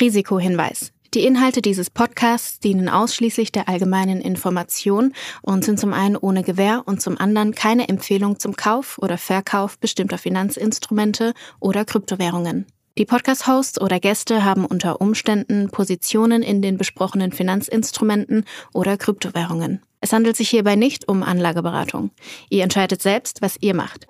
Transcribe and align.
Risikohinweis. 0.00 0.92
Die 1.14 1.24
Inhalte 1.24 1.62
dieses 1.62 1.90
Podcasts 1.90 2.58
dienen 2.58 2.88
ausschließlich 2.88 3.52
der 3.52 3.68
allgemeinen 3.68 4.20
Information 4.20 5.12
und 5.42 5.64
sind 5.64 5.78
zum 5.78 5.92
einen 5.92 6.16
ohne 6.16 6.42
Gewähr 6.42 6.82
und 6.86 7.00
zum 7.00 7.18
anderen 7.20 7.54
keine 7.54 7.88
Empfehlung 7.88 8.40
zum 8.40 8.56
Kauf 8.56 8.98
oder 8.98 9.16
Verkauf 9.16 9.78
bestimmter 9.78 10.18
Finanzinstrumente 10.18 11.32
oder 11.60 11.84
Kryptowährungen. 11.84 12.66
Die 12.98 13.04
Podcast-Hosts 13.04 13.80
oder 13.80 14.00
Gäste 14.00 14.44
haben 14.44 14.64
unter 14.64 15.00
Umständen 15.00 15.70
Positionen 15.70 16.42
in 16.42 16.62
den 16.62 16.78
besprochenen 16.78 17.30
Finanzinstrumenten 17.30 18.44
oder 18.72 18.96
Kryptowährungen. 18.96 19.82
Es 20.00 20.12
handelt 20.12 20.36
sich 20.36 20.48
hierbei 20.48 20.74
nicht 20.74 21.08
um 21.08 21.22
Anlageberatung. 21.22 22.10
Ihr 22.50 22.64
entscheidet 22.64 23.02
selbst, 23.02 23.40
was 23.40 23.56
ihr 23.60 23.74
macht. 23.74 24.06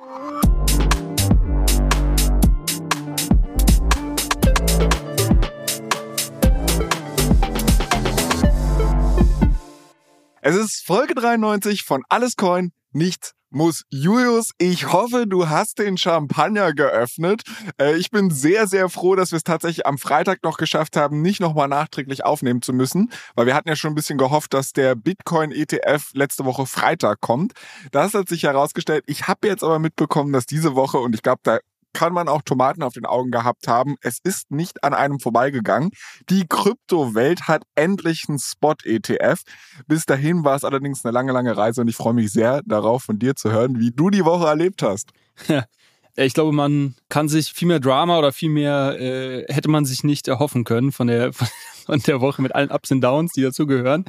Es 10.47 10.55
ist 10.55 10.85
Folge 10.85 11.15
93 11.15 11.85
von 11.85 12.03
Alles 12.11 12.37
Coin, 12.37 12.73
nichts 12.93 13.33
muss. 13.49 13.85
Julius, 13.89 14.51
ich 14.59 14.93
hoffe, 14.93 15.27
du 15.27 15.49
hast 15.49 15.79
den 15.79 15.97
Champagner 15.97 16.75
geöffnet. 16.75 17.45
Äh, 17.81 17.97
ich 17.97 18.11
bin 18.11 18.29
sehr, 18.29 18.67
sehr 18.67 18.91
froh, 18.91 19.15
dass 19.15 19.33
wir 19.33 19.39
es 19.39 19.45
tatsächlich 19.45 19.87
am 19.87 19.97
Freitag 19.97 20.43
noch 20.43 20.59
geschafft 20.59 20.99
haben, 20.99 21.23
nicht 21.23 21.41
nochmal 21.41 21.69
nachträglich 21.69 22.27
aufnehmen 22.27 22.61
zu 22.61 22.75
müssen, 22.75 23.11
weil 23.37 23.47
wir 23.47 23.55
hatten 23.55 23.71
ja 23.71 23.77
schon 23.77 23.93
ein 23.93 23.95
bisschen 23.95 24.19
gehofft, 24.19 24.53
dass 24.53 24.75
der 24.75 24.95
Bitcoin-ETF 24.97 26.11
letzte 26.13 26.45
Woche 26.45 26.67
Freitag 26.67 27.23
kommt. 27.23 27.55
Das 27.91 28.13
hat 28.13 28.29
sich 28.29 28.43
herausgestellt. 28.43 29.05
Ich 29.07 29.27
habe 29.27 29.49
jetzt 29.49 29.65
aber 29.65 29.79
mitbekommen, 29.79 30.35
dass 30.35 30.45
diese 30.45 30.75
Woche, 30.75 30.99
und 30.99 31.15
ich 31.15 31.23
glaube, 31.23 31.41
da 31.43 31.59
kann 31.95 32.13
man 32.13 32.29
auch 32.29 32.43
Tomaten 32.43 32.83
auf 32.83 32.93
den 32.93 33.07
Augen 33.07 33.31
gehabt 33.31 33.67
haben. 33.67 33.97
Es 34.03 34.19
ist 34.23 34.51
nicht 34.51 34.85
an 34.85 34.93
einem 34.93 35.19
vorbeigegangen. 35.21 35.91
Die 36.29 36.47
Kryptowelt 36.47 37.49
hat 37.49 37.63
endlich 37.75 38.25
einen 38.29 38.39
Spot-ETF. 38.39 39.41
Bis 39.87 40.05
dahin 40.05 40.45
war 40.45 40.57
es 40.57 40.65
allerdings 40.65 41.05
eine 41.05 41.13
lange, 41.13 41.33
lange 41.33 41.57
Reise 41.57 41.81
und 41.81 41.89
ich 41.89 41.97
freue 41.97 42.13
mich 42.13 42.31
sehr 42.33 42.61
darauf, 42.67 43.05
von 43.05 43.19
dir 43.19 43.35
zu 43.35 43.51
hören, 43.51 43.79
wie 43.79 43.93
du 43.93 44.11
die 44.11 44.25
Woche 44.25 44.47
erlebt 44.47 44.83
hast. 44.83 45.13
Ich 46.17 46.35
glaube, 46.35 46.53
man 46.53 46.95
kann 47.09 47.29
sich 47.29 47.53
viel 47.53 47.67
mehr 47.67 47.81
Drama 47.81 48.19
oder 48.19 48.33
viel 48.33 48.51
mehr 48.51 48.97
äh, 49.01 49.53
hätte 49.53 49.69
man 49.69 49.85
sich 49.85 50.05
nicht 50.05 50.29
erhoffen 50.29 50.65
können 50.65 50.93
von 50.93 51.09
der, 51.09 51.33
von 51.87 52.01
der 52.01 52.21
Woche 52.21 52.41
mit 52.41 52.55
allen 52.55 52.71
Ups 52.71 52.93
und 52.93 53.01
Downs, 53.01 53.33
die 53.33 53.43
dazugehören. 53.43 54.05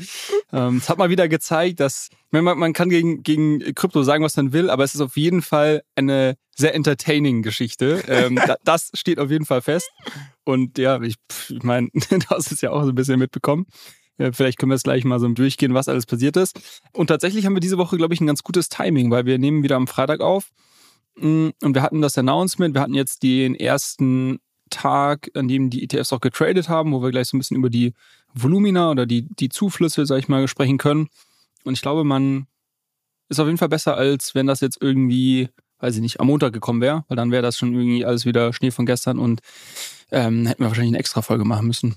Ähm, 0.53 0.77
es 0.77 0.89
hat 0.89 0.99
mal 0.99 1.09
wieder 1.09 1.27
gezeigt, 1.27 1.79
dass 1.79 2.09
man, 2.29 2.43
man 2.57 2.73
kann 2.73 2.89
gegen, 2.89 3.23
gegen 3.23 3.59
Krypto 3.73 4.03
sagen, 4.03 4.23
was 4.23 4.37
man 4.37 4.53
will, 4.53 4.69
aber 4.69 4.83
es 4.83 4.93
ist 4.93 5.01
auf 5.01 5.17
jeden 5.17 5.41
Fall 5.41 5.83
eine 5.95 6.37
sehr 6.55 6.75
entertaining 6.75 7.41
Geschichte. 7.41 8.03
Ähm, 8.07 8.39
das 8.63 8.91
steht 8.93 9.19
auf 9.19 9.31
jeden 9.31 9.45
Fall 9.45 9.61
fest. 9.61 9.89
Und 10.43 10.77
ja, 10.77 11.01
ich, 11.01 11.15
ich 11.49 11.63
meine, 11.63 11.89
das 12.29 12.51
ist 12.51 12.61
ja 12.61 12.71
auch 12.71 12.83
so 12.83 12.89
ein 12.89 12.95
bisschen 12.95 13.19
mitbekommen. 13.19 13.65
Ja, 14.17 14.31
vielleicht 14.31 14.59
können 14.59 14.69
wir 14.69 14.75
es 14.75 14.83
gleich 14.83 15.03
mal 15.03 15.19
so 15.19 15.27
durchgehen, 15.27 15.73
was 15.73 15.89
alles 15.89 16.05
passiert 16.05 16.37
ist. 16.37 16.81
Und 16.93 17.07
tatsächlich 17.07 17.45
haben 17.45 17.55
wir 17.55 17.59
diese 17.59 17.77
Woche, 17.77 17.97
glaube 17.97 18.13
ich, 18.13 18.21
ein 18.21 18.27
ganz 18.27 18.43
gutes 18.43 18.69
Timing, 18.69 19.11
weil 19.11 19.25
wir 19.25 19.37
nehmen 19.37 19.63
wieder 19.63 19.75
am 19.75 19.87
Freitag 19.87 20.21
auf. 20.21 20.51
Mm, 21.17 21.49
und 21.61 21.75
wir 21.75 21.81
hatten 21.81 22.01
das 22.01 22.17
Announcement, 22.17 22.73
wir 22.73 22.81
hatten 22.81 22.93
jetzt 22.93 23.23
den 23.23 23.55
ersten 23.55 24.39
Tag, 24.69 25.29
an 25.35 25.47
dem 25.47 25.69
die 25.69 25.83
ETFs 25.83 26.11
auch 26.11 26.19
getradet 26.19 26.69
haben, 26.69 26.91
wo 26.91 27.01
wir 27.01 27.11
gleich 27.11 27.27
so 27.27 27.37
ein 27.37 27.39
bisschen 27.39 27.57
über 27.57 27.69
die 27.69 27.93
Volumina 28.33 28.91
oder 28.91 29.05
die, 29.05 29.27
die 29.35 29.49
Zuflüsse, 29.49 30.05
sag 30.05 30.19
ich 30.19 30.27
mal, 30.27 30.47
sprechen 30.47 30.77
können. 30.77 31.09
Und 31.63 31.73
ich 31.73 31.81
glaube, 31.81 32.03
man 32.03 32.47
ist 33.29 33.39
auf 33.39 33.47
jeden 33.47 33.57
Fall 33.57 33.69
besser, 33.69 33.95
als 33.95 34.35
wenn 34.35 34.47
das 34.47 34.61
jetzt 34.61 34.77
irgendwie, 34.81 35.49
weiß 35.79 35.95
ich 35.95 36.01
nicht, 36.01 36.19
am 36.19 36.27
Montag 36.27 36.53
gekommen 36.53 36.81
wäre, 36.81 37.05
weil 37.07 37.17
dann 37.17 37.31
wäre 37.31 37.41
das 37.41 37.57
schon 37.57 37.73
irgendwie 37.73 38.05
alles 38.05 38.25
wieder 38.25 38.53
Schnee 38.53 38.71
von 38.71 38.85
gestern 38.85 39.19
und 39.19 39.41
ähm, 40.11 40.45
hätten 40.45 40.61
wir 40.61 40.67
wahrscheinlich 40.67 40.91
eine 40.91 40.99
extra 40.99 41.21
Folge 41.21 41.45
machen 41.45 41.67
müssen. 41.67 41.95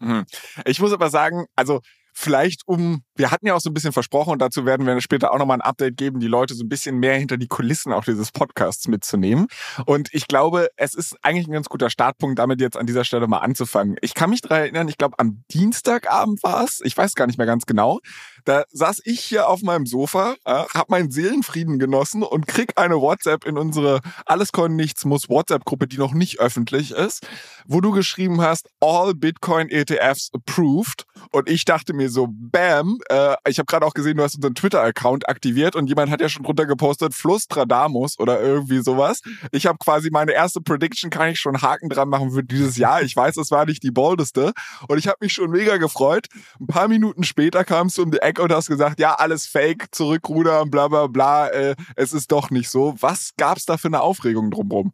Hm. 0.00 0.24
Ich 0.64 0.80
muss 0.80 0.92
aber 0.92 1.10
sagen, 1.10 1.46
also 1.54 1.80
vielleicht 2.18 2.66
um, 2.66 3.02
wir 3.14 3.30
hatten 3.30 3.46
ja 3.46 3.54
auch 3.54 3.60
so 3.60 3.70
ein 3.70 3.74
bisschen 3.74 3.92
versprochen 3.92 4.32
und 4.32 4.40
dazu 4.40 4.66
werden 4.66 4.84
wir 4.86 5.00
später 5.00 5.32
auch 5.32 5.38
nochmal 5.38 5.58
ein 5.58 5.62
Update 5.62 5.96
geben, 5.96 6.18
die 6.18 6.26
Leute 6.26 6.54
so 6.54 6.64
ein 6.64 6.68
bisschen 6.68 6.98
mehr 6.98 7.14
hinter 7.14 7.36
die 7.36 7.46
Kulissen 7.46 7.92
auch 7.92 8.04
dieses 8.04 8.32
Podcasts 8.32 8.88
mitzunehmen. 8.88 9.46
Und 9.86 10.12
ich 10.12 10.26
glaube, 10.26 10.68
es 10.76 10.94
ist 10.94 11.16
eigentlich 11.22 11.46
ein 11.46 11.52
ganz 11.52 11.68
guter 11.68 11.90
Startpunkt, 11.90 12.40
damit 12.40 12.60
jetzt 12.60 12.76
an 12.76 12.86
dieser 12.86 13.04
Stelle 13.04 13.28
mal 13.28 13.38
anzufangen. 13.38 13.96
Ich 14.02 14.14
kann 14.14 14.30
mich 14.30 14.40
daran 14.40 14.58
erinnern, 14.62 14.88
ich 14.88 14.98
glaube 14.98 15.16
am 15.18 15.44
Dienstagabend 15.52 16.42
war 16.42 16.64
es, 16.64 16.80
ich 16.82 16.96
weiß 16.96 17.14
gar 17.14 17.28
nicht 17.28 17.38
mehr 17.38 17.46
ganz 17.46 17.66
genau, 17.66 18.00
da 18.48 18.64
saß 18.72 19.02
ich 19.04 19.20
hier 19.20 19.46
auf 19.48 19.60
meinem 19.60 19.84
Sofa, 19.84 20.34
äh, 20.46 20.64
habe 20.74 20.86
meinen 20.88 21.10
Seelenfrieden 21.10 21.78
genossen 21.78 22.22
und 22.22 22.46
krieg 22.46 22.72
eine 22.76 22.94
WhatsApp 22.96 23.44
in 23.44 23.58
unsere 23.58 24.00
Alles 24.24 24.52
Coin 24.52 24.74
Nichts 24.74 25.04
muss 25.04 25.28
WhatsApp-Gruppe, 25.28 25.86
die 25.86 25.98
noch 25.98 26.14
nicht 26.14 26.40
öffentlich 26.40 26.92
ist, 26.92 27.26
wo 27.66 27.82
du 27.82 27.90
geschrieben 27.90 28.40
hast, 28.40 28.70
all 28.80 29.14
Bitcoin 29.14 29.68
ETFs 29.68 30.30
approved. 30.32 31.04
Und 31.30 31.50
ich 31.50 31.66
dachte 31.66 31.92
mir 31.92 32.08
so, 32.08 32.28
bam, 32.30 32.98
äh, 33.10 33.36
ich 33.46 33.58
habe 33.58 33.66
gerade 33.66 33.84
auch 33.84 33.92
gesehen, 33.92 34.16
du 34.16 34.22
hast 34.22 34.36
unseren 34.36 34.54
Twitter-Account 34.54 35.28
aktiviert 35.28 35.76
und 35.76 35.88
jemand 35.88 36.10
hat 36.10 36.22
ja 36.22 36.30
schon 36.30 36.44
drunter 36.44 36.64
gepostet, 36.64 37.12
Flustradamus 37.12 38.18
oder 38.18 38.40
irgendwie 38.40 38.80
sowas. 38.80 39.20
Ich 39.52 39.66
habe 39.66 39.76
quasi 39.76 40.08
meine 40.10 40.32
erste 40.32 40.62
Prediction, 40.62 41.10
kann 41.10 41.28
ich 41.28 41.38
schon 41.38 41.60
Haken 41.60 41.90
dran 41.90 42.08
machen 42.08 42.30
für 42.30 42.42
dieses 42.42 42.78
Jahr. 42.78 43.02
Ich 43.02 43.14
weiß, 43.14 43.36
es 43.36 43.50
war 43.50 43.66
nicht 43.66 43.82
die 43.82 43.90
boldeste. 43.90 44.52
Und 44.86 44.96
ich 44.96 45.06
habe 45.06 45.18
mich 45.20 45.34
schon 45.34 45.50
mega 45.50 45.76
gefreut. 45.76 46.28
Ein 46.58 46.66
paar 46.66 46.88
Minuten 46.88 47.24
später 47.24 47.62
kamst 47.64 47.98
du 47.98 48.04
um 48.04 48.10
die 48.10 48.22
Ecke 48.22 48.37
und 48.38 48.52
hast 48.52 48.68
gesagt, 48.68 49.00
ja, 49.00 49.14
alles 49.14 49.46
fake, 49.46 49.88
zurückrudern, 49.92 50.70
bla 50.70 50.88
bla 50.88 51.06
bla, 51.06 51.48
äh, 51.48 51.74
es 51.96 52.12
ist 52.12 52.32
doch 52.32 52.50
nicht 52.50 52.70
so. 52.70 52.94
Was 53.00 53.32
gab's 53.36 53.66
da 53.66 53.76
für 53.76 53.88
eine 53.88 54.00
Aufregung 54.00 54.50
drumherum? 54.50 54.92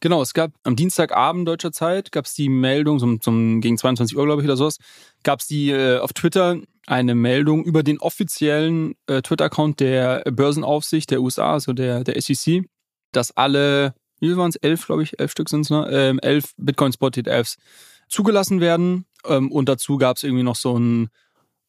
Genau, 0.00 0.22
es 0.22 0.32
gab 0.32 0.52
am 0.62 0.76
Dienstagabend 0.76 1.46
deutscher 1.46 1.72
Zeit, 1.72 2.10
gab 2.10 2.24
es 2.24 2.34
die 2.34 2.48
Meldung, 2.48 2.98
zum, 2.98 3.20
zum, 3.20 3.60
gegen 3.60 3.76
22 3.76 4.16
Uhr, 4.16 4.24
glaube 4.24 4.40
ich, 4.40 4.48
oder 4.48 4.56
sowas, 4.56 4.78
gab 5.22 5.40
es 5.40 5.46
die 5.46 5.70
äh, 5.70 5.98
auf 5.98 6.14
Twitter 6.14 6.58
eine 6.86 7.14
Meldung 7.14 7.64
über 7.64 7.82
den 7.82 7.98
offiziellen 7.98 8.94
äh, 9.06 9.20
Twitter-Account 9.20 9.78
der 9.78 10.22
Börsenaufsicht 10.24 11.10
der 11.10 11.20
USA, 11.20 11.52
also 11.52 11.74
der, 11.74 12.02
der 12.02 12.20
SEC, 12.20 12.64
dass 13.12 13.36
alle, 13.36 13.94
wie 14.20 14.36
waren 14.36 14.48
es, 14.48 14.56
elf, 14.56 14.86
glaube 14.86 15.02
ich, 15.02 15.20
elf 15.20 15.32
Stück 15.32 15.50
sind 15.50 15.62
es, 15.62 15.70
ne? 15.70 15.86
Ähm, 15.90 16.18
elf 16.20 16.52
Bitcoin-Spot-ETFs 16.56 17.56
zugelassen 18.08 18.60
werden. 18.60 19.06
Ähm, 19.26 19.52
und 19.52 19.68
dazu 19.68 19.98
gab 19.98 20.16
es 20.16 20.22
irgendwie 20.22 20.42
noch 20.42 20.56
so 20.56 20.78
ein 20.78 21.10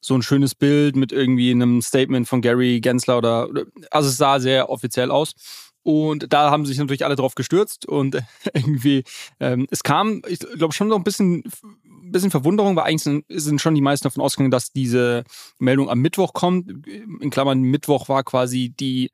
so 0.02 0.16
ein 0.16 0.24
schönes 0.24 0.56
Bild 0.56 0.96
mit 0.96 1.12
irgendwie 1.12 1.52
einem 1.52 1.82
Statement 1.82 2.28
von 2.28 2.42
Gary 2.42 2.82
Gensler 2.82 3.18
oder, 3.18 3.48
also 3.92 4.10
es 4.10 4.18
sah 4.18 4.40
sehr 4.40 4.70
offiziell 4.70 5.12
aus. 5.12 5.34
Und 5.84 6.32
da 6.32 6.52
haben 6.52 6.66
sich 6.66 6.78
natürlich 6.78 7.06
alle 7.06 7.16
drauf 7.16 7.36
gestürzt 7.36 7.88
und 7.88 8.22
irgendwie, 8.54 9.04
ähm, 9.40 9.68
es 9.72 9.84
kam, 9.84 10.22
ich 10.28 10.40
glaube 10.40 10.74
schon 10.74 10.88
noch 10.88 10.98
ein 10.98 11.04
bisschen, 11.04 11.44
bisschen 12.12 12.32
Verwunderung, 12.32 12.76
weil 12.76 12.84
eigentlich 12.84 13.04
sind, 13.04 13.26
sind 13.30 13.62
schon 13.62 13.76
die 13.76 13.82
meisten 13.82 14.04
davon 14.04 14.24
ausgegangen, 14.24 14.52
dass 14.52 14.72
diese 14.72 15.24
Meldung 15.60 15.90
am 15.90 16.00
Mittwoch 16.00 16.34
kommt. 16.34 16.70
In 16.88 17.30
Klammern, 17.30 17.62
Mittwoch 17.62 18.10
war 18.10 18.24
quasi 18.24 18.70
die 18.70 19.12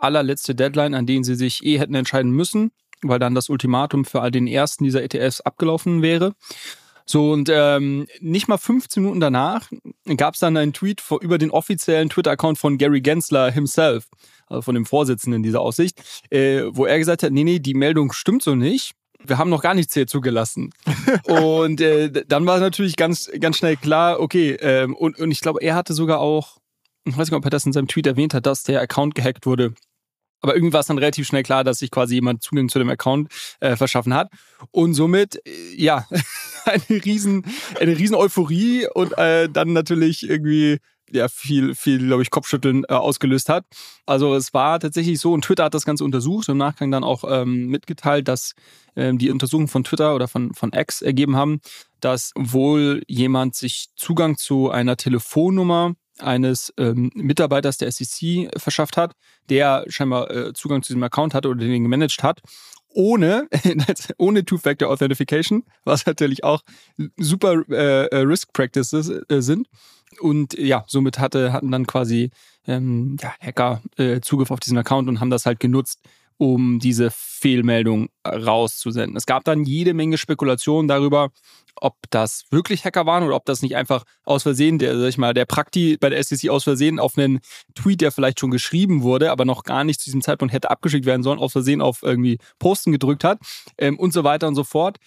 allerletzte 0.00 0.54
Deadline, 0.54 0.94
an 0.94 1.06
denen 1.06 1.24
sie 1.24 1.34
sich 1.34 1.64
eh 1.64 1.78
hätten 1.78 1.94
entscheiden 1.94 2.30
müssen, 2.32 2.70
weil 3.02 3.18
dann 3.18 3.34
das 3.34 3.48
Ultimatum 3.48 4.04
für 4.04 4.20
all 4.20 4.30
den 4.30 4.46
ersten 4.46 4.84
dieser 4.84 5.02
ETFs 5.02 5.40
abgelaufen 5.40 6.02
wäre. 6.02 6.34
So, 7.10 7.32
und 7.32 7.48
ähm, 7.50 8.06
nicht 8.20 8.48
mal 8.48 8.58
15 8.58 9.02
Minuten 9.02 9.20
danach 9.20 9.70
gab 10.16 10.34
es 10.34 10.40
dann 10.40 10.58
einen 10.58 10.74
Tweet 10.74 11.00
vor, 11.00 11.22
über 11.22 11.38
den 11.38 11.50
offiziellen 11.50 12.10
Twitter-Account 12.10 12.58
von 12.58 12.76
Gary 12.76 13.00
Gensler 13.00 13.50
himself, 13.50 14.08
also 14.46 14.60
von 14.60 14.74
dem 14.74 14.84
Vorsitzenden 14.84 15.42
dieser 15.42 15.62
Aussicht, 15.62 16.02
äh, 16.28 16.64
wo 16.70 16.84
er 16.84 16.98
gesagt 16.98 17.22
hat, 17.22 17.32
nee, 17.32 17.44
nee, 17.44 17.60
die 17.60 17.72
Meldung 17.72 18.12
stimmt 18.12 18.42
so 18.42 18.54
nicht. 18.54 18.92
Wir 19.24 19.38
haben 19.38 19.48
noch 19.48 19.62
gar 19.62 19.72
nichts 19.72 19.94
hier 19.94 20.06
zugelassen. 20.06 20.70
und 21.24 21.80
äh, 21.80 22.10
dann 22.26 22.44
war 22.44 22.60
natürlich 22.60 22.96
ganz, 22.96 23.30
ganz 23.40 23.56
schnell 23.56 23.76
klar, 23.76 24.20
okay, 24.20 24.58
ähm, 24.60 24.94
und, 24.94 25.18
und 25.18 25.30
ich 25.30 25.40
glaube, 25.40 25.62
er 25.62 25.76
hatte 25.76 25.94
sogar 25.94 26.20
auch, 26.20 26.58
ich 27.04 27.16
weiß 27.16 27.30
nicht, 27.30 27.38
ob 27.38 27.44
er 27.44 27.50
das 27.50 27.64
in 27.64 27.72
seinem 27.72 27.88
Tweet 27.88 28.06
erwähnt 28.06 28.34
hat, 28.34 28.44
dass 28.44 28.64
der 28.64 28.82
Account 28.82 29.14
gehackt 29.14 29.46
wurde 29.46 29.72
aber 30.40 30.54
irgendwie 30.54 30.72
war 30.72 30.80
es 30.80 30.86
dann 30.86 30.98
relativ 30.98 31.26
schnell 31.26 31.42
klar, 31.42 31.64
dass 31.64 31.78
sich 31.78 31.90
quasi 31.90 32.14
jemand 32.14 32.42
Zugang 32.42 32.68
zu 32.68 32.78
dem 32.78 32.88
Account 32.88 33.30
äh, 33.60 33.76
verschaffen 33.76 34.14
hat. 34.14 34.30
Und 34.70 34.94
somit, 34.94 35.36
äh, 35.46 35.74
ja, 35.76 36.06
eine 36.64 37.04
riesen, 37.04 37.44
eine 37.80 37.96
riesen 37.98 38.14
Euphorie 38.14 38.86
und 38.94 39.16
äh, 39.18 39.48
dann 39.48 39.72
natürlich 39.72 40.28
irgendwie 40.28 40.78
ja 41.10 41.28
viel, 41.28 41.74
viel, 41.74 42.06
glaube 42.06 42.22
ich, 42.22 42.30
Kopfschütteln 42.30 42.84
äh, 42.88 42.92
ausgelöst 42.92 43.48
hat. 43.48 43.64
Also 44.06 44.34
es 44.34 44.52
war 44.52 44.78
tatsächlich 44.80 45.20
so, 45.20 45.32
und 45.32 45.42
Twitter 45.42 45.64
hat 45.64 45.74
das 45.74 45.84
Ganze 45.84 46.04
untersucht 46.04 46.48
und 46.48 46.52
im 46.52 46.58
Nachgang 46.58 46.90
dann 46.90 47.04
auch 47.04 47.24
ähm, 47.26 47.66
mitgeteilt, 47.66 48.28
dass 48.28 48.52
ähm, 48.96 49.18
die 49.18 49.30
Untersuchungen 49.30 49.68
von 49.68 49.84
Twitter 49.84 50.14
oder 50.14 50.28
von, 50.28 50.54
von 50.54 50.72
X 50.72 51.02
ergeben 51.02 51.36
haben, 51.36 51.60
dass 52.00 52.32
wohl 52.36 53.02
jemand 53.08 53.54
sich 53.54 53.88
Zugang 53.96 54.36
zu 54.36 54.70
einer 54.70 54.96
Telefonnummer 54.96 55.94
eines 56.20 56.72
ähm, 56.76 57.10
Mitarbeiters 57.14 57.78
der 57.78 57.90
SEC 57.90 58.48
verschafft 58.56 58.96
hat, 58.96 59.14
der 59.48 59.84
scheinbar 59.88 60.30
äh, 60.30 60.52
Zugang 60.52 60.82
zu 60.82 60.92
diesem 60.92 61.02
Account 61.02 61.34
hatte 61.34 61.48
oder 61.48 61.60
den 61.60 61.82
gemanagt 61.82 62.22
hat, 62.22 62.40
ohne, 62.88 63.48
ohne 64.18 64.44
Two-Factor 64.44 64.88
Authentication, 64.88 65.64
was 65.84 66.06
natürlich 66.06 66.44
auch 66.44 66.62
super 67.16 67.62
äh, 67.70 68.06
äh, 68.06 68.16
Risk 68.18 68.52
Practices 68.52 69.08
äh, 69.08 69.40
sind. 69.40 69.68
Und 70.20 70.58
ja, 70.58 70.84
somit 70.88 71.18
hatte, 71.18 71.52
hatten 71.52 71.70
dann 71.70 71.86
quasi 71.86 72.30
ähm, 72.66 73.16
ja, 73.20 73.34
Hacker 73.40 73.82
äh, 73.96 74.20
Zugriff 74.20 74.50
auf 74.50 74.60
diesen 74.60 74.78
Account 74.78 75.08
und 75.08 75.20
haben 75.20 75.30
das 75.30 75.46
halt 75.46 75.60
genutzt, 75.60 76.00
um 76.38 76.78
diese 76.78 77.10
Fehlmeldung 77.10 78.08
rauszusenden. 78.26 79.16
Es 79.16 79.26
gab 79.26 79.44
dann 79.44 79.64
jede 79.64 79.92
Menge 79.92 80.18
Spekulationen 80.18 80.88
darüber, 80.88 81.30
ob 81.80 81.96
das 82.10 82.44
wirklich 82.50 82.84
Hacker 82.84 83.06
waren 83.06 83.22
oder 83.24 83.36
ob 83.36 83.44
das 83.44 83.62
nicht 83.62 83.76
einfach 83.76 84.04
aus 84.24 84.42
Versehen, 84.42 84.78
der, 84.78 84.98
sag 84.98 85.08
ich 85.08 85.18
mal, 85.18 85.34
der 85.34 85.44
Prakti 85.44 85.96
bei 85.98 86.10
der 86.10 86.22
SEC 86.22 86.50
aus 86.50 86.64
Versehen 86.64 86.98
auf 86.98 87.16
einen 87.16 87.40
Tweet, 87.74 88.00
der 88.00 88.12
vielleicht 88.12 88.40
schon 88.40 88.50
geschrieben 88.50 89.02
wurde, 89.02 89.30
aber 89.30 89.44
noch 89.44 89.64
gar 89.64 89.84
nicht 89.84 90.00
zu 90.00 90.04
diesem 90.06 90.22
Zeitpunkt 90.22 90.52
hätte 90.52 90.70
abgeschickt 90.70 91.06
werden 91.06 91.22
sollen, 91.22 91.38
aus 91.38 91.52
Versehen 91.52 91.80
auf 91.80 92.02
irgendwie 92.02 92.38
Posten 92.58 92.92
gedrückt 92.92 93.24
hat 93.24 93.38
ähm, 93.78 93.98
und 93.98 94.12
so 94.12 94.24
weiter 94.24 94.48
und 94.48 94.54
so 94.54 94.64
fort. 94.64 94.98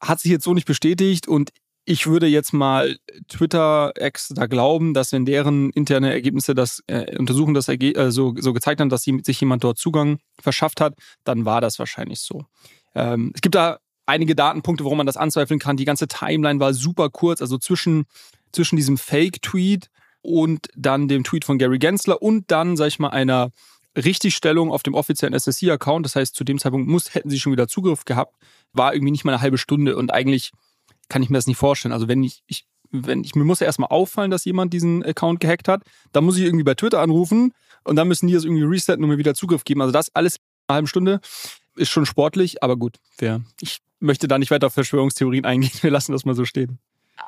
Hat 0.00 0.20
sich 0.20 0.30
jetzt 0.30 0.44
so 0.44 0.54
nicht 0.54 0.66
bestätigt 0.66 1.28
und 1.28 1.50
ich 1.84 2.06
würde 2.06 2.26
jetzt 2.26 2.52
mal 2.52 2.96
Twitter-Ex 3.28 4.28
da 4.34 4.46
glauben, 4.46 4.94
dass 4.94 5.12
wenn 5.12 5.24
deren 5.24 5.70
interne 5.70 6.12
Ergebnisse 6.12 6.54
das 6.54 6.82
äh, 6.86 7.16
untersuchen, 7.18 7.54
das 7.54 7.68
äh, 7.68 8.10
so, 8.10 8.34
so 8.38 8.52
gezeigt 8.52 8.80
haben, 8.80 8.88
dass 8.88 9.02
sich 9.02 9.40
jemand 9.40 9.64
dort 9.64 9.78
Zugang 9.78 10.18
verschafft 10.40 10.80
hat, 10.80 10.94
dann 11.24 11.44
war 11.44 11.60
das 11.60 11.78
wahrscheinlich 11.78 12.20
so. 12.20 12.44
Ähm, 12.94 13.32
es 13.34 13.40
gibt 13.40 13.54
da 13.54 13.78
einige 14.06 14.34
Datenpunkte, 14.34 14.84
warum 14.84 14.98
man 14.98 15.06
das 15.06 15.16
anzweifeln 15.16 15.60
kann. 15.60 15.76
Die 15.76 15.84
ganze 15.84 16.08
Timeline 16.08 16.60
war 16.60 16.74
super 16.74 17.10
kurz, 17.10 17.40
also 17.40 17.58
zwischen, 17.58 18.04
zwischen 18.52 18.76
diesem 18.76 18.98
Fake-Tweet 18.98 19.88
und 20.22 20.68
dann 20.76 21.08
dem 21.08 21.24
Tweet 21.24 21.44
von 21.44 21.58
Gary 21.58 21.78
Gensler 21.78 22.22
und 22.22 22.50
dann, 22.50 22.76
sag 22.76 22.88
ich 22.88 22.98
mal, 22.98 23.10
einer 23.10 23.50
Richtigstellung 23.96 24.70
auf 24.70 24.82
dem 24.82 24.94
offiziellen 24.94 25.34
SSC-Account. 25.34 26.06
Das 26.06 26.16
heißt, 26.16 26.34
zu 26.34 26.44
dem 26.44 26.58
Zeitpunkt 26.58 26.88
muss, 26.88 27.14
hätten 27.14 27.30
sie 27.30 27.40
schon 27.40 27.52
wieder 27.52 27.68
Zugriff 27.68 28.04
gehabt, 28.04 28.36
war 28.72 28.94
irgendwie 28.94 29.10
nicht 29.10 29.24
mal 29.24 29.32
eine 29.32 29.42
halbe 29.42 29.58
Stunde 29.58 29.96
und 29.96 30.12
eigentlich 30.12 30.52
kann 31.08 31.22
ich 31.22 31.30
mir 31.30 31.38
das 31.38 31.46
nicht 31.46 31.58
vorstellen. 31.58 31.92
Also 31.92 32.08
wenn 32.08 32.22
ich, 32.22 32.42
ich 32.46 32.66
wenn 32.90 33.24
ich, 33.24 33.34
mir 33.34 33.44
muss 33.44 33.60
ja 33.60 33.66
erstmal 33.66 33.90
auffallen, 33.90 34.30
dass 34.30 34.44
jemand 34.44 34.72
diesen 34.72 35.02
Account 35.02 35.40
gehackt 35.40 35.68
hat, 35.68 35.82
dann 36.12 36.24
muss 36.24 36.36
ich 36.36 36.44
irgendwie 36.44 36.64
bei 36.64 36.74
Twitter 36.74 37.00
anrufen 37.00 37.52
und 37.84 37.96
dann 37.96 38.08
müssen 38.08 38.26
die 38.26 38.34
das 38.34 38.44
irgendwie 38.44 38.64
resetten 38.64 39.02
und 39.02 39.10
mir 39.10 39.18
wieder 39.18 39.34
Zugriff 39.34 39.64
geben. 39.64 39.80
Also 39.80 39.92
das 39.92 40.14
alles 40.14 40.36
in 40.36 40.42
einer 40.68 40.74
halben 40.76 40.86
Stunde 40.86 41.20
ist 41.74 41.90
schon 41.90 42.06
sportlich, 42.06 42.62
aber 42.62 42.76
gut, 42.76 42.98
wer, 43.18 43.40
ich 43.60 43.78
möchte 44.02 44.28
da 44.28 44.38
nicht 44.38 44.50
weiter 44.50 44.66
auf 44.66 44.74
Verschwörungstheorien 44.74 45.44
eingehen. 45.44 45.72
Wir 45.80 45.90
lassen 45.90 46.12
das 46.12 46.24
mal 46.24 46.34
so 46.34 46.44
stehen. 46.44 46.78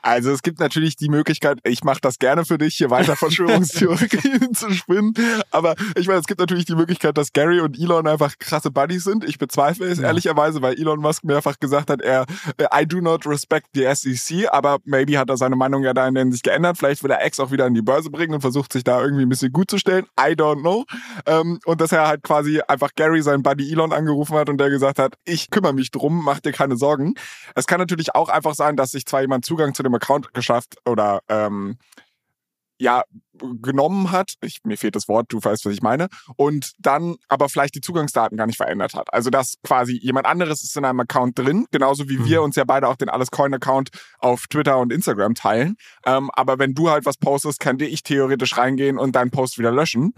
Also 0.03 0.31
es 0.31 0.43
gibt 0.43 0.61
natürlich 0.61 0.97
die 0.97 1.09
Möglichkeit, 1.09 1.59
ich 1.65 1.85
mache 1.85 2.01
das 2.01 2.19
gerne 2.19 2.45
für 2.45 2.59
dich, 2.59 2.77
hier 2.77 2.91
weiter 2.91 3.17
Verschwörungstheorien 3.17 4.55
zu 4.55 4.71
spinnen. 4.71 5.15
Aber 5.51 5.75
ich 5.97 6.07
meine, 6.07 6.21
es 6.21 6.27
gibt 6.27 6.41
natürlich 6.41 6.65
die 6.65 6.75
Möglichkeit, 6.75 7.17
dass 7.17 7.33
Gary 7.33 7.61
und 7.61 7.79
Elon 7.79 8.07
einfach 8.07 8.39
krasse 8.39 8.71
Buddies 8.71 9.05
sind. 9.05 9.25
Ich 9.25 9.39
bezweifle 9.39 9.87
es 9.87 9.99
ja. 9.99 10.07
ehrlicherweise, 10.07 10.63
weil 10.63 10.79
Elon 10.79 11.01
Musk 11.01 11.25
mehrfach 11.25 11.59
gesagt 11.59 11.91
hat, 11.91 12.03
er 12.03 12.27
I 12.75 12.87
do 12.87 13.01
not 13.01 13.27
respect 13.27 13.69
the 13.75 13.87
SEC, 13.95 14.49
aber 14.51 14.79
maybe 14.85 15.19
hat 15.19 15.31
er 15.31 15.37
seine 15.37 15.57
Meinung 15.57 15.83
ja 15.83 15.95
da 15.95 16.07
in 16.07 16.15
der 16.15 16.25
Hinsicht 16.25 16.45
geändert. 16.45 16.77
Vielleicht 16.79 17.03
will 17.03 17.11
er 17.11 17.25
X 17.27 17.41
auch 17.41 17.51
wieder 17.51 17.67
in 17.67 17.75
die 17.75 17.83
Börse 17.83 18.11
bringen 18.11 18.35
und 18.35 18.41
versucht 18.41 18.73
sich 18.73 18.85
da 18.85 19.01
irgendwie 19.01 19.23
ein 19.23 19.29
bisschen 19.29 19.53
gut 19.53 19.71
zu 19.71 19.79
stellen. 19.79 20.07
I 20.19 20.33
don't 20.33 20.61
know. 20.61 20.85
Ähm, 21.27 21.61
und 21.65 21.81
dass 21.81 21.93
er 21.93 22.07
halt 22.07 22.23
quasi 22.23 22.61
einfach 22.67 22.91
Gary, 22.97 23.23
seinen 23.23 23.43
Buddy 23.43 23.71
Elon, 23.71 23.93
angerufen 23.93 24.37
hat 24.37 24.49
und 24.49 24.59
der 24.59 24.71
gesagt 24.71 24.99
hat, 24.99 25.15
ich 25.25 25.51
kümmere 25.51 25.73
mich 25.73 25.91
drum, 25.91 26.23
mach 26.25 26.41
dir 26.41 26.53
keine 26.53 26.77
Sorgen. 26.77 27.15
Es 27.55 27.67
kann 27.67 27.79
natürlich 27.79 28.15
auch 28.15 28.29
einfach 28.29 28.55
sein, 28.55 28.77
dass 28.77 28.91
sich 28.91 29.07
zwar 29.07 29.21
jemand 29.21 29.45
Zugang 29.45 29.75
zu 29.75 29.83
dem 29.85 29.95
Account 29.95 30.35
geschafft 30.35 30.77
oder 30.85 31.21
ähm, 31.29 31.79
ja, 32.79 33.05
genommen 33.63 34.11
hat, 34.11 34.35
ich, 34.43 34.59
mir 34.65 34.77
fehlt 34.77 34.97
das 34.97 35.09
Wort, 35.09 35.27
du 35.29 35.43
weißt, 35.43 35.65
was 35.65 35.73
ich 35.73 35.83
meine, 35.83 36.09
und 36.37 36.73
dann 36.79 37.17
aber 37.29 37.49
vielleicht 37.49 37.75
die 37.75 37.81
Zugangsdaten 37.81 38.37
gar 38.37 38.47
nicht 38.47 38.57
verändert 38.57 38.95
hat. 38.95 39.13
Also 39.13 39.31
dass 39.31 39.55
quasi 39.63 39.99
jemand 40.03 40.27
anderes 40.27 40.63
ist 40.63 40.77
in 40.77 40.85
einem 40.85 41.01
Account 41.01 41.39
drin, 41.39 41.67
genauso 41.71 42.09
wie 42.09 42.19
mhm. 42.19 42.25
wir 42.27 42.43
uns 42.43 42.57
ja 42.57 42.65
beide 42.65 42.89
auch 42.89 42.97
den 42.97 43.09
Allescoin-Account 43.09 43.91
auf 44.19 44.47
Twitter 44.49 44.79
und 44.79 44.93
Instagram 44.93 45.35
teilen. 45.35 45.77
Ähm, 46.05 46.31
aber 46.35 46.59
wenn 46.59 46.75
du 46.75 46.91
halt 46.91 47.07
was 47.07 47.17
postest, 47.17 47.61
kann 47.61 47.79
dir 47.79 47.89
ich 47.89 48.03
theoretisch 48.03 48.57
reingehen 48.57 48.99
und 48.99 49.15
deinen 49.15 49.31
Post 49.31 49.59
wieder 49.59 49.71
löschen. 49.71 50.13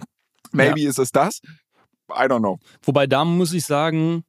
Maybe 0.53 0.81
ja. 0.81 0.89
ist 0.89 0.99
es 0.99 1.13
das. 1.13 1.41
I 2.11 2.23
don't 2.23 2.39
know. 2.39 2.59
Wobei 2.83 3.07
da 3.07 3.25
muss 3.25 3.53
ich 3.53 3.65
sagen, 3.65 4.25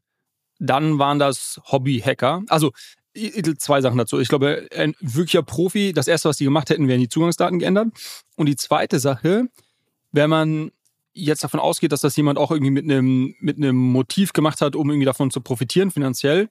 dann 0.60 1.00
waren 1.00 1.20
das 1.20 1.62
Hobby-Hacker. 1.72 2.44
Also 2.50 2.72
zwei 3.58 3.82
Sachen 3.82 3.98
dazu. 3.98 4.20
Ich 4.20 4.30
glaube, 4.30 4.68
ein 4.76 4.96
wirklicher 5.00 5.44
Profi, 5.44 5.94
das 5.94 6.08
erste, 6.08 6.30
was 6.30 6.38
die 6.38 6.46
gemacht 6.46 6.70
hätten, 6.70 6.88
wären 6.88 7.00
die 7.00 7.10
Zugangsdaten 7.10 7.60
geändert. 7.60 7.90
Und 8.36 8.48
die 8.48 8.56
zweite 8.56 9.00
Sache, 9.00 9.48
wenn 10.12 10.30
man 10.30 10.72
jetzt 11.14 11.44
davon 11.44 11.60
ausgeht, 11.60 11.92
dass 11.92 12.02
das 12.02 12.16
jemand 12.16 12.38
auch 12.38 12.52
irgendwie 12.52 12.72
mit 12.72 12.86
einem, 12.86 13.36
mit 13.40 13.58
einem 13.58 13.76
Motiv 13.76 14.34
gemacht 14.34 14.62
hat, 14.62 14.76
um 14.76 14.90
irgendwie 14.90 15.06
davon 15.06 15.32
zu 15.32 15.42
profitieren 15.42 15.92
finanziell, 15.92 16.50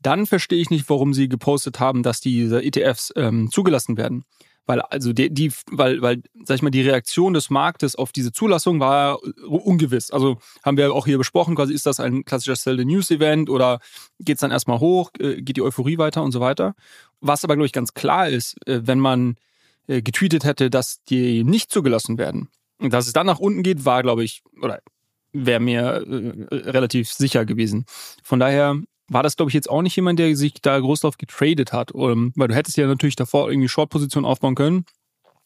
dann 0.00 0.26
verstehe 0.26 0.60
ich 0.60 0.70
nicht, 0.70 0.88
warum 0.88 1.12
sie 1.12 1.28
gepostet 1.28 1.78
haben, 1.78 2.02
dass 2.02 2.20
diese 2.20 2.62
ETFs 2.62 3.12
ähm, 3.16 3.50
zugelassen 3.50 3.98
werden 3.98 4.24
weil 4.66 4.80
also 4.82 5.12
die, 5.12 5.32
die, 5.32 5.52
weil, 5.70 6.00
weil, 6.00 6.22
sag 6.44 6.56
ich 6.56 6.62
mal, 6.62 6.70
die 6.70 6.82
Reaktion 6.82 7.34
des 7.34 7.50
Marktes 7.50 7.96
auf 7.96 8.12
diese 8.12 8.32
Zulassung 8.32 8.80
war 8.80 9.18
ungewiss. 9.46 10.10
Also 10.10 10.38
haben 10.62 10.76
wir 10.76 10.94
auch 10.94 11.06
hier 11.06 11.18
besprochen, 11.18 11.56
quasi 11.56 11.74
ist 11.74 11.86
das 11.86 12.00
ein 12.00 12.24
klassischer 12.24 12.56
Sell 12.56 12.78
the 12.78 12.84
News 12.84 13.10
Event 13.10 13.50
oder 13.50 13.80
geht 14.20 14.36
es 14.36 14.40
dann 14.40 14.50
erstmal 14.50 14.80
hoch, 14.80 15.10
äh, 15.18 15.42
geht 15.42 15.56
die 15.56 15.62
Euphorie 15.62 15.98
weiter 15.98 16.22
und 16.22 16.32
so 16.32 16.40
weiter. 16.40 16.74
Was 17.20 17.44
aber, 17.44 17.56
glaube 17.56 17.66
ich, 17.66 17.72
ganz 17.72 17.94
klar 17.94 18.28
ist, 18.28 18.56
äh, 18.66 18.80
wenn 18.84 19.00
man 19.00 19.36
äh, 19.86 20.02
getweetet 20.02 20.44
hätte, 20.44 20.70
dass 20.70 21.02
die 21.04 21.42
nicht 21.44 21.72
zugelassen 21.72 22.18
werden, 22.18 22.48
dass 22.78 23.06
es 23.06 23.12
dann 23.12 23.26
nach 23.26 23.40
unten 23.40 23.62
geht, 23.62 23.84
war, 23.84 24.02
glaube 24.02 24.24
ich, 24.24 24.42
oder 24.62 24.80
wäre 25.32 25.60
mir 25.60 26.04
relativ 26.50 27.12
sicher 27.12 27.44
gewesen. 27.44 27.84
Von 28.22 28.40
daher 28.40 28.76
war 29.10 29.22
das, 29.22 29.36
glaube 29.36 29.50
ich, 29.50 29.54
jetzt 29.54 29.68
auch 29.68 29.82
nicht 29.82 29.96
jemand, 29.96 30.18
der 30.18 30.34
sich 30.36 30.54
da 30.62 30.78
groß 30.78 31.00
drauf 31.00 31.18
getradet 31.18 31.72
hat. 31.72 31.92
Um, 31.92 32.32
weil 32.36 32.48
du 32.48 32.54
hättest 32.54 32.76
ja 32.76 32.86
natürlich 32.86 33.16
davor 33.16 33.50
irgendwie 33.50 33.68
Short-Position 33.68 34.24
aufbauen 34.24 34.54
können, 34.54 34.86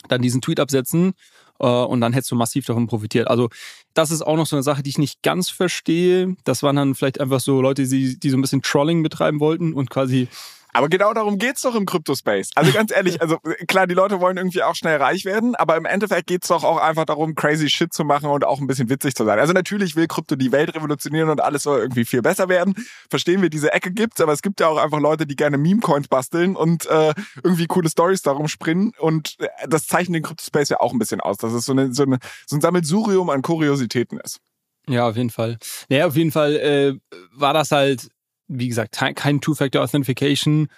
dann 0.08 0.22
diesen 0.22 0.43
Tweet 0.43 0.61
absetzen 0.61 1.14
äh, 1.58 1.66
und 1.66 2.00
dann 2.02 2.12
hättest 2.12 2.31
du 2.31 2.37
massiv 2.37 2.66
davon 2.66 2.87
profitiert. 2.87 3.26
Also 3.26 3.49
das 3.94 4.11
ist 4.11 4.22
auch 4.22 4.37
noch 4.37 4.46
so 4.46 4.55
eine 4.55 4.62
Sache, 4.62 4.82
die 4.82 4.90
ich 4.90 4.99
nicht 4.99 5.22
ganz 5.22 5.49
verstehe. 5.49 6.37
Das 6.44 6.62
waren 6.62 6.76
dann 6.76 6.94
vielleicht 6.94 7.20
einfach 7.20 7.40
so 7.40 7.62
Leute, 7.62 7.88
die, 7.88 8.19
die 8.19 8.31
so 8.31 8.37
ein 8.37 8.43
bisschen 8.43 8.62
Trolling 8.62 9.02
betreiben 9.02 9.40
wollten 9.40 9.72
und 9.72 9.88
quasi 9.88 10.28
aber 10.75 10.88
genau 10.88 11.15
darum 11.15 11.38
geht's 11.38 11.62
doch 11.62 11.76
im 11.76 11.87
Crypto-Space. 11.87 12.50
Also 12.56 12.73
ganz 12.73 12.93
ehrlich, 12.93 13.23
also 13.23 13.38
klar, 13.69 13.87
die 13.87 13.94
Leute 13.94 14.21
wollen 14.21 14.37
irgendwie 14.37 14.62
auch 14.65 14.75
schnell 14.75 14.97
reich 14.97 15.25
werden, 15.25 15.55
aber 15.55 15.76
im 15.76 15.85
Endeffekt 15.85 16.26
geht's 16.26 16.49
doch 16.49 16.65
auch 16.65 16.79
einfach 16.79 17.05
darum, 17.05 17.37
crazy 17.37 17.71
Shit 17.71 17.93
zu 17.94 18.05
machen 18.05 18.29
und 18.29 18.44
auch 18.44 18.61
ein 18.61 18.67
bisschen 18.67 18.91
witzig 18.91 19.15
zu 19.15 19.25
sein. 19.25 19.38
Also 19.38 19.53
natürlich 19.53 19.94
will 19.94 20.09
Krypto 20.09 20.35
die 20.35 20.50
Welt 20.50 20.75
revolutionieren 20.75 21.31
und 21.31 21.41
alles 21.41 21.62
soll 21.62 21.79
irgendwie 21.79 22.05
viel 22.05 22.23
besser 22.23 22.49
werden. 22.49 22.75
Verstehen 23.09 23.41
wir, 23.41 23.50
diese 23.50 23.73
Ecke 23.73 23.93
gibt's, 23.93 24.21
aber 24.21 24.32
es 24.32 24.43
gibt 24.43 24.59
ja 24.59 24.67
auch 24.67 24.76
einfach 24.76 24.99
Leute, 24.99 25.26
die 25.26 25.37
gerne 25.37 25.59
Meme-Coins 25.59 26.09
basteln 26.09 26.56
und 26.56 26.87
äh, 26.87 27.15
irgendwie 27.44 27.67
coole 27.67 27.88
Stories 27.88 28.23
darum 28.23 28.49
springen 28.49 28.93
und 28.99 29.37
äh, 29.38 29.49
das 29.69 29.87
zeichnet 29.87 30.17
den 30.17 30.23
Crypto-Space 30.25 30.71
ja 30.71 30.81
auch 30.81 30.93
ein 30.93 30.99
bisschen 30.99 31.21
aus, 31.21 31.37
dass 31.37 31.53
es 31.53 31.67
so, 31.67 31.73
eine, 31.73 31.94
so, 31.94 32.03
eine, 32.03 32.19
so 32.47 32.56
ein 32.56 32.61
Sammelsurium 32.61 33.31
an 33.31 33.43
Kuriositäten 33.43 34.19
ist. 34.19 34.41
Ja, 34.88 35.09
auf 35.09 35.17
jeden 35.17 35.31
Fall. 35.31 35.59
Naja, 35.88 36.06
auf 36.06 36.17
jeden 36.17 36.31
Fall 36.32 36.56
äh, 36.56 36.94
war 37.32 37.55
das 37.55 37.71
halt 37.71 38.09
wie 38.49 38.69
gesagt, 38.69 38.99
kein 39.14 39.41
Two-Factor-Authentification 39.41 40.69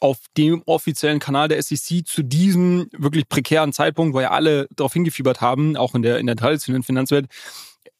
auf 0.00 0.18
dem 0.36 0.62
offiziellen 0.66 1.20
Kanal 1.20 1.46
der 1.46 1.62
SEC 1.62 2.06
zu 2.06 2.24
diesem 2.24 2.88
wirklich 2.92 3.28
prekären 3.28 3.72
Zeitpunkt, 3.72 4.14
wo 4.14 4.20
ja 4.20 4.32
alle 4.32 4.66
darauf 4.74 4.92
hingefiebert 4.92 5.40
haben, 5.40 5.76
auch 5.76 5.94
in 5.94 6.02
der, 6.02 6.18
in 6.18 6.26
der 6.26 6.34
traditionellen 6.34 6.82
Finanzwelt, 6.82 7.26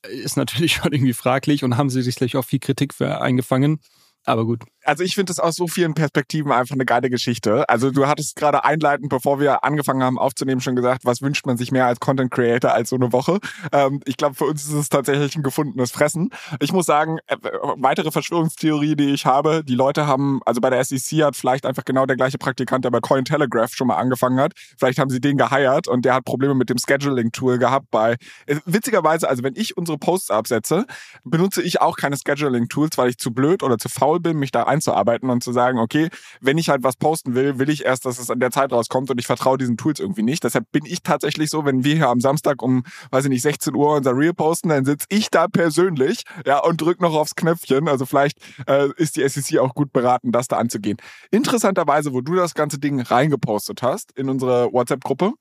ist 0.09 0.37
natürlich 0.37 0.73
schon 0.75 0.93
irgendwie 0.93 1.13
fraglich 1.13 1.63
und 1.63 1.77
haben 1.77 1.91
sie 1.91 2.03
sich 2.03 2.17
gleich 2.17 2.37
auch 2.37 2.45
viel 2.45 2.59
Kritik 2.59 2.93
für 2.93 3.21
eingefangen. 3.21 3.79
Aber 4.25 4.45
gut. 4.45 4.63
Also 4.85 5.05
ich 5.05 5.15
finde 5.15 5.31
das 5.31 5.39
aus 5.39 5.55
so 5.55 5.69
vielen 5.69 5.95
Perspektiven 5.95 6.51
einfach 6.51 6.75
eine 6.75 6.85
geile 6.85 7.09
Geschichte. 7.09 7.69
Also 7.69 7.91
du 7.91 8.07
hattest 8.07 8.35
gerade 8.37 8.65
einleitend, 8.65 9.11
bevor 9.11 9.39
wir 9.39 9.65
angefangen 9.65 10.03
haben 10.03 10.19
aufzunehmen, 10.19 10.61
schon 10.61 10.75
gesagt, 10.75 11.05
was 11.05 11.23
wünscht 11.23 11.47
man 11.47 11.57
sich 11.57 11.71
mehr 11.71 11.87
als 11.87 12.01
Content 12.01 12.33
Creator 12.33 12.73
als 12.73 12.91
so 12.91 12.97
eine 12.97 13.13
Woche? 13.13 13.39
Ähm, 13.73 14.01
ich 14.05 14.17
glaube, 14.17 14.35
für 14.35 14.45
uns 14.45 14.65
ist 14.65 14.73
es 14.73 14.89
tatsächlich 14.89 15.37
ein 15.37 15.43
gefundenes 15.43 15.93
Fressen. 15.93 16.31
Ich 16.61 16.73
muss 16.73 16.87
sagen, 16.87 17.19
äh, 17.27 17.37
weitere 17.77 18.11
Verschwörungstheorie, 18.11 18.97
die 18.97 19.11
ich 19.11 19.25
habe, 19.25 19.63
die 19.65 19.75
Leute 19.75 20.07
haben, 20.07 20.41
also 20.45 20.61
bei 20.61 20.71
der 20.71 20.85
SEC 20.85 21.23
hat 21.23 21.37
vielleicht 21.37 21.65
einfach 21.65 21.85
genau 21.85 22.07
der 22.07 22.17
gleiche 22.17 22.39
Praktikant, 22.39 22.85
der 22.85 22.91
bei 22.91 23.01
Cointelegraph 23.01 23.75
schon 23.75 23.87
mal 23.87 23.97
angefangen 23.97 24.41
hat. 24.41 24.53
Vielleicht 24.79 24.99
haben 24.99 25.11
sie 25.11 25.21
den 25.21 25.37
geheiert 25.37 25.87
und 25.87 26.05
der 26.05 26.15
hat 26.15 26.25
Probleme 26.25 26.55
mit 26.55 26.71
dem 26.71 26.79
Scheduling-Tool 26.79 27.59
gehabt 27.59 27.87
bei, 27.91 28.17
äh, 28.47 28.57
witzigerweise, 28.67 29.29
also 29.29 29.45
wenn 29.45 29.55
ich 29.55 29.77
unsere 29.77 29.99
Posts 29.99 30.31
absetze, 30.31 30.87
benutze 31.25 31.63
ich 31.63 31.81
auch 31.81 31.97
keine 31.97 32.17
Scheduling-Tools, 32.17 32.99
weil 32.99 33.11
ich 33.11 33.19
zu 33.19 33.33
blöd 33.33 33.63
oder 33.63 33.79
zu 33.79 33.89
faul 33.89 34.12
bin, 34.21 34.39
mich 34.39 34.51
da 34.51 34.65
einzuarbeiten 34.65 35.31
und 35.31 35.43
zu 35.43 35.53
sagen, 35.53 35.79
okay, 35.79 36.09
wenn 36.41 36.59
ich 36.59 36.69
halt 36.69 36.83
was 36.83 36.97
posten 36.97 37.35
will, 37.35 37.59
will 37.59 37.71
ich 37.71 37.85
erst, 37.85 38.05
dass 38.05 38.19
es 38.19 38.31
an 38.31 38.41
der 38.41 38.51
Zeit 38.51 38.73
rauskommt 38.73 39.11
und 39.11 39.19
ich 39.19 39.27
vertraue 39.27 39.59
diesen 39.59 39.77
Tools 39.77 40.01
irgendwie 40.01 40.23
nicht. 40.23 40.45
Deshalb 40.45 40.71
bin 40.73 40.85
ich 40.85 41.03
tatsächlich 41.03 41.51
so, 41.51 41.65
wenn 41.65 41.85
wir 41.85 41.95
hier 41.95 42.09
am 42.09 42.21
Samstag 42.21 42.63
um, 42.63 42.85
weiß 43.11 43.25
ich 43.25 43.31
nicht, 43.31 43.43
16 43.43 43.75
Uhr 43.75 43.97
unser 43.97 44.17
Reel 44.17 44.35
posten, 44.35 44.69
dann 44.69 44.85
sitze 44.85 45.07
ich 45.11 45.31
da 45.31 45.49
persönlich, 45.49 46.25
ja, 46.47 46.59
und 46.59 46.81
drück 46.81 47.01
noch 47.01 47.15
aufs 47.15 47.35
Knöpfchen. 47.35 47.89
Also 47.89 48.07
vielleicht 48.07 48.39
äh, 48.67 48.89
ist 48.97 49.17
die 49.17 49.29
SEC 49.29 49.59
auch 49.59 49.75
gut 49.75 49.93
beraten, 49.93 50.33
das 50.33 50.49
da 50.49 50.57
anzugehen. 50.57 50.99
Interessanterweise, 51.31 52.13
wo 52.13 52.21
du 52.21 52.35
das 52.35 52.55
ganze 52.55 52.79
Ding 52.79 53.01
reingepostet 53.01 53.83
hast 53.83 54.13
in 54.13 54.29
unsere 54.29 54.73
WhatsApp-Gruppe, 54.73 55.33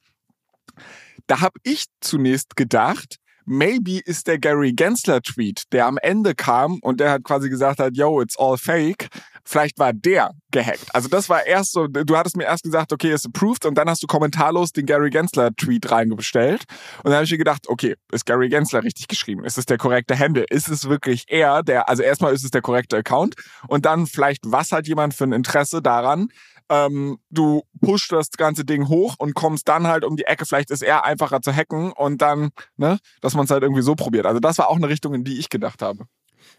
da 1.28 1.42
habe 1.42 1.60
ich 1.64 1.86
zunächst 2.02 2.56
gedacht, 2.56 3.18
maybe 3.52 4.00
ist 4.00 4.28
der 4.28 4.40
Gary 4.40 4.72
Gensler 4.72 5.22
Tweet, 5.22 5.64
der 5.74 5.86
am 5.86 5.98
Ende 5.98 6.34
kam 6.34 6.80
und 6.82 7.00
der 7.00 7.12
hat 7.12 7.24
quasi 7.24 7.50
gesagt 7.50 7.80
hat, 7.80 7.96
yo, 7.96 8.22
it's 8.22 8.38
all 8.40 8.58
fake, 8.58 9.10
vielleicht 9.44 9.78
war 9.78 9.92
der 9.94 10.32
gehackt. 10.52 10.86
Also 10.94 11.10
das 11.10 11.30
war 11.30 11.46
erst 11.46 11.74
so, 11.74 11.88
du 11.88 12.18
hattest 12.18 12.38
mir 12.38 12.46
erst 12.46 12.64
gesagt, 12.64 12.94
okay, 12.94 13.12
ist 13.12 13.26
approved 13.26 13.66
und 13.66 13.76
dann 13.76 13.90
hast 13.90 14.02
du 14.02 14.08
kommentarlos 14.08 14.72
den 14.72 14.86
Gary 14.86 15.10
Gensler 15.10 15.52
Tweet 15.56 15.92
reingestellt 15.92 16.64
und 17.00 17.06
dann 17.06 17.16
habe 17.16 17.26
ich 17.26 17.32
mir 17.32 17.38
gedacht, 17.38 17.68
okay, 17.68 17.96
ist 18.12 18.26
Gary 18.26 18.50
Gensler 18.50 18.84
richtig 18.84 19.08
geschrieben? 19.08 19.44
Ist 19.44 19.58
es 19.58 19.66
der 19.66 19.78
korrekte 19.78 20.18
Handle? 20.18 20.46
Ist 20.50 20.70
es 20.70 20.88
wirklich 20.88 21.26
er, 21.28 21.62
der, 21.62 21.90
also 21.90 22.04
erstmal 22.04 22.34
ist 22.34 22.46
es 22.46 22.52
der 22.52 22.62
korrekte 22.62 22.98
Account 22.98 23.36
und 23.68 23.86
dann 23.86 24.08
vielleicht, 24.08 24.42
was 24.46 24.72
hat 24.72 24.88
jemand 24.88 25.14
für 25.14 25.26
ein 25.26 25.34
Interesse 25.34 25.82
daran, 25.82 26.30
ähm, 26.72 27.18
du 27.30 27.64
pushst 27.82 28.14
das 28.14 28.32
ganze 28.32 28.64
Ding 28.64 28.88
hoch 28.88 29.16
und 29.20 29.34
kommst 29.34 29.68
dann 29.68 29.88
halt 29.88 30.06
um 30.06 30.16
die 30.16 30.24
Ecke. 30.24 30.46
Vielleicht 30.46 30.72
ist 30.72 30.82
er 30.82 31.04
einfacher 31.04 31.42
zu 31.42 31.54
hacken 31.54 31.92
und 31.92 32.22
dann, 32.22 32.52
ne, 32.78 32.98
dass 33.20 33.34
man 33.36 33.44
es 33.44 33.52
halt 33.52 33.62
irgendwie 33.62 33.82
so 33.82 33.94
probiert. 33.96 34.26
Also 34.26 34.40
das 34.40 34.58
war 34.58 34.70
auch 34.70 34.78
eine 34.78 34.88
Richtung, 34.88 35.14
in 35.14 35.26
die 35.26 35.38
ich 35.38 35.50
gedacht 35.50 35.82
habe. 35.82 36.06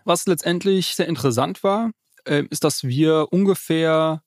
Was 0.05 0.27
letztendlich 0.27 0.95
sehr 0.95 1.09
interessant 1.09 1.65
war, 1.65 1.93
äh, 2.27 2.45
ist, 2.51 2.63
dass 2.63 2.85
wir 2.85 3.29
ungefähr, 3.31 4.23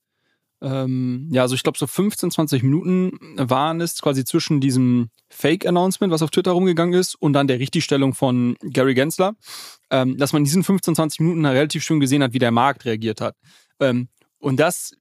ähm, 0.60 1.30
ja, 1.32 1.44
also 1.44 1.54
ich 1.54 1.62
glaube 1.62 1.78
so 1.78 1.86
15, 1.86 2.32
20 2.32 2.64
Minuten 2.64 3.20
waren 3.38 3.80
es 3.80 4.02
quasi 4.02 4.26
zwischen 4.26 4.62
diesem 4.62 5.12
Fake-Announcement, 5.30 6.12
was 6.12 6.24
auf 6.24 6.32
Twitter 6.32 6.52
rumgegangen 6.52 7.00
ist, 7.00 7.14
und 7.14 7.34
dann 7.34 7.48
der 7.48 7.60
Richtigstellung 7.60 8.16
von 8.16 8.58
Gary 8.62 8.96
Gensler, 8.96 9.36
ähm, 9.92 10.18
dass 10.18 10.34
man 10.34 10.40
in 10.40 10.46
diesen 10.46 10.64
15, 10.64 10.96
20 10.96 11.20
Minuten 11.20 11.46
relativ 11.46 11.84
schön 11.84 12.00
gesehen 12.00 12.24
hat, 12.24 12.34
wie 12.34 12.40
der 12.40 12.52
Markt 12.52 12.86
reagiert 12.86 13.22
hat. 13.22 13.36
Ähm, 13.80 14.08
und 14.46 14.60
das 14.60 14.92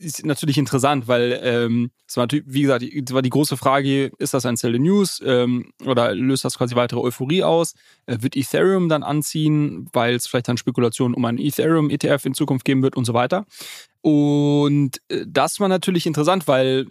ist 0.00 0.26
natürlich 0.26 0.58
interessant, 0.58 1.08
weil 1.08 1.40
ähm, 1.42 1.92
es 2.06 2.18
war 2.18 2.24
natürlich, 2.24 2.44
wie 2.46 2.60
gesagt, 2.60 2.82
es 2.82 3.14
war 3.14 3.22
die 3.22 3.30
große 3.30 3.56
Frage, 3.56 4.12
ist 4.18 4.34
das 4.34 4.44
ein 4.44 4.56
Sell 4.56 4.74
the 4.74 4.78
News 4.78 5.18
ähm, 5.24 5.72
oder 5.86 6.14
löst 6.14 6.44
das 6.44 6.58
quasi 6.58 6.74
weitere 6.76 7.00
Euphorie 7.00 7.42
aus? 7.42 7.72
Äh, 8.04 8.18
wird 8.20 8.36
Ethereum 8.36 8.90
dann 8.90 9.02
anziehen, 9.02 9.88
weil 9.94 10.14
es 10.14 10.26
vielleicht 10.26 10.48
dann 10.48 10.58
Spekulationen 10.58 11.14
um 11.14 11.24
einen 11.24 11.38
Ethereum-ETF 11.38 12.26
in 12.26 12.34
Zukunft 12.34 12.66
geben 12.66 12.82
wird 12.82 12.94
und 12.94 13.06
so 13.06 13.14
weiter? 13.14 13.46
Und 14.02 15.00
äh, 15.08 15.24
das 15.26 15.58
war 15.58 15.68
natürlich 15.68 16.04
interessant, 16.04 16.46
weil 16.46 16.86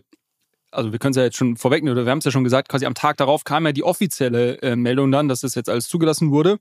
also 0.72 0.92
wir 0.92 0.98
können 0.98 1.12
es 1.12 1.18
ja 1.18 1.24
jetzt 1.24 1.38
schon 1.38 1.56
vorwegnehmen, 1.56 1.96
oder 1.96 2.08
wir 2.08 2.12
haben 2.12 2.20
es 2.20 2.26
ja 2.26 2.32
schon 2.32 2.44
gesagt, 2.44 2.70
quasi 2.70 2.88
am 2.88 2.96
Tag 2.96 3.18
darauf 3.18 3.44
kam 3.44 3.66
ja 3.68 3.74
die 3.74 3.84
offizielle 3.84 4.60
äh, 4.64 4.76
Meldung 4.76 5.12
dann, 5.12 5.28
dass 5.28 5.42
das 5.42 5.54
jetzt 5.54 5.70
alles 5.70 5.88
zugelassen 5.88 6.32
wurde. 6.32 6.58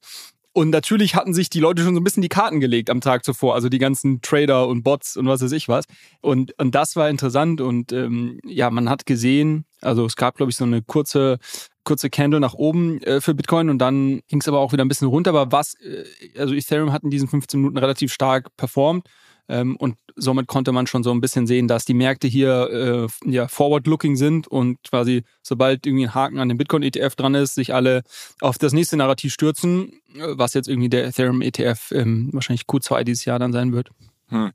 Und 0.52 0.70
natürlich 0.70 1.14
hatten 1.14 1.32
sich 1.32 1.48
die 1.48 1.60
Leute 1.60 1.82
schon 1.82 1.94
so 1.94 2.00
ein 2.00 2.04
bisschen 2.04 2.22
die 2.22 2.28
Karten 2.28 2.58
gelegt 2.58 2.90
am 2.90 3.00
Tag 3.00 3.24
zuvor, 3.24 3.54
also 3.54 3.68
die 3.68 3.78
ganzen 3.78 4.20
Trader 4.20 4.66
und 4.66 4.82
Bots 4.82 5.16
und 5.16 5.26
was 5.26 5.42
weiß 5.42 5.52
ich 5.52 5.68
was. 5.68 5.84
Und, 6.20 6.58
und 6.58 6.74
das 6.74 6.96
war 6.96 7.08
interessant 7.08 7.60
und 7.60 7.92
ähm, 7.92 8.40
ja, 8.44 8.68
man 8.70 8.90
hat 8.90 9.06
gesehen, 9.06 9.64
also 9.80 10.04
es 10.04 10.16
gab, 10.16 10.36
glaube 10.36 10.50
ich, 10.50 10.56
so 10.56 10.64
eine 10.64 10.82
kurze, 10.82 11.38
kurze 11.84 12.10
Candle 12.10 12.40
nach 12.40 12.54
oben 12.54 13.00
äh, 13.02 13.20
für 13.20 13.34
Bitcoin 13.34 13.70
und 13.70 13.78
dann 13.78 14.22
ging 14.26 14.40
es 14.40 14.48
aber 14.48 14.58
auch 14.58 14.72
wieder 14.72 14.84
ein 14.84 14.88
bisschen 14.88 15.08
runter. 15.08 15.30
Aber 15.30 15.52
was, 15.52 15.74
äh, 15.74 16.04
also 16.36 16.52
Ethereum 16.54 16.92
hat 16.92 17.04
in 17.04 17.10
diesen 17.10 17.28
15 17.28 17.60
Minuten 17.60 17.78
relativ 17.78 18.12
stark 18.12 18.54
performt. 18.56 19.06
Ähm, 19.50 19.74
und 19.76 19.96
somit 20.14 20.46
konnte 20.46 20.70
man 20.70 20.86
schon 20.86 21.02
so 21.02 21.10
ein 21.10 21.20
bisschen 21.20 21.48
sehen, 21.48 21.66
dass 21.66 21.84
die 21.84 21.94
Märkte 21.94 22.28
hier 22.28 23.08
äh, 23.24 23.30
ja, 23.30 23.48
forward-looking 23.48 24.14
sind 24.14 24.46
und 24.46 24.78
quasi 24.88 25.24
sobald 25.42 25.86
irgendwie 25.86 26.06
ein 26.06 26.14
Haken 26.14 26.38
an 26.38 26.48
dem 26.48 26.56
Bitcoin-ETF 26.56 27.16
dran 27.16 27.34
ist, 27.34 27.56
sich 27.56 27.74
alle 27.74 28.02
auf 28.40 28.58
das 28.58 28.72
nächste 28.72 28.96
Narrativ 28.96 29.32
stürzen, 29.32 30.00
äh, 30.14 30.38
was 30.38 30.54
jetzt 30.54 30.68
irgendwie 30.68 30.88
der 30.88 31.04
Ethereum-ETF 31.06 31.90
ähm, 31.90 32.30
wahrscheinlich 32.32 32.62
Q2 32.62 33.02
dieses 33.02 33.24
Jahr 33.24 33.40
dann 33.40 33.52
sein 33.52 33.72
wird. 33.72 33.90
Hm. 34.28 34.52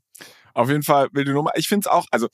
Auf 0.54 0.70
jeden 0.70 0.82
Fall 0.82 1.08
wilde 1.12 1.34
Nummer. 1.34 1.50
Ich 1.56 1.68
finde 1.68 1.86
es 1.86 1.92
auch, 1.92 2.06
also 2.10 2.28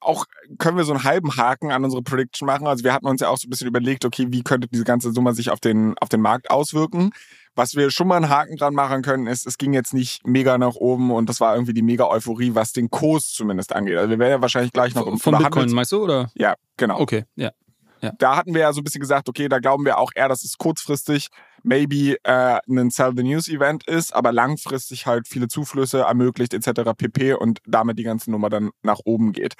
auch 0.00 0.26
können 0.58 0.76
wir 0.76 0.84
so 0.84 0.92
einen 0.92 1.04
halben 1.04 1.36
Haken 1.36 1.72
an 1.72 1.84
unsere 1.84 2.02
Prediction 2.02 2.46
machen. 2.46 2.66
Also 2.66 2.84
wir 2.84 2.92
hatten 2.92 3.06
uns 3.06 3.20
ja 3.20 3.28
auch 3.28 3.36
so 3.36 3.46
ein 3.46 3.50
bisschen 3.50 3.66
überlegt, 3.66 4.04
okay, 4.04 4.26
wie 4.30 4.42
könnte 4.42 4.68
diese 4.68 4.84
ganze 4.84 5.12
Summe 5.12 5.34
sich 5.34 5.50
auf 5.50 5.60
den, 5.60 5.96
auf 5.98 6.08
den 6.08 6.20
Markt 6.20 6.50
auswirken. 6.50 7.10
Was 7.54 7.74
wir 7.74 7.90
schon 7.90 8.06
mal 8.06 8.16
einen 8.16 8.28
Haken 8.28 8.56
dran 8.56 8.74
machen 8.74 9.02
können, 9.02 9.26
ist, 9.26 9.44
es 9.46 9.58
ging 9.58 9.72
jetzt 9.72 9.92
nicht 9.92 10.24
mega 10.24 10.58
nach 10.58 10.76
oben 10.76 11.10
und 11.10 11.28
das 11.28 11.40
war 11.40 11.54
irgendwie 11.54 11.74
die 11.74 11.82
mega 11.82 12.06
Euphorie, 12.06 12.54
was 12.54 12.72
den 12.72 12.88
Kurs 12.88 13.32
zumindest 13.32 13.74
angeht. 13.74 13.96
Also 13.96 14.10
wir 14.10 14.18
werden 14.20 14.30
ja 14.30 14.40
wahrscheinlich 14.40 14.72
gleich 14.72 14.94
noch 14.94 15.06
im 15.08 15.18
Von 15.18 15.36
Bitcoin, 15.36 15.72
meinst 15.72 15.90
du, 15.90 16.04
oder? 16.04 16.30
Ja, 16.34 16.54
genau. 16.76 17.00
Okay, 17.00 17.24
ja. 17.34 17.50
Ja. 18.00 18.12
Da 18.18 18.36
hatten 18.36 18.54
wir 18.54 18.62
ja 18.62 18.72
so 18.72 18.80
ein 18.80 18.84
bisschen 18.84 19.00
gesagt, 19.00 19.28
okay, 19.28 19.48
da 19.48 19.58
glauben 19.58 19.84
wir 19.84 19.98
auch 19.98 20.10
eher, 20.14 20.28
dass 20.28 20.44
es 20.44 20.58
kurzfristig 20.58 21.28
maybe 21.62 22.16
äh, 22.24 22.58
ein 22.68 22.90
Sell 22.90 23.12
the 23.16 23.22
News 23.22 23.48
Event 23.48 23.86
ist, 23.88 24.14
aber 24.14 24.32
langfristig 24.32 25.06
halt 25.06 25.28
viele 25.28 25.48
Zuflüsse 25.48 26.00
ermöglicht 26.00 26.54
etc. 26.54 26.92
pp. 26.96 27.34
und 27.34 27.58
damit 27.66 27.98
die 27.98 28.04
ganze 28.04 28.30
Nummer 28.30 28.48
dann 28.48 28.70
nach 28.82 29.00
oben 29.04 29.32
geht. 29.32 29.54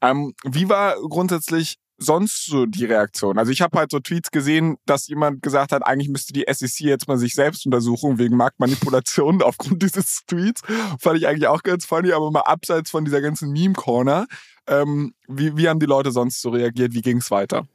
Ähm, 0.00 0.34
wie 0.44 0.68
war 0.68 0.96
grundsätzlich 1.08 1.76
sonst 1.96 2.46
so 2.46 2.66
die 2.66 2.84
Reaktion? 2.84 3.38
Also 3.38 3.52
ich 3.52 3.62
habe 3.62 3.78
halt 3.78 3.90
so 3.90 4.00
Tweets 4.00 4.30
gesehen, 4.30 4.76
dass 4.84 5.06
jemand 5.06 5.42
gesagt 5.42 5.72
hat, 5.72 5.86
eigentlich 5.86 6.08
müsste 6.08 6.32
die 6.32 6.44
SEC 6.48 6.80
jetzt 6.80 7.08
mal 7.08 7.18
sich 7.18 7.34
selbst 7.34 7.64
untersuchen 7.66 8.18
wegen 8.18 8.36
Marktmanipulation 8.36 9.42
aufgrund 9.42 9.82
dieses 9.82 10.24
Tweets. 10.26 10.62
Fand 10.98 11.18
ich 11.18 11.26
eigentlich 11.26 11.48
auch 11.48 11.62
ganz 11.62 11.86
funny, 11.86 12.12
aber 12.12 12.30
mal 12.30 12.40
abseits 12.40 12.90
von 12.90 13.04
dieser 13.04 13.20
ganzen 13.20 13.52
Meme-Corner. 13.52 14.26
Ähm, 14.66 15.14
wie, 15.28 15.56
wie 15.56 15.68
haben 15.68 15.80
die 15.80 15.86
Leute 15.86 16.10
sonst 16.10 16.40
so 16.40 16.50
reagiert? 16.50 16.94
Wie 16.94 17.02
ging 17.02 17.18
es 17.18 17.30
weiter? 17.30 17.66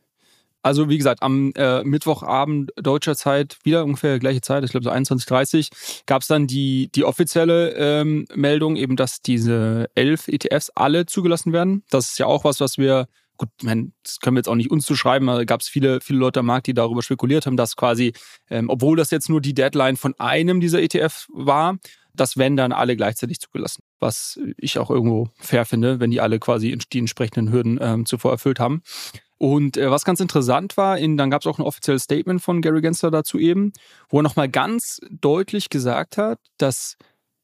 Also 0.62 0.89
wie 0.89 0.98
gesagt, 0.98 1.22
am 1.24 1.51
äh, 1.56 1.84
Mittwochabend 1.84 2.72
deutscher 2.75 3.16
Zeit, 3.16 3.58
wieder 3.63 3.86
ungefähr 3.86 4.20
gleiche 4.20 4.42
Zeit, 4.42 4.63
ich 4.63 4.72
glaube 4.72 4.84
so 4.84 4.92
21.30 4.92 6.04
gab 6.06 6.22
es 6.22 6.28
dann 6.28 6.48
die, 6.48 6.89
die 6.94 7.06
offizielle 7.06 7.74
ähm, 7.75 8.25
Meldung, 8.36 8.75
eben 8.75 8.96
dass 8.96 9.22
diese 9.22 9.89
elf 9.96 10.28
ETFs 10.28 10.70
alle 10.75 11.06
zugelassen 11.06 11.54
werden. 11.54 11.84
Das 11.89 12.12
ist 12.12 12.20
ja 12.20 12.25
auch 12.25 12.44
was, 12.44 12.60
was 12.60 12.78
wir 12.78 13.08
gut, 13.39 13.50
man, 13.63 13.94
das 14.04 14.20
können 14.20 14.36
wir 14.36 14.39
jetzt 14.39 14.50
auch 14.50 14.56
nicht 14.56 14.70
uns 14.70 14.86
zuschreiben, 14.86 15.28
da 15.28 15.44
gab 15.46 15.62
es 15.62 15.68
viele, 15.68 16.01
viele 16.01 16.20
Leute 16.20 16.42
am 16.42 16.46
Markt, 16.46 16.68
die 16.68 16.74
darüber 16.74 17.01
spekuliert 17.01 17.46
haben, 17.46 17.58
dass 17.58 17.75
quasi, 17.75 18.13
ähm, 18.50 18.70
obwohl 18.70 18.98
das 18.98 19.10
jetzt 19.10 19.30
nur 19.30 19.42
die 19.42 19.56
Deadline 19.56 19.98
von 19.98 20.13
einem 20.20 20.60
dieser 20.60 20.82
ETFs 20.82 21.28
war, 21.34 21.78
das 22.13 22.38
werden 22.38 22.58
dann 22.58 22.72
alle 22.72 22.96
gleichzeitig 22.96 23.39
zugelassen. 23.39 23.82
Was 24.00 24.39
ich 24.58 24.78
auch 24.78 24.89
irgendwo 24.89 25.30
fair 25.39 25.66
finde, 25.66 26.00
wenn 26.00 26.12
die 26.12 26.22
alle 26.22 26.39
quasi 26.39 26.78
die 26.92 27.00
entsprechenden 27.00 27.51
Hürden 27.51 27.80
ähm, 27.82 28.06
zuvor 28.06 28.32
erfüllt 28.32 28.60
haben. 28.60 28.84
Und 29.39 29.77
äh, 29.77 29.89
was 29.89 30.03
ganz 30.03 30.19
interessant 30.19 30.77
war, 30.77 30.98
in, 30.98 31.17
dann 31.17 31.31
gab 31.31 31.41
es 31.41 31.48
auch 31.48 31.58
ein 31.58 31.65
offizielles 31.65 32.03
Statement 32.03 32.41
von 32.41 32.62
Gary 32.62 32.81
Gensler 32.81 33.10
dazu 33.10 33.39
eben, 33.39 33.72
wo 34.10 34.19
er 34.19 34.24
nochmal 34.24 34.50
ganz 34.50 35.00
deutlich 35.10 35.69
gesagt 35.69 36.17
hat, 36.17 36.39
dass 36.58 36.98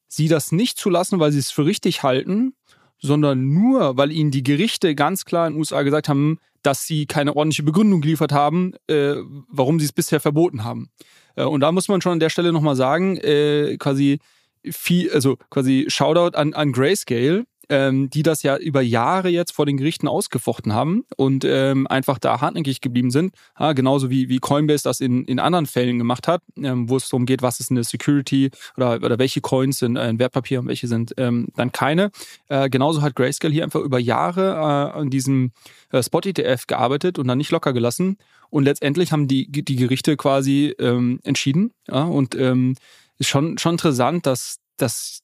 sie 0.06 0.28
das 0.28 0.52
nicht 0.52 0.78
zulassen, 0.78 1.18
weil 1.18 1.32
sie 1.32 1.38
es 1.38 1.50
für 1.50 1.64
richtig 1.64 2.02
halten, 2.02 2.54
sondern 2.98 3.52
nur, 3.52 3.96
weil 3.96 4.12
ihnen 4.12 4.30
die 4.30 4.42
Gerichte 4.42 4.94
ganz 4.94 5.24
klar 5.24 5.46
in 5.46 5.54
den 5.54 5.58
USA 5.58 5.82
gesagt 5.82 6.08
haben, 6.08 6.38
dass 6.62 6.86
sie 6.86 7.06
keine 7.06 7.34
ordentliche 7.34 7.62
Begründung 7.62 8.02
geliefert 8.02 8.32
haben, 8.32 8.74
äh, 8.88 9.14
warum 9.48 9.78
sie 9.80 9.86
es 9.86 9.92
bisher 9.92 10.20
verboten 10.20 10.64
haben. 10.64 10.90
Äh, 11.34 11.44
und 11.44 11.60
da 11.60 11.72
muss 11.72 11.88
man 11.88 12.02
schon 12.02 12.12
an 12.12 12.20
der 12.20 12.30
Stelle 12.30 12.52
nochmal 12.52 12.76
sagen, 12.76 13.16
äh, 13.16 13.76
quasi 13.78 14.18
viel, 14.64 15.10
also 15.12 15.36
quasi 15.48 15.86
Shoutout 15.88 16.36
an, 16.36 16.52
an 16.52 16.72
Grayscale, 16.72 17.46
ähm, 17.68 18.10
die 18.10 18.22
das 18.22 18.42
ja 18.42 18.56
über 18.56 18.80
Jahre 18.80 19.28
jetzt 19.28 19.52
vor 19.52 19.66
den 19.66 19.76
Gerichten 19.76 20.08
ausgefochten 20.08 20.72
haben 20.72 21.04
und 21.16 21.44
ähm, 21.44 21.86
einfach 21.86 22.18
da 22.18 22.40
hartnäckig 22.40 22.80
geblieben 22.80 23.10
sind. 23.10 23.34
Ja, 23.58 23.72
genauso 23.72 24.10
wie, 24.10 24.28
wie 24.28 24.38
Coinbase 24.38 24.84
das 24.84 25.00
in, 25.00 25.24
in 25.24 25.38
anderen 25.38 25.66
Fällen 25.66 25.98
gemacht 25.98 26.28
hat, 26.28 26.42
ähm, 26.56 26.88
wo 26.88 26.96
es 26.96 27.08
darum 27.08 27.26
geht, 27.26 27.42
was 27.42 27.60
ist 27.60 27.70
eine 27.70 27.84
Security 27.84 28.50
oder, 28.76 28.96
oder 29.02 29.18
welche 29.18 29.40
Coins 29.40 29.78
sind 29.78 29.96
ein 29.96 30.18
Wertpapier 30.18 30.60
und 30.60 30.68
welche 30.68 30.88
sind 30.88 31.14
ähm, 31.16 31.48
dann 31.56 31.72
keine. 31.72 32.10
Äh, 32.48 32.70
genauso 32.70 33.02
hat 33.02 33.16
Grayscale 33.16 33.52
hier 33.52 33.64
einfach 33.64 33.80
über 33.80 33.98
Jahre 33.98 34.52
äh, 34.52 34.98
an 34.98 35.10
diesem 35.10 35.52
äh, 35.90 36.02
Spot-ETF 36.02 36.66
gearbeitet 36.66 37.18
und 37.18 37.28
dann 37.28 37.38
nicht 37.38 37.50
locker 37.50 37.72
gelassen. 37.72 38.18
Und 38.50 38.64
letztendlich 38.64 39.12
haben 39.12 39.28
die, 39.28 39.50
die 39.50 39.76
Gerichte 39.76 40.16
quasi 40.16 40.74
ähm, 40.78 41.20
entschieden. 41.24 41.72
Ja, 41.88 42.04
und 42.04 42.34
ähm, 42.36 42.76
ist 43.18 43.28
schon, 43.28 43.58
schon 43.58 43.72
interessant, 43.72 44.26
dass, 44.26 44.58
das, 44.76 45.22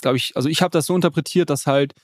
glaube 0.00 0.16
ich, 0.16 0.36
also 0.36 0.48
ich 0.48 0.62
habe 0.62 0.70
das 0.70 0.86
so 0.86 0.94
interpretiert, 0.94 1.50
dass 1.50 1.66
halt, 1.66 1.94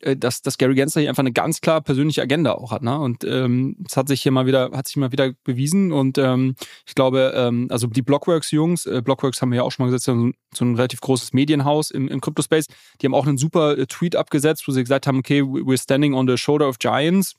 äh, 0.00 0.16
dass, 0.16 0.42
dass 0.42 0.58
Gary 0.58 0.74
Gensler 0.74 1.00
hier 1.00 1.10
einfach 1.10 1.22
eine 1.22 1.32
ganz 1.32 1.60
klar 1.60 1.80
persönliche 1.80 2.22
Agenda 2.22 2.52
auch 2.52 2.70
hat, 2.70 2.82
ne? 2.82 2.98
Und 2.98 3.24
ähm, 3.24 3.76
es 3.86 3.96
hat 3.96 4.08
sich 4.08 4.22
hier 4.22 4.32
mal 4.32 4.46
wieder, 4.46 4.70
hat 4.72 4.86
sich 4.86 4.96
mal 4.96 5.12
wieder 5.12 5.32
bewiesen. 5.44 5.92
Und 5.92 6.18
ähm, 6.18 6.54
ich 6.86 6.94
glaube, 6.94 7.32
ähm, 7.34 7.66
also 7.70 7.86
die 7.86 8.02
Blockworks-Jungs, 8.02 8.86
äh, 8.86 9.02
Blockworks 9.02 9.42
haben 9.42 9.50
wir 9.50 9.56
ja 9.56 9.62
auch 9.62 9.72
schon 9.72 9.86
mal 9.86 9.90
gesetzt, 9.90 10.04
so, 10.04 10.30
so 10.54 10.64
ein 10.64 10.76
relativ 10.76 11.00
großes 11.00 11.32
Medienhaus 11.32 11.90
im, 11.90 12.08
im 12.08 12.20
Crypto-Space, 12.20 12.66
die 13.00 13.06
haben 13.06 13.14
auch 13.14 13.26
einen 13.26 13.38
super 13.38 13.76
äh, 13.76 13.86
Tweet 13.86 14.16
abgesetzt, 14.16 14.66
wo 14.66 14.72
sie 14.72 14.82
gesagt 14.82 15.06
haben, 15.06 15.18
okay, 15.18 15.42
we're 15.42 15.80
standing 15.80 16.14
on 16.14 16.28
the 16.28 16.36
shoulder 16.36 16.68
of 16.68 16.78
giants 16.78 17.34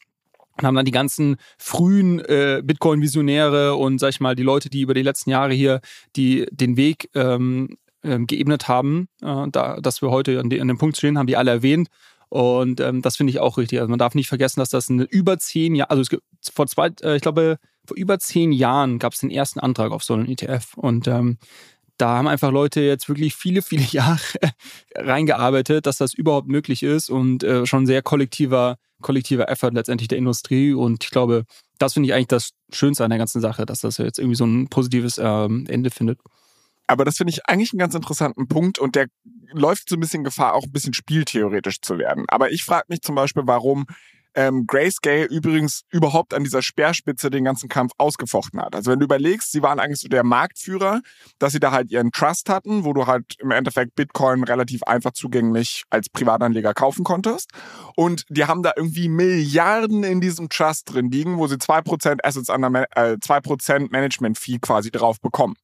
und 0.59 0.67
haben 0.67 0.75
dann 0.75 0.85
die 0.85 0.91
ganzen 0.91 1.37
frühen 1.57 2.19
äh, 2.19 2.61
Bitcoin-Visionäre 2.63 3.75
und 3.75 3.99
sag 3.99 4.09
ich 4.09 4.19
mal 4.19 4.35
die 4.35 4.43
Leute, 4.43 4.69
die 4.69 4.81
über 4.81 4.93
die 4.93 5.01
letzten 5.01 5.29
Jahre 5.29 5.53
hier 5.53 5.81
die 6.15 6.45
den 6.51 6.77
Weg 6.77 7.09
ähm, 7.15 7.77
ähm, 8.03 8.27
geebnet 8.27 8.67
haben, 8.67 9.07
äh, 9.21 9.45
da, 9.51 9.79
dass 9.81 10.01
wir 10.01 10.09
heute 10.09 10.39
an, 10.39 10.49
die, 10.49 10.61
an, 10.61 10.67
dem 10.67 10.77
Punkt 10.77 10.97
stehen, 10.97 11.17
haben 11.17 11.27
die 11.27 11.37
alle 11.37 11.51
erwähnt. 11.51 11.89
Und 12.29 12.79
ähm, 12.79 13.01
das 13.01 13.17
finde 13.17 13.31
ich 13.31 13.39
auch 13.39 13.57
richtig. 13.57 13.79
Also 13.79 13.89
man 13.89 13.99
darf 13.99 14.13
nicht 14.13 14.27
vergessen, 14.27 14.59
dass 14.59 14.69
das 14.69 14.89
eine 14.89 15.03
über 15.03 15.39
zehn 15.39 15.73
Jahre, 15.75 15.89
also 15.89 16.01
es 16.01 16.09
gibt 16.09 16.23
vor 16.53 16.67
zwei, 16.67 16.91
äh, 17.01 17.15
ich 17.15 17.21
glaube, 17.21 17.57
vor 17.85 17.97
über 17.97 18.19
zehn 18.19 18.51
Jahren 18.51 18.99
gab 18.99 19.13
es 19.13 19.19
den 19.19 19.31
ersten 19.31 19.59
Antrag 19.59 19.91
auf 19.91 20.03
so 20.03 20.13
einen 20.13 20.29
ETF. 20.29 20.75
Und 20.75 21.07
ähm, 21.07 21.37
da 21.97 22.17
haben 22.17 22.27
einfach 22.27 22.51
Leute 22.51 22.81
jetzt 22.81 23.09
wirklich 23.09 23.35
viele, 23.35 23.61
viele 23.61 23.83
Jahre 23.91 24.19
reingearbeitet, 24.95 25.85
dass 25.85 25.97
das 25.97 26.13
überhaupt 26.13 26.47
möglich 26.47 26.83
ist 26.83 27.09
und 27.09 27.43
äh, 27.43 27.65
schon 27.65 27.85
sehr 27.85 28.01
kollektiver, 28.01 28.77
kollektiver 29.01 29.49
Effort 29.49 29.71
letztendlich 29.71 30.07
der 30.07 30.17
Industrie. 30.17 30.73
Und 30.73 31.03
ich 31.03 31.09
glaube, 31.09 31.45
das 31.79 31.93
finde 31.93 32.07
ich 32.07 32.13
eigentlich 32.13 32.27
das 32.27 32.51
Schönste 32.71 33.03
an 33.03 33.09
der 33.09 33.19
ganzen 33.19 33.41
Sache, 33.41 33.65
dass 33.65 33.81
das 33.81 33.97
jetzt 33.97 34.19
irgendwie 34.19 34.35
so 34.35 34.45
ein 34.45 34.69
positives 34.69 35.19
ähm, 35.21 35.65
Ende 35.67 35.89
findet. 35.89 36.19
Aber 36.89 37.05
das 37.05 37.17
finde 37.17 37.31
ich 37.31 37.47
eigentlich 37.47 37.71
einen 37.71 37.79
ganz 37.79 37.93
interessanten 37.93 38.47
Punkt 38.47 38.79
und 38.79 38.95
der 38.95 39.07
läuft 39.51 39.89
so 39.89 39.95
ein 39.95 39.99
bisschen 39.99 40.23
Gefahr, 40.23 40.55
auch 40.55 40.63
ein 40.63 40.71
bisschen 40.71 40.93
spieltheoretisch 40.93 41.81
zu 41.81 41.99
werden. 41.99 42.25
Aber 42.27 42.51
ich 42.51 42.63
frage 42.63 42.85
mich 42.89 43.01
zum 43.01 43.15
Beispiel, 43.15 43.43
warum 43.45 43.85
ähm, 44.33 44.65
Grayscale 44.65 45.25
übrigens 45.25 45.83
überhaupt 45.91 46.33
an 46.33 46.43
dieser 46.43 46.61
Speerspitze 46.61 47.29
den 47.29 47.43
ganzen 47.43 47.69
Kampf 47.69 47.91
ausgefochten 47.97 48.59
hat. 48.61 48.75
Also 48.75 48.91
wenn 48.91 48.99
du 48.99 49.05
überlegst, 49.05 49.51
sie 49.51 49.61
waren 49.61 49.79
eigentlich 49.79 49.99
so 49.99 50.07
der 50.07 50.23
Marktführer, 50.23 51.01
dass 51.37 51.53
sie 51.53 51.59
da 51.59 51.71
halt 51.71 51.91
ihren 51.91 52.11
Trust 52.11 52.49
hatten, 52.49 52.83
wo 52.85 52.93
du 52.93 53.05
halt 53.05 53.35
im 53.39 53.51
Endeffekt 53.51 53.95
Bitcoin 53.95 54.43
relativ 54.43 54.83
einfach 54.83 55.11
zugänglich 55.11 55.83
als 55.89 56.09
Privatanleger 56.09 56.73
kaufen 56.73 57.03
konntest. 57.03 57.51
Und 57.95 58.25
die 58.29 58.45
haben 58.45 58.63
da 58.63 58.73
irgendwie 58.75 59.09
Milliarden 59.09 60.03
in 60.03 60.21
diesem 60.21 60.49
Trust 60.49 60.93
drin 60.93 61.11
liegen, 61.11 61.37
wo 61.37 61.45
sie 61.47 61.59
zwei 61.59 61.81
Prozent 61.81 62.23
Assets 62.25 62.49
an 62.49 62.61
der, 62.61 62.87
äh, 62.95 63.17
2% 63.19 63.91
Management 63.91 64.39
Fee 64.39 64.59
quasi 64.59 64.89
drauf 64.89 65.19
bekommen. 65.21 65.55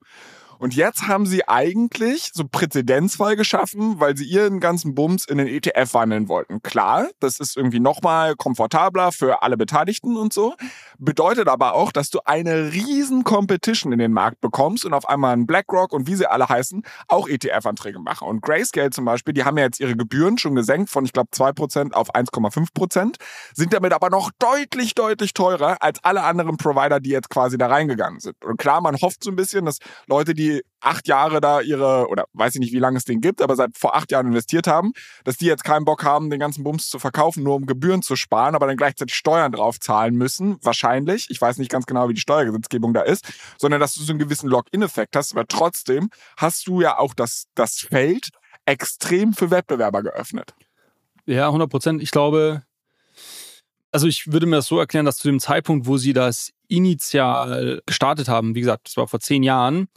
Und 0.59 0.75
jetzt 0.75 1.07
haben 1.07 1.25
sie 1.25 1.47
eigentlich 1.47 2.31
so 2.33 2.43
Präzedenzfall 2.49 3.35
geschaffen, 3.35 3.99
weil 3.99 4.15
sie 4.15 4.25
ihren 4.25 4.59
ganzen 4.59 4.95
Bums 4.95 5.25
in 5.25 5.37
den 5.37 5.47
ETF 5.47 5.93
wandeln 5.93 6.29
wollten. 6.29 6.61
Klar, 6.61 7.09
das 7.19 7.39
ist 7.39 7.57
irgendwie 7.57 7.79
nochmal 7.79 8.35
komfortabler 8.35 9.11
für 9.11 9.43
alle 9.43 9.57
Beteiligten 9.57 10.17
und 10.17 10.33
so. 10.33 10.55
Bedeutet 10.97 11.47
aber 11.47 11.73
auch, 11.73 11.91
dass 11.91 12.09
du 12.09 12.19
eine 12.25 12.71
riesen 12.71 13.23
Competition 13.23 13.91
in 13.91 13.99
den 13.99 14.13
Markt 14.13 14.41
bekommst 14.41 14.85
und 14.85 14.93
auf 14.93 15.07
einmal 15.09 15.33
ein 15.33 15.45
BlackRock 15.45 15.93
und 15.93 16.07
wie 16.07 16.15
sie 16.15 16.29
alle 16.29 16.47
heißen, 16.47 16.83
auch 17.07 17.27
ETF-Anträge 17.27 17.99
machen. 17.99 18.27
Und 18.27 18.41
Grayscale 18.41 18.91
zum 18.91 19.05
Beispiel, 19.05 19.33
die 19.33 19.43
haben 19.43 19.57
ja 19.57 19.65
jetzt 19.65 19.79
ihre 19.79 19.95
Gebühren 19.95 20.37
schon 20.37 20.55
gesenkt 20.55 20.89
von, 20.89 21.05
ich 21.05 21.13
glaube, 21.13 21.29
2% 21.33 21.93
auf 21.93 22.13
1,5%, 22.13 23.15
sind 23.53 23.73
damit 23.73 23.93
aber 23.93 24.09
noch 24.09 24.31
deutlich, 24.39 24.95
deutlich 24.95 25.33
teurer 25.33 25.81
als 25.81 26.03
alle 26.03 26.23
anderen 26.23 26.57
Provider, 26.57 26.99
die 26.99 27.09
jetzt 27.09 27.29
quasi 27.29 27.57
da 27.57 27.67
reingegangen 27.67 28.19
sind. 28.19 28.43
Und 28.43 28.57
klar, 28.57 28.81
man 28.81 28.95
hofft 28.95 29.23
so 29.23 29.29
ein 29.29 29.35
bisschen, 29.35 29.65
dass 29.65 29.79
Leute, 30.07 30.33
die 30.33 30.44
die 30.45 30.63
acht 30.79 31.07
Jahre 31.07 31.41
da 31.41 31.61
ihre, 31.61 32.07
oder 32.09 32.25
weiß 32.33 32.55
ich 32.55 32.59
nicht, 32.59 32.73
wie 32.73 32.79
lange 32.79 32.97
es 32.97 33.05
den 33.05 33.21
gibt, 33.21 33.41
aber 33.41 33.55
seit 33.55 33.77
vor 33.77 33.95
acht 33.95 34.11
Jahren 34.11 34.27
investiert 34.27 34.67
haben, 34.67 34.93
dass 35.23 35.37
die 35.37 35.45
jetzt 35.45 35.63
keinen 35.63 35.85
Bock 35.85 36.03
haben, 36.03 36.29
den 36.29 36.39
ganzen 36.39 36.63
Bums 36.63 36.89
zu 36.89 36.99
verkaufen, 36.99 37.43
nur 37.43 37.55
um 37.55 37.65
Gebühren 37.65 38.01
zu 38.01 38.15
sparen, 38.15 38.55
aber 38.55 38.67
dann 38.67 38.77
gleichzeitig 38.77 39.15
Steuern 39.15 39.51
drauf 39.51 39.79
zahlen 39.79 40.15
müssen. 40.15 40.57
Wahrscheinlich. 40.61 41.27
Ich 41.29 41.41
weiß 41.41 41.57
nicht 41.57 41.71
ganz 41.71 41.85
genau, 41.85 42.07
wie 42.09 42.13
die 42.13 42.21
Steuergesetzgebung 42.21 42.93
da 42.93 43.01
ist, 43.01 43.25
sondern 43.57 43.81
dass 43.81 43.95
du 43.95 44.03
so 44.03 44.11
einen 44.11 44.19
gewissen 44.19 44.49
Lock-in-Effekt 44.49 45.15
hast. 45.15 45.33
Aber 45.33 45.47
trotzdem 45.47 46.09
hast 46.37 46.67
du 46.67 46.81
ja 46.81 46.97
auch 46.97 47.13
das, 47.13 47.45
das 47.55 47.79
Feld 47.79 48.29
extrem 48.65 49.33
für 49.33 49.49
Wettbewerber 49.49 50.03
geöffnet. 50.03 50.53
Ja, 51.25 51.47
100 51.47 51.69
Prozent. 51.69 52.03
Ich 52.03 52.11
glaube, 52.11 52.63
also 53.91 54.07
ich 54.07 54.31
würde 54.31 54.45
mir 54.45 54.57
das 54.57 54.67
so 54.67 54.79
erklären, 54.79 55.05
dass 55.05 55.17
zu 55.17 55.27
dem 55.27 55.39
Zeitpunkt, 55.39 55.87
wo 55.87 55.97
sie 55.97 56.13
das 56.13 56.51
initial 56.67 57.81
gestartet 57.85 58.27
haben, 58.27 58.53
wie 58.55 58.61
gesagt, 58.61 58.87
das 58.87 58.97
war 58.97 59.07
vor 59.07 59.19
zehn 59.19 59.41
Jahren, 59.41 59.87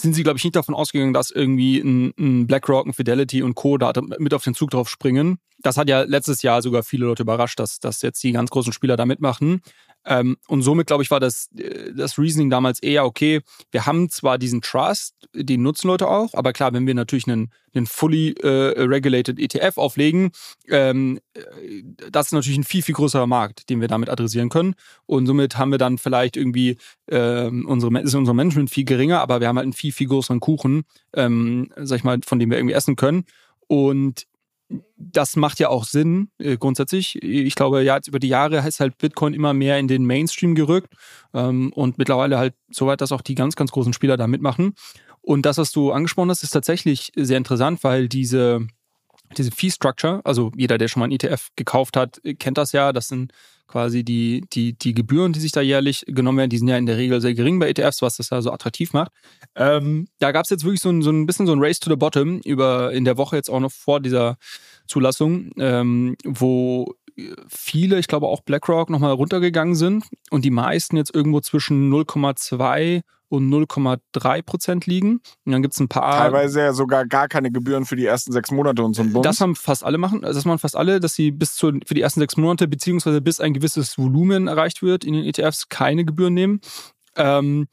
sind 0.00 0.14
sie, 0.14 0.22
glaube 0.22 0.38
ich, 0.38 0.44
nicht 0.44 0.54
davon 0.54 0.76
ausgegangen, 0.76 1.12
dass 1.12 1.30
irgendwie 1.30 1.78
ein, 1.80 2.14
ein 2.18 2.46
BlackRock, 2.46 2.86
ein 2.86 2.92
Fidelity 2.92 3.42
und 3.42 3.54
Co. 3.56 3.78
da 3.78 3.92
mit 4.18 4.32
auf 4.32 4.44
den 4.44 4.54
Zug 4.54 4.70
drauf 4.70 4.88
springen. 4.88 5.38
Das 5.60 5.76
hat 5.76 5.88
ja 5.88 6.02
letztes 6.02 6.42
Jahr 6.42 6.62
sogar 6.62 6.84
viele 6.84 7.06
Leute 7.06 7.24
überrascht, 7.24 7.58
dass, 7.58 7.80
dass 7.80 8.00
jetzt 8.02 8.22
die 8.22 8.30
ganz 8.30 8.50
großen 8.50 8.72
Spieler 8.72 8.96
da 8.96 9.06
mitmachen. 9.06 9.60
Ähm, 10.04 10.36
und 10.48 10.62
somit, 10.62 10.86
glaube 10.86 11.02
ich, 11.02 11.10
war 11.10 11.20
das, 11.20 11.50
äh, 11.56 11.92
das 11.94 12.18
Reasoning 12.18 12.50
damals 12.50 12.80
eher, 12.80 13.04
okay, 13.04 13.40
wir 13.70 13.86
haben 13.86 14.08
zwar 14.08 14.38
diesen 14.38 14.62
Trust, 14.62 15.14
den 15.34 15.62
nutzen 15.62 15.88
Leute 15.88 16.08
auch, 16.08 16.32
aber 16.34 16.52
klar, 16.52 16.72
wenn 16.72 16.86
wir 16.86 16.94
natürlich 16.94 17.28
einen, 17.28 17.52
einen 17.74 17.86
fully 17.86 18.30
äh, 18.42 18.80
regulated 18.80 19.38
ETF 19.38 19.76
auflegen, 19.76 20.30
ähm, 20.68 21.20
äh, 21.34 21.82
das 22.10 22.26
ist 22.28 22.32
natürlich 22.32 22.58
ein 22.58 22.64
viel, 22.64 22.82
viel 22.82 22.94
größerer 22.94 23.26
Markt, 23.26 23.68
den 23.68 23.80
wir 23.80 23.88
damit 23.88 24.08
adressieren 24.08 24.48
können. 24.48 24.74
Und 25.06 25.26
somit 25.26 25.58
haben 25.58 25.70
wir 25.70 25.78
dann 25.78 25.98
vielleicht 25.98 26.36
irgendwie, 26.36 26.78
ähm, 27.10 27.66
unsere, 27.66 28.00
ist 28.00 28.14
unser 28.14 28.34
Management 28.34 28.70
viel 28.70 28.84
geringer, 28.84 29.20
aber 29.20 29.40
wir 29.40 29.48
haben 29.48 29.56
halt 29.56 29.64
einen 29.64 29.72
viel, 29.74 29.92
viel 29.92 30.08
größeren 30.08 30.40
Kuchen, 30.40 30.84
ähm, 31.14 31.70
sag 31.76 31.98
ich 31.98 32.04
mal, 32.04 32.18
von 32.24 32.38
dem 32.38 32.50
wir 32.50 32.58
irgendwie 32.58 32.74
essen 32.74 32.96
können. 32.96 33.24
Und 33.66 34.26
das 34.98 35.36
macht 35.36 35.60
ja 35.60 35.68
auch 35.68 35.84
Sinn, 35.84 36.30
äh, 36.38 36.56
grundsätzlich. 36.56 37.22
Ich 37.22 37.54
glaube, 37.54 37.82
ja, 37.82 37.98
über 38.06 38.18
die 38.18 38.28
Jahre 38.28 38.66
ist 38.66 38.80
halt 38.80 38.98
Bitcoin 38.98 39.32
immer 39.32 39.54
mehr 39.54 39.78
in 39.78 39.88
den 39.88 40.04
Mainstream 40.04 40.54
gerückt 40.54 40.92
ähm, 41.32 41.72
und 41.72 41.98
mittlerweile 41.98 42.38
halt 42.38 42.54
so 42.70 42.86
weit, 42.86 43.00
dass 43.00 43.12
auch 43.12 43.22
die 43.22 43.36
ganz, 43.36 43.54
ganz 43.54 43.70
großen 43.70 43.92
Spieler 43.92 44.16
da 44.16 44.26
mitmachen. 44.26 44.74
Und 45.22 45.46
das, 45.46 45.58
was 45.58 45.70
du 45.72 45.92
angesprochen 45.92 46.30
hast, 46.30 46.42
ist 46.42 46.50
tatsächlich 46.50 47.12
sehr 47.14 47.38
interessant, 47.38 47.84
weil 47.84 48.08
diese, 48.08 48.66
diese 49.36 49.52
Fee-Structure, 49.52 50.20
also 50.24 50.50
jeder, 50.56 50.78
der 50.78 50.88
schon 50.88 51.00
mal 51.00 51.06
ein 51.06 51.12
ETF 51.12 51.48
gekauft 51.54 51.96
hat, 51.96 52.20
kennt 52.38 52.58
das 52.58 52.72
ja. 52.72 52.92
Das 52.92 53.08
sind 53.08 53.32
quasi 53.68 54.02
die, 54.02 54.44
die, 54.52 54.72
die 54.72 54.94
Gebühren, 54.94 55.32
die 55.32 55.40
sich 55.40 55.52
da 55.52 55.60
jährlich 55.60 56.04
genommen 56.08 56.38
werden, 56.38 56.50
die 56.50 56.58
sind 56.58 56.68
ja 56.68 56.76
in 56.76 56.86
der 56.86 56.96
Regel 56.96 57.20
sehr 57.20 57.34
gering 57.34 57.58
bei 57.58 57.68
ETFs, 57.68 58.02
was 58.02 58.16
das 58.16 58.28
da 58.28 58.42
so 58.42 58.50
attraktiv 58.50 58.92
macht. 58.92 59.12
Ähm, 59.54 60.08
da 60.18 60.32
gab 60.32 60.44
es 60.44 60.50
jetzt 60.50 60.64
wirklich 60.64 60.80
so 60.80 60.90
ein, 60.90 61.02
so 61.02 61.10
ein 61.10 61.26
bisschen 61.26 61.46
so 61.46 61.52
ein 61.52 61.62
Race 61.62 61.78
to 61.78 61.90
the 61.90 61.96
Bottom 61.96 62.40
über 62.40 62.92
in 62.92 63.04
der 63.04 63.16
Woche 63.16 63.36
jetzt 63.36 63.50
auch 63.50 63.60
noch 63.60 63.70
vor 63.70 64.00
dieser 64.00 64.38
Zulassung, 64.86 65.50
ähm, 65.58 66.16
wo 66.24 66.94
viele, 67.48 67.98
ich 67.98 68.08
glaube 68.08 68.26
auch 68.26 68.40
BlackRock, 68.40 68.90
nochmal 68.90 69.12
runtergegangen 69.12 69.74
sind 69.74 70.04
und 70.30 70.44
die 70.44 70.50
meisten 70.50 70.96
jetzt 70.96 71.14
irgendwo 71.14 71.40
zwischen 71.40 71.92
0,2 71.92 73.02
und 73.28 73.48
0,3 73.50 74.42
Prozent 74.42 74.86
liegen. 74.86 75.20
Und 75.44 75.52
dann 75.52 75.62
gibt 75.62 75.74
es 75.74 75.80
ein 75.80 75.88
paar. 75.88 76.18
Teilweise 76.18 76.60
ja 76.60 76.72
sogar 76.72 77.06
gar 77.06 77.28
keine 77.28 77.50
Gebühren 77.50 77.84
für 77.84 77.96
die 77.96 78.06
ersten 78.06 78.32
sechs 78.32 78.50
Monate 78.50 78.82
und 78.82 78.94
so 78.94 79.02
ein 79.02 79.12
Bums. 79.12 79.24
Das 79.24 79.40
haben 79.40 79.56
fast 79.56 79.84
alle 79.84 79.98
machen. 79.98 80.22
Das 80.22 80.44
machen 80.44 80.58
fast 80.58 80.76
alle, 80.76 81.00
dass 81.00 81.14
sie 81.14 81.30
bis 81.30 81.54
zu, 81.54 81.72
für 81.86 81.94
die 81.94 82.00
ersten 82.00 82.20
sechs 82.20 82.36
Monate, 82.36 82.68
beziehungsweise 82.68 83.20
bis 83.20 83.40
ein 83.40 83.54
gewisses 83.54 83.98
Volumen 83.98 84.48
erreicht 84.48 84.82
wird, 84.82 85.04
in 85.04 85.12
den 85.12 85.24
ETFs 85.24 85.68
keine 85.68 86.04
Gebühren 86.04 86.34
nehmen. 86.34 86.60
Ähm, 87.16 87.68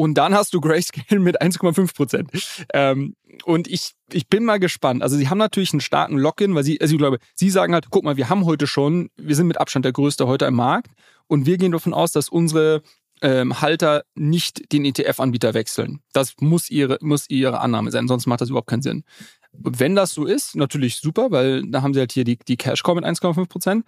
und 0.00 0.14
dann 0.14 0.34
hast 0.34 0.54
du 0.54 0.60
Grayscale 0.60 1.20
mit 1.20 1.42
1,5 1.42 1.94
Prozent. 1.94 2.30
Ähm, 2.72 3.16
und 3.44 3.68
ich, 3.68 3.92
ich 4.12 4.28
bin 4.28 4.44
mal 4.44 4.58
gespannt. 4.58 5.02
Also 5.02 5.16
sie 5.16 5.28
haben 5.28 5.38
natürlich 5.38 5.72
einen 5.72 5.80
starken 5.80 6.16
Login, 6.16 6.54
weil 6.54 6.64
sie, 6.64 6.80
also 6.80 6.94
ich 6.94 6.98
glaube, 6.98 7.18
sie 7.34 7.50
sagen 7.50 7.74
halt, 7.74 7.88
guck 7.90 8.04
mal, 8.04 8.16
wir 8.16 8.28
haben 8.28 8.46
heute 8.46 8.66
schon, 8.66 9.10
wir 9.16 9.36
sind 9.36 9.46
mit 9.46 9.60
Abstand 9.60 9.84
der 9.84 9.92
größte 9.92 10.26
heute 10.26 10.46
im 10.46 10.54
Markt. 10.54 10.90
Und 11.26 11.46
wir 11.46 11.58
gehen 11.58 11.72
davon 11.72 11.92
aus, 11.92 12.12
dass 12.12 12.28
unsere 12.28 12.82
ähm, 13.22 13.60
Halter 13.60 14.02
nicht 14.14 14.72
den 14.72 14.84
ETF-Anbieter 14.84 15.54
wechseln. 15.54 16.00
Das 16.12 16.34
muss 16.40 16.70
ihre, 16.70 16.98
muss 17.00 17.28
ihre 17.28 17.60
Annahme 17.60 17.90
sein, 17.90 18.08
sonst 18.08 18.26
macht 18.26 18.40
das 18.40 18.50
überhaupt 18.50 18.68
keinen 18.68 18.82
Sinn. 18.82 19.04
Wenn 19.52 19.96
das 19.96 20.12
so 20.12 20.26
ist, 20.26 20.56
natürlich 20.56 20.96
super, 20.96 21.30
weil 21.30 21.62
da 21.68 21.82
haben 21.82 21.92
sie 21.92 22.00
halt 22.00 22.12
hier 22.12 22.24
die, 22.24 22.38
die 22.38 22.56
Cash-Core 22.56 22.96
mit 22.96 23.04
1,5 23.04 23.46
Prozent. 23.48 23.84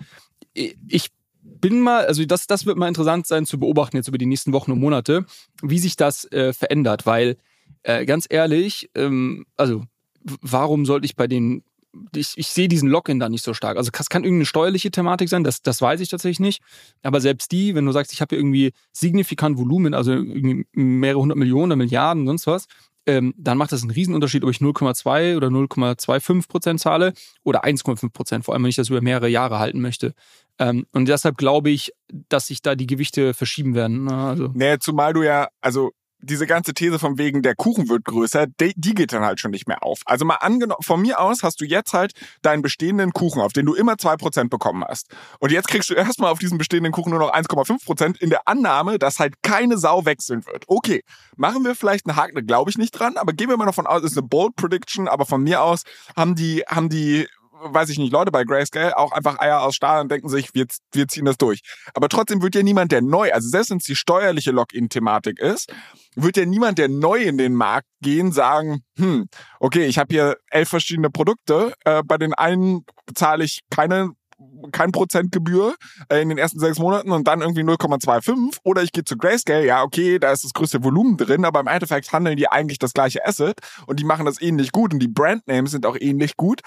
Ich 0.55 1.09
bin 1.43 1.81
mal, 1.81 2.07
also 2.07 2.25
das, 2.25 2.47
das 2.47 2.67
wird 2.67 2.77
mal 2.77 2.89
interessant 2.89 3.27
sein 3.27 3.47
zu 3.47 3.59
beobachten 3.59 3.97
jetzt 3.97 4.09
über 4.09 4.19
die 4.19 4.27
nächsten 4.27 4.53
Wochen 4.53 4.73
und 4.73 4.81
Monate, 4.81 5.25
wie 5.63 5.79
sich 5.79 5.97
das 5.97 6.31
äh, 6.33 6.53
verändert, 6.53 7.07
weil 7.07 7.37
äh, 7.83 8.05
ganz 8.05 8.27
ehrlich, 8.29 8.91
ähm, 8.95 9.47
also 9.57 9.85
warum 10.25 10.87
sollte 10.87 11.07
ich 11.07 11.17
bei 11.17 11.27
den 11.27 11.65
ich, 12.15 12.33
ich 12.37 12.49
sehe 12.49 12.69
diesen 12.69 12.89
Login 12.89 13.21
da 13.21 13.29
nicht 13.29 13.45
so 13.45 13.55
stark. 13.55 13.77
Also 13.77 13.91
das 13.91 14.09
kann 14.09 14.25
irgendeine 14.25 14.47
steuerliche 14.47 14.91
Thematik 14.91 15.29
sein, 15.29 15.45
das, 15.45 15.63
das 15.63 15.81
weiß 15.81 16.01
ich 16.01 16.09
tatsächlich 16.09 16.41
nicht. 16.41 16.63
Aber 17.03 17.21
selbst 17.21 17.53
die, 17.53 17.75
wenn 17.75 17.85
du 17.85 17.93
sagst, 17.93 18.13
ich 18.13 18.21
habe 18.21 18.37
irgendwie 18.37 18.73
signifikant 18.93 19.59
Volumen, 19.59 19.95
also 19.95 20.13
irgendwie 20.13 20.67
mehrere 20.73 21.21
hundert 21.21 21.39
Millionen 21.39 21.73
oder 21.73 21.77
Milliarden, 21.77 22.27
sonst 22.27 22.47
was, 22.47 22.67
ähm, 23.05 23.35
dann 23.37 23.59
macht 23.59 23.73
das 23.73 23.83
einen 23.83 23.91
Riesenunterschied, 23.91 24.45
ob 24.45 24.51
ich 24.51 24.59
0,2 24.59 25.37
oder 25.37 25.49
0,25 25.49 26.49
Prozent 26.49 26.81
zahle 26.81 27.13
oder 27.43 27.65
1,5 27.65 28.11
Prozent, 28.13 28.45
vor 28.45 28.55
allem 28.55 28.63
wenn 28.63 28.71
ich 28.71 28.77
das 28.77 28.91
über 28.91 29.01
mehrere 29.01 29.29
Jahre 29.29 29.59
halten 29.59 29.81
möchte. 29.81 30.15
Ähm, 30.59 30.87
und 30.93 31.09
deshalb 31.09 31.37
glaube 31.37 31.71
ich, 31.71 31.93
dass 32.29 32.47
sich 32.47 32.63
da 32.63 32.75
die 32.75 32.87
Gewichte 32.87 33.35
verschieben 33.35 33.75
werden. 33.75 34.05
Ne? 34.05 34.15
Also. 34.15 34.51
Nee, 34.55 34.79
zumal 34.79 35.13
du 35.13 35.23
ja, 35.23 35.49
also 35.61 35.93
diese 36.23 36.47
ganze 36.47 36.75
These 36.75 36.99
von 36.99 37.19
wegen, 37.19 37.43
der 37.43 37.55
Kuchen 37.55 37.89
wird 37.89 38.05
größer, 38.05 38.47
die, 38.47 38.73
die 38.77 38.95
geht 38.95 39.13
dann 39.13 39.25
halt 39.25 39.41
schon 39.41 39.51
nicht 39.51 39.67
mehr 39.67 39.83
auf. 39.83 40.01
Also 40.07 40.25
mal 40.25 40.37
angenommen, 40.37 40.83
von 40.83 41.01
mir 41.03 41.21
aus 41.21 41.43
hast 41.43 41.61
du 41.61 41.65
jetzt 41.65 41.93
halt 41.93 42.13
deinen 42.43 42.63
bestehenden 42.63 43.13
Kuchen, 43.13 43.41
auf 43.41 43.53
den 43.53 43.67
du 43.67 43.75
immer 43.75 43.99
zwei 43.99 44.17
Prozent 44.17 44.51
bekommen 44.51 44.85
hast. 44.85 45.09
Und 45.41 45.53
jetzt 45.53 45.69
kriegst 45.69 45.91
du 45.91 45.95
erstmal 46.13 46.31
auf 46.31 46.39
diesen 46.39 46.59
bestehenden 46.59 46.93
Kuchen 46.93 47.11
nur 47.11 47.19
noch 47.19 47.33
1,5 47.33 47.85
Prozent 47.85 48.21
in 48.21 48.31
der 48.31 48.47
Annahme, 48.47 48.99
dass 48.99 49.19
halt 49.19 49.43
keine 49.43 49.79
Sau 49.79 50.05
wechseln 50.05 50.47
wird. 50.47 50.65
Okay, 50.69 51.03
machen 51.37 51.65
wir 51.65 51.75
vielleicht 51.75 52.07
einen 52.07 52.17
Haken, 52.17 52.47
glaube 52.47 52.71
ich 52.71 52.79
nicht 52.79 52.93
dran, 52.93 53.17
aber 53.17 53.33
gehen 53.33 53.49
wir 53.49 53.57
mal 53.57 53.67
davon 53.67 53.87
aus, 53.87 54.03
ist 54.03 54.17
eine 54.17 54.27
Bold 54.27 54.57
Prediction, 54.57 55.09
aber 55.09 55.27
von 55.27 55.43
mir 55.43 55.63
aus 55.63 55.83
haben 56.17 56.35
die, 56.35 56.63
haben 56.69 56.89
die 56.89 57.27
weiß 57.63 57.89
ich 57.91 57.99
nicht, 57.99 58.13
Leute 58.13 58.31
bei 58.31 58.45
Grayscale 58.45 58.97
auch 58.97 59.13
einfach 59.13 59.39
Eier 59.39 59.63
aus 59.63 59.75
Stahl 59.75 60.01
und 60.01 60.11
denken 60.11 60.29
sich, 60.29 60.55
wir, 60.55 60.67
wir 60.93 61.09
ziehen 61.09 61.25
das 61.25 61.39
durch. 61.39 61.61
Aber 61.95 62.09
trotzdem 62.09 62.43
wird 62.43 62.55
ja 62.55 62.63
niemand, 62.63 62.93
der 62.93 63.03
neu, 63.03 63.33
also 63.33 63.49
selbst 63.49 63.71
wenn 63.71 63.79
es 63.79 63.85
die 63.85 63.97
steuerliche 63.97 64.51
Login-Thematik 64.51 65.39
ist, 65.39 65.73
wird 66.15 66.37
ja 66.37 66.45
niemand, 66.45 66.79
der 66.79 66.89
neu 66.89 67.23
in 67.23 67.39
den 67.39 67.55
Markt 67.55 67.89
gehen, 68.01 68.33
sagen, 68.33 68.83
hm, 68.97 69.29
okay, 69.61 69.87
ich 69.87 69.99
habe 69.99 70.13
hier 70.13 70.37
elf 70.51 70.69
verschiedene 70.69 71.11
Produkte, 71.11 71.75
äh, 71.85 72.03
bei 72.05 72.19
den 72.19 72.35
einen 72.35 72.85
bezahle 73.07 73.45
ich 73.45 73.61
keine 73.71 74.11
kein 74.73 74.93
Prozent 74.93 75.33
Gebühr 75.33 75.75
äh, 76.09 76.21
in 76.21 76.29
den 76.29 76.39
ersten 76.39 76.59
sechs 76.59 76.79
Monaten 76.79 77.13
und 77.13 77.29
dann 77.29 77.43
irgendwie 77.43 77.63
0,25 77.63 78.59
oder 78.65 78.83
ich 78.83 78.93
gehe 78.93 79.05
zu 79.05 79.17
Grayscale, 79.17 79.65
ja 79.65 79.83
okay, 79.83 80.19
da 80.19 80.33
ist 80.33 80.45
das 80.45 80.53
größte 80.53 80.83
Volumen 80.83 81.17
drin, 81.17 81.45
aber 81.45 81.61
im 81.61 81.67
Endeffekt 81.67 82.13
handeln 82.13 82.37
die 82.37 82.49
eigentlich 82.49 82.79
das 82.79 82.93
gleiche 82.93 83.25
Asset 83.25 83.61
und 83.87 84.01
die 84.01 84.05
machen 84.05 84.27
das 84.27 84.41
ähnlich 84.41 84.73
gut 84.73 84.93
und 84.93 85.01
die 85.01 85.09
Brandnames 85.09 85.71
sind 85.71 85.87
auch 85.87 85.97
ähnlich 85.99 86.37
gut 86.37 86.61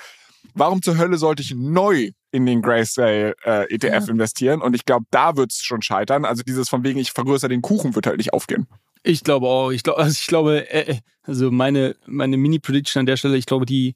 warum 0.54 0.82
zur 0.82 0.98
Hölle 0.98 1.18
sollte 1.18 1.42
ich 1.42 1.54
neu 1.56 2.12
in 2.32 2.46
den 2.46 2.62
Grayscale 2.62 3.36
äh, 3.44 3.74
ETF 3.74 4.08
ja. 4.08 4.12
investieren? 4.12 4.62
Und 4.62 4.76
ich 4.76 4.86
glaube, 4.86 5.06
da 5.12 5.36
wird 5.38 5.52
es 5.52 5.62
schon 5.64 5.82
scheitern. 5.82 6.26
Also 6.26 6.44
dieses 6.44 6.70
von 6.70 6.84
wegen, 6.84 7.00
ich 7.00 7.12
vergrößere 7.12 7.50
den 7.50 7.62
Kuchen, 7.62 7.96
wird 7.96 8.08
halt 8.08 8.18
nicht 8.18 8.34
aufgehen. 8.34 8.68
Ich 9.04 9.24
glaube 9.24 9.48
auch. 9.48 9.72
Ich 9.72 9.84
glaube, 9.84 10.00
also 10.00 10.12
ich 10.20 10.28
glaube, 10.28 10.70
äh, 10.72 10.98
also 11.24 11.52
meine, 11.52 11.96
meine 12.06 12.38
Mini-Prediction 12.38 13.02
an 13.02 13.06
der 13.06 13.18
Stelle, 13.18 13.38
ich 13.38 13.46
glaube, 13.46 13.66
die, 13.66 13.96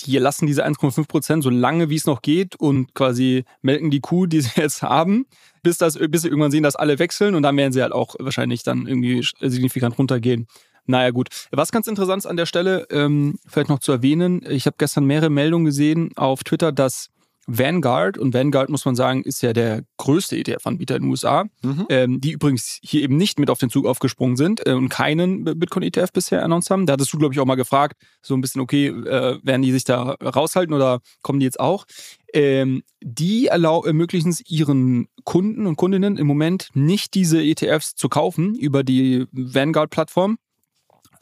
die 0.00 0.18
lassen 0.18 0.46
diese 0.46 0.66
1,5 0.66 1.06
Prozent 1.06 1.44
so 1.44 1.50
lange, 1.50 1.90
wie 1.90 1.96
es 1.96 2.06
noch 2.06 2.22
geht 2.22 2.56
und 2.56 2.94
quasi 2.94 3.44
melken 3.60 3.90
die 3.90 4.00
Kuh, 4.00 4.26
die 4.26 4.40
sie 4.40 4.50
jetzt 4.60 4.82
haben, 4.82 5.26
bis, 5.62 5.78
das, 5.78 5.98
bis 5.98 6.22
sie 6.22 6.28
irgendwann 6.28 6.50
sehen, 6.50 6.62
dass 6.62 6.76
alle 6.76 6.98
wechseln 6.98 7.34
und 7.34 7.42
dann 7.42 7.56
werden 7.56 7.72
sie 7.72 7.82
halt 7.82 7.92
auch 7.92 8.16
wahrscheinlich 8.18 8.62
dann 8.62 8.86
irgendwie 8.86 9.24
signifikant 9.40 9.98
runtergehen. 9.98 10.48
Naja, 10.86 11.10
gut. 11.10 11.28
Was 11.50 11.72
ganz 11.72 11.86
interessant 11.86 12.22
ist 12.22 12.26
an 12.26 12.36
der 12.36 12.46
Stelle, 12.46 12.86
ähm, 12.90 13.38
vielleicht 13.46 13.68
noch 13.68 13.78
zu 13.78 13.92
erwähnen, 13.92 14.42
ich 14.48 14.66
habe 14.66 14.76
gestern 14.78 15.04
mehrere 15.04 15.30
Meldungen 15.30 15.64
gesehen 15.64 16.10
auf 16.16 16.44
Twitter, 16.44 16.72
dass 16.72 17.10
Vanguard, 17.46 18.18
und 18.18 18.34
Vanguard 18.34 18.68
muss 18.68 18.84
man 18.84 18.94
sagen, 18.94 19.22
ist 19.22 19.42
ja 19.42 19.52
der 19.52 19.82
größte 19.96 20.36
ETF-Anbieter 20.36 20.96
in 20.96 21.02
den 21.02 21.10
USA, 21.10 21.44
mhm. 21.62 21.86
ähm, 21.88 22.20
die 22.20 22.32
übrigens 22.32 22.78
hier 22.82 23.02
eben 23.02 23.16
nicht 23.16 23.38
mit 23.38 23.50
auf 23.50 23.58
den 23.58 23.68
Zug 23.68 23.86
aufgesprungen 23.86 24.36
sind 24.36 24.64
äh, 24.66 24.72
und 24.72 24.88
keinen 24.88 25.44
Bitcoin-ETF 25.44 26.12
bisher 26.12 26.44
announced 26.44 26.70
haben. 26.70 26.86
Da 26.86 26.92
hattest 26.92 27.12
du, 27.12 27.18
glaube 27.18 27.34
ich, 27.34 27.40
auch 27.40 27.44
mal 27.44 27.56
gefragt, 27.56 28.00
so 28.22 28.34
ein 28.34 28.40
bisschen, 28.40 28.60
okay, 28.60 28.88
äh, 28.88 29.38
werden 29.42 29.62
die 29.62 29.72
sich 29.72 29.84
da 29.84 30.12
raushalten 30.22 30.74
oder 30.74 31.00
kommen 31.22 31.40
die 31.40 31.46
jetzt 31.46 31.58
auch? 31.58 31.84
Ähm, 32.32 32.82
die 33.02 33.46
ermöglichen 33.46 34.30
es 34.30 34.40
ihren 34.48 35.08
Kunden 35.24 35.66
und 35.66 35.76
Kundinnen 35.76 36.16
im 36.16 36.26
Moment 36.26 36.68
nicht 36.74 37.14
diese 37.14 37.42
ETFs 37.42 37.94
zu 37.96 38.08
kaufen 38.08 38.54
über 38.54 38.84
die 38.84 39.26
Vanguard-Plattform, 39.32 40.38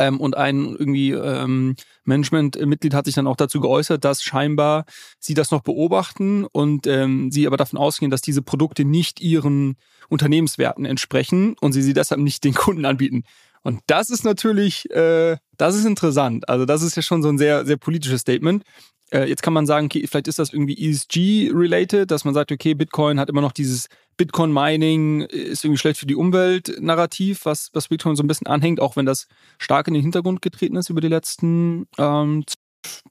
ähm, 0.01 0.19
und 0.19 0.37
ein 0.37 0.75
irgendwie 0.77 1.13
ähm, 1.13 1.77
Management-Mitglied 2.05 2.95
hat 2.95 3.05
sich 3.05 3.15
dann 3.15 3.27
auch 3.27 3.37
dazu 3.37 3.61
geäußert, 3.61 4.05
dass 4.05 4.23
scheinbar 4.23 4.85
sie 5.19 5.35
das 5.35 5.51
noch 5.51 5.61
beobachten 5.61 6.47
und 6.47 6.87
ähm, 6.87 7.31
sie 7.31 7.47
aber 7.47 7.57
davon 7.57 7.79
ausgehen, 7.79 8.11
dass 8.11 8.23
diese 8.23 8.43
Produkte 8.43 8.85
nicht 8.85 9.21
ihren 9.21 9.77
Unternehmenswerten 10.09 10.87
entsprechen 10.87 11.55
und 11.61 11.73
sie 11.73 11.83
sie 11.83 11.93
deshalb 11.93 12.21
nicht 12.21 12.43
den 12.43 12.55
Kunden 12.55 12.85
anbieten. 12.85 13.25
Und 13.63 13.81
das 13.87 14.09
ist 14.09 14.25
natürlich, 14.25 14.91
äh, 14.91 15.37
das 15.59 15.77
ist 15.77 15.85
interessant. 15.85 16.49
Also 16.49 16.65
das 16.65 16.83
ist 16.83 16.97
ja 16.97 17.03
schon 17.03 17.23
so 17.23 17.29
ein 17.29 17.37
sehr, 17.37 17.67
sehr 17.67 17.77
politisches 17.77 18.23
Statement. 18.23 18.65
Äh, 19.13 19.29
jetzt 19.29 19.43
kann 19.43 19.53
man 19.53 19.67
sagen, 19.67 19.87
okay, 19.87 20.07
vielleicht 20.07 20.29
ist 20.29 20.39
das 20.39 20.53
irgendwie 20.53 20.91
ESG-related, 20.91 22.11
dass 22.11 22.25
man 22.25 22.35
sagt, 22.35 22.53
okay, 22.53 22.75
Bitcoin 22.75 23.19
hat 23.19 23.29
immer 23.29 23.41
noch 23.41 23.53
dieses 23.53 23.89
Bitcoin-Mining 24.17 25.23
ist 25.23 25.65
irgendwie 25.65 25.79
schlecht 25.79 25.99
für 25.99 26.07
die 26.07 26.15
Umwelt 26.15 26.77
Narrativ, 26.79 27.47
was, 27.47 27.71
was 27.73 27.89
Bitcoin 27.89 28.17
so 28.17 28.23
ein 28.23 28.27
bisschen 28.27 28.47
anhängt, 28.47 28.79
auch 28.79 28.97
wenn 28.97 29.07
das 29.07 29.27
stark 29.59 29.89
in 29.89 29.95
den 29.95 30.03
Hintergrund 30.03 30.43
getreten 30.43 30.77
ist 30.77 30.91
über 30.91 31.01
die 31.01 31.09
letzten 31.09 31.87
ähm, 31.97 32.45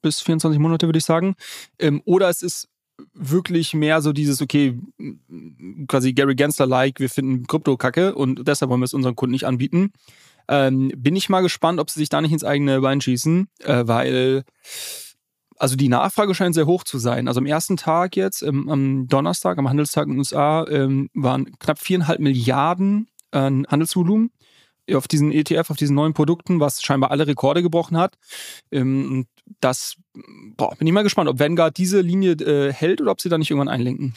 bis 0.01 0.21
24 0.21 0.59
Monate, 0.59 0.87
würde 0.87 0.99
ich 0.99 1.05
sagen. 1.05 1.35
Ähm, 1.79 2.01
oder 2.05 2.29
es 2.29 2.43
ist 2.43 2.69
wirklich 3.13 3.73
mehr 3.73 4.01
so 4.01 4.13
dieses, 4.13 4.41
okay, 4.41 4.77
quasi 5.87 6.13
Gary 6.13 6.35
Gensler-like, 6.35 6.99
wir 6.99 7.09
finden 7.09 7.47
Krypto 7.47 7.77
kacke 7.77 8.13
und 8.13 8.47
deshalb 8.47 8.69
wollen 8.69 8.81
wir 8.81 8.85
es 8.85 8.93
unseren 8.93 9.15
Kunden 9.15 9.31
nicht 9.31 9.45
anbieten. 9.45 9.91
Ähm, 10.47 10.91
bin 10.95 11.15
ich 11.15 11.29
mal 11.29 11.41
gespannt, 11.41 11.79
ob 11.79 11.89
sie 11.89 11.99
sich 11.99 12.09
da 12.09 12.21
nicht 12.21 12.33
ins 12.33 12.43
eigene 12.43 12.81
Bein 12.81 13.01
schießen, 13.01 13.47
äh, 13.63 13.83
weil 13.85 14.43
also 15.59 15.75
die 15.75 15.89
Nachfrage 15.89 16.33
scheint 16.33 16.55
sehr 16.55 16.65
hoch 16.65 16.83
zu 16.83 16.97
sein. 16.97 17.27
Also 17.27 17.39
am 17.39 17.45
ersten 17.45 17.77
Tag 17.77 18.15
jetzt, 18.15 18.41
ähm, 18.41 18.69
am 18.69 19.07
Donnerstag, 19.07 19.57
am 19.57 19.69
Handelstag 19.69 20.05
in 20.05 20.13
den 20.13 20.19
USA, 20.19 20.65
ähm, 20.67 21.09
waren 21.13 21.51
knapp 21.59 21.79
viereinhalb 21.79 22.19
Milliarden 22.19 23.07
äh, 23.31 23.39
Handelsvolumen 23.39 24.31
auf 24.95 25.07
diesen 25.07 25.31
ETF, 25.31 25.69
auf 25.69 25.77
diesen 25.77 25.95
neuen 25.95 26.13
Produkten, 26.13 26.59
was 26.59 26.81
scheinbar 26.81 27.11
alle 27.11 27.27
Rekorde 27.27 27.61
gebrochen 27.61 27.97
hat. 27.97 28.17
Ähm, 28.71 29.27
das 29.59 29.97
boah, 30.57 30.75
bin 30.75 30.87
ich 30.87 30.93
mal 30.93 31.03
gespannt, 31.03 31.29
ob 31.29 31.39
Vanguard 31.39 31.77
diese 31.77 32.01
Linie 32.01 32.31
äh, 32.33 32.73
hält 32.73 33.01
oder 33.01 33.11
ob 33.11 33.21
sie 33.21 33.29
da 33.29 33.37
nicht 33.37 33.51
irgendwann 33.51 33.67
einlenken. 33.73 34.13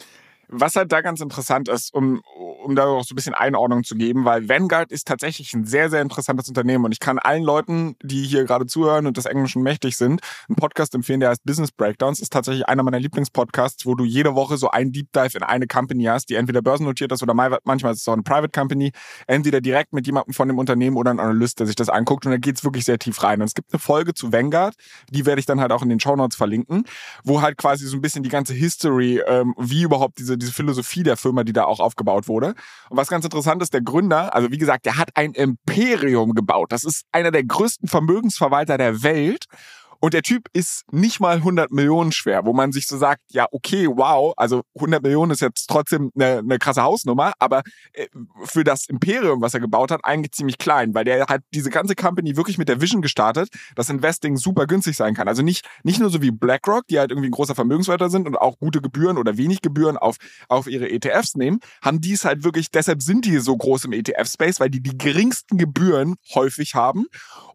Was 0.47 0.75
halt 0.75 0.91
da 0.91 1.01
ganz 1.01 1.21
interessant 1.21 1.69
ist, 1.69 1.93
um, 1.93 2.21
um 2.63 2.75
da 2.75 2.85
auch 2.85 3.03
so 3.03 3.13
ein 3.13 3.15
bisschen 3.15 3.33
Einordnung 3.33 3.83
zu 3.83 3.95
geben, 3.95 4.25
weil 4.25 4.47
Vanguard 4.47 4.91
ist 4.91 5.07
tatsächlich 5.07 5.53
ein 5.53 5.65
sehr, 5.65 5.89
sehr 5.89 6.01
interessantes 6.01 6.47
Unternehmen 6.47 6.85
und 6.85 6.91
ich 6.91 6.99
kann 6.99 7.19
allen 7.19 7.43
Leuten, 7.43 7.95
die 8.03 8.23
hier 8.23 8.43
gerade 8.45 8.65
zuhören 8.65 9.07
und 9.07 9.17
des 9.17 9.25
Englischen 9.25 9.61
mächtig 9.63 9.97
sind, 9.97 10.21
einen 10.47 10.55
Podcast 10.55 10.95
empfehlen, 10.95 11.19
der 11.19 11.29
heißt 11.29 11.43
Business 11.43 11.71
Breakdowns. 11.71 12.19
Ist 12.19 12.33
tatsächlich 12.33 12.67
einer 12.67 12.83
meiner 12.83 12.99
Lieblingspodcasts, 12.99 13.85
wo 13.85 13.95
du 13.95 14.03
jede 14.03 14.35
Woche 14.35 14.57
so 14.57 14.69
einen 14.69 14.91
Deep 14.91 15.11
Dive 15.13 15.37
in 15.37 15.43
eine 15.43 15.67
Company 15.67 16.05
hast, 16.05 16.29
die 16.29 16.35
entweder 16.35 16.61
börsennotiert 16.61 17.11
ist 17.11 17.23
oder 17.23 17.33
manchmal 17.33 17.93
ist 17.93 18.01
es 18.01 18.07
auch 18.07 18.13
eine 18.13 18.23
Private 18.23 18.51
Company, 18.51 18.91
entweder 19.27 19.61
direkt 19.61 19.93
mit 19.93 20.05
jemandem 20.05 20.33
von 20.33 20.47
dem 20.47 20.57
Unternehmen 20.57 20.97
oder 20.97 21.11
ein 21.11 21.19
Analyst, 21.19 21.59
der 21.59 21.67
sich 21.67 21.75
das 21.75 21.89
anguckt 21.89 22.25
und 22.25 22.31
da 22.31 22.37
geht's 22.37 22.63
wirklich 22.63 22.85
sehr 22.85 22.99
tief 22.99 23.21
rein. 23.23 23.41
Und 23.41 23.47
es 23.47 23.53
gibt 23.53 23.73
eine 23.73 23.79
Folge 23.79 24.13
zu 24.13 24.31
Vanguard, 24.31 24.75
die 25.09 25.25
werde 25.25 25.39
ich 25.39 25.45
dann 25.45 25.59
halt 25.59 25.71
auch 25.71 25.81
in 25.81 25.89
den 25.89 25.99
Show 25.99 26.15
Notes 26.15 26.35
verlinken, 26.35 26.85
wo 27.23 27.41
halt 27.41 27.57
quasi 27.57 27.85
so 27.85 27.97
ein 27.97 28.01
bisschen 28.01 28.23
die 28.23 28.29
ganze 28.29 28.53
History, 28.53 29.21
ähm, 29.27 29.53
wie 29.57 29.83
überhaupt 29.83 30.19
diese 30.19 30.32
diese 30.37 30.51
Philosophie 30.51 31.03
der 31.03 31.17
Firma, 31.17 31.43
die 31.43 31.53
da 31.53 31.65
auch 31.65 31.79
aufgebaut 31.79 32.27
wurde. 32.27 32.55
Und 32.89 32.97
was 32.97 33.07
ganz 33.07 33.25
interessant 33.25 33.61
ist, 33.61 33.73
der 33.73 33.81
Gründer, 33.81 34.33
also 34.35 34.51
wie 34.51 34.57
gesagt, 34.57 34.85
der 34.85 34.97
hat 34.97 35.09
ein 35.15 35.33
Imperium 35.33 36.33
gebaut. 36.33 36.71
Das 36.71 36.83
ist 36.83 37.05
einer 37.11 37.31
der 37.31 37.43
größten 37.43 37.87
Vermögensverwalter 37.87 38.77
der 38.77 39.03
Welt. 39.03 39.45
Und 40.03 40.13
der 40.13 40.21
Typ 40.21 40.49
ist 40.51 40.83
nicht 40.91 41.21
mal 41.21 41.37
100 41.37 41.71
Millionen 41.71 42.11
schwer, 42.11 42.43
wo 42.43 42.51
man 42.51 42.73
sich 42.73 42.87
so 42.87 42.97
sagt, 42.97 43.21
ja, 43.31 43.47
okay, 43.53 43.87
wow, 43.87 44.33
also 44.35 44.63
100 44.75 45.01
Millionen 45.01 45.31
ist 45.31 45.39
jetzt 45.39 45.69
trotzdem 45.69 46.11
eine, 46.13 46.39
eine 46.39 46.59
krasse 46.59 46.83
Hausnummer, 46.83 47.31
aber 47.39 47.61
äh, 47.93 48.07
für 48.43 48.65
das 48.65 48.89
Imperium, 48.89 49.41
was 49.41 49.53
er 49.53 49.61
gebaut 49.61 49.91
hat, 49.91 50.01
eigentlich 50.03 50.33
ziemlich 50.33 50.57
klein, 50.57 50.93
weil 50.93 51.05
der 51.05 51.27
hat 51.27 51.39
diese 51.53 51.69
ganze 51.69 51.95
Company 51.95 52.35
wirklich 52.35 52.57
mit 52.57 52.67
der 52.67 52.81
Vision 52.81 53.01
gestartet, 53.01 53.47
dass 53.77 53.89
Investing 53.89 54.35
super 54.35 54.67
günstig 54.67 54.97
sein 54.97 55.13
kann. 55.13 55.29
Also 55.29 55.41
nicht, 55.41 55.65
nicht 55.83 56.01
nur 56.01 56.09
so 56.09 56.21
wie 56.21 56.31
BlackRock, 56.31 56.85
die 56.87 56.99
halt 56.99 57.11
irgendwie 57.11 57.29
ein 57.29 57.31
großer 57.31 57.55
Vermögenswörter 57.55 58.09
sind 58.09 58.27
und 58.27 58.35
auch 58.35 58.59
gute 58.59 58.81
Gebühren 58.81 59.17
oder 59.17 59.37
wenig 59.37 59.61
Gebühren 59.61 59.95
auf, 59.95 60.17
auf 60.49 60.67
ihre 60.67 60.89
ETFs 60.89 61.35
nehmen, 61.35 61.61
haben 61.81 62.01
die 62.01 62.11
es 62.11 62.25
halt 62.25 62.43
wirklich, 62.43 62.71
deshalb 62.71 63.01
sind 63.01 63.23
die 63.23 63.37
so 63.37 63.55
groß 63.55 63.85
im 63.85 63.93
ETF-Space, 63.93 64.59
weil 64.59 64.69
die 64.69 64.83
die 64.83 64.97
geringsten 64.97 65.57
Gebühren 65.57 66.15
häufig 66.35 66.75
haben 66.75 67.05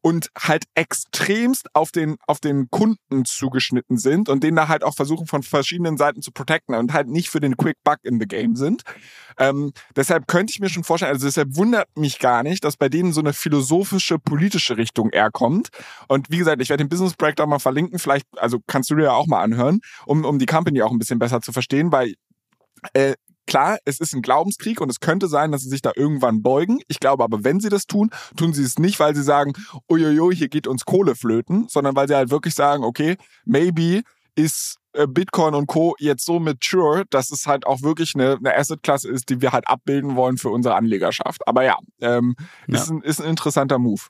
und 0.01 0.31
halt 0.39 0.65
extremst 0.75 1.69
auf 1.75 1.93
den, 1.93 2.17
auf 2.27 2.38
den 2.41 2.71
Kunden 2.71 3.25
zugeschnitten 3.25 3.99
sind 3.99 4.29
und 4.29 4.43
den 4.43 4.57
da 4.57 4.69
halt 4.69 4.85
auch 4.85 4.95
versuchen 4.95 5.27
von 5.27 5.43
verschiedenen 5.43 5.97
Seiten 5.97 6.23
zu 6.23 6.33
protecten 6.33 6.75
und 6.75 6.93
halt 6.93 7.09
nicht 7.09 7.31
für 7.31 7.41
den 7.41 7.57
Quick 7.57 7.77
Buck 7.85 7.99
in 8.03 8.21
the 8.21 8.27
Game 8.27 8.57
sind. 8.57 8.83
Ähm, 9.39 9.73
deshalb 9.97 10.27
könnte 10.27 10.53
ich 10.53 10.61
mir 10.61 10.69
schon 10.69 10.85
vorstellen, 10.85 11.13
also 11.13 11.27
deshalb 11.27 11.57
wundert 11.57 11.89
mich 11.97 12.19
gar 12.19 12.43
nicht, 12.43 12.65
dass 12.65 12.77
bei 12.77 12.89
denen 12.89 13.13
so 13.13 13.21
eine 13.21 13.33
philosophische, 13.33 14.19
politische 14.19 14.77
Richtung 14.77 15.11
eher 15.11 15.31
kommt. 15.31 15.69
Und 16.09 16.31
wie 16.31 16.39
gesagt, 16.39 16.61
ich 16.63 16.69
werde 16.69 16.85
den 16.85 16.89
Business 16.89 17.15
Breakdown 17.15 17.49
mal 17.49 17.59
verlinken, 17.59 17.99
vielleicht, 17.99 18.27
also 18.37 18.59
kannst 18.67 18.91
du 18.91 18.97
dir 18.97 19.05
ja 19.05 19.13
auch 19.13 19.27
mal 19.27 19.43
anhören, 19.43 19.81
um, 20.07 20.25
um 20.25 20.39
die 20.39 20.47
Company 20.47 20.83
auch 20.83 20.91
ein 20.91 20.99
bisschen 20.99 21.19
besser 21.19 21.41
zu 21.41 21.53
verstehen, 21.53 21.93
weil 21.93 22.15
äh, 22.93 23.15
Klar, 23.49 23.79
es 23.87 23.99
ist 23.99 24.13
ein 24.13 24.21
Glaubenskrieg 24.21 24.79
und 24.83 24.91
es 24.91 25.01
könnte 25.01 25.27
sein, 25.27 25.53
dass 25.53 25.63
sie 25.63 25.71
sich 25.71 25.81
da 25.81 25.93
irgendwann 25.97 26.43
beugen. 26.43 26.81
Ich 26.87 27.01
glaube 27.01 27.25
aber, 27.25 27.45
wenn 27.45 27.61
sie 27.61 27.71
das 27.71 27.87
tun, 27.87 28.11
tun 28.37 28.53
sie 28.53 28.63
es 28.63 28.79
nicht, 28.79 29.01
weil 29.01 29.17
sie 29.17 29.23
sagen, 29.23 29.55
uiuiui, 29.91 30.37
hier 30.37 30.49
geht 30.51 30.67
uns 30.67 30.85
Kohle 30.85 31.15
flöten, 31.15 31.67
sondern 31.67 31.97
weil 31.97 32.09
sie 32.09 32.15
halt 32.15 32.31
wirklich 32.31 32.55
sagen, 32.55 32.85
okay, 32.85 33.17
maybe 33.47 34.03
ist 34.35 34.77
äh, 34.93 35.07
Bitcoin 35.07 35.55
und 35.55 35.67
Co. 35.67 35.97
jetzt 35.99 36.27
so 36.27 36.39
mature, 36.39 37.05
dass 37.09 37.31
es 37.31 37.47
halt 37.47 37.67
auch 37.67 37.81
wirklich 37.81 38.15
eine, 38.15 38.37
eine 38.37 38.55
Asset-Klasse 38.55 39.09
ist, 39.09 39.31
die 39.31 39.41
wir 39.41 39.53
halt 39.53 39.67
abbilden 39.67 40.15
wollen 40.15 40.37
für 40.37 40.51
unsere 40.51 40.75
Anlegerschaft. 40.75 41.49
Aber 41.49 41.65
ja, 41.65 41.79
ähm, 42.03 42.37
ja. 42.67 42.77
Ist, 42.77 42.91
ein, 42.91 43.01
ist 43.01 43.21
ein 43.21 43.31
interessanter 43.31 43.79
Move 43.79 44.03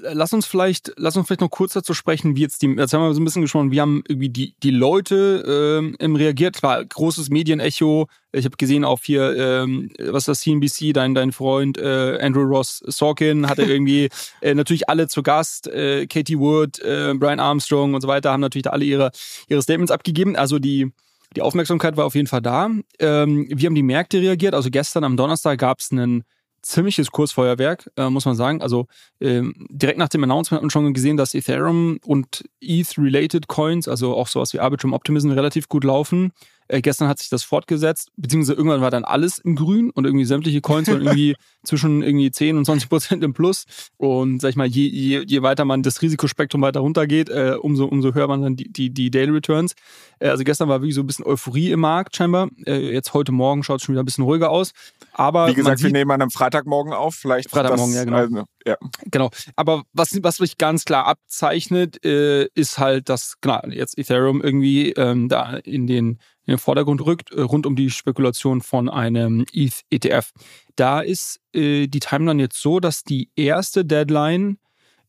lass 0.00 0.32
uns 0.32 0.46
vielleicht, 0.46 0.92
lass 0.96 1.16
uns 1.16 1.26
vielleicht 1.26 1.40
noch 1.40 1.50
kurz 1.50 1.74
dazu 1.74 1.94
sprechen, 1.94 2.36
wie 2.36 2.40
jetzt 2.40 2.62
die, 2.62 2.68
jetzt 2.68 2.92
haben 2.92 3.02
wir 3.02 3.14
so 3.14 3.20
ein 3.20 3.24
bisschen 3.24 3.42
gesprochen, 3.42 3.70
wie 3.70 3.80
haben 3.80 4.02
irgendwie 4.08 4.30
die, 4.30 4.54
die 4.62 4.70
Leute 4.70 5.96
ähm, 6.00 6.16
reagiert. 6.16 6.56
Klar, 6.56 6.84
großes 6.84 7.30
Medienecho. 7.30 8.08
Ich 8.32 8.44
habe 8.44 8.56
gesehen 8.56 8.84
auf 8.84 9.04
hier, 9.04 9.36
ähm, 9.36 9.90
was 9.98 10.22
ist 10.22 10.28
das 10.28 10.40
CNBC, 10.40 10.92
dein, 10.94 11.14
dein 11.14 11.32
Freund 11.32 11.76
äh, 11.76 12.18
Andrew 12.20 12.42
Ross 12.42 12.82
Sorkin 12.86 13.48
hatte 13.48 13.62
irgendwie 13.62 14.08
äh, 14.40 14.54
natürlich 14.54 14.88
alle 14.88 15.08
zu 15.08 15.22
Gast, 15.22 15.66
äh, 15.68 16.06
Katie 16.06 16.38
Wood, 16.38 16.78
äh, 16.80 17.12
Brian 17.14 17.40
Armstrong 17.40 17.94
und 17.94 18.00
so 18.00 18.08
weiter, 18.08 18.32
haben 18.32 18.40
natürlich 18.40 18.64
da 18.64 18.70
alle 18.70 18.84
ihre, 18.84 19.10
ihre 19.48 19.62
Statements 19.62 19.92
abgegeben. 19.92 20.36
Also 20.36 20.58
die, 20.58 20.90
die 21.36 21.42
Aufmerksamkeit 21.42 21.96
war 21.96 22.06
auf 22.06 22.14
jeden 22.14 22.28
Fall 22.28 22.42
da. 22.42 22.70
Ähm, 22.98 23.46
wie 23.50 23.66
haben 23.66 23.74
die 23.74 23.82
Märkte 23.82 24.20
reagiert? 24.20 24.54
Also 24.54 24.70
gestern 24.70 25.04
am 25.04 25.16
Donnerstag 25.16 25.58
gab 25.58 25.80
es 25.80 25.92
einen 25.92 26.24
ziemliches 26.62 27.10
Kursfeuerwerk, 27.10 27.90
äh, 27.96 28.08
muss 28.08 28.24
man 28.24 28.34
sagen. 28.34 28.62
Also 28.62 28.86
ähm, 29.20 29.66
direkt 29.68 29.98
nach 29.98 30.08
dem 30.08 30.24
Announcement 30.24 30.58
hat 30.58 30.62
man 30.62 30.70
schon 30.70 30.94
gesehen, 30.94 31.16
dass 31.16 31.34
Ethereum 31.34 31.98
und 32.04 32.44
ETH-related 32.60 33.48
Coins, 33.48 33.88
also 33.88 34.14
auch 34.14 34.28
sowas 34.28 34.52
wie 34.52 34.60
Arbitrum 34.60 34.92
Optimism, 34.92 35.30
relativ 35.30 35.68
gut 35.68 35.84
laufen. 35.84 36.32
Äh, 36.72 36.80
gestern 36.80 37.06
hat 37.06 37.18
sich 37.18 37.28
das 37.28 37.42
fortgesetzt, 37.42 38.08
beziehungsweise 38.16 38.56
irgendwann 38.56 38.80
war 38.80 38.90
dann 38.90 39.04
alles 39.04 39.38
im 39.38 39.56
Grün 39.56 39.90
und 39.90 40.06
irgendwie 40.06 40.24
sämtliche 40.24 40.62
Coins 40.62 40.88
waren 40.88 41.02
irgendwie 41.02 41.36
zwischen 41.64 42.02
irgendwie 42.02 42.30
10 42.30 42.56
und 42.56 42.64
20 42.64 42.88
Prozent 42.88 43.22
im 43.22 43.34
Plus. 43.34 43.64
Und 43.98 44.40
sag 44.40 44.48
ich 44.48 44.56
mal, 44.56 44.66
je, 44.66 44.88
je, 44.88 45.22
je 45.26 45.42
weiter 45.42 45.66
man 45.66 45.82
das 45.82 46.00
Risikospektrum 46.00 46.62
weiter 46.62 46.80
runtergeht, 46.80 47.28
äh, 47.28 47.56
umso, 47.60 47.84
umso 47.84 48.14
höher 48.14 48.26
man 48.26 48.40
dann 48.40 48.56
die, 48.56 48.72
die, 48.72 48.88
die 48.88 49.10
Daily 49.10 49.32
Returns. 49.32 49.74
Äh, 50.18 50.28
also 50.28 50.44
gestern 50.44 50.70
war 50.70 50.80
wirklich 50.80 50.94
so 50.94 51.02
ein 51.02 51.06
bisschen 51.06 51.26
Euphorie 51.26 51.72
im 51.72 51.80
Markt 51.80 52.16
scheinbar. 52.16 52.48
Äh, 52.64 52.90
jetzt 52.90 53.12
heute 53.12 53.32
Morgen 53.32 53.62
schaut 53.62 53.80
es 53.80 53.84
schon 53.84 53.94
wieder 53.94 54.02
ein 54.02 54.06
bisschen 54.06 54.24
ruhiger 54.24 54.48
aus. 54.48 54.72
Aber 55.12 55.48
wie 55.48 55.54
gesagt, 55.54 55.82
wir 55.82 55.92
nehmen 55.92 56.10
an 56.10 56.22
einem 56.22 56.30
Freitagmorgen 56.30 56.94
auf, 56.94 57.16
vielleicht. 57.16 57.50
Freitagmorgen, 57.50 57.94
ja 57.94 58.04
genau. 58.04 58.16
Also, 58.16 58.44
ja. 58.66 58.76
Genau. 59.10 59.28
Aber 59.56 59.82
was, 59.92 60.18
was 60.22 60.36
sich 60.36 60.56
ganz 60.56 60.86
klar 60.86 61.04
abzeichnet, 61.04 62.02
äh, 62.02 62.46
ist 62.54 62.78
halt, 62.78 63.10
dass 63.10 63.34
genau, 63.42 63.60
jetzt 63.68 63.98
Ethereum 63.98 64.40
irgendwie 64.40 64.92
ähm, 64.92 65.28
da 65.28 65.58
in 65.58 65.86
den 65.86 66.18
in 66.52 66.58
den 66.58 66.62
Vordergrund 66.62 67.04
rückt, 67.04 67.32
äh, 67.32 67.40
rund 67.40 67.66
um 67.66 67.76
die 67.76 67.90
Spekulation 67.90 68.60
von 68.60 68.88
einem 68.88 69.44
ETH-ETF. 69.52 70.32
Da 70.76 71.00
ist 71.00 71.40
äh, 71.54 71.86
die 71.86 72.00
Timeline 72.00 72.42
jetzt 72.42 72.60
so, 72.60 72.78
dass 72.78 73.04
die 73.04 73.30
erste 73.36 73.84
Deadline, 73.84 74.58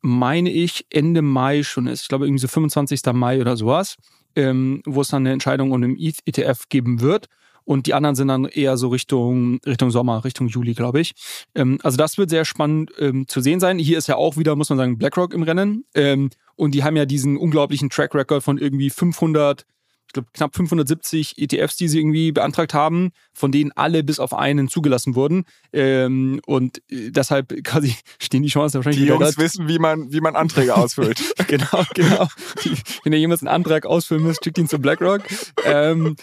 meine 0.01 0.49
ich, 0.49 0.85
Ende 0.89 1.21
Mai 1.21 1.63
schon 1.63 1.87
ist. 1.87 2.03
Ich 2.03 2.07
glaube, 2.07 2.25
irgendwie 2.25 2.41
so 2.41 2.47
25. 2.47 3.01
Mai 3.13 3.41
oder 3.41 3.57
sowas, 3.57 3.97
ähm, 4.35 4.81
wo 4.85 5.01
es 5.01 5.09
dann 5.09 5.23
eine 5.23 5.33
Entscheidung 5.33 5.71
um 5.71 5.81
den 5.81 5.97
ETH-ETF 5.97 6.69
geben 6.69 7.01
wird 7.01 7.27
und 7.65 7.87
die 7.87 7.93
anderen 7.93 8.15
sind 8.15 8.27
dann 8.27 8.45
eher 8.45 8.77
so 8.77 8.89
Richtung, 8.89 9.59
Richtung 9.65 9.91
Sommer, 9.91 10.23
Richtung 10.23 10.47
Juli, 10.47 10.73
glaube 10.73 10.99
ich. 10.99 11.13
Ähm, 11.55 11.79
also 11.83 11.97
das 11.97 12.17
wird 12.17 12.29
sehr 12.29 12.45
spannend 12.45 12.91
ähm, 12.99 13.27
zu 13.27 13.41
sehen 13.41 13.59
sein. 13.59 13.79
Hier 13.79 13.97
ist 13.97 14.07
ja 14.07 14.15
auch 14.15 14.37
wieder, 14.37 14.55
muss 14.55 14.69
man 14.69 14.77
sagen, 14.77 14.97
BlackRock 14.97 15.33
im 15.33 15.43
Rennen. 15.43 15.85
Ähm, 15.95 16.29
und 16.55 16.73
die 16.73 16.83
haben 16.83 16.95
ja 16.95 17.05
diesen 17.05 17.37
unglaublichen 17.37 17.89
Track 17.89 18.15
Record 18.15 18.43
von 18.43 18.57
irgendwie 18.57 18.89
500 18.89 19.65
ich 20.13 20.21
glaube, 20.21 20.29
knapp 20.33 20.55
570 20.55 21.39
ETFs, 21.39 21.75
die 21.75 21.87
sie 21.87 21.99
irgendwie 21.99 22.31
beantragt 22.31 22.75
haben, 22.75 23.09
von 23.33 23.51
denen 23.51 23.71
alle 23.71 24.03
bis 24.03 24.19
auf 24.19 24.31
einen 24.35 24.67
zugelassen 24.67 25.15
wurden. 25.15 25.45
Ähm, 25.71 26.39
und 26.45 26.83
äh, 26.91 27.09
deshalb 27.09 27.49
quasi 27.63 27.95
stehen 28.19 28.43
die 28.43 28.49
Chancen 28.49 28.77
wahrscheinlich. 28.77 29.01
Die 29.01 29.07
Jungs 29.07 29.39
wissen, 29.39 29.67
wie 29.67 29.79
man, 29.79 30.13
wie 30.13 30.21
man 30.21 30.35
Anträge 30.35 30.75
ausfüllt. 30.75 31.19
genau, 31.47 31.83
genau. 31.95 32.27
Die, 32.63 32.77
wenn 33.03 33.13
ihr 33.13 33.19
jemals 33.19 33.41
einen 33.41 33.47
Antrag 33.47 33.87
ausfüllen 33.87 34.23
müsst, 34.23 34.43
schickt 34.43 34.59
ihn 34.59 34.67
zu 34.67 34.77
BlackRock. 34.77 35.23
Ähm, 35.65 36.15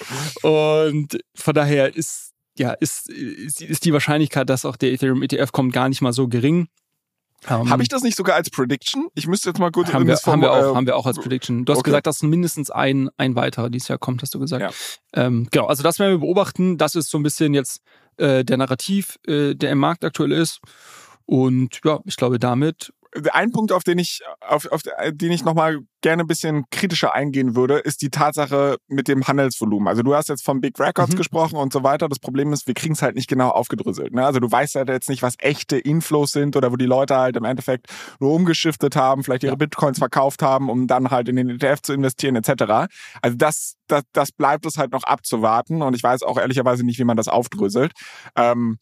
und 0.42 1.18
von 1.34 1.54
daher 1.54 1.96
ist 1.96 2.30
ja, 2.58 2.72
ist, 2.72 3.08
ist 3.08 3.84
die 3.84 3.92
Wahrscheinlichkeit, 3.92 4.48
dass 4.50 4.64
auch 4.64 4.76
der 4.76 4.92
Ethereum 4.92 5.22
ETF 5.22 5.50
kommt, 5.50 5.72
gar 5.72 5.88
nicht 5.88 6.02
mal 6.02 6.12
so 6.12 6.28
gering. 6.28 6.68
Um, 7.48 7.62
ähm, 7.62 7.70
Habe 7.70 7.82
ich 7.82 7.88
das 7.88 8.02
nicht 8.02 8.16
sogar 8.16 8.36
als 8.36 8.50
Prediction? 8.50 9.08
Ich 9.14 9.26
müsste 9.26 9.48
jetzt 9.48 9.58
mal 9.58 9.70
kurz 9.70 9.92
haben 9.92 10.06
wir, 10.06 10.14
haben 10.14 10.42
wir 10.42 10.52
auch, 10.52 10.72
äh, 10.72 10.74
haben 10.74 10.86
wir 10.86 10.96
auch 10.96 11.06
als 11.06 11.18
Prediction. 11.18 11.64
Du 11.64 11.72
hast 11.72 11.78
okay. 11.78 11.90
gesagt, 11.90 12.06
dass 12.06 12.22
mindestens 12.22 12.70
ein 12.70 13.08
ein 13.16 13.34
weiterer 13.34 13.70
dieses 13.70 13.88
Jahr 13.88 13.98
kommt, 13.98 14.20
hast 14.22 14.34
du 14.34 14.38
gesagt. 14.38 14.62
Ja. 15.14 15.24
Ähm, 15.24 15.48
genau, 15.50 15.66
also 15.66 15.82
das 15.82 15.98
werden 15.98 16.12
wir 16.12 16.18
beobachten. 16.18 16.76
Das 16.76 16.94
ist 16.94 17.10
so 17.10 17.18
ein 17.18 17.22
bisschen 17.22 17.54
jetzt 17.54 17.80
äh, 18.18 18.44
der 18.44 18.58
Narrativ, 18.58 19.18
äh, 19.26 19.54
der 19.54 19.70
im 19.70 19.78
Markt 19.78 20.04
aktuell 20.04 20.32
ist. 20.32 20.60
Und 21.24 21.80
ja, 21.84 22.00
ich 22.04 22.16
glaube, 22.16 22.38
damit 22.38 22.92
ein 23.32 23.50
Punkt, 23.50 23.72
auf 23.72 23.82
den 23.82 23.98
ich, 23.98 24.20
auf, 24.40 24.66
auf 24.70 24.82
den 25.10 25.32
ich 25.32 25.44
nochmal 25.44 25.80
gerne 26.00 26.22
ein 26.22 26.26
bisschen 26.26 26.64
kritischer 26.70 27.14
eingehen 27.14 27.56
würde, 27.56 27.78
ist 27.78 28.02
die 28.02 28.10
Tatsache 28.10 28.76
mit 28.88 29.08
dem 29.08 29.26
Handelsvolumen. 29.26 29.88
Also 29.88 30.02
du 30.02 30.14
hast 30.14 30.28
jetzt 30.28 30.44
von 30.44 30.60
Big 30.60 30.78
Records 30.78 31.12
mhm. 31.12 31.16
gesprochen 31.16 31.56
und 31.56 31.72
so 31.72 31.82
weiter. 31.82 32.08
Das 32.08 32.20
Problem 32.20 32.52
ist, 32.52 32.66
wir 32.66 32.74
kriegen 32.74 32.94
es 32.94 33.02
halt 33.02 33.16
nicht 33.16 33.28
genau 33.28 33.48
aufgedröselt. 33.48 34.14
Ne? 34.14 34.24
Also 34.24 34.38
du 34.40 34.50
weißt 34.50 34.76
halt 34.76 34.88
jetzt 34.88 35.08
nicht, 35.08 35.22
was 35.22 35.34
echte 35.38 35.76
Inflows 35.76 36.32
sind 36.32 36.56
oder 36.56 36.72
wo 36.72 36.76
die 36.76 36.86
Leute 36.86 37.16
halt 37.16 37.36
im 37.36 37.44
Endeffekt 37.44 37.86
nur 38.20 38.32
umgeschiftet 38.32 38.96
haben, 38.96 39.24
vielleicht 39.24 39.42
ihre 39.42 39.52
ja. 39.52 39.56
Bitcoins 39.56 39.98
verkauft 39.98 40.42
haben, 40.42 40.70
um 40.70 40.86
dann 40.86 41.10
halt 41.10 41.28
in 41.28 41.36
den 41.36 41.50
ETF 41.50 41.82
zu 41.82 41.92
investieren 41.92 42.36
etc. 42.36 42.92
Also 43.22 43.36
das, 43.36 43.74
das, 43.88 44.02
das 44.12 44.32
bleibt 44.32 44.66
es 44.66 44.78
halt 44.78 44.92
noch 44.92 45.04
abzuwarten 45.04 45.82
und 45.82 45.94
ich 45.94 46.02
weiß 46.02 46.22
auch 46.22 46.38
ehrlicherweise 46.38 46.84
nicht, 46.84 46.98
wie 46.98 47.04
man 47.04 47.16
das 47.16 47.28
aufdröselt. 47.28 47.92
Ähm, 48.36 48.78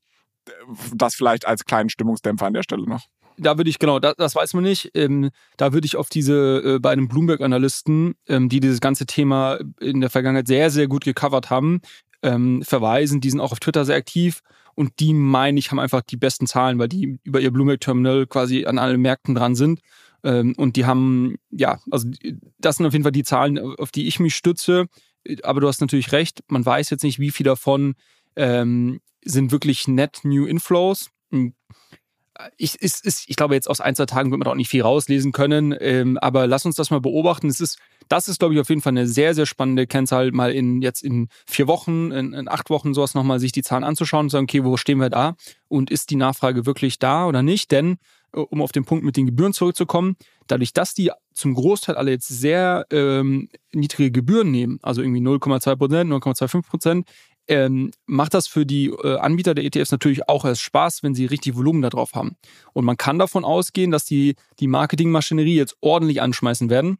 das 0.94 1.14
vielleicht 1.14 1.46
als 1.46 1.64
kleinen 1.64 1.90
Stimmungsdämpfer 1.90 2.46
an 2.46 2.54
der 2.54 2.62
Stelle 2.62 2.88
noch 2.88 3.06
da 3.38 3.56
würde 3.56 3.70
ich, 3.70 3.78
genau, 3.78 3.98
das, 3.98 4.14
das 4.16 4.34
weiß 4.34 4.54
man 4.54 4.64
nicht. 4.64 4.90
Ähm, 4.94 5.30
da 5.56 5.72
würde 5.72 5.86
ich 5.86 5.96
auf 5.96 6.08
diese 6.08 6.62
äh, 6.64 6.78
beiden 6.78 7.08
Bloomberg-Analysten, 7.08 8.14
ähm, 8.28 8.48
die 8.48 8.60
dieses 8.60 8.80
ganze 8.80 9.06
Thema 9.06 9.58
in 9.80 10.00
der 10.00 10.10
Vergangenheit 10.10 10.48
sehr, 10.48 10.70
sehr 10.70 10.88
gut 10.88 11.04
gecovert 11.04 11.50
haben, 11.50 11.80
ähm, 12.22 12.62
verweisen. 12.62 13.20
Die 13.20 13.30
sind 13.30 13.40
auch 13.40 13.52
auf 13.52 13.60
Twitter 13.60 13.84
sehr 13.84 13.96
aktiv 13.96 14.40
und 14.74 15.00
die, 15.00 15.12
meine 15.12 15.58
ich, 15.58 15.70
haben 15.70 15.78
einfach 15.78 16.02
die 16.02 16.16
besten 16.16 16.46
Zahlen, 16.46 16.78
weil 16.78 16.88
die 16.88 17.18
über 17.24 17.40
ihr 17.40 17.50
Bloomberg-Terminal 17.50 18.26
quasi 18.26 18.64
an 18.64 18.78
allen 18.78 19.00
Märkten 19.00 19.34
dran 19.34 19.54
sind. 19.54 19.80
Ähm, 20.22 20.54
und 20.56 20.76
die 20.76 20.84
haben, 20.84 21.36
ja, 21.50 21.80
also 21.90 22.08
das 22.58 22.76
sind 22.76 22.86
auf 22.86 22.92
jeden 22.92 23.04
Fall 23.04 23.12
die 23.12 23.24
Zahlen, 23.24 23.58
auf 23.58 23.90
die 23.90 24.06
ich 24.06 24.20
mich 24.20 24.34
stütze. 24.34 24.86
Aber 25.42 25.60
du 25.60 25.68
hast 25.68 25.80
natürlich 25.80 26.12
recht, 26.12 26.42
man 26.48 26.64
weiß 26.64 26.90
jetzt 26.90 27.02
nicht, 27.02 27.18
wie 27.18 27.30
viel 27.30 27.44
davon 27.44 27.94
ähm, 28.36 29.00
sind 29.24 29.52
wirklich 29.52 29.88
net 29.88 30.20
New 30.22 30.46
Inflows. 30.46 31.10
Ich, 32.56 32.76
ist, 32.76 33.04
ist, 33.04 33.24
ich 33.28 33.36
glaube, 33.36 33.54
jetzt 33.54 33.68
aus 33.68 33.80
ein, 33.80 33.96
zwei 33.96 34.06
Tagen 34.06 34.30
wird 34.30 34.38
man 34.38 34.48
auch 34.48 34.54
nicht 34.54 34.68
viel 34.68 34.82
rauslesen 34.82 35.32
können, 35.32 35.74
ähm, 35.80 36.18
aber 36.18 36.46
lass 36.46 36.64
uns 36.64 36.76
das 36.76 36.90
mal 36.90 37.00
beobachten. 37.00 37.48
Es 37.48 37.60
ist, 37.60 37.78
das 38.08 38.28
ist, 38.28 38.38
glaube 38.38 38.54
ich, 38.54 38.60
auf 38.60 38.68
jeden 38.68 38.80
Fall 38.80 38.92
eine 38.92 39.06
sehr, 39.06 39.34
sehr 39.34 39.46
spannende 39.46 39.86
Kennzahl, 39.86 40.30
mal 40.30 40.52
in 40.52 40.80
jetzt 40.80 41.02
in 41.02 41.28
vier 41.46 41.66
Wochen, 41.66 42.12
in, 42.12 42.32
in 42.34 42.48
acht 42.48 42.70
Wochen 42.70 42.94
sowas 42.94 43.14
nochmal 43.14 43.40
sich 43.40 43.52
die 43.52 43.62
Zahlen 43.62 43.84
anzuschauen 43.84 44.26
und 44.26 44.30
sagen, 44.30 44.44
okay, 44.44 44.64
wo 44.64 44.76
stehen 44.76 44.98
wir 44.98 45.10
da? 45.10 45.36
Und 45.66 45.90
ist 45.90 46.10
die 46.10 46.16
Nachfrage 46.16 46.64
wirklich 46.64 46.98
da 46.98 47.26
oder 47.26 47.42
nicht? 47.42 47.72
Denn, 47.72 47.98
äh, 48.32 48.38
um 48.38 48.62
auf 48.62 48.72
den 48.72 48.84
Punkt 48.84 49.04
mit 49.04 49.16
den 49.16 49.26
Gebühren 49.26 49.52
zurückzukommen, 49.52 50.16
dadurch, 50.46 50.72
dass 50.72 50.94
die 50.94 51.10
zum 51.32 51.54
Großteil 51.54 51.96
alle 51.96 52.12
jetzt 52.12 52.28
sehr 52.28 52.86
ähm, 52.90 53.48
niedrige 53.72 54.10
Gebühren 54.10 54.50
nehmen, 54.50 54.78
also 54.82 55.02
irgendwie 55.02 55.20
0,2 55.20 55.76
Prozent, 55.76 56.10
0,25 56.10 56.62
Prozent, 56.62 57.08
ähm, 57.48 57.90
macht 58.06 58.34
das 58.34 58.46
für 58.46 58.66
die 58.66 58.86
äh, 58.86 59.18
Anbieter 59.18 59.54
der 59.54 59.64
ETFs 59.64 59.90
natürlich 59.90 60.28
auch 60.28 60.44
erst 60.44 60.62
Spaß, 60.62 61.02
wenn 61.02 61.14
sie 61.14 61.26
richtig 61.26 61.56
Volumen 61.56 61.82
da 61.82 61.90
drauf 61.90 62.14
haben. 62.14 62.36
Und 62.72 62.84
man 62.84 62.96
kann 62.96 63.18
davon 63.18 63.44
ausgehen, 63.44 63.90
dass 63.90 64.04
die, 64.04 64.36
die 64.60 64.66
Marketingmaschinerie 64.66 65.56
jetzt 65.56 65.76
ordentlich 65.80 66.22
anschmeißen 66.22 66.70
werden. 66.70 66.98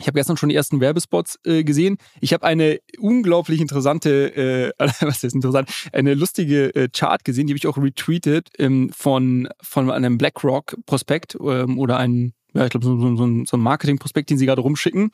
Ich 0.00 0.06
habe 0.06 0.16
gestern 0.16 0.36
schon 0.36 0.48
die 0.48 0.54
ersten 0.54 0.80
Werbespots 0.80 1.40
äh, 1.44 1.64
gesehen. 1.64 1.96
Ich 2.20 2.32
habe 2.32 2.46
eine 2.46 2.78
unglaublich 2.98 3.60
interessante, 3.60 4.36
äh, 4.36 4.72
was 5.00 5.24
ist 5.24 5.34
interessant, 5.34 5.70
eine 5.92 6.14
lustige 6.14 6.74
äh, 6.74 6.88
Chart 6.88 7.24
gesehen, 7.24 7.46
die 7.46 7.52
habe 7.52 7.58
ich 7.58 7.66
auch 7.66 7.78
retweetet 7.78 8.50
ähm, 8.58 8.90
von, 8.94 9.48
von 9.60 9.90
einem 9.90 10.18
BlackRock-Prospekt 10.18 11.36
ähm, 11.40 11.78
oder 11.78 11.96
einem 11.96 12.32
ja, 12.54 12.64
ich 12.64 12.70
glaube, 12.70 12.86
so, 12.86 12.98
so, 12.98 13.14
so, 13.14 13.44
so 13.44 13.56
ein 13.56 13.60
Marketing-Prospekt, 13.60 14.30
den 14.30 14.38
sie 14.38 14.46
gerade 14.46 14.62
rumschicken. 14.62 15.10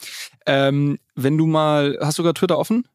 Ähm, 0.46 0.98
wenn 1.16 1.36
du 1.36 1.46
mal, 1.46 1.98
hast 2.00 2.18
du 2.18 2.22
gerade 2.22 2.38
Twitter 2.38 2.58
offen? 2.58 2.86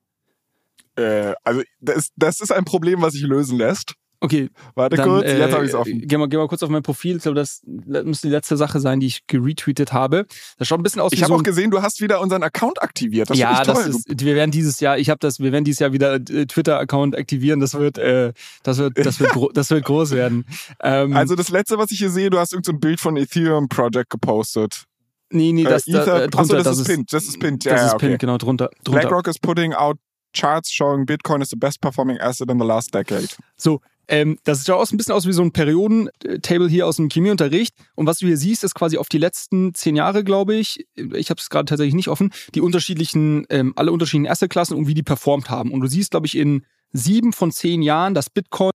Äh, 0.99 1.33
also 1.43 1.61
das, 1.79 2.09
das 2.15 2.41
ist 2.41 2.51
ein 2.51 2.65
Problem, 2.65 3.01
was 3.01 3.13
sich 3.13 3.23
lösen 3.23 3.57
lässt. 3.57 3.95
Okay. 4.21 4.49
Warte 4.75 4.97
dann, 4.97 5.07
kurz, 5.07 5.25
jetzt 5.25 5.53
habe 5.53 5.63
ich 5.63 5.69
es 5.69 5.75
offen. 5.75 6.03
Äh, 6.03 6.05
geh 6.05 6.17
mal, 6.17 6.27
geh 6.27 6.35
mal 6.35 6.47
kurz 6.47 6.61
auf 6.61 6.69
mein 6.69 6.83
Profil. 6.83 7.17
Ich 7.17 7.23
glaube, 7.23 7.35
das 7.35 7.61
müsste 7.65 8.27
die 8.27 8.33
letzte 8.33 8.57
Sache 8.57 8.81
sein, 8.81 8.99
die 8.99 9.07
ich 9.07 9.25
geretweetet 9.27 9.93
habe. 9.93 10.25
Das 10.57 10.67
schaut 10.67 10.79
ein 10.79 10.83
bisschen 10.83 11.01
aus 11.01 11.13
ich 11.13 11.19
wie 11.19 11.21
Ich 11.21 11.23
habe 11.23 11.33
so 11.33 11.39
auch 11.39 11.43
gesehen, 11.43 11.71
du 11.71 11.81
hast 11.81 12.01
wieder 12.01 12.19
unseren 12.19 12.43
Account 12.43 12.81
aktiviert. 12.81 13.29
Das 13.29 13.37
ja, 13.37 13.63
das 13.63 13.87
ist, 13.87 14.05
wir 14.09 14.35
werden 14.35 14.51
dieses 14.51 14.81
Jahr, 14.81 14.97
ich 14.97 15.09
habe 15.09 15.19
das, 15.19 15.39
wir 15.39 15.53
werden 15.53 15.63
dieses 15.63 15.79
Jahr 15.79 15.93
wieder 15.93 16.15
äh, 16.15 16.45
Twitter-Account 16.45 17.17
aktivieren. 17.17 17.61
Das 17.61 17.75
wird, 17.75 17.97
äh, 17.97 18.33
das 18.63 18.77
wird, 18.77 18.97
das 18.97 19.21
wird, 19.21 19.31
das 19.53 19.69
wird 19.69 19.85
groß 19.85 20.11
werden. 20.11 20.45
Ähm, 20.81 21.15
also 21.15 21.35
das 21.35 21.49
letzte, 21.49 21.77
was 21.77 21.91
ich 21.91 21.99
hier 21.99 22.09
sehe, 22.09 22.29
du 22.29 22.37
hast 22.37 22.53
irgendein 22.53 22.75
so 22.75 22.79
Bild 22.79 22.99
von 22.99 23.17
Ethereum 23.17 23.67
Project 23.67 24.09
gepostet. 24.09 24.85
Nee, 25.31 25.51
nee, 25.51 25.63
das, 25.63 25.87
äh, 25.87 25.91
Ether, 25.91 26.05
da, 26.05 26.21
äh, 26.21 26.27
drunter, 26.29 26.39
Achso, 26.39 26.55
das, 26.55 26.63
das 26.63 26.79
ist 26.79 26.87
pinned. 26.87 27.13
Das 27.13 27.23
ist 27.25 27.39
pinned. 27.39 27.65
Ja, 27.65 27.73
das 27.73 27.81
ist 27.81 27.87
ja, 27.87 27.95
okay. 27.95 28.05
pinned, 28.07 28.19
genau, 28.19 28.37
drunter, 28.37 28.69
drunter. 28.83 29.01
BlackRock 29.01 29.27
is 29.27 29.39
putting 29.39 29.73
out 29.73 29.97
charts 30.33 30.71
showing 30.71 31.05
Bitcoin 31.05 31.41
is 31.41 31.49
the 31.49 31.57
best 31.57 31.81
performing 31.81 32.19
asset 32.19 32.49
in 32.49 32.59
the 32.59 32.65
last 32.65 32.93
decade. 32.93 33.29
So, 33.57 33.81
ähm, 34.09 34.39
das 34.43 34.59
sieht 34.59 34.71
auch 34.71 34.91
ein 34.91 34.97
bisschen 34.97 35.13
aus 35.13 35.27
wie 35.27 35.33
so 35.33 35.43
ein 35.43 35.51
Periodentable 35.51 36.67
hier 36.67 36.87
aus 36.87 36.95
dem 36.95 37.09
Chemieunterricht. 37.09 37.75
Und 37.95 38.07
was 38.07 38.17
du 38.17 38.25
hier 38.25 38.37
siehst, 38.37 38.63
ist 38.63 38.73
quasi 38.73 38.97
auf 38.97 39.07
die 39.07 39.19
letzten 39.19 39.75
zehn 39.75 39.95
Jahre, 39.95 40.23
glaube 40.23 40.55
ich, 40.55 40.85
ich 40.95 41.29
habe 41.29 41.39
es 41.39 41.49
gerade 41.49 41.65
tatsächlich 41.65 41.93
nicht 41.93 42.07
offen, 42.07 42.31
die 42.55 42.61
unterschiedlichen, 42.61 43.45
ähm, 43.49 43.73
alle 43.75 43.91
unterschiedlichen 43.91 44.31
Assetklassen 44.31 44.75
und 44.75 44.87
wie 44.87 44.95
die 44.95 45.03
performt 45.03 45.49
haben. 45.51 45.71
Und 45.71 45.81
du 45.81 45.87
siehst, 45.87 46.11
glaube 46.11 46.25
ich, 46.25 46.35
in 46.35 46.65
sieben 46.91 47.33
von 47.33 47.51
zehn 47.51 47.83
Jahren, 47.83 48.15
dass 48.15 48.31
Bitcoin 48.31 48.71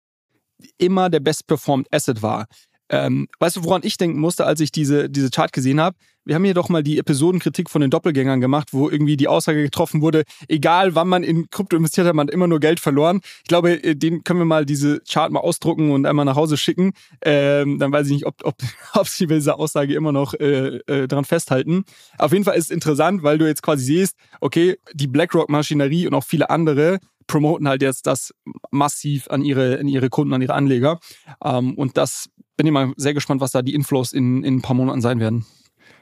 immer 0.77 1.09
der 1.09 1.19
best 1.19 1.47
performed 1.47 1.91
Asset 1.91 2.21
war. 2.21 2.45
Ähm, 2.89 3.27
weißt 3.39 3.55
du, 3.55 3.63
woran 3.63 3.81
ich 3.83 3.97
denken 3.97 4.19
musste, 4.19 4.45
als 4.45 4.59
ich 4.59 4.71
diese, 4.71 5.09
diese 5.09 5.31
Chart 5.31 5.51
gesehen 5.51 5.81
habe? 5.81 5.97
Wir 6.25 6.35
haben 6.35 6.45
hier 6.45 6.53
doch 6.53 6.69
mal 6.69 6.83
die 6.83 6.97
Episodenkritik 6.99 7.69
von 7.69 7.81
den 7.81 7.89
Doppelgängern 7.89 8.39
gemacht, 8.39 8.69
wo 8.71 8.89
irgendwie 8.89 9.17
die 9.17 9.27
Aussage 9.27 9.61
getroffen 9.61 10.01
wurde, 10.01 10.23
egal 10.47 10.95
wann 10.95 11.09
man 11.09 11.23
in 11.23 11.49
Krypto 11.49 11.75
investiert 11.75 12.07
hat, 12.07 12.15
man 12.15 12.27
hat 12.27 12.33
immer 12.33 12.47
nur 12.47 12.61
Geld 12.61 12.79
verloren. 12.79 13.19
Ich 13.39 13.49
glaube, 13.49 13.83
äh, 13.83 13.95
den 13.95 14.23
können 14.23 14.39
wir 14.39 14.45
mal 14.45 14.65
diese 14.65 15.01
Chart 15.01 15.31
mal 15.31 15.41
ausdrucken 15.41 15.91
und 15.91 16.05
einmal 16.05 16.23
nach 16.23 16.37
Hause 16.37 16.55
schicken. 16.55 16.93
Ähm, 17.23 17.77
dann 17.77 17.91
weiß 17.91 18.07
ich 18.07 18.13
nicht, 18.13 18.25
ob, 18.25 18.35
ob, 18.43 18.55
ob 18.93 19.07
sie 19.07 19.27
bei 19.27 19.35
dieser 19.35 19.59
Aussage 19.59 19.93
immer 19.93 20.13
noch 20.13 20.33
äh, 20.35 20.77
äh, 20.87 21.07
dran 21.07 21.25
festhalten. 21.25 21.83
Auf 22.17 22.31
jeden 22.31 22.45
Fall 22.45 22.57
ist 22.57 22.65
es 22.65 22.71
interessant, 22.71 23.23
weil 23.23 23.37
du 23.37 23.45
jetzt 23.45 23.61
quasi 23.61 23.83
siehst, 23.83 24.15
okay, 24.39 24.77
die 24.93 25.07
BlackRock-Maschinerie 25.07 26.07
und 26.07 26.13
auch 26.13 26.23
viele 26.23 26.49
andere 26.49 26.99
promoten 27.27 27.67
halt 27.67 27.81
jetzt 27.81 28.07
das 28.07 28.33
massiv 28.71 29.29
an 29.29 29.43
ihre, 29.43 29.79
an 29.79 29.87
ihre 29.87 30.09
Kunden, 30.09 30.33
an 30.33 30.41
ihre 30.41 30.53
Anleger. 30.53 30.99
Ähm, 31.43 31.73
und 31.73 31.97
das 31.97 32.29
bin 32.55 32.67
ich 32.67 32.73
mal 32.73 32.93
sehr 32.95 33.13
gespannt, 33.13 33.41
was 33.41 33.51
da 33.51 33.61
die 33.61 33.73
Inflows 33.73 34.13
in, 34.13 34.43
in 34.43 34.57
ein 34.57 34.61
paar 34.61 34.75
Monaten 34.75 35.01
sein 35.01 35.19
werden 35.19 35.45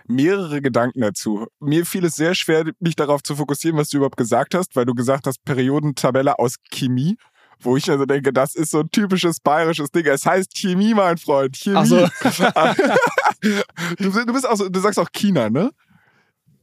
mehrere 0.07 0.61
Gedanken 0.61 1.01
dazu. 1.01 1.47
Mir 1.59 1.85
fiel 1.85 2.05
es 2.05 2.15
sehr 2.15 2.35
schwer, 2.35 2.65
mich 2.79 2.95
darauf 2.95 3.23
zu 3.23 3.35
fokussieren, 3.35 3.77
was 3.77 3.89
du 3.89 3.97
überhaupt 3.97 4.17
gesagt 4.17 4.55
hast, 4.55 4.75
weil 4.75 4.85
du 4.85 4.93
gesagt 4.93 5.27
hast, 5.27 5.43
Periodentabelle 5.45 6.39
aus 6.39 6.55
Chemie. 6.71 7.17
Wo 7.63 7.77
ich 7.77 7.89
also 7.91 8.05
denke, 8.05 8.33
das 8.33 8.55
ist 8.55 8.71
so 8.71 8.79
ein 8.79 8.89
typisches 8.89 9.39
bayerisches 9.39 9.91
Ding. 9.91 10.05
Es 10.07 10.25
heißt 10.25 10.51
Chemie, 10.55 10.95
mein 10.95 11.17
Freund. 11.17 11.55
Chemie. 11.55 11.77
Ach 11.77 11.85
so. 11.85 12.07
du, 13.99 14.09
du, 14.09 14.33
bist 14.33 14.49
auch 14.49 14.55
so, 14.55 14.67
du 14.67 14.79
sagst 14.79 14.97
auch 14.97 15.11
China, 15.11 15.49
ne? 15.49 15.69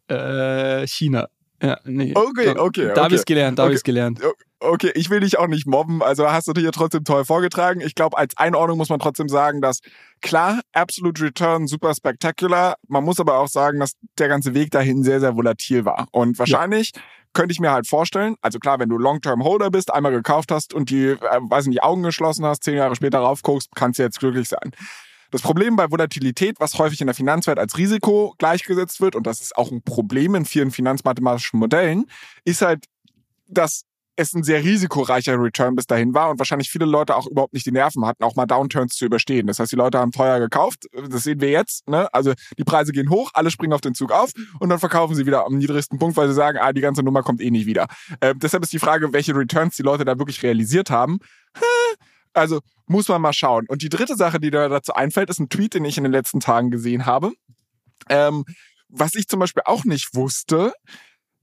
Äh, 0.09 0.87
China. 0.89 1.29
Ja, 1.63 1.79
nee. 1.85 2.13
Okay, 2.15 2.57
okay. 2.57 2.93
Da 2.95 3.05
habe 3.05 3.15
ich 3.15 3.21
es 3.21 3.25
gelernt, 3.25 3.59
da 3.59 3.65
okay. 3.65 3.69
habe 3.69 3.77
ich 3.77 3.85
gelernt. 3.85 4.21
Okay, 4.61 4.91
ich 4.97 5.09
will 5.09 5.21
dich 5.21 5.39
auch 5.39 5.47
nicht 5.47 5.67
mobben, 5.67 6.03
also 6.03 6.31
hast 6.33 6.49
du 6.49 6.53
dich 6.53 6.65
ja 6.65 6.73
trotzdem 6.73 7.05
toll 7.05 7.25
vorgetragen. 7.25 7.81
Ich 7.81 7.95
glaube, 7.95 8.19
als 8.19 8.37
Einordnung 8.37 8.77
muss 8.77 8.89
man 8.89 8.99
trotzdem 8.99 9.29
sagen, 9.29 9.61
dass 9.61 9.81
klar, 10.21 10.61
Absolute 10.73 11.23
Return 11.23 11.69
super 11.69 11.95
spektakulär. 11.95 12.75
Man 12.89 13.05
muss 13.05 13.21
aber 13.21 13.39
auch 13.39 13.47
sagen, 13.47 13.79
dass 13.79 13.93
der 14.19 14.27
ganze 14.27 14.55
Weg 14.55 14.73
dahin 14.73 15.05
sehr, 15.05 15.21
sehr 15.21 15.37
volatil 15.37 15.85
war. 15.85 16.09
Und 16.11 16.41
wahrscheinlich 16.41 16.91
ja. 16.93 17.03
könnte 17.35 17.53
ich 17.53 17.61
mir 17.61 17.71
halt 17.71 17.87
vorstellen, 17.87 18.35
also 18.41 18.59
klar, 18.59 18.81
wenn 18.81 18.89
du 18.89 18.99
Long-Term-Holder 18.99 19.71
bist, 19.71 19.93
einmal 19.93 20.11
gekauft 20.11 20.51
hast 20.51 20.75
und 20.75 20.91
die, 20.91 21.07
äh, 21.07 21.19
weiß 21.21 21.67
nicht, 21.67 21.77
die 21.77 21.83
Augen 21.83 22.03
geschlossen 22.03 22.45
hast, 22.45 22.65
zehn 22.65 22.75
Jahre 22.75 22.97
später 22.97 23.21
raufguckst, 23.21 23.71
kannst 23.77 24.01
du 24.01 24.03
jetzt 24.03 24.19
glücklich 24.19 24.49
sein. 24.49 24.73
Das 25.31 25.43
Problem 25.43 25.77
bei 25.77 25.89
Volatilität, 25.91 26.59
was 26.59 26.79
häufig 26.79 27.01
in 27.01 27.07
der 27.07 27.15
Finanzwelt 27.15 27.59
als 27.61 27.77
Risiko 27.77 28.35
gleichgesetzt 28.39 29.01
wird, 29.01 29.15
und 29.15 29.27
das 29.27 29.41
ist 29.41 29.57
auch 29.57 29.71
ein 29.71 29.83
Problem 29.83 30.35
in 30.35 30.47
vielen 30.47 30.73
finanzmathematischen 30.73 31.61
Modellen, 31.61 32.07
ist 32.45 32.63
halt, 32.63 32.87
dass 33.47 33.85
es 34.19 34.35
ein 34.35 34.43
sehr 34.43 34.65
risikoreicher 34.65 35.41
Return 35.41 35.77
bis 35.77 35.87
dahin 35.87 36.13
war 36.13 36.31
und 36.31 36.39
wahrscheinlich 36.39 36.71
viele 36.71 36.87
Leute 36.87 37.15
auch 37.15 37.29
überhaupt 37.29 37.53
nicht 37.55 37.67
die 37.67 37.71
Nerven 37.71 38.05
hatten, 38.05 38.25
auch 38.25 38.35
mal 38.35 38.47
Downturns 38.47 38.97
zu 38.97 39.05
überstehen. 39.05 39.47
Das 39.47 39.61
heißt, 39.61 39.71
die 39.71 39.77
Leute 39.77 39.99
haben 39.99 40.11
teuer 40.11 40.41
gekauft, 40.41 40.87
das 41.09 41.23
sehen 41.23 41.41
wir 41.41 41.51
jetzt. 41.51 41.89
Ne? 41.89 42.13
Also 42.13 42.33
die 42.59 42.65
Preise 42.65 42.91
gehen 42.91 43.11
hoch, 43.11 43.31
alle 43.35 43.53
springen 43.53 43.73
auf 43.73 43.81
den 43.81 43.95
Zug 43.95 44.11
auf 44.11 44.33
und 44.59 44.71
dann 44.71 44.81
verkaufen 44.81 45.15
sie 45.15 45.25
wieder 45.25 45.47
am 45.47 45.57
niedrigsten 45.57 46.01
Punkt, 46.01 46.17
weil 46.17 46.27
sie 46.27 46.35
sagen, 46.35 46.59
ah, 46.61 46.73
die 46.73 46.81
ganze 46.81 47.05
Nummer 47.05 47.23
kommt 47.23 47.41
eh 47.41 47.51
nicht 47.51 47.67
wieder. 47.67 47.87
Äh, 48.19 48.35
deshalb 48.37 48.65
ist 48.65 48.73
die 48.73 48.81
Frage, 48.81 49.13
welche 49.13 49.37
Returns 49.37 49.77
die 49.77 49.83
Leute 49.83 50.05
da 50.05 50.19
wirklich 50.19 50.43
realisiert 50.43 50.91
haben. 50.91 51.21
Also 52.33 52.61
muss 52.87 53.07
man 53.09 53.23
mal 53.23 53.33
schauen. 53.33 53.67
Und 53.69 53.83
die 53.83 53.89
dritte 53.89 54.17
Sache, 54.17 54.41
die 54.41 54.51
da 54.51 54.69
dazu 54.69 54.95
einfällt, 54.95 55.31
ist 55.31 55.39
ein 55.39 55.49
Tweet, 55.49 55.75
den 55.75 55.85
ich 55.85 55.97
in 55.97 56.05
den 56.05 56.13
letzten 56.13 56.41
Tagen 56.41 56.71
gesehen 56.71 57.07
habe. 57.07 57.33
Ähm, 58.09 58.45
was 58.89 59.15
ich 59.15 59.29
zum 59.29 59.39
Beispiel 59.39 59.63
auch 59.67 59.85
nicht 59.85 60.15
wusste, 60.15 60.73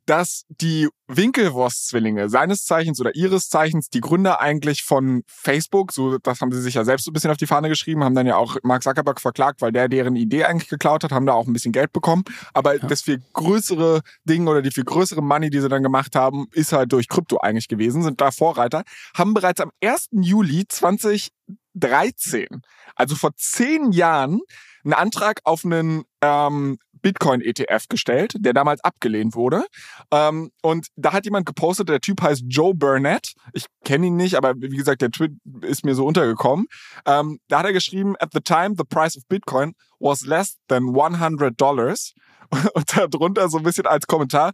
dass 0.06 0.44
die 0.50 0.88
Winkelwurst-Zwillinge 1.08 2.30
seines 2.30 2.66
Zeichens 2.66 3.00
oder 3.00 3.16
ihres 3.16 3.50
Zeichens 3.50 3.90
die 3.90 4.02
Gründer 4.02 4.42
eigentlich 4.42 4.84
von 4.84 5.24
Facebook, 5.28 5.92
so 5.92 6.18
das 6.18 6.42
haben 6.42 6.52
sie 6.52 6.62
sich 6.62 6.76
ja 6.76 6.84
selbst 6.84 7.06
so 7.06 7.12
ein 7.12 7.14
bisschen 7.14 7.32
auf 7.32 7.38
die 7.38 7.48
Fahne 7.48 7.70
geschrieben, 7.70 8.04
haben 8.04 8.16
dann 8.16 8.28
ja 8.28 8.36
auch 8.38 8.58
Mark 8.64 8.84
Zuckerberg 8.84 9.22
verklagt, 9.22 9.62
weil 9.62 9.72
der 9.72 9.88
deren 9.88 10.16
Idee 10.16 10.46
eigentlich 10.46 10.70
geklaut 10.70 11.04
hat, 11.04 11.12
haben 11.12 11.26
da 11.26 11.34
auch 11.34 11.48
ein 11.48 11.54
bisschen 11.54 11.72
Geld 11.72 11.92
bekommen. 11.94 12.24
Aber 12.54 12.76
ja. 12.76 12.88
das 12.88 13.02
viel 13.02 13.22
größere 13.34 14.02
Ding 14.24 14.48
oder 14.48 14.62
die 14.62 14.72
viel 14.72 14.84
größere 14.84 15.22
Money, 15.22 15.50
die 15.50 15.60
sie 15.60 15.70
dann 15.70 15.84
gemacht 15.84 16.16
haben, 16.16 16.48
ist 16.52 16.72
halt 16.74 16.92
durch 16.92 17.08
Krypto 17.08 17.38
eigentlich 17.38 17.68
gewesen, 17.68 18.04
sind 18.04 18.22
da 18.22 18.32
Vorreiter, 18.32 18.84
haben 19.16 19.34
bereits 19.34 19.62
am 19.62 19.72
1. 19.84 20.10
Juli 20.12 20.66
2013, 20.68 22.48
also 22.96 23.16
vor 23.16 23.32
zehn 23.36 23.92
Jahren, 23.92 24.42
einen 24.84 24.94
Antrag 24.94 25.40
auf 25.44 25.66
einen 25.66 26.04
ähm, 26.22 26.78
Bitcoin-ETF 27.06 27.88
gestellt, 27.88 28.34
der 28.40 28.54
damals 28.54 28.84
abgelehnt 28.84 29.36
wurde. 29.36 29.64
Ähm, 30.10 30.50
und 30.64 30.88
da 30.96 31.14
hat 31.14 31.26
jemand 31.26 31.46
gepostet, 31.46 31.88
der 31.88 32.02
Typ 32.02 32.20
heißt 32.20 32.46
Joe 32.48 32.74
Burnett. 32.74 33.34
Ich 33.54 33.68
kenne 33.84 34.08
ihn 34.08 34.16
nicht, 34.16 34.34
aber 34.34 34.56
wie 34.58 34.76
gesagt, 34.76 35.04
der 35.04 35.12
Tweet 35.12 35.34
ist 35.62 35.86
mir 35.86 35.94
so 35.94 36.04
untergekommen. 36.04 36.66
Ähm, 37.06 37.38
da 37.48 37.60
hat 37.60 37.66
er 37.66 37.74
geschrieben, 37.74 38.16
at 38.20 38.30
the 38.34 38.42
time 38.42 38.74
the 38.76 38.84
price 38.84 39.16
of 39.16 39.24
Bitcoin 39.30 39.74
was 40.00 40.26
less 40.26 40.58
than 40.68 40.96
100 40.96 41.54
dollars. 41.56 42.14
Und 42.74 42.98
darunter 42.98 43.50
so 43.50 43.58
ein 43.58 43.64
bisschen 43.64 43.86
als 43.86 44.08
Kommentar, 44.08 44.54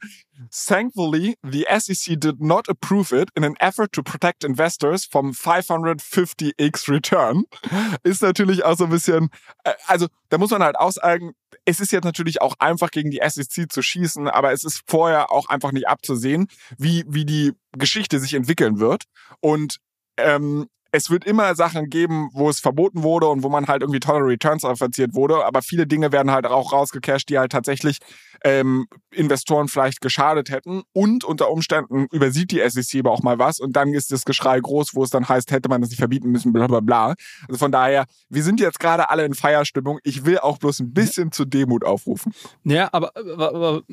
Thankfully, 0.49 1.35
the 1.43 1.65
SEC 1.69 2.19
did 2.19 2.41
not 2.41 2.67
approve 2.67 3.11
it 3.11 3.29
in 3.35 3.43
an 3.43 3.55
effort 3.59 3.91
to 3.93 4.01
protect 4.01 4.43
investors 4.43 5.05
from 5.05 5.31
550x 5.31 6.89
return. 6.89 7.43
Ist 8.03 8.21
natürlich 8.21 8.63
auch 8.63 8.77
so 8.77 8.85
ein 8.85 8.89
bisschen, 8.89 9.29
äh, 9.63 9.73
also 9.87 10.07
da 10.29 10.37
muss 10.37 10.51
man 10.51 10.63
halt 10.63 10.77
aussagen, 10.77 11.33
es 11.65 11.79
ist 11.79 11.91
jetzt 11.91 12.05
natürlich 12.05 12.41
auch 12.41 12.55
einfach 12.59 12.89
gegen 12.91 13.11
die 13.11 13.21
SEC 13.23 13.71
zu 13.71 13.81
schießen, 13.81 14.27
aber 14.27 14.51
es 14.51 14.63
ist 14.63 14.81
vorher 14.87 15.31
auch 15.31 15.49
einfach 15.49 15.71
nicht 15.71 15.87
abzusehen, 15.87 16.47
wie, 16.77 17.03
wie 17.07 17.25
die 17.25 17.53
Geschichte 17.73 18.19
sich 18.19 18.33
entwickeln 18.33 18.79
wird. 18.79 19.03
Und 19.41 19.77
ähm, 20.17 20.67
es 20.91 21.09
wird 21.09 21.25
immer 21.25 21.55
Sachen 21.55 21.89
geben, 21.89 22.29
wo 22.33 22.49
es 22.49 22.59
verboten 22.59 23.03
wurde 23.03 23.27
und 23.27 23.43
wo 23.43 23.49
man 23.49 23.67
halt 23.67 23.81
irgendwie 23.81 23.99
tolle 23.99 24.25
Returns 24.25 24.63
verziert 24.75 25.13
wurde, 25.13 25.45
aber 25.45 25.61
viele 25.61 25.87
Dinge 25.87 26.11
werden 26.11 26.31
halt 26.31 26.45
auch 26.45 26.73
rausgecasht, 26.73 27.29
die 27.29 27.39
halt 27.39 27.51
tatsächlich 27.51 27.99
ähm, 28.43 28.87
Investoren 29.11 29.67
vielleicht 29.67 30.01
geschadet 30.01 30.49
hätten 30.49 30.83
und 30.93 31.23
unter 31.23 31.49
Umständen 31.49 32.07
übersieht 32.11 32.51
die 32.51 32.61
SEC 32.67 32.99
aber 32.99 33.11
auch 33.11 33.21
mal 33.21 33.39
was 33.39 33.59
und 33.59 33.75
dann 33.75 33.93
ist 33.93 34.11
das 34.11 34.25
Geschrei 34.25 34.59
groß, 34.59 34.95
wo 34.95 35.03
es 35.03 35.09
dann 35.09 35.27
heißt, 35.27 35.51
hätte 35.51 35.69
man 35.69 35.81
das 35.81 35.89
nicht 35.89 35.99
verbieten 35.99 36.29
müssen, 36.29 36.51
bla 36.53 36.67
bla 36.67 36.79
bla. 36.79 37.15
Also 37.47 37.57
von 37.57 37.71
daher, 37.71 38.05
wir 38.29 38.43
sind 38.43 38.59
jetzt 38.59 38.79
gerade 38.79 39.09
alle 39.09 39.25
in 39.25 39.33
Feierstimmung. 39.33 39.99
Ich 40.03 40.25
will 40.25 40.39
auch 40.39 40.57
bloß 40.57 40.79
ein 40.79 40.93
bisschen 40.93 41.31
zu 41.31 41.45
Demut 41.45 41.83
aufrufen. 41.83 42.33
Ja, 42.63 42.89
aber, 42.91 43.15
aber, 43.15 43.83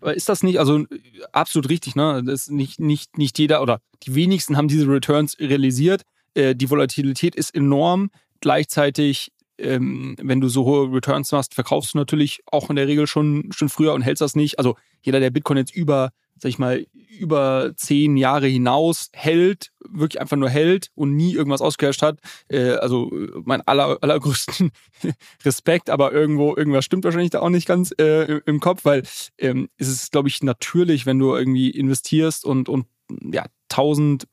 aber 0.00 0.14
ist 0.14 0.28
das 0.28 0.42
nicht, 0.42 0.58
also 0.58 0.84
absolut 1.32 1.68
richtig, 1.70 1.96
ne? 1.96 2.22
Das 2.24 2.42
ist 2.42 2.50
nicht, 2.50 2.80
nicht, 2.80 3.16
nicht 3.16 3.38
jeder 3.38 3.62
oder 3.62 3.80
die 4.02 4.14
wenigsten 4.14 4.56
haben 4.56 4.68
diese 4.68 4.86
Returns 4.86 5.38
realisiert. 5.38 6.02
Äh, 6.34 6.54
die 6.54 6.70
Volatilität 6.70 7.34
ist 7.34 7.54
enorm. 7.54 8.10
Gleichzeitig, 8.40 9.32
ähm, 9.58 10.16
wenn 10.20 10.40
du 10.40 10.48
so 10.48 10.64
hohe 10.64 10.92
Returns 10.92 11.32
machst, 11.32 11.54
verkaufst 11.54 11.94
du 11.94 11.98
natürlich 11.98 12.40
auch 12.50 12.70
in 12.70 12.76
der 12.76 12.88
Regel 12.88 13.06
schon, 13.06 13.50
schon 13.52 13.68
früher 13.68 13.94
und 13.94 14.02
hältst 14.02 14.20
das 14.20 14.34
nicht. 14.34 14.58
Also 14.58 14.76
jeder, 15.02 15.20
der 15.20 15.30
Bitcoin 15.30 15.58
jetzt 15.58 15.74
über, 15.74 16.10
sag 16.38 16.48
ich 16.48 16.58
mal, 16.58 16.86
über 17.18 17.72
zehn 17.76 18.16
Jahre 18.16 18.48
hinaus 18.48 19.10
hält, 19.12 19.70
wirklich 19.88 20.20
einfach 20.20 20.36
nur 20.36 20.50
hält 20.50 20.88
und 20.94 21.14
nie 21.14 21.34
irgendwas 21.34 21.60
ausgecasht 21.60 22.02
hat, 22.02 22.18
äh, 22.48 22.72
also 22.72 23.10
mein 23.44 23.62
aller, 23.62 23.98
allergrößten 24.02 24.72
Respekt, 25.44 25.90
aber 25.90 26.12
irgendwo, 26.12 26.56
irgendwas 26.56 26.84
stimmt 26.84 27.04
wahrscheinlich 27.04 27.30
da 27.30 27.40
auch 27.40 27.50
nicht 27.50 27.68
ganz 27.68 27.92
äh, 27.98 28.40
im 28.46 28.60
Kopf, 28.60 28.84
weil 28.84 29.04
ähm, 29.38 29.68
es 29.76 29.88
ist, 29.88 30.12
glaube 30.12 30.28
ich, 30.28 30.42
natürlich, 30.42 31.06
wenn 31.06 31.18
du 31.18 31.34
irgendwie 31.34 31.70
investierst 31.70 32.44
und, 32.44 32.68
und 32.68 32.86
ja, 33.32 33.44
tausend 33.68 34.26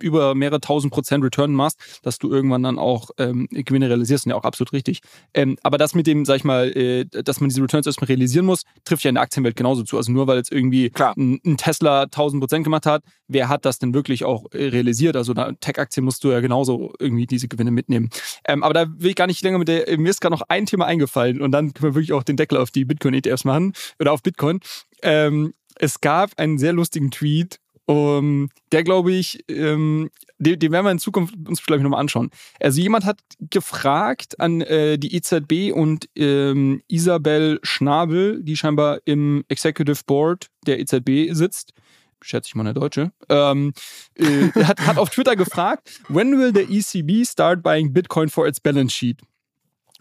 über 0.00 0.34
mehrere 0.34 0.60
tausend 0.60 0.92
Prozent 0.92 1.24
Return 1.24 1.52
machst, 1.52 2.00
dass 2.02 2.18
du 2.18 2.30
irgendwann 2.30 2.62
dann 2.62 2.78
auch 2.78 3.10
ähm, 3.18 3.48
Gewinne 3.50 3.88
realisierst, 3.88 4.26
und 4.26 4.30
ja 4.30 4.36
auch 4.36 4.44
absolut 4.44 4.72
richtig. 4.72 5.00
Ähm, 5.34 5.56
aber 5.62 5.78
das 5.78 5.94
mit 5.94 6.06
dem, 6.06 6.24
sag 6.24 6.36
ich 6.36 6.44
mal, 6.44 6.76
äh, 6.76 7.04
dass 7.04 7.40
man 7.40 7.48
diese 7.48 7.62
Returns 7.62 7.86
erstmal 7.86 8.08
realisieren 8.08 8.46
muss, 8.46 8.62
trifft 8.84 9.04
ja 9.04 9.08
in 9.08 9.14
der 9.14 9.22
Aktienwelt 9.22 9.56
genauso 9.56 9.82
zu. 9.82 9.96
Also 9.96 10.12
nur 10.12 10.26
weil 10.26 10.36
jetzt 10.36 10.52
irgendwie 10.52 10.90
ein, 10.94 11.40
ein, 11.44 11.56
Tesla 11.56 12.02
1000 12.02 12.40
Prozent 12.40 12.64
gemacht 12.64 12.86
hat, 12.86 13.02
wer 13.28 13.48
hat 13.48 13.64
das 13.64 13.78
denn 13.78 13.94
wirklich 13.94 14.24
auch 14.24 14.46
äh, 14.52 14.68
realisiert? 14.68 15.16
Also 15.16 15.34
Tech-Aktien 15.34 16.04
musst 16.04 16.24
du 16.24 16.30
ja 16.30 16.40
genauso 16.40 16.92
irgendwie 16.98 17.26
diese 17.26 17.48
Gewinne 17.48 17.70
mitnehmen. 17.70 18.10
Ähm, 18.46 18.62
aber 18.62 18.74
da 18.74 18.86
will 18.88 19.10
ich 19.10 19.16
gar 19.16 19.26
nicht 19.26 19.42
länger 19.42 19.58
mit 19.58 19.68
der, 19.68 19.98
mir 19.98 20.10
ist 20.10 20.20
gerade 20.20 20.34
noch 20.34 20.42
ein 20.48 20.66
Thema 20.66 20.86
eingefallen 20.86 21.40
und 21.40 21.52
dann 21.52 21.72
können 21.72 21.92
wir 21.92 21.94
wirklich 21.94 22.12
auch 22.12 22.22
den 22.22 22.36
Deckel 22.36 22.58
auf 22.58 22.70
die 22.70 22.84
Bitcoin-ETFs 22.84 23.44
machen 23.44 23.72
oder 24.00 24.12
auf 24.12 24.22
Bitcoin. 24.22 24.60
Ähm, 25.02 25.54
es 25.80 26.00
gab 26.00 26.38
einen 26.38 26.58
sehr 26.58 26.72
lustigen 26.72 27.10
Tweet 27.10 27.60
um, 27.88 28.50
der 28.70 28.84
glaube 28.84 29.12
ich, 29.12 29.42
ähm, 29.48 30.10
den, 30.38 30.58
den 30.58 30.72
werden 30.72 30.84
wir 30.84 30.90
in 30.90 30.98
Zukunft 30.98 31.34
uns 31.48 31.62
ich 31.66 31.82
nochmal 31.82 32.00
anschauen. 32.00 32.30
Also 32.60 32.82
jemand 32.82 33.06
hat 33.06 33.18
gefragt 33.40 34.38
an 34.38 34.60
äh, 34.60 34.98
die 34.98 35.16
EZB 35.16 35.72
und 35.74 36.06
ähm, 36.14 36.82
Isabel 36.88 37.58
Schnabel, 37.62 38.42
die 38.42 38.58
scheinbar 38.58 38.98
im 39.06 39.42
Executive 39.48 40.02
Board 40.06 40.50
der 40.66 40.80
EZB 40.80 41.32
sitzt, 41.32 41.72
schätze 42.20 42.48
ich 42.48 42.54
mal 42.54 42.64
eine 42.64 42.74
Deutsche, 42.74 43.10
ähm, 43.30 43.72
äh, 44.16 44.50
hat, 44.64 44.86
hat 44.86 44.98
auf 44.98 45.08
Twitter 45.08 45.34
gefragt, 45.34 46.02
when 46.08 46.38
will 46.38 46.52
the 46.54 46.68
ECB 46.68 47.26
start 47.26 47.62
buying 47.62 47.94
Bitcoin 47.94 48.28
for 48.28 48.46
its 48.46 48.60
balance 48.60 48.94
sheet? 48.94 49.22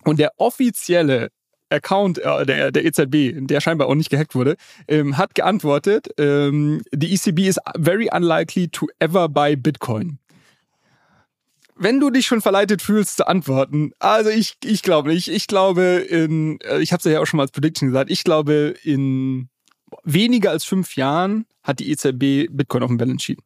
Und 0.03 0.19
der 0.19 0.33
offizielle 0.35 1.29
Account 1.69 2.19
äh, 2.19 2.45
der, 2.45 2.71
der 2.71 2.85
EZB, 2.85 3.47
der 3.47 3.61
scheinbar 3.61 3.87
auch 3.87 3.95
nicht 3.95 4.09
gehackt 4.09 4.35
wurde, 4.35 4.55
ähm, 4.87 5.17
hat 5.17 5.35
geantwortet, 5.35 6.07
ähm, 6.17 6.81
the 6.91 7.13
ECB 7.13 7.47
is 7.47 7.59
very 7.77 8.09
unlikely 8.11 8.69
to 8.69 8.87
ever 8.99 9.27
buy 9.27 9.55
Bitcoin. 9.55 10.19
Wenn 11.75 11.99
du 11.99 12.09
dich 12.09 12.25
schon 12.25 12.41
verleitet 12.41 12.81
fühlst 12.81 13.17
zu 13.17 13.27
antworten, 13.27 13.91
also 13.99 14.31
ich, 14.31 14.57
ich 14.63 14.81
glaube 14.81 15.09
nicht. 15.09 15.27
Ich 15.27 15.45
glaube 15.45 15.83
in, 16.09 16.59
äh, 16.61 16.79
ich 16.79 16.91
habe 16.91 16.99
es 16.99 17.11
ja 17.11 17.19
auch 17.19 17.25
schon 17.25 17.37
mal 17.37 17.43
als 17.43 17.51
Prediction 17.51 17.89
gesagt, 17.89 18.09
ich 18.09 18.23
glaube 18.23 18.75
in 18.83 19.49
weniger 20.03 20.51
als 20.51 20.63
fünf 20.63 20.95
Jahren 20.95 21.45
hat 21.63 21.79
die 21.79 21.91
EZB 21.91 22.47
Bitcoin 22.49 22.83
auf 22.83 22.89
dem 22.89 22.97
Balance 22.97 23.25
Sheet. 23.25 23.39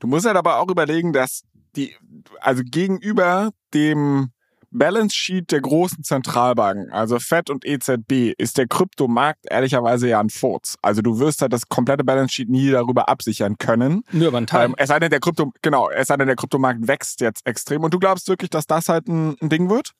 Du 0.00 0.08
musst 0.08 0.26
halt 0.26 0.36
aber 0.36 0.58
auch 0.58 0.68
überlegen, 0.68 1.12
dass 1.12 1.44
die, 1.76 1.94
also 2.40 2.62
gegenüber 2.64 3.50
dem 3.72 4.30
Balance 4.72 5.14
Sheet 5.14 5.52
der 5.52 5.60
großen 5.60 6.02
Zentralbanken, 6.02 6.90
also 6.90 7.18
Fed 7.18 7.50
und 7.50 7.64
EZB, 7.64 8.32
ist 8.38 8.58
der 8.58 8.66
Kryptomarkt 8.66 9.46
ehrlicherweise 9.50 10.08
ja 10.08 10.20
ein 10.20 10.30
Furz. 10.30 10.76
Also 10.82 11.02
du 11.02 11.18
wirst 11.18 11.42
halt 11.42 11.52
das 11.52 11.68
komplette 11.68 12.04
Balance 12.04 12.34
Sheet 12.34 12.48
nie 12.48 12.70
darüber 12.70 13.08
absichern 13.08 13.58
können. 13.58 14.04
Nur 14.12 14.28
über 14.28 14.38
einen 14.38 14.46
Teil. 14.46 14.66
Ähm, 14.66 14.74
es 14.78 14.88
sei 14.88 14.98
denn, 14.98 15.10
der 15.10 15.20
Krypto, 15.20 15.52
genau, 15.62 15.90
es 15.90 16.08
sei 16.08 16.16
denn, 16.16 16.26
der 16.26 16.36
Kryptomarkt 16.36 16.88
wächst 16.88 17.20
jetzt 17.20 17.46
extrem. 17.46 17.84
Und 17.84 17.94
du 17.94 17.98
glaubst 17.98 18.28
wirklich, 18.28 18.50
dass 18.50 18.66
das 18.66 18.88
halt 18.88 19.08
ein, 19.08 19.36
ein 19.40 19.48
Ding 19.48 19.68
wird? 19.70 19.92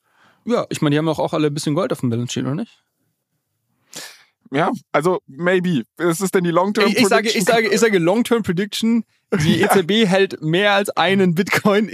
Ja, 0.45 0.65
ich 0.69 0.81
meine, 0.81 0.93
die 0.93 0.97
haben 0.97 1.07
auch, 1.07 1.19
auch 1.19 1.33
alle 1.33 1.47
ein 1.47 1.53
bisschen 1.53 1.75
Gold 1.75 1.91
auf 1.91 2.01
dem 2.01 2.09
Balance 2.09 2.33
Sheet, 2.33 2.43
oder 2.43 2.55
nicht? 2.55 2.83
Ja, 4.53 4.71
also 4.91 5.19
maybe. 5.27 5.83
Was 5.97 6.21
ist 6.21 6.35
denn 6.35 6.43
die 6.43 6.51
Long-Term 6.51 6.85
Prediction? 6.85 7.03
Ich 7.03 7.09
sage, 7.09 7.29
ich 7.29 7.43
sage, 7.43 7.67
ich 7.69 7.79
sage 7.79 7.97
Long-Term 7.97 8.43
Prediction. 8.43 9.03
Die 9.41 9.55
ja. 9.59 9.75
EZB 9.75 10.07
hält 10.07 10.41
mehr 10.41 10.73
als 10.73 10.89
einen 10.91 11.33
Bitcoin 11.33 11.89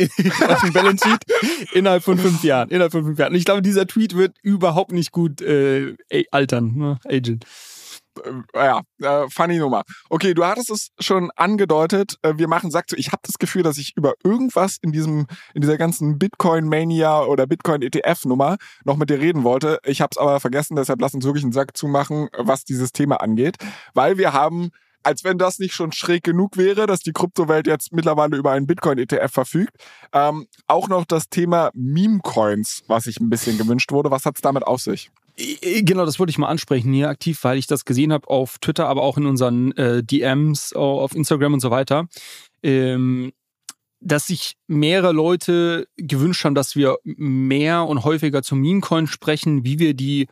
auf 0.47 0.61
dem 0.61 0.73
Balance 0.73 1.07
Sheet 1.07 1.71
innerhalb 1.73 2.03
von 2.03 2.17
fünf 2.17 2.43
Jahren. 2.43 2.69
Innerhalb 2.69 2.91
von 2.91 3.05
fünf 3.05 3.17
Jahren. 3.17 3.31
Und 3.31 3.37
ich 3.37 3.45
glaube, 3.45 3.61
dieser 3.61 3.87
Tweet 3.87 4.15
wird 4.15 4.35
überhaupt 4.41 4.91
nicht 4.91 5.11
gut 5.11 5.41
äh, 5.41 5.95
altern, 6.31 6.75
ne? 6.75 6.99
Agent 7.05 7.45
ja, 8.53 8.81
äh, 9.01 9.29
funny 9.29 9.57
Nummer. 9.57 9.83
Okay, 10.09 10.33
du 10.33 10.45
hattest 10.45 10.69
es 10.69 10.89
schon 10.99 11.31
angedeutet. 11.35 12.15
Äh, 12.21 12.33
wir 12.37 12.47
machen 12.47 12.71
Sack 12.71 12.89
zu. 12.89 12.95
Ich 12.95 13.07
habe 13.07 13.21
das 13.23 13.37
Gefühl, 13.37 13.63
dass 13.63 13.77
ich 13.77 13.93
über 13.95 14.13
irgendwas 14.23 14.77
in 14.81 14.91
diesem, 14.91 15.27
in 15.53 15.61
dieser 15.61 15.77
ganzen 15.77 16.19
Bitcoin-Mania 16.19 17.23
oder 17.23 17.47
Bitcoin-ETF-Nummer 17.47 18.57
noch 18.85 18.97
mit 18.97 19.09
dir 19.09 19.19
reden 19.19 19.43
wollte. 19.43 19.79
Ich 19.83 20.01
habe 20.01 20.09
es 20.11 20.17
aber 20.17 20.39
vergessen, 20.39 20.75
deshalb 20.75 21.01
lass 21.01 21.13
uns 21.13 21.25
wirklich 21.25 21.43
einen 21.43 21.53
Sack 21.53 21.75
zumachen, 21.75 22.29
was 22.37 22.63
dieses 22.63 22.91
Thema 22.91 23.17
angeht. 23.21 23.57
Weil 23.93 24.17
wir 24.17 24.33
haben 24.33 24.71
als 25.03 25.23
wenn 25.23 25.37
das 25.37 25.59
nicht 25.59 25.73
schon 25.73 25.91
schräg 25.91 26.23
genug 26.23 26.57
wäre, 26.57 26.85
dass 26.85 26.99
die 26.99 27.13
Kryptowelt 27.13 27.67
jetzt 27.67 27.93
mittlerweile 27.93 28.37
über 28.37 28.51
einen 28.51 28.67
Bitcoin-ETF 28.67 29.31
verfügt. 29.31 29.73
Ähm, 30.13 30.47
auch 30.67 30.87
noch 30.87 31.05
das 31.05 31.29
Thema 31.29 31.71
Meme-Coins, 31.73 32.83
was 32.87 33.05
sich 33.05 33.19
ein 33.19 33.29
bisschen 33.29 33.57
gewünscht 33.57 33.91
wurde. 33.91 34.11
Was 34.11 34.25
hat 34.25 34.35
es 34.35 34.41
damit 34.41 34.63
auf 34.63 34.81
sich? 34.81 35.09
Genau, 35.61 36.05
das 36.05 36.19
wollte 36.19 36.31
ich 36.31 36.37
mal 36.37 36.49
ansprechen 36.49 36.91
hier 36.91 37.09
aktiv, 37.09 37.43
weil 37.43 37.57
ich 37.57 37.67
das 37.67 37.85
gesehen 37.85 38.11
habe 38.11 38.27
auf 38.27 38.57
Twitter, 38.59 38.87
aber 38.87 39.03
auch 39.03 39.17
in 39.17 39.25
unseren 39.25 39.71
äh, 39.73 40.03
DMs 40.03 40.73
auf 40.73 41.15
Instagram 41.15 41.53
und 41.53 41.59
so 41.61 41.71
weiter. 41.71 42.07
Ähm, 42.61 43.31
dass 44.01 44.27
sich 44.27 44.55
mehrere 44.67 45.11
Leute 45.11 45.87
gewünscht 45.97 46.45
haben, 46.45 46.55
dass 46.55 46.75
wir 46.75 46.97
mehr 47.03 47.85
und 47.85 48.03
häufiger 48.03 48.41
zum 48.43 48.59
Meme-Coin 48.61 49.07
sprechen, 49.07 49.65
wie 49.65 49.79
wir 49.79 49.93
die 49.93 50.27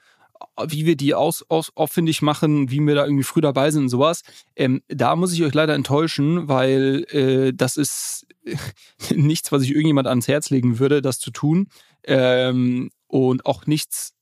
wie 0.67 0.85
wir 0.85 0.95
die 0.95 1.13
aus, 1.15 1.43
aus, 1.49 1.71
auffindig 1.75 2.21
machen, 2.21 2.69
wie 2.69 2.79
wir 2.79 2.95
da 2.95 3.05
irgendwie 3.05 3.23
früh 3.23 3.41
dabei 3.41 3.71
sind 3.71 3.83
und 3.83 3.89
sowas. 3.89 4.21
Ähm, 4.55 4.81
da 4.87 5.15
muss 5.15 5.33
ich 5.33 5.43
euch 5.43 5.53
leider 5.53 5.73
enttäuschen, 5.73 6.47
weil 6.47 7.05
äh, 7.09 7.53
das 7.53 7.77
ist 7.77 8.27
nichts, 9.15 9.51
was 9.51 9.63
ich 9.63 9.71
irgendjemand 9.71 10.07
ans 10.07 10.27
Herz 10.27 10.49
legen 10.49 10.79
würde, 10.79 11.01
das 11.01 11.19
zu 11.19 11.31
tun. 11.31 11.69
Ähm, 12.03 12.91
und 13.07 13.45
auch 13.45 13.65
nichts, 13.65 14.13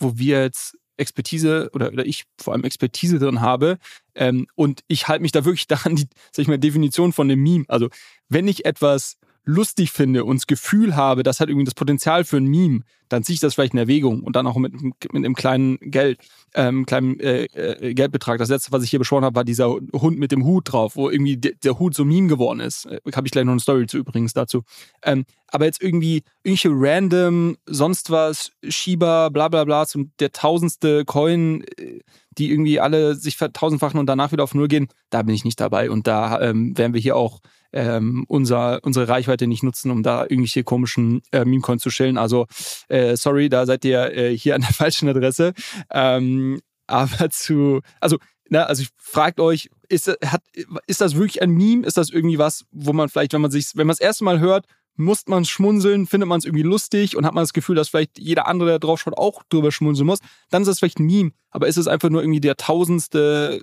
wo 0.00 0.18
wir 0.18 0.42
jetzt 0.42 0.76
Expertise 0.96 1.70
oder, 1.72 1.92
oder 1.92 2.04
ich 2.04 2.24
vor 2.38 2.52
allem 2.52 2.64
Expertise 2.64 3.18
drin 3.18 3.40
habe. 3.40 3.78
Ähm, 4.14 4.46
und 4.54 4.82
ich 4.86 5.08
halte 5.08 5.22
mich 5.22 5.32
da 5.32 5.44
wirklich 5.44 5.66
daran, 5.68 5.96
die, 5.96 6.08
sag 6.32 6.42
ich 6.42 6.48
mal, 6.48 6.58
Definition 6.58 7.12
von 7.12 7.30
einem 7.30 7.42
Meme. 7.42 7.64
Also, 7.68 7.88
wenn 8.28 8.48
ich 8.48 8.64
etwas 8.64 9.16
lustig 9.44 9.90
finde 9.90 10.24
und 10.24 10.36
das 10.36 10.46
Gefühl 10.46 10.96
habe, 10.96 11.22
das 11.22 11.40
hat 11.40 11.48
irgendwie 11.48 11.64
das 11.64 11.74
Potenzial 11.74 12.24
für 12.24 12.36
ein 12.36 12.46
Meme, 12.46 12.80
dann 13.08 13.24
ziehe 13.24 13.34
ich 13.34 13.40
das 13.40 13.54
vielleicht 13.54 13.72
in 13.72 13.78
Erwägung 13.78 14.22
und 14.22 14.36
dann 14.36 14.46
auch 14.46 14.56
mit, 14.56 14.72
mit 14.80 14.94
einem 15.12 15.34
kleinen 15.34 15.78
Geld, 15.80 16.20
ähm, 16.54 16.86
kleinen 16.86 17.18
äh, 17.20 17.44
äh, 17.44 17.94
Geldbetrag. 17.94 18.38
Das 18.38 18.48
letzte, 18.48 18.70
was 18.72 18.84
ich 18.84 18.90
hier 18.90 18.98
besprochen 18.98 19.24
habe, 19.24 19.34
war 19.34 19.44
dieser 19.44 19.68
Hund 19.68 20.18
mit 20.18 20.30
dem 20.30 20.44
Hut 20.44 20.72
drauf, 20.72 20.94
wo 20.94 21.10
irgendwie 21.10 21.36
der, 21.36 21.52
der 21.62 21.78
Hut 21.78 21.94
so 21.94 22.04
Meme 22.04 22.28
geworden 22.28 22.60
ist. 22.60 22.86
Äh, 22.86 23.00
habe 23.14 23.26
ich 23.26 23.32
gleich 23.32 23.44
noch 23.44 23.52
eine 23.52 23.60
Story 23.60 23.86
zu 23.86 23.98
übrigens 23.98 24.32
dazu. 24.32 24.62
Ähm, 25.02 25.24
aber 25.48 25.64
jetzt 25.64 25.82
irgendwie 25.82 26.22
irgendwelche 26.44 26.70
random, 26.72 27.56
sonst 27.66 28.10
was, 28.10 28.52
Shiba, 28.68 29.28
bla 29.30 29.48
bla 29.48 29.64
bla, 29.64 29.86
zum 29.86 30.12
der 30.20 30.30
tausendste 30.30 31.04
Coin, 31.04 31.64
äh, 31.76 32.00
die 32.38 32.50
irgendwie 32.50 32.78
alle 32.78 33.16
sich 33.16 33.36
vertausendfachen 33.36 33.98
und 33.98 34.06
danach 34.06 34.30
wieder 34.30 34.44
auf 34.44 34.54
Null 34.54 34.68
gehen, 34.68 34.86
da 35.10 35.22
bin 35.22 35.34
ich 35.34 35.44
nicht 35.44 35.58
dabei. 35.58 35.90
Und 35.90 36.06
da 36.06 36.40
ähm, 36.40 36.78
werden 36.78 36.94
wir 36.94 37.00
hier 37.00 37.16
auch 37.16 37.40
ähm, 37.72 38.24
unser, 38.28 38.80
unsere 38.82 39.08
Reichweite 39.08 39.46
nicht 39.46 39.62
nutzen, 39.62 39.90
um 39.90 40.02
da 40.02 40.22
irgendwelche 40.22 40.64
komischen 40.64 41.22
äh, 41.32 41.44
Meme-Coins 41.44 41.82
zu 41.82 41.90
stellen. 41.90 42.18
Also 42.18 42.46
äh, 42.88 43.16
sorry, 43.16 43.48
da 43.48 43.66
seid 43.66 43.84
ihr 43.84 44.12
äh, 44.12 44.36
hier 44.36 44.54
an 44.54 44.62
der 44.62 44.72
falschen 44.74 45.08
Adresse. 45.08 45.52
Ähm, 45.90 46.60
aber 46.86 47.30
zu, 47.30 47.80
also, 48.00 48.18
na, 48.48 48.64
also 48.64 48.84
fragt 48.96 49.38
euch, 49.38 49.70
ist, 49.88 50.08
hat, 50.08 50.42
ist 50.86 51.00
das 51.00 51.14
wirklich 51.14 51.40
ein 51.40 51.50
Meme? 51.50 51.86
Ist 51.86 51.96
das 51.96 52.10
irgendwie 52.10 52.38
was, 52.38 52.64
wo 52.72 52.92
man 52.92 53.08
vielleicht, 53.08 53.32
wenn 53.32 53.40
man 53.40 53.50
sich, 53.50 53.70
wenn 53.74 53.86
man 53.86 53.94
das 53.94 54.00
erste 54.00 54.24
Mal 54.24 54.40
hört, 54.40 54.66
muss 54.96 55.26
man 55.26 55.44
schmunzeln, 55.44 56.06
findet 56.06 56.28
man 56.28 56.38
es 56.38 56.44
irgendwie 56.44 56.62
lustig 56.62 57.16
und 57.16 57.24
hat 57.24 57.32
man 57.32 57.42
das 57.42 57.52
Gefühl, 57.52 57.76
dass 57.76 57.88
vielleicht 57.88 58.18
jeder 58.18 58.46
andere, 58.46 58.70
der 58.70 58.78
drauf 58.78 59.00
schaut, 59.00 59.16
auch 59.16 59.42
drüber 59.48 59.72
schmunzeln 59.72 60.06
muss, 60.06 60.18
dann 60.50 60.62
ist 60.62 60.68
das 60.68 60.78
vielleicht 60.78 60.98
ein 60.98 61.06
Meme. 61.06 61.32
Aber 61.50 61.68
ist 61.68 61.78
es 61.78 61.86
einfach 61.86 62.10
nur 62.10 62.22
irgendwie 62.22 62.40
der 62.40 62.56
tausendste 62.56 63.62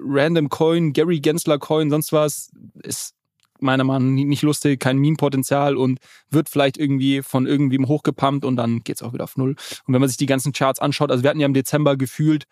Random 0.00 0.48
Coin, 0.48 0.92
Gary 0.92 1.20
Gensler 1.20 1.58
Coin, 1.58 1.90
sonst 1.90 2.12
was, 2.12 2.50
ist 2.82 3.14
meiner 3.62 3.84
Meinung 3.84 4.14
nach 4.14 4.24
nicht 4.24 4.42
lustig, 4.42 4.80
kein 4.80 4.98
Meme-Potenzial 4.98 5.76
und 5.76 5.98
wird 6.30 6.48
vielleicht 6.48 6.78
irgendwie 6.78 7.22
von 7.22 7.46
irgendwem 7.46 7.88
hochgepumpt 7.88 8.44
und 8.44 8.56
dann 8.56 8.80
geht 8.80 8.96
es 8.96 9.02
auch 9.02 9.12
wieder 9.12 9.24
auf 9.24 9.36
Null. 9.36 9.56
Und 9.86 9.94
wenn 9.94 10.00
man 10.00 10.08
sich 10.08 10.18
die 10.18 10.26
ganzen 10.26 10.52
Charts 10.52 10.80
anschaut, 10.80 11.10
also 11.10 11.22
wir 11.22 11.30
hatten 11.30 11.40
ja 11.40 11.46
im 11.46 11.54
Dezember 11.54 11.96
gefühlt, 11.96 12.44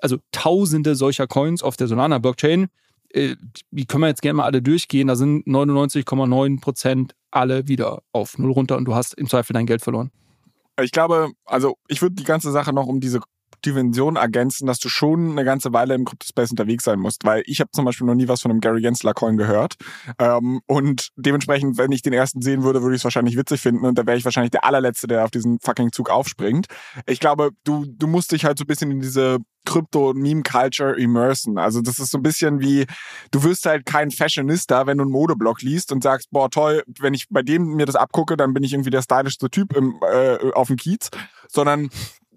also 0.00 0.18
tausende 0.32 0.94
solcher 0.94 1.26
Coins 1.26 1.62
auf 1.62 1.76
der 1.76 1.88
Solana-Blockchain, 1.88 2.68
äh, 3.10 3.36
die 3.70 3.86
können 3.86 4.02
wir 4.02 4.08
jetzt 4.08 4.22
gerne 4.22 4.38
mal 4.38 4.44
alle 4.44 4.62
durchgehen, 4.62 5.08
da 5.08 5.16
sind 5.16 5.46
99,9 5.46 6.60
Prozent 6.60 7.14
alle 7.30 7.68
wieder 7.68 8.02
auf 8.12 8.38
Null 8.38 8.52
runter 8.52 8.76
und 8.76 8.84
du 8.84 8.94
hast 8.94 9.14
im 9.14 9.28
Zweifel 9.28 9.54
dein 9.54 9.66
Geld 9.66 9.82
verloren. 9.82 10.10
Ich 10.80 10.90
glaube, 10.90 11.30
also 11.44 11.76
ich 11.86 12.02
würde 12.02 12.16
die 12.16 12.24
ganze 12.24 12.50
Sache 12.50 12.72
noch 12.72 12.86
um 12.86 13.00
diese 13.00 13.20
Dimension 13.64 14.16
ergänzen, 14.16 14.66
dass 14.66 14.78
du 14.78 14.88
schon 14.88 15.32
eine 15.32 15.44
ganze 15.44 15.72
Weile 15.72 15.94
im 15.94 16.04
Cryptospace 16.04 16.50
unterwegs 16.50 16.84
sein 16.84 16.98
musst, 16.98 17.24
weil 17.24 17.42
ich 17.46 17.60
habe 17.60 17.70
zum 17.72 17.84
Beispiel 17.84 18.06
noch 18.06 18.14
nie 18.14 18.28
was 18.28 18.42
von 18.42 18.50
einem 18.50 18.60
Gary 18.60 18.80
Gensler 18.80 19.14
Coin 19.14 19.36
gehört 19.36 19.74
ähm, 20.18 20.60
und 20.66 21.10
dementsprechend, 21.16 21.78
wenn 21.78 21.92
ich 21.92 22.02
den 22.02 22.12
ersten 22.12 22.42
sehen 22.42 22.62
würde, 22.62 22.82
würde 22.82 22.94
ich 22.94 23.00
es 23.00 23.04
wahrscheinlich 23.04 23.36
witzig 23.36 23.60
finden 23.60 23.84
und 23.84 23.98
da 23.98 24.06
wäre 24.06 24.16
ich 24.16 24.24
wahrscheinlich 24.24 24.50
der 24.50 24.64
allerletzte, 24.64 25.06
der 25.06 25.24
auf 25.24 25.30
diesen 25.30 25.58
fucking 25.60 25.92
Zug 25.92 26.10
aufspringt. 26.10 26.66
Ich 27.06 27.20
glaube, 27.20 27.50
du 27.64 27.84
du 27.86 28.06
musst 28.06 28.32
dich 28.32 28.44
halt 28.44 28.58
so 28.58 28.64
ein 28.64 28.66
bisschen 28.66 28.90
in 28.90 29.00
diese 29.00 29.38
Krypto-Meme-Culture 29.64 30.96
immersen. 30.98 31.58
Also 31.58 31.80
das 31.80 31.98
ist 31.98 32.10
so 32.10 32.18
ein 32.18 32.22
bisschen 32.22 32.60
wie, 32.60 32.86
du 33.30 33.42
wirst 33.42 33.66
halt 33.66 33.86
kein 33.86 34.10
Fashionista, 34.10 34.86
wenn 34.86 34.98
du 34.98 35.04
einen 35.04 35.12
Modeblog 35.12 35.62
liest 35.62 35.92
und 35.92 36.02
sagst, 36.02 36.30
boah 36.30 36.50
toll, 36.50 36.82
wenn 37.00 37.14
ich 37.14 37.26
bei 37.30 37.42
dem 37.42 37.74
mir 37.74 37.86
das 37.86 37.96
abgucke, 37.96 38.36
dann 38.36 38.54
bin 38.54 38.62
ich 38.62 38.72
irgendwie 38.72 38.90
der 38.90 39.02
stylischste 39.02 39.50
Typ 39.50 39.74
im, 39.76 39.98
äh, 40.02 40.52
auf 40.52 40.68
dem 40.68 40.76
Kiez, 40.76 41.10
sondern 41.48 41.88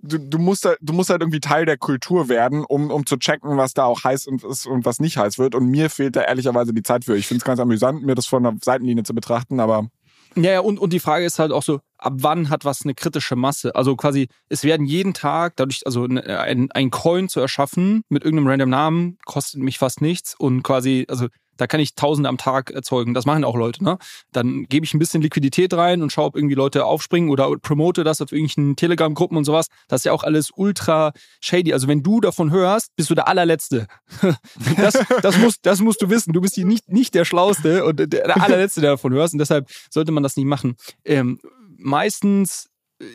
du, 0.01 0.17
du, 0.17 0.37
musst 0.37 0.65
halt, 0.65 0.77
du 0.81 0.93
musst 0.93 1.09
halt 1.09 1.21
irgendwie 1.21 1.39
Teil 1.39 1.65
der 1.65 1.77
Kultur 1.77 2.29
werden, 2.29 2.63
um, 2.65 2.91
um 2.91 3.05
zu 3.05 3.17
checken, 3.17 3.57
was 3.57 3.73
da 3.73 3.85
auch 3.85 4.03
heiß 4.03 4.27
und, 4.27 4.43
ist 4.43 4.65
und 4.65 4.85
was 4.85 4.99
nicht 4.99 5.17
heiß 5.17 5.37
wird. 5.37 5.55
Und 5.55 5.67
mir 5.67 5.89
fehlt 5.89 6.15
da 6.15 6.21
ehrlicherweise 6.21 6.73
die 6.73 6.83
Zeit 6.83 7.05
für. 7.05 7.15
Ich 7.17 7.27
finde 7.27 7.39
es 7.39 7.45
ganz 7.45 7.59
amüsant, 7.59 8.03
mir 8.03 8.15
das 8.15 8.25
von 8.25 8.43
der 8.43 8.55
Seitenlinie 8.63 9.03
zu 9.03 9.13
betrachten, 9.13 9.59
aber. 9.59 9.87
Ja, 10.35 10.51
ja, 10.51 10.59
und, 10.59 10.79
und 10.79 10.93
die 10.93 10.99
Frage 10.99 11.25
ist 11.25 11.39
halt 11.39 11.51
auch 11.51 11.63
so, 11.63 11.79
ab 11.97 12.13
wann 12.17 12.49
hat 12.49 12.63
was 12.63 12.83
eine 12.83 12.93
kritische 12.93 13.35
Masse? 13.35 13.73
Also 13.75 13.95
quasi, 13.95 14.27
es 14.49 14.63
werden 14.63 14.85
jeden 14.85 15.13
Tag, 15.13 15.53
dadurch, 15.55 15.81
also 15.85 16.03
ein, 16.03 16.71
ein 16.71 16.91
Coin 16.91 17.27
zu 17.27 17.39
erschaffen 17.39 18.03
mit 18.09 18.23
irgendeinem 18.23 18.49
random 18.49 18.69
Namen, 18.69 19.17
kostet 19.25 19.61
mich 19.61 19.79
fast 19.79 20.01
nichts 20.01 20.35
und 20.37 20.63
quasi, 20.63 21.05
also 21.09 21.27
da 21.57 21.67
kann 21.67 21.79
ich 21.79 21.95
Tausende 21.95 22.29
am 22.29 22.37
Tag 22.37 22.71
erzeugen. 22.71 23.13
Das 23.13 23.25
machen 23.25 23.43
auch 23.43 23.55
Leute. 23.55 23.83
Ne? 23.83 23.97
Dann 24.31 24.65
gebe 24.65 24.85
ich 24.85 24.93
ein 24.93 24.99
bisschen 24.99 25.21
Liquidität 25.21 25.73
rein 25.73 26.01
und 26.01 26.11
schaue, 26.11 26.27
ob 26.27 26.35
irgendwie 26.35 26.55
Leute 26.55 26.85
aufspringen 26.85 27.29
oder 27.29 27.49
promote 27.57 28.03
das 28.03 28.21
auf 28.21 28.31
irgendwelchen 28.31 28.75
Telegram-Gruppen 28.75 29.37
und 29.37 29.43
sowas. 29.43 29.67
Das 29.87 30.01
ist 30.01 30.05
ja 30.05 30.13
auch 30.13 30.23
alles 30.23 30.51
ultra 30.55 31.11
shady. 31.41 31.73
Also 31.73 31.87
wenn 31.87 32.03
du 32.03 32.21
davon 32.21 32.51
hörst, 32.51 32.95
bist 32.95 33.09
du 33.09 33.15
der 33.15 33.27
allerletzte. 33.27 33.87
das, 34.77 34.97
das, 35.21 35.37
musst, 35.37 35.65
das 35.65 35.81
musst 35.81 36.01
du 36.01 36.09
wissen. 36.09 36.33
Du 36.33 36.41
bist 36.41 36.55
hier 36.55 36.65
nicht, 36.65 36.89
nicht 36.91 37.15
der 37.15 37.25
Schlauste 37.25 37.85
und 37.85 38.13
der, 38.13 38.41
allerletzte, 38.41 38.81
der 38.81 38.91
davon 38.91 39.13
hörst. 39.13 39.33
Und 39.33 39.39
deshalb 39.39 39.69
sollte 39.89 40.11
man 40.11 40.23
das 40.23 40.37
nicht 40.37 40.45
machen. 40.45 40.75
Ähm, 41.05 41.39
meistens 41.77 42.69
äh, 42.99 43.05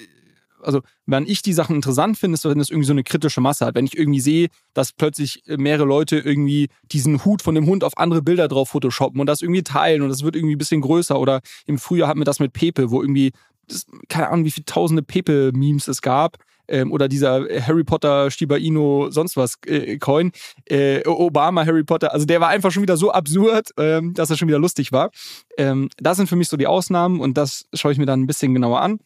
also 0.63 0.81
wenn 1.07 1.27
ich 1.27 1.43
die 1.43 1.53
Sachen 1.53 1.77
interessant 1.77 2.19
finde, 2.19 2.35
ist, 2.35 2.45
wenn 2.45 2.61
es 2.61 2.71
irgendwie 2.71 2.87
so 2.87 2.93
eine 2.93 3.05
kritische 3.05 3.41
Masse 3.41 3.67
hat. 3.67 3.75
Wenn 3.75 3.87
ich 3.87 3.97
irgendwie 3.97 4.21
sehe, 4.21 4.49
dass 4.75 4.93
plötzlich 4.93 5.43
mehrere 5.47 5.87
Leute 5.87 6.19
irgendwie 6.19 6.69
diesen 6.91 7.25
Hut 7.25 7.43
von 7.43 7.55
dem 7.55 7.67
Hund 7.67 7.85
auf 7.85 7.97
andere 7.99 8.23
Bilder 8.23 8.49
drauf 8.49 8.71
photoshoppen 8.71 9.21
und 9.21 9.27
das 9.27 9.43
irgendwie 9.43 9.63
teilen 9.63 10.03
und 10.03 10.09
das 10.09 10.23
wird 10.23 10.37
irgendwie 10.37 10.57
ein 10.57 10.59
bisschen 10.59 10.81
größer. 10.81 11.19
Oder 11.19 11.41
im 11.67 11.79
Frühjahr 11.79 12.09
hatten 12.09 12.21
wir 12.21 12.25
das 12.25 12.41
mit 12.41 12.53
Pepe, 12.53 12.91
wo 12.91 13.03
irgendwie, 13.03 13.33
das, 13.69 13.87
keine 14.09 14.29
Ahnung, 14.29 14.45
wie 14.45 14.51
viele 14.51 14.65
tausende 14.65 15.03
Pepe-Memes 15.03 15.89
es 15.89 16.03
gab. 16.03 16.37
Ähm, 16.69 16.93
oder 16.93 17.09
dieser 17.09 17.47
Harry 17.61 17.85
Potter, 17.85 18.31
Shiba 18.31 18.57
Inu, 18.57 19.11
sonst 19.11 19.37
was 19.37 19.57
äh, 19.67 19.99
Coin, 19.99 20.31
äh, 20.67 21.07
Obama, 21.07 21.67
Harry 21.67 21.83
Potter, 21.83 22.13
also 22.13 22.25
der 22.25 22.41
war 22.41 22.49
einfach 22.49 22.71
schon 22.71 22.83
wieder 22.83 22.97
so 22.97 23.11
absurd, 23.11 23.71
ähm, 23.79 24.15
dass 24.15 24.31
er 24.31 24.37
schon 24.37 24.49
wieder 24.49 24.61
lustig 24.61 24.93
war. 24.93 25.11
Ähm, 25.59 25.89
das 25.99 26.17
sind 26.17 26.29
für 26.29 26.37
mich 26.37 26.49
so 26.49 26.57
die 26.57 26.69
Ausnahmen 26.69 27.21
und 27.21 27.37
das 27.37 27.67
schaue 27.75 27.93
ich 27.93 27.99
mir 27.99 28.07
dann 28.07 28.23
ein 28.23 28.27
bisschen 28.27 28.55
genauer 28.55 28.81
an. 28.81 29.01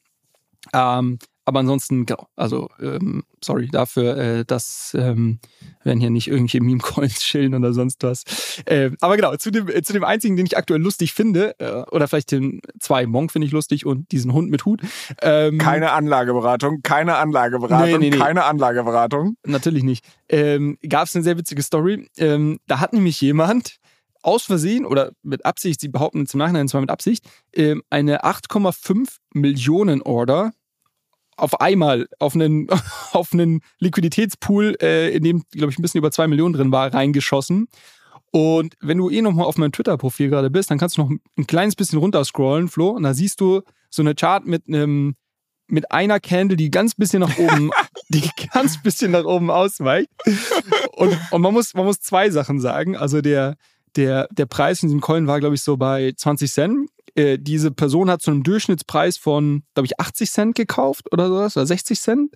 Ähm, 0.75 1.19
aber 1.47 1.61
ansonsten, 1.61 2.07
genau, 2.07 2.27
also 2.35 2.69
ähm, 2.81 3.23
sorry 3.41 3.69
dafür, 3.69 4.17
äh, 4.17 4.45
dass 4.45 4.97
ähm, 4.99 5.39
werden 5.85 6.01
hier 6.01 6.11
nicht 6.11 6.27
irgendwelche 6.27 6.61
Meme-Coins 6.61 7.21
chillen 7.21 7.55
oder 7.55 7.73
sonst 7.73 8.03
was. 8.03 8.25
Äh, 8.67 8.91
aber 9.01 9.15
genau, 9.15 9.35
zu 9.37 9.53
dem, 9.53 9.69
äh, 9.69 9.81
zu 9.83 9.93
dem 9.93 10.03
einzigen, 10.03 10.37
den 10.37 10.45
ich 10.45 10.57
aktuell 10.59 10.81
lustig 10.81 11.15
finde, 11.15 11.55
äh, 11.61 11.85
oder 11.93 12.09
vielleicht 12.09 12.33
den 12.33 12.61
zwei 12.81 13.07
Monk 13.07 13.31
finde 13.31 13.47
ich 13.47 13.53
lustig 13.53 13.87
und 13.87 14.11
diesen 14.11 14.33
Hund 14.33 14.51
mit 14.51 14.65
Hut. 14.65 14.83
Ähm, 15.23 15.59
keine 15.59 15.93
Anlageberatung, 15.93 16.81
keine 16.83 17.15
Anlageberatung, 17.15 18.01
nee, 18.01 18.11
nee, 18.11 18.11
nee. 18.11 18.19
keine 18.19 18.45
Anlageberatung. 18.45 19.37
Natürlich 19.47 19.85
nicht. 19.85 20.05
Ähm, 20.29 20.79
Gab 20.89 21.07
es 21.07 21.15
eine 21.15 21.23
sehr 21.23 21.39
witzige 21.39 21.63
Story. 21.63 22.09
Ähm, 22.19 22.59
da 22.67 22.81
hat 22.81 22.93
nämlich 22.93 23.21
jemand 23.21 23.79
aus 24.23 24.43
Versehen 24.43 24.85
oder 24.85 25.13
mit 25.23 25.47
Absicht, 25.47 25.81
sie 25.81 25.89
behaupten 25.89 26.27
im 26.31 26.39
Nachhinein 26.39 26.67
zwar 26.67 26.81
mit 26.81 26.91
Absicht, 26.91 27.25
ähm, 27.53 27.85
eine 27.91 28.25
8,5 28.25 29.19
Millionen 29.33 30.03
Order 30.03 30.51
auf 31.37 31.61
einmal 31.61 32.09
auf 32.18 32.34
einen, 32.34 32.68
auf 33.12 33.32
einen 33.32 33.61
Liquiditätspool, 33.78 34.76
äh, 34.80 35.14
in 35.14 35.22
dem, 35.22 35.43
glaube 35.51 35.72
ich, 35.72 35.78
ein 35.78 35.82
bisschen 35.82 35.99
über 35.99 36.11
zwei 36.11 36.26
Millionen 36.28 36.55
drin 36.55 36.72
war, 36.72 36.93
reingeschossen. 36.93 37.68
Und 38.30 38.74
wenn 38.80 38.99
du 38.99 39.09
eh 39.09 39.22
nochmal 39.22 39.47
auf 39.47 39.57
meinem 39.57 39.72
Twitter-Profil 39.72 40.28
gerade 40.28 40.51
bist, 40.51 40.70
dann 40.70 40.78
kannst 40.78 40.99
du 40.99 41.03
noch 41.03 41.11
ein 41.11 41.47
kleines 41.47 41.74
bisschen 41.74 41.99
runterscrollen, 41.99 42.68
Flo, 42.68 42.91
und 42.91 43.05
da 43.05 43.14
siehst 43.14 43.41
du 43.41 43.62
so 43.89 44.03
eine 44.03 44.14
Chart 44.14 44.45
mit 44.47 44.68
einem 44.68 45.14
mit 45.68 45.91
einer 45.91 46.20
Candle, 46.20 46.57
die 46.57 46.70
ganz 46.70 46.95
bisschen 46.95 47.20
nach 47.20 47.39
oben, 47.39 47.70
die 48.09 48.28
ganz 48.53 48.80
bisschen 48.82 49.11
nach 49.11 49.24
oben 49.24 49.51
ausweicht. 49.51 50.09
Und, 50.93 51.18
und 51.30 51.43
man 51.43 51.53
muss, 51.53 51.74
man 51.74 51.84
muss 51.84 52.01
zwei 52.01 52.30
Sachen 52.30 52.61
sagen. 52.61 52.97
Also 52.97 53.20
der, 53.20 53.57
der, 53.97 54.28
der 54.30 54.47
Preis 54.47 54.82
in 54.82 54.89
diesem 54.89 55.01
Coin 55.01 55.26
war, 55.26 55.41
glaube 55.41 55.55
ich, 55.55 55.62
so 55.62 55.76
bei 55.76 56.12
20 56.16 56.53
Cent. 56.53 56.91
Äh, 57.17 57.39
diese 57.39 57.71
Person 57.71 58.11
hat 58.11 58.23
zu 58.23 58.31
einem 58.31 58.43
Durchschnittspreis 58.43 59.17
von, 59.17 59.62
glaube 59.75 59.87
ich, 59.87 59.99
80 59.99 60.31
Cent 60.31 60.55
gekauft 60.55 61.12
oder 61.12 61.29
sowas, 61.29 61.57
oder 61.57 61.67
60 61.67 62.01
Cent 62.01 62.35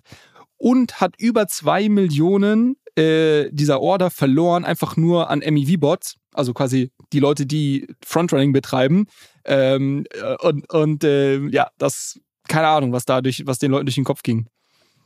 und 0.57 0.99
hat 0.99 1.15
über 1.17 1.47
zwei 1.47 1.87
Millionen 1.89 2.75
äh, 2.95 3.49
dieser 3.51 3.79
Order 3.79 4.09
verloren 4.09 4.65
einfach 4.65 4.97
nur 4.97 5.29
an 5.29 5.39
MEV-Bots, 5.39 6.17
also 6.33 6.53
quasi 6.53 6.91
die 7.13 7.19
Leute, 7.19 7.45
die 7.45 7.87
Frontrunning 8.05 8.53
betreiben. 8.53 9.05
Ähm, 9.45 10.05
äh, 10.11 10.35
und 10.45 10.71
und 10.71 11.03
äh, 11.03 11.39
ja, 11.49 11.69
das, 11.77 12.19
keine 12.47 12.67
Ahnung, 12.67 12.91
was 12.91 13.05
dadurch, 13.05 13.43
was 13.45 13.59
den 13.59 13.71
Leuten 13.71 13.85
durch 13.85 13.95
den 13.95 14.03
Kopf 14.03 14.23
ging. 14.23 14.47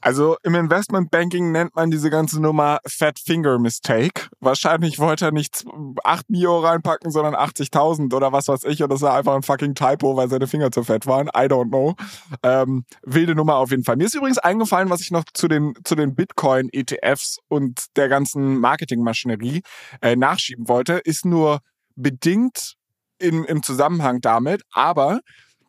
Also 0.05 0.37
im 0.43 0.53
Investmentbanking 0.53 1.51
nennt 1.51 1.75
man 1.75 1.89
diese 1.89 2.11
ganze 2.11 2.39
Nummer 2.39 2.77
Fat 2.85 3.17
Finger 3.17 3.57
Mistake. 3.57 4.27
Wahrscheinlich 4.39 4.99
wollte 4.99 5.25
er 5.25 5.31
nicht 5.31 5.65
8 6.03 6.29
Mio 6.29 6.59
reinpacken, 6.59 7.09
sondern 7.09 7.33
80.000 7.33 8.13
oder 8.13 8.31
was 8.31 8.47
weiß 8.47 8.65
ich. 8.65 8.83
Und 8.83 8.91
das 8.91 9.01
war 9.01 9.15
einfach 9.15 9.33
ein 9.33 9.41
fucking 9.41 9.73
Typo, 9.73 10.15
weil 10.15 10.29
seine 10.29 10.45
Finger 10.45 10.69
zu 10.69 10.83
fett 10.83 11.07
waren. 11.07 11.29
I 11.29 11.47
don't 11.49 11.69
know. 11.69 11.95
Ähm, 12.43 12.85
wilde 13.01 13.33
Nummer 13.33 13.55
auf 13.55 13.71
jeden 13.71 13.83
Fall. 13.83 13.95
Mir 13.95 14.05
ist 14.05 14.13
übrigens 14.13 14.37
eingefallen, 14.37 14.91
was 14.91 15.01
ich 15.01 15.09
noch 15.09 15.23
zu 15.33 15.47
den, 15.47 15.73
zu 15.83 15.95
den 15.95 16.13
Bitcoin-ETFs 16.13 17.39
und 17.47 17.85
der 17.95 18.07
ganzen 18.07 18.59
Marketingmaschinerie 18.59 19.63
äh, 20.03 20.15
nachschieben 20.15 20.67
wollte, 20.67 20.99
ist 21.03 21.25
nur 21.25 21.61
bedingt 21.95 22.75
im, 23.17 23.43
im 23.43 23.63
Zusammenhang 23.63 24.21
damit. 24.21 24.61
Aber 24.71 25.21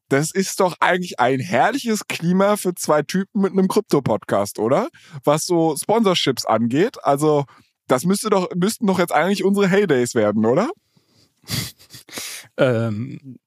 das 0.08 0.30
ist 0.32 0.60
doch 0.60 0.76
eigentlich 0.80 1.18
ein 1.20 1.40
herrliches 1.40 2.06
Klima 2.08 2.56
für 2.56 2.74
zwei 2.74 3.02
Typen 3.02 3.42
mit 3.42 3.52
einem 3.52 3.68
Krypto-Podcast, 3.68 4.58
oder? 4.58 4.88
Was 5.24 5.46
so 5.46 5.76
Sponsorships 5.76 6.46
angeht. 6.46 6.96
Also, 7.02 7.44
das 7.88 8.04
müsste 8.04 8.30
doch, 8.30 8.48
müssten 8.54 8.86
doch 8.86 8.98
jetzt 8.98 9.12
eigentlich 9.12 9.44
unsere 9.44 9.68
Heydays 9.68 10.14
werden, 10.14 10.44
oder? 10.44 10.70
ähm, 12.56 13.38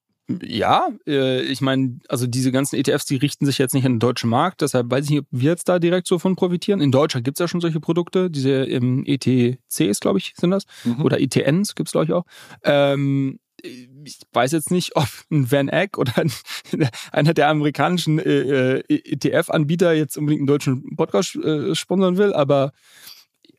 ja, 0.42 0.88
äh, 1.06 1.42
ich 1.42 1.60
meine, 1.60 1.98
also 2.08 2.26
diese 2.26 2.52
ganzen 2.52 2.76
ETFs, 2.76 3.04
die 3.04 3.16
richten 3.16 3.46
sich 3.46 3.58
jetzt 3.58 3.74
nicht 3.74 3.84
an 3.84 3.94
den 3.94 3.98
deutschen 3.98 4.30
Markt, 4.30 4.60
deshalb 4.60 4.90
weiß 4.90 5.04
ich 5.04 5.10
nicht, 5.10 5.20
ob 5.20 5.26
wir 5.30 5.50
jetzt 5.50 5.68
da 5.68 5.78
direkt 5.78 6.06
so 6.06 6.18
von 6.18 6.36
profitieren. 6.36 6.80
In 6.80 6.92
Deutschland 6.92 7.24
gibt 7.24 7.36
es 7.36 7.40
ja 7.40 7.48
schon 7.48 7.60
solche 7.60 7.80
Produkte, 7.80 8.30
diese 8.30 8.64
im 8.64 9.04
ETCs, 9.04 10.00
glaube 10.00 10.18
ich, 10.18 10.34
sind 10.36 10.50
das, 10.50 10.64
mhm. 10.84 11.02
oder 11.02 11.20
ETNs 11.20 11.74
gibt 11.74 11.88
es, 11.88 11.92
glaube 11.92 12.04
ich, 12.06 12.12
auch. 12.12 12.24
Ähm, 12.62 13.38
ich 13.62 14.20
weiß 14.32 14.52
jetzt 14.52 14.70
nicht, 14.70 14.96
ob 14.96 15.08
ein 15.30 15.50
Van 15.50 15.68
Eck 15.68 15.98
oder 15.98 16.18
ein, 16.18 16.32
einer 17.12 17.34
der 17.34 17.48
amerikanischen 17.48 18.18
äh, 18.18 18.78
äh 18.78 18.82
ETF-Anbieter 18.88 19.92
jetzt 19.92 20.16
unbedingt 20.16 20.40
einen 20.40 20.46
deutschen 20.46 20.96
Podcast 20.96 21.36
äh, 21.36 21.74
sponsern 21.74 22.16
will, 22.16 22.32
aber 22.32 22.72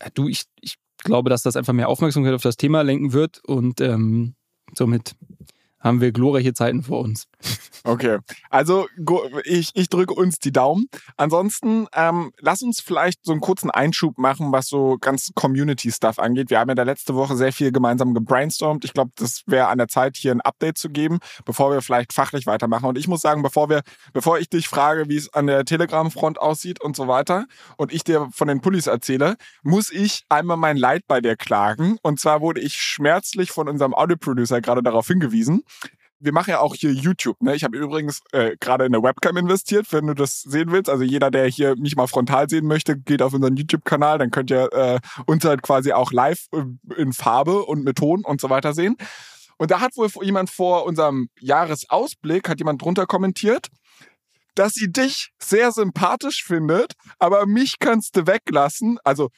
ja, 0.01 0.09
du, 0.13 0.27
ich, 0.27 0.43
ich 0.61 0.75
glaube, 1.03 1.29
dass 1.29 1.43
das 1.43 1.55
einfach 1.55 1.73
mehr 1.73 1.89
Aufmerksamkeit 1.89 2.33
auf 2.33 2.41
das 2.41 2.57
Thema 2.57 2.81
lenken 2.81 3.13
wird 3.13 3.43
und 3.45 3.81
ähm, 3.81 4.35
somit 4.73 5.15
haben 5.81 6.01
wir 6.01 6.11
glorreiche 6.11 6.53
Zeiten 6.53 6.83
vor 6.83 7.01
uns. 7.01 7.27
Okay, 7.83 8.19
also 8.51 8.87
ich, 9.43 9.71
ich 9.73 9.89
drücke 9.89 10.13
uns 10.13 10.37
die 10.37 10.51
Daumen. 10.51 10.87
Ansonsten 11.17 11.87
ähm, 11.93 12.31
lass 12.39 12.61
uns 12.61 12.79
vielleicht 12.79 13.25
so 13.25 13.31
einen 13.31 13.41
kurzen 13.41 13.71
Einschub 13.71 14.19
machen, 14.19 14.51
was 14.51 14.67
so 14.67 14.97
ganz 15.01 15.31
Community-Stuff 15.33 16.19
angeht. 16.19 16.51
Wir 16.51 16.59
haben 16.59 16.69
ja 16.69 16.75
da 16.75 16.83
letzte 16.83 17.15
Woche 17.15 17.35
sehr 17.35 17.51
viel 17.51 17.71
gemeinsam 17.71 18.13
gebrainstormt. 18.13 18.85
Ich 18.85 18.93
glaube, 18.93 19.11
das 19.15 19.41
wäre 19.47 19.67
an 19.67 19.79
der 19.79 19.87
Zeit, 19.87 20.15
hier 20.15 20.31
ein 20.31 20.41
Update 20.41 20.77
zu 20.77 20.89
geben, 20.89 21.19
bevor 21.43 21.71
wir 21.71 21.81
vielleicht 21.81 22.13
fachlich 22.13 22.45
weitermachen. 22.45 22.85
Und 22.85 22.97
ich 22.99 23.07
muss 23.07 23.21
sagen, 23.21 23.41
bevor 23.41 23.69
wir, 23.69 23.81
bevor 24.13 24.37
ich 24.37 24.49
dich 24.49 24.67
frage, 24.67 25.09
wie 25.09 25.17
es 25.17 25.33
an 25.33 25.47
der 25.47 25.65
Telegram-Front 25.65 26.39
aussieht 26.39 26.81
und 26.81 26.95
so 26.95 27.07
weiter, 27.07 27.45
und 27.77 27.91
ich 27.91 28.03
dir 28.03 28.29
von 28.31 28.47
den 28.47 28.61
Pullis 28.61 28.85
erzähle, 28.85 29.37
muss 29.63 29.91
ich 29.91 30.23
einmal 30.29 30.57
mein 30.57 30.77
Leid 30.77 31.03
bei 31.07 31.19
dir 31.19 31.35
klagen. 31.35 31.97
Und 32.03 32.19
zwar 32.19 32.41
wurde 32.41 32.61
ich 32.61 32.75
schmerzlich 32.75 33.51
von 33.51 33.67
unserem 33.67 33.95
Audio-Producer 33.95 34.61
gerade 34.61 34.83
darauf 34.83 35.07
hingewiesen, 35.07 35.63
wir 36.21 36.31
machen 36.31 36.51
ja 36.51 36.59
auch 36.59 36.75
hier 36.75 36.91
YouTube. 36.91 37.41
Ne? 37.41 37.55
Ich 37.55 37.63
habe 37.63 37.77
übrigens 37.77 38.21
äh, 38.31 38.55
gerade 38.59 38.85
in 38.85 38.93
eine 38.93 39.03
Webcam 39.03 39.37
investiert, 39.37 39.91
wenn 39.91 40.07
du 40.07 40.13
das 40.13 40.41
sehen 40.41 40.71
willst. 40.71 40.89
Also 40.89 41.03
jeder, 41.03 41.31
der 41.31 41.47
hier 41.47 41.75
mich 41.75 41.95
mal 41.95 42.07
frontal 42.07 42.49
sehen 42.49 42.67
möchte, 42.67 42.97
geht 42.97 43.21
auf 43.21 43.33
unseren 43.33 43.55
YouTube-Kanal. 43.55 44.19
Dann 44.19 44.31
könnt 44.31 44.51
ihr 44.51 44.71
äh, 44.71 44.99
uns 45.25 45.43
halt 45.43 45.63
quasi 45.63 45.91
auch 45.93 46.11
live 46.11 46.45
äh, 46.53 46.63
in 47.01 47.11
Farbe 47.13 47.63
und 47.63 47.83
mit 47.83 47.97
Ton 47.97 48.23
und 48.23 48.39
so 48.39 48.49
weiter 48.49 48.73
sehen. 48.73 48.95
Und 49.57 49.71
da 49.71 49.79
hat 49.79 49.97
wohl 49.97 50.09
jemand 50.21 50.49
vor 50.49 50.85
unserem 50.85 51.29
Jahresausblick, 51.39 52.49
hat 52.49 52.59
jemand 52.59 52.81
drunter 52.81 53.05
kommentiert, 53.05 53.67
dass 54.55 54.73
sie 54.73 54.91
dich 54.91 55.31
sehr 55.39 55.71
sympathisch 55.71 56.43
findet, 56.43 56.93
aber 57.19 57.45
mich 57.45 57.79
kannst 57.79 58.17
du 58.17 58.27
weglassen. 58.27 58.99
Also, 59.03 59.29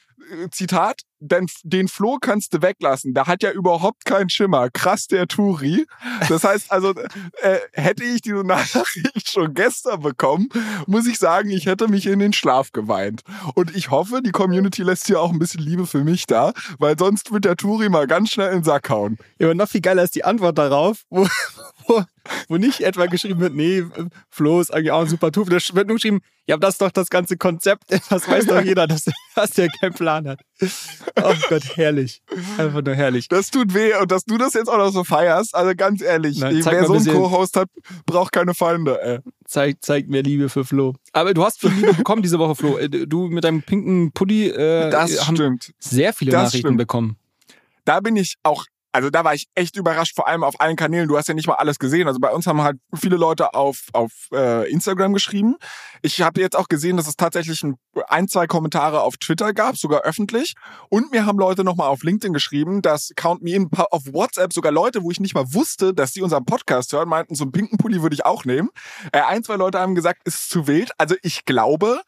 Zitat, 0.50 1.02
denn 1.20 1.46
den 1.62 1.88
Flo 1.88 2.18
kannst 2.20 2.54
du 2.54 2.62
weglassen. 2.62 3.14
Der 3.14 3.26
hat 3.26 3.42
ja 3.42 3.50
überhaupt 3.50 4.04
keinen 4.04 4.28
Schimmer. 4.28 4.70
Krass, 4.70 5.06
der 5.06 5.26
Turi. 5.26 5.86
Das 6.28 6.44
heißt 6.44 6.70
also, 6.70 6.94
äh, 7.42 7.58
hätte 7.72 8.04
ich 8.04 8.22
diese 8.22 8.44
Nachricht 8.44 9.30
schon 9.30 9.54
gestern 9.54 10.00
bekommen, 10.00 10.48
muss 10.86 11.06
ich 11.06 11.18
sagen, 11.18 11.50
ich 11.50 11.66
hätte 11.66 11.88
mich 11.88 12.06
in 12.06 12.18
den 12.18 12.32
Schlaf 12.32 12.72
geweint. 12.72 13.22
Und 13.54 13.74
ich 13.74 13.90
hoffe, 13.90 14.20
die 14.22 14.32
Community 14.32 14.82
lässt 14.82 15.06
hier 15.06 15.20
auch 15.20 15.32
ein 15.32 15.38
bisschen 15.38 15.62
Liebe 15.62 15.86
für 15.86 16.04
mich 16.04 16.26
da, 16.26 16.52
weil 16.78 16.98
sonst 16.98 17.32
wird 17.32 17.44
der 17.44 17.56
Turi 17.56 17.88
mal 17.88 18.06
ganz 18.06 18.30
schnell 18.30 18.48
in 18.48 18.58
den 18.58 18.64
Sack 18.64 18.90
hauen. 18.90 19.18
Ja, 19.38 19.46
aber 19.46 19.54
noch 19.54 19.68
viel 19.68 19.80
geiler 19.80 20.02
ist 20.02 20.14
die 20.14 20.24
Antwort 20.24 20.58
darauf, 20.58 21.04
wo, 21.10 21.26
wo, 21.86 22.02
wo 22.48 22.56
nicht 22.56 22.80
etwa 22.80 23.06
geschrieben 23.06 23.40
wird, 23.40 23.54
nee, 23.54 23.84
Flo 24.28 24.60
ist 24.60 24.72
eigentlich 24.72 24.92
auch 24.92 25.02
ein 25.02 25.08
super 25.08 25.32
Tuf. 25.32 25.48
Da 25.48 25.56
wird 25.56 25.88
nur 25.88 25.96
geschrieben, 25.96 26.20
ja, 26.46 26.56
das 26.58 26.74
ist 26.74 26.82
doch 26.82 26.90
das 26.90 27.08
ganze 27.08 27.36
Konzept. 27.36 27.84
Das 28.10 28.28
weiß 28.28 28.46
doch 28.46 28.60
jeder, 28.60 28.86
dass, 28.86 29.06
dass 29.34 29.50
der 29.50 29.68
keinen 29.68 29.94
Plan 29.94 30.28
hat. 30.28 30.40
Oh 31.22 31.34
Gott, 31.48 31.76
herrlich. 31.76 32.22
Einfach 32.58 32.82
nur 32.82 32.94
herrlich. 32.94 33.28
Das 33.28 33.50
tut 33.50 33.74
weh 33.74 33.94
und 33.94 34.10
dass 34.12 34.24
du 34.24 34.36
das 34.36 34.54
jetzt 34.54 34.68
auch 34.68 34.76
noch 34.76 34.90
so 34.90 35.04
feierst. 35.04 35.54
Also 35.54 35.72
ganz 35.74 36.02
ehrlich, 36.02 36.38
Nein, 36.38 36.62
wer 36.64 36.86
so 36.86 36.94
einen 36.94 37.06
Co-Host 37.06 37.56
hat, 37.56 37.68
braucht 38.06 38.32
keine 38.32 38.54
Feinde. 38.54 39.00
Ey. 39.02 39.18
Zeig, 39.46 39.78
zeig 39.80 40.08
mir 40.08 40.22
Liebe 40.22 40.48
für 40.48 40.64
Flo. 40.64 40.94
Aber 41.12 41.34
du 41.34 41.44
hast 41.44 41.60
viel 41.60 41.70
Liebe 41.70 41.94
bekommen 41.96 42.22
diese 42.22 42.38
Woche, 42.38 42.54
Flo. 42.54 42.78
Äh, 42.78 42.88
du 42.88 43.28
mit 43.28 43.44
deinem 43.44 43.62
pinken 43.62 44.12
Pulli 44.12 44.48
äh, 44.48 44.90
das 44.90 45.26
haben 45.26 45.36
stimmt. 45.36 45.72
sehr 45.78 46.12
viele 46.12 46.30
das 46.32 46.44
Nachrichten 46.44 46.68
stimmt. 46.68 46.78
bekommen. 46.78 47.16
Da 47.84 48.00
bin 48.00 48.16
ich 48.16 48.36
auch 48.42 48.66
also 48.94 49.10
da 49.10 49.24
war 49.24 49.34
ich 49.34 49.48
echt 49.56 49.76
überrascht, 49.76 50.14
vor 50.14 50.28
allem 50.28 50.44
auf 50.44 50.60
allen 50.60 50.76
Kanälen. 50.76 51.08
Du 51.08 51.18
hast 51.18 51.26
ja 51.26 51.34
nicht 51.34 51.48
mal 51.48 51.54
alles 51.54 51.80
gesehen. 51.80 52.06
Also 52.06 52.20
bei 52.20 52.30
uns 52.30 52.46
haben 52.46 52.62
halt 52.62 52.76
viele 52.94 53.16
Leute 53.16 53.52
auf, 53.52 53.86
auf 53.92 54.12
äh, 54.32 54.70
Instagram 54.70 55.12
geschrieben. 55.12 55.56
Ich 56.02 56.20
habe 56.20 56.40
jetzt 56.40 56.54
auch 56.54 56.68
gesehen, 56.68 56.96
dass 56.96 57.08
es 57.08 57.16
tatsächlich 57.16 57.60
ein, 57.64 57.74
ein, 58.06 58.28
zwei 58.28 58.46
Kommentare 58.46 59.00
auf 59.00 59.16
Twitter 59.16 59.52
gab, 59.52 59.76
sogar 59.76 60.02
öffentlich. 60.02 60.54
Und 60.90 61.10
mir 61.10 61.26
haben 61.26 61.40
Leute 61.40 61.64
nochmal 61.64 61.88
auf 61.88 62.04
LinkedIn 62.04 62.32
geschrieben, 62.32 62.82
dass 62.82 63.10
Count 63.16 63.42
Me 63.42 63.50
In 63.50 63.68
auf 63.72 64.02
WhatsApp 64.12 64.52
sogar 64.52 64.70
Leute, 64.70 65.02
wo 65.02 65.10
ich 65.10 65.18
nicht 65.18 65.34
mal 65.34 65.52
wusste, 65.52 65.92
dass 65.92 66.12
die 66.12 66.22
unseren 66.22 66.44
Podcast 66.44 66.92
hören, 66.92 67.08
meinten, 67.08 67.34
so 67.34 67.42
einen 67.42 67.50
pinken 67.50 67.78
Pulli 67.78 68.00
würde 68.00 68.14
ich 68.14 68.24
auch 68.24 68.44
nehmen. 68.44 68.68
Äh, 69.10 69.22
ein, 69.22 69.42
zwei 69.42 69.56
Leute 69.56 69.80
haben 69.80 69.96
gesagt, 69.96 70.22
es 70.24 70.34
ist 70.36 70.50
zu 70.50 70.68
wild. 70.68 70.92
Also 70.98 71.16
ich 71.22 71.44
glaube, 71.46 72.00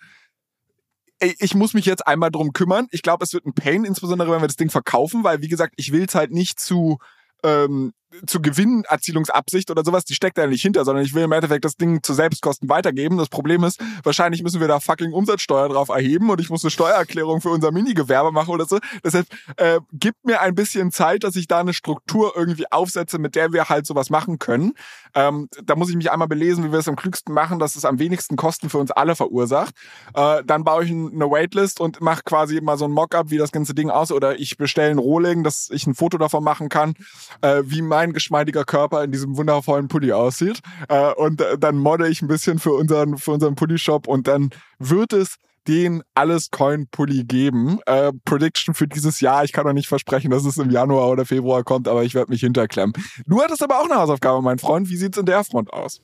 ich 1.20 1.54
muss 1.54 1.74
mich 1.74 1.86
jetzt 1.86 2.06
einmal 2.06 2.30
drum 2.30 2.52
kümmern. 2.52 2.88
Ich 2.90 3.02
glaube, 3.02 3.24
es 3.24 3.32
wird 3.32 3.46
ein 3.46 3.54
Pain, 3.54 3.84
insbesondere 3.84 4.30
wenn 4.30 4.42
wir 4.42 4.48
das 4.48 4.56
Ding 4.56 4.70
verkaufen, 4.70 5.24
weil, 5.24 5.40
wie 5.40 5.48
gesagt, 5.48 5.74
ich 5.76 5.92
will 5.92 6.04
es 6.04 6.14
halt 6.14 6.30
nicht 6.30 6.60
zu 6.60 6.98
ähm, 7.42 7.92
zu 8.26 8.40
Gewinnerzielungsabsicht 8.40 9.70
oder 9.70 9.84
sowas, 9.84 10.04
die 10.04 10.14
steckt 10.14 10.38
da 10.38 10.46
nicht 10.46 10.62
hinter, 10.62 10.84
sondern 10.84 11.04
ich 11.04 11.14
will 11.14 11.24
im 11.24 11.32
Endeffekt 11.32 11.64
das 11.64 11.76
Ding 11.76 12.02
zu 12.02 12.14
Selbstkosten 12.14 12.68
weitergeben. 12.68 13.18
Das 13.18 13.28
Problem 13.28 13.64
ist, 13.64 13.80
wahrscheinlich 14.04 14.42
müssen 14.42 14.60
wir 14.60 14.68
da 14.68 14.80
fucking 14.80 15.12
Umsatzsteuer 15.12 15.68
drauf 15.68 15.88
erheben 15.88 16.30
und 16.30 16.40
ich 16.40 16.48
muss 16.48 16.64
eine 16.64 16.70
Steuererklärung 16.70 17.40
für 17.40 17.50
unser 17.50 17.72
Minigewerbe 17.72 18.32
machen 18.32 18.50
oder 18.50 18.66
so. 18.66 18.78
Deshalb 19.04 19.26
äh, 19.56 19.80
gibt 19.92 20.24
mir 20.24 20.40
ein 20.40 20.54
bisschen 20.54 20.92
Zeit, 20.92 21.24
dass 21.24 21.36
ich 21.36 21.48
da 21.48 21.60
eine 21.60 21.74
Struktur 21.74 22.32
irgendwie 22.36 22.70
aufsetze, 22.70 23.18
mit 23.18 23.34
der 23.34 23.52
wir 23.52 23.68
halt 23.68 23.86
sowas 23.86 24.08
machen 24.08 24.38
können. 24.38 24.74
Ähm, 25.14 25.48
da 25.64 25.74
muss 25.74 25.90
ich 25.90 25.96
mich 25.96 26.10
einmal 26.10 26.28
belesen, 26.28 26.64
wie 26.64 26.72
wir 26.72 26.78
es 26.78 26.88
am 26.88 26.96
klügsten 26.96 27.34
machen, 27.34 27.58
dass 27.58 27.74
es 27.74 27.84
am 27.84 27.98
wenigsten 27.98 28.36
Kosten 28.36 28.70
für 28.70 28.78
uns 28.78 28.90
alle 28.92 29.16
verursacht. 29.16 29.74
Äh, 30.14 30.44
dann 30.44 30.62
baue 30.64 30.84
ich 30.84 30.90
eine 30.90 31.30
Waitlist 31.30 31.80
und 31.80 32.00
mache 32.00 32.22
quasi 32.24 32.60
mal 32.60 32.78
so 32.78 32.84
ein 32.84 32.92
Mockup, 32.92 33.30
wie 33.30 33.38
das 33.38 33.52
ganze 33.52 33.74
Ding 33.74 33.90
aus 33.90 34.12
oder 34.12 34.38
ich 34.38 34.56
bestelle 34.56 34.90
ein 34.90 34.98
Rohling, 34.98 35.42
dass 35.42 35.68
ich 35.70 35.86
ein 35.86 35.94
Foto 35.94 36.18
davon 36.18 36.44
machen 36.44 36.68
kann, 36.68 36.94
äh, 37.40 37.62
wie 37.64 37.82
mein 37.82 37.95
mein 37.96 38.12
geschmeidiger 38.12 38.64
Körper 38.64 39.02
in 39.04 39.10
diesem 39.10 39.38
wundervollen 39.38 39.88
Pulli 39.88 40.12
aussieht. 40.12 40.60
Äh, 40.88 41.14
und 41.14 41.40
äh, 41.40 41.56
dann 41.56 41.78
modde 41.78 42.08
ich 42.08 42.20
ein 42.20 42.28
bisschen 42.28 42.58
für 42.58 42.72
unseren, 42.72 43.16
für 43.16 43.30
unseren 43.30 43.54
Pulli-Shop 43.54 44.06
und 44.06 44.28
dann 44.28 44.50
wird 44.78 45.14
es 45.14 45.36
den 45.66 46.02
alles 46.14 46.50
Coin 46.50 46.88
Pulli 46.90 47.24
geben. 47.24 47.80
Äh, 47.86 48.12
Prediction 48.26 48.74
für 48.74 48.86
dieses 48.86 49.20
Jahr. 49.20 49.44
Ich 49.44 49.52
kann 49.52 49.64
noch 49.64 49.72
nicht 49.72 49.88
versprechen, 49.88 50.30
dass 50.30 50.44
es 50.44 50.58
im 50.58 50.70
Januar 50.70 51.08
oder 51.08 51.24
Februar 51.24 51.64
kommt, 51.64 51.88
aber 51.88 52.04
ich 52.04 52.14
werde 52.14 52.30
mich 52.30 52.40
hinterklemmen. 52.40 52.92
Du 53.26 53.40
hattest 53.40 53.62
aber 53.62 53.80
auch 53.80 53.86
eine 53.86 53.96
Hausaufgabe, 53.96 54.42
mein 54.42 54.58
Freund. 54.58 54.90
Wie 54.90 54.96
sieht's 54.96 55.16
in 55.16 55.24
der 55.24 55.42
Front 55.42 55.72
aus? 55.72 56.02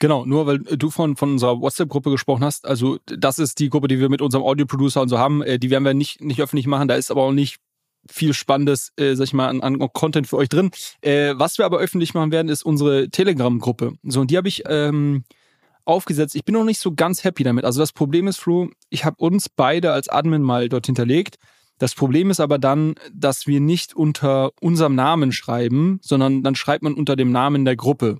Genau, 0.00 0.26
nur 0.26 0.46
weil 0.46 0.58
du 0.58 0.90
von, 0.90 1.16
von 1.16 1.32
unserer 1.32 1.62
WhatsApp-Gruppe 1.62 2.10
gesprochen 2.10 2.44
hast. 2.44 2.66
Also, 2.66 2.98
das 3.06 3.38
ist 3.38 3.58
die 3.58 3.70
Gruppe, 3.70 3.88
die 3.88 4.00
wir 4.00 4.10
mit 4.10 4.20
unserem 4.20 4.44
Audio-Producer 4.44 5.00
und 5.00 5.08
so 5.08 5.18
haben. 5.18 5.42
Äh, 5.42 5.58
die 5.58 5.70
werden 5.70 5.84
wir 5.84 5.94
nicht, 5.94 6.20
nicht 6.20 6.42
öffentlich 6.42 6.66
machen. 6.66 6.88
Da 6.88 6.94
ist 6.94 7.10
aber 7.10 7.22
auch 7.22 7.32
nicht 7.32 7.56
viel 8.10 8.34
Spannendes, 8.34 8.92
äh, 8.96 9.14
sag 9.14 9.24
ich 9.24 9.32
mal, 9.32 9.48
an, 9.48 9.60
an 9.60 9.78
Content 9.92 10.26
für 10.26 10.36
euch 10.36 10.48
drin. 10.48 10.70
Äh, 11.00 11.34
was 11.36 11.58
wir 11.58 11.64
aber 11.64 11.78
öffentlich 11.78 12.14
machen 12.14 12.32
werden, 12.32 12.48
ist 12.48 12.64
unsere 12.64 13.08
Telegram-Gruppe. 13.08 13.94
So, 14.02 14.20
und 14.20 14.30
die 14.30 14.36
habe 14.36 14.48
ich 14.48 14.62
ähm, 14.66 15.24
aufgesetzt. 15.84 16.34
Ich 16.34 16.44
bin 16.44 16.54
noch 16.54 16.64
nicht 16.64 16.80
so 16.80 16.94
ganz 16.94 17.24
happy 17.24 17.44
damit. 17.44 17.64
Also 17.64 17.80
das 17.80 17.92
Problem 17.92 18.28
ist, 18.28 18.38
Flo, 18.38 18.70
ich 18.90 19.04
habe 19.04 19.16
uns 19.18 19.48
beide 19.48 19.92
als 19.92 20.08
Admin 20.08 20.42
mal 20.42 20.68
dort 20.68 20.86
hinterlegt. 20.86 21.36
Das 21.78 21.94
Problem 21.94 22.30
ist 22.30 22.40
aber 22.40 22.58
dann, 22.58 22.94
dass 23.12 23.46
wir 23.46 23.60
nicht 23.60 23.94
unter 23.94 24.52
unserem 24.60 24.94
Namen 24.94 25.32
schreiben, 25.32 25.98
sondern 26.02 26.42
dann 26.42 26.54
schreibt 26.54 26.84
man 26.84 26.94
unter 26.94 27.16
dem 27.16 27.32
Namen 27.32 27.64
der 27.64 27.76
Gruppe. 27.76 28.18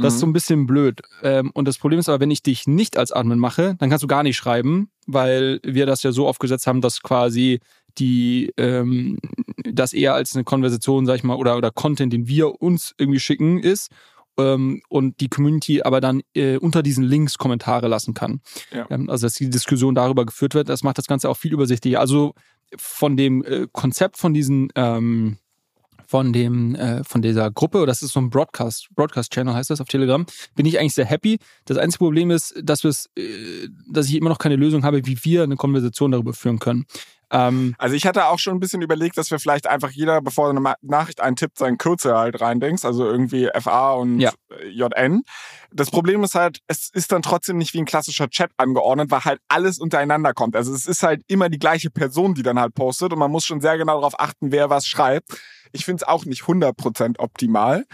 Das 0.00 0.14
ist 0.14 0.20
so 0.20 0.26
ein 0.26 0.32
bisschen 0.32 0.66
blöd. 0.66 1.00
Ähm, 1.22 1.50
und 1.54 1.66
das 1.66 1.76
Problem 1.76 1.98
ist 1.98 2.08
aber, 2.08 2.20
wenn 2.20 2.30
ich 2.30 2.42
dich 2.42 2.68
nicht 2.68 2.96
als 2.96 3.10
Admin 3.10 3.38
mache, 3.38 3.74
dann 3.80 3.90
kannst 3.90 4.04
du 4.04 4.06
gar 4.06 4.22
nicht 4.22 4.36
schreiben, 4.36 4.90
weil 5.06 5.58
wir 5.64 5.86
das 5.86 6.04
ja 6.04 6.12
so 6.12 6.28
aufgesetzt 6.28 6.68
haben, 6.68 6.80
dass 6.80 7.02
quasi 7.02 7.58
die 7.98 8.52
ähm, 8.56 9.18
das 9.64 9.92
eher 9.92 10.14
als 10.14 10.34
eine 10.34 10.44
Konversation, 10.44 11.06
sag 11.06 11.16
ich 11.16 11.24
mal, 11.24 11.36
oder, 11.36 11.56
oder 11.56 11.70
Content, 11.70 12.12
den 12.12 12.28
wir 12.28 12.60
uns 12.60 12.94
irgendwie 12.98 13.20
schicken, 13.20 13.58
ist 13.58 13.90
ähm, 14.38 14.80
und 14.88 15.20
die 15.20 15.28
Community 15.28 15.82
aber 15.82 16.00
dann 16.00 16.22
äh, 16.34 16.56
unter 16.56 16.82
diesen 16.82 17.04
Links 17.04 17.38
Kommentare 17.38 17.88
lassen 17.88 18.14
kann. 18.14 18.40
Ja. 18.72 18.86
Ähm, 18.90 19.10
also 19.10 19.26
dass 19.26 19.34
die 19.34 19.50
Diskussion 19.50 19.94
darüber 19.94 20.24
geführt 20.24 20.54
wird, 20.54 20.68
das 20.68 20.82
macht 20.82 20.98
das 20.98 21.06
Ganze 21.06 21.28
auch 21.28 21.36
viel 21.36 21.52
übersichtlicher. 21.52 22.00
Also 22.00 22.34
von 22.76 23.16
dem 23.16 23.44
äh, 23.44 23.66
Konzept 23.72 24.16
von 24.16 24.34
diesen 24.34 24.68
ähm, 24.74 25.38
von 26.08 26.32
dem 26.32 26.74
äh, 26.74 27.04
von 27.04 27.20
dieser 27.20 27.50
Gruppe, 27.50 27.84
das 27.84 28.02
ist 28.02 28.12
so 28.12 28.20
ein 28.20 28.30
Broadcast 28.30 28.88
Broadcast 28.94 29.30
Channel 29.30 29.54
heißt 29.54 29.68
das 29.68 29.82
auf 29.82 29.88
Telegram, 29.88 30.24
bin 30.56 30.64
ich 30.64 30.80
eigentlich 30.80 30.94
sehr 30.94 31.04
happy. 31.04 31.38
Das 31.66 31.76
einzige 31.76 32.04
Problem 32.04 32.30
ist, 32.30 32.54
dass 32.62 32.82
wir 32.82 32.90
äh, 33.16 33.68
dass 33.90 34.08
ich 34.08 34.14
immer 34.14 34.30
noch 34.30 34.38
keine 34.38 34.56
Lösung 34.56 34.84
habe, 34.84 35.04
wie 35.04 35.22
wir 35.22 35.42
eine 35.42 35.56
Konversation 35.56 36.10
darüber 36.10 36.32
führen 36.32 36.58
können. 36.58 36.86
Ähm, 37.30 37.74
also 37.78 37.94
ich 37.94 38.06
hatte 38.06 38.26
auch 38.26 38.38
schon 38.38 38.56
ein 38.56 38.60
bisschen 38.60 38.80
überlegt, 38.80 39.18
dass 39.18 39.30
wir 39.30 39.38
vielleicht 39.38 39.66
einfach 39.66 39.90
jeder, 39.90 40.22
bevor 40.22 40.48
eine 40.48 40.74
Nachricht 40.80 41.20
eintippt, 41.20 41.58
seinen 41.58 41.76
Kürzel 41.76 42.16
halt 42.16 42.40
reindenkst, 42.40 42.84
also 42.84 43.04
irgendwie 43.04 43.50
FA 43.60 43.92
und 43.92 44.20
ja. 44.20 44.32
JN. 44.70 45.22
Das 45.70 45.90
Problem 45.90 46.24
ist 46.24 46.34
halt, 46.34 46.60
es 46.66 46.88
ist 46.92 47.12
dann 47.12 47.22
trotzdem 47.22 47.58
nicht 47.58 47.74
wie 47.74 47.78
ein 47.80 47.84
klassischer 47.84 48.30
Chat 48.30 48.50
angeordnet, 48.56 49.10
weil 49.10 49.24
halt 49.24 49.40
alles 49.48 49.78
untereinander 49.78 50.32
kommt. 50.32 50.56
Also 50.56 50.72
es 50.72 50.86
ist 50.86 51.02
halt 51.02 51.22
immer 51.26 51.50
die 51.50 51.58
gleiche 51.58 51.90
Person, 51.90 52.34
die 52.34 52.42
dann 52.42 52.58
halt 52.58 52.74
postet 52.74 53.12
und 53.12 53.18
man 53.18 53.30
muss 53.30 53.44
schon 53.44 53.60
sehr 53.60 53.76
genau 53.76 53.96
darauf 53.96 54.18
achten, 54.18 54.50
wer 54.50 54.70
was 54.70 54.86
schreibt. 54.86 55.38
Ich 55.72 55.84
finde 55.84 56.02
es 56.02 56.08
auch 56.08 56.24
nicht 56.24 56.42
100% 56.42 57.18
optimal. 57.18 57.84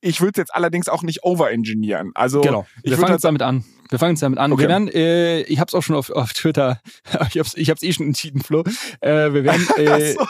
Ich 0.00 0.20
würde 0.20 0.32
es 0.32 0.38
jetzt 0.38 0.54
allerdings 0.54 0.88
auch 0.88 1.02
nicht 1.02 1.24
overengineeren. 1.24 2.12
Also 2.14 2.40
genau. 2.40 2.66
Wir 2.82 2.96
fangen 2.96 3.12
jetzt 3.12 3.24
damit 3.24 3.42
an. 3.42 3.64
Wir 3.88 3.98
fangen 3.98 4.12
jetzt 4.12 4.22
damit 4.22 4.38
an. 4.38 4.52
Okay. 4.52 4.62
Wir 4.62 4.68
werden, 4.68 4.88
äh, 4.88 5.42
ich 5.42 5.58
habe 5.58 5.68
es 5.68 5.74
auch 5.74 5.82
schon 5.82 5.96
auf, 5.96 6.10
auf 6.10 6.32
Twitter, 6.32 6.80
ich 7.04 7.38
habe 7.38 7.40
es 7.40 7.54
ich 7.54 7.70
hab's 7.70 7.82
eh 7.82 7.92
schon 7.92 8.06
entschieden, 8.06 8.40
Flo. 8.40 8.62
Äh, 9.00 9.32
wir 9.32 9.44
werden 9.44 9.66
äh, 9.76 10.12
so. 10.12 10.26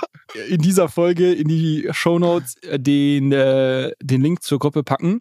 in 0.49 0.61
dieser 0.61 0.88
Folge 0.88 1.32
in 1.32 1.49
die 1.49 1.88
Show 1.92 2.18
Notes 2.18 2.57
äh, 2.62 2.78
den, 2.78 3.32
äh, 3.32 3.92
den 4.01 4.22
Link 4.22 4.42
zur 4.42 4.59
Gruppe 4.59 4.82
packen. 4.82 5.20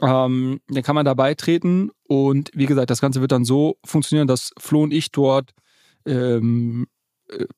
Ähm, 0.00 0.60
dann 0.68 0.82
kann 0.82 0.94
man 0.94 1.04
da 1.04 1.14
beitreten 1.14 1.90
und 2.06 2.50
wie 2.54 2.66
gesagt, 2.66 2.90
das 2.90 3.00
Ganze 3.00 3.20
wird 3.20 3.32
dann 3.32 3.44
so 3.44 3.76
funktionieren, 3.84 4.28
dass 4.28 4.52
Flo 4.58 4.82
und 4.82 4.92
ich 4.92 5.10
dort 5.12 5.50
ähm, 6.06 6.86
äh, 6.86 6.99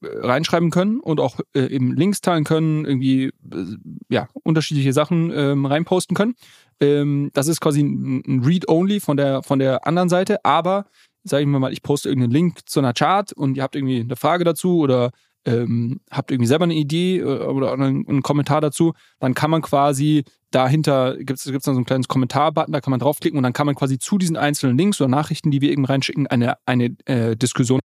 reinschreiben 0.03 0.70
können 0.70 1.01
und 1.01 1.20
auch 1.20 1.41
äh, 1.55 1.66
eben 1.66 1.95
Links 1.95 2.20
teilen 2.20 2.45
können, 2.45 2.85
irgendwie 2.85 3.27
äh, 3.27 3.33
ja, 4.09 4.29
unterschiedliche 4.43 4.93
Sachen 4.93 5.33
ähm, 5.35 5.66
reinposten 5.66 6.16
können. 6.16 6.35
Ähm, 6.81 7.31
das 7.33 7.49
ist 7.49 7.61
quasi 7.61 7.83
ein, 7.83 8.43
Read-Only 8.45 9.01
von 9.01 9.16
der, 9.16 9.43
von 9.43 9.59
der 9.59 9.87
anderen 9.87 10.09
Seite, 10.09 10.45
aber 10.45 10.87
sagen 11.25 11.51
wir 11.51 11.59
mal, 11.59 11.73
ich 11.73 11.83
poste 11.83 12.09
irgendeinen 12.09 12.33
Link 12.33 12.68
zu 12.68 12.81
einer 12.81 12.93
Chart 12.93 13.33
und 13.33 13.57
ihr 13.57 13.62
habt 13.62 13.77
irgendwie 13.77 14.01
eine 14.01 14.16
Frage 14.16 14.45
dazu 14.45 14.79
oder 14.79 15.11
ähm, 15.45 16.01
habt 16.11 16.31
irgendwie 16.31 16.47
selber 16.47 16.64
eine 16.64 16.75
Idee 16.75 17.18
äh, 17.18 17.25
oder 17.25 17.73
einen, 17.73 18.07
einen, 18.09 18.23
Kommentar 18.23 18.61
dazu, 18.61 18.93
dann 19.18 19.35
kann 19.35 19.51
man 19.51 19.62
quasi 19.62 20.25
dahinter, 20.51 21.16
gibt 21.16 21.39
es 21.39 21.45
dann 21.45 21.75
so 21.75 21.81
ein 21.81 21.85
kleines 21.85 22.09
Kommentar-Button, 22.09 22.73
da 22.73 22.81
kann 22.81 22.93
man 22.93 23.01
draufklicken 23.01 23.39
und 23.39 23.43
dann 23.43 23.53
kann 23.53 23.66
man 23.66 23.75
quasi 23.75 23.99
zu 23.99 24.18
diesen 24.18 24.37
einzelnen 24.37 24.79
Links 24.79 25.01
oder 25.01 25.09
Nachrichten, 25.09 25.51
die 25.51 25.61
wir 25.61 25.73
eben 25.73 25.85
reinschicken, 25.85 26.27
eine, 26.27 26.57
eine 26.66 26.95
äh, 27.07 27.37
Diskussion 27.37 27.81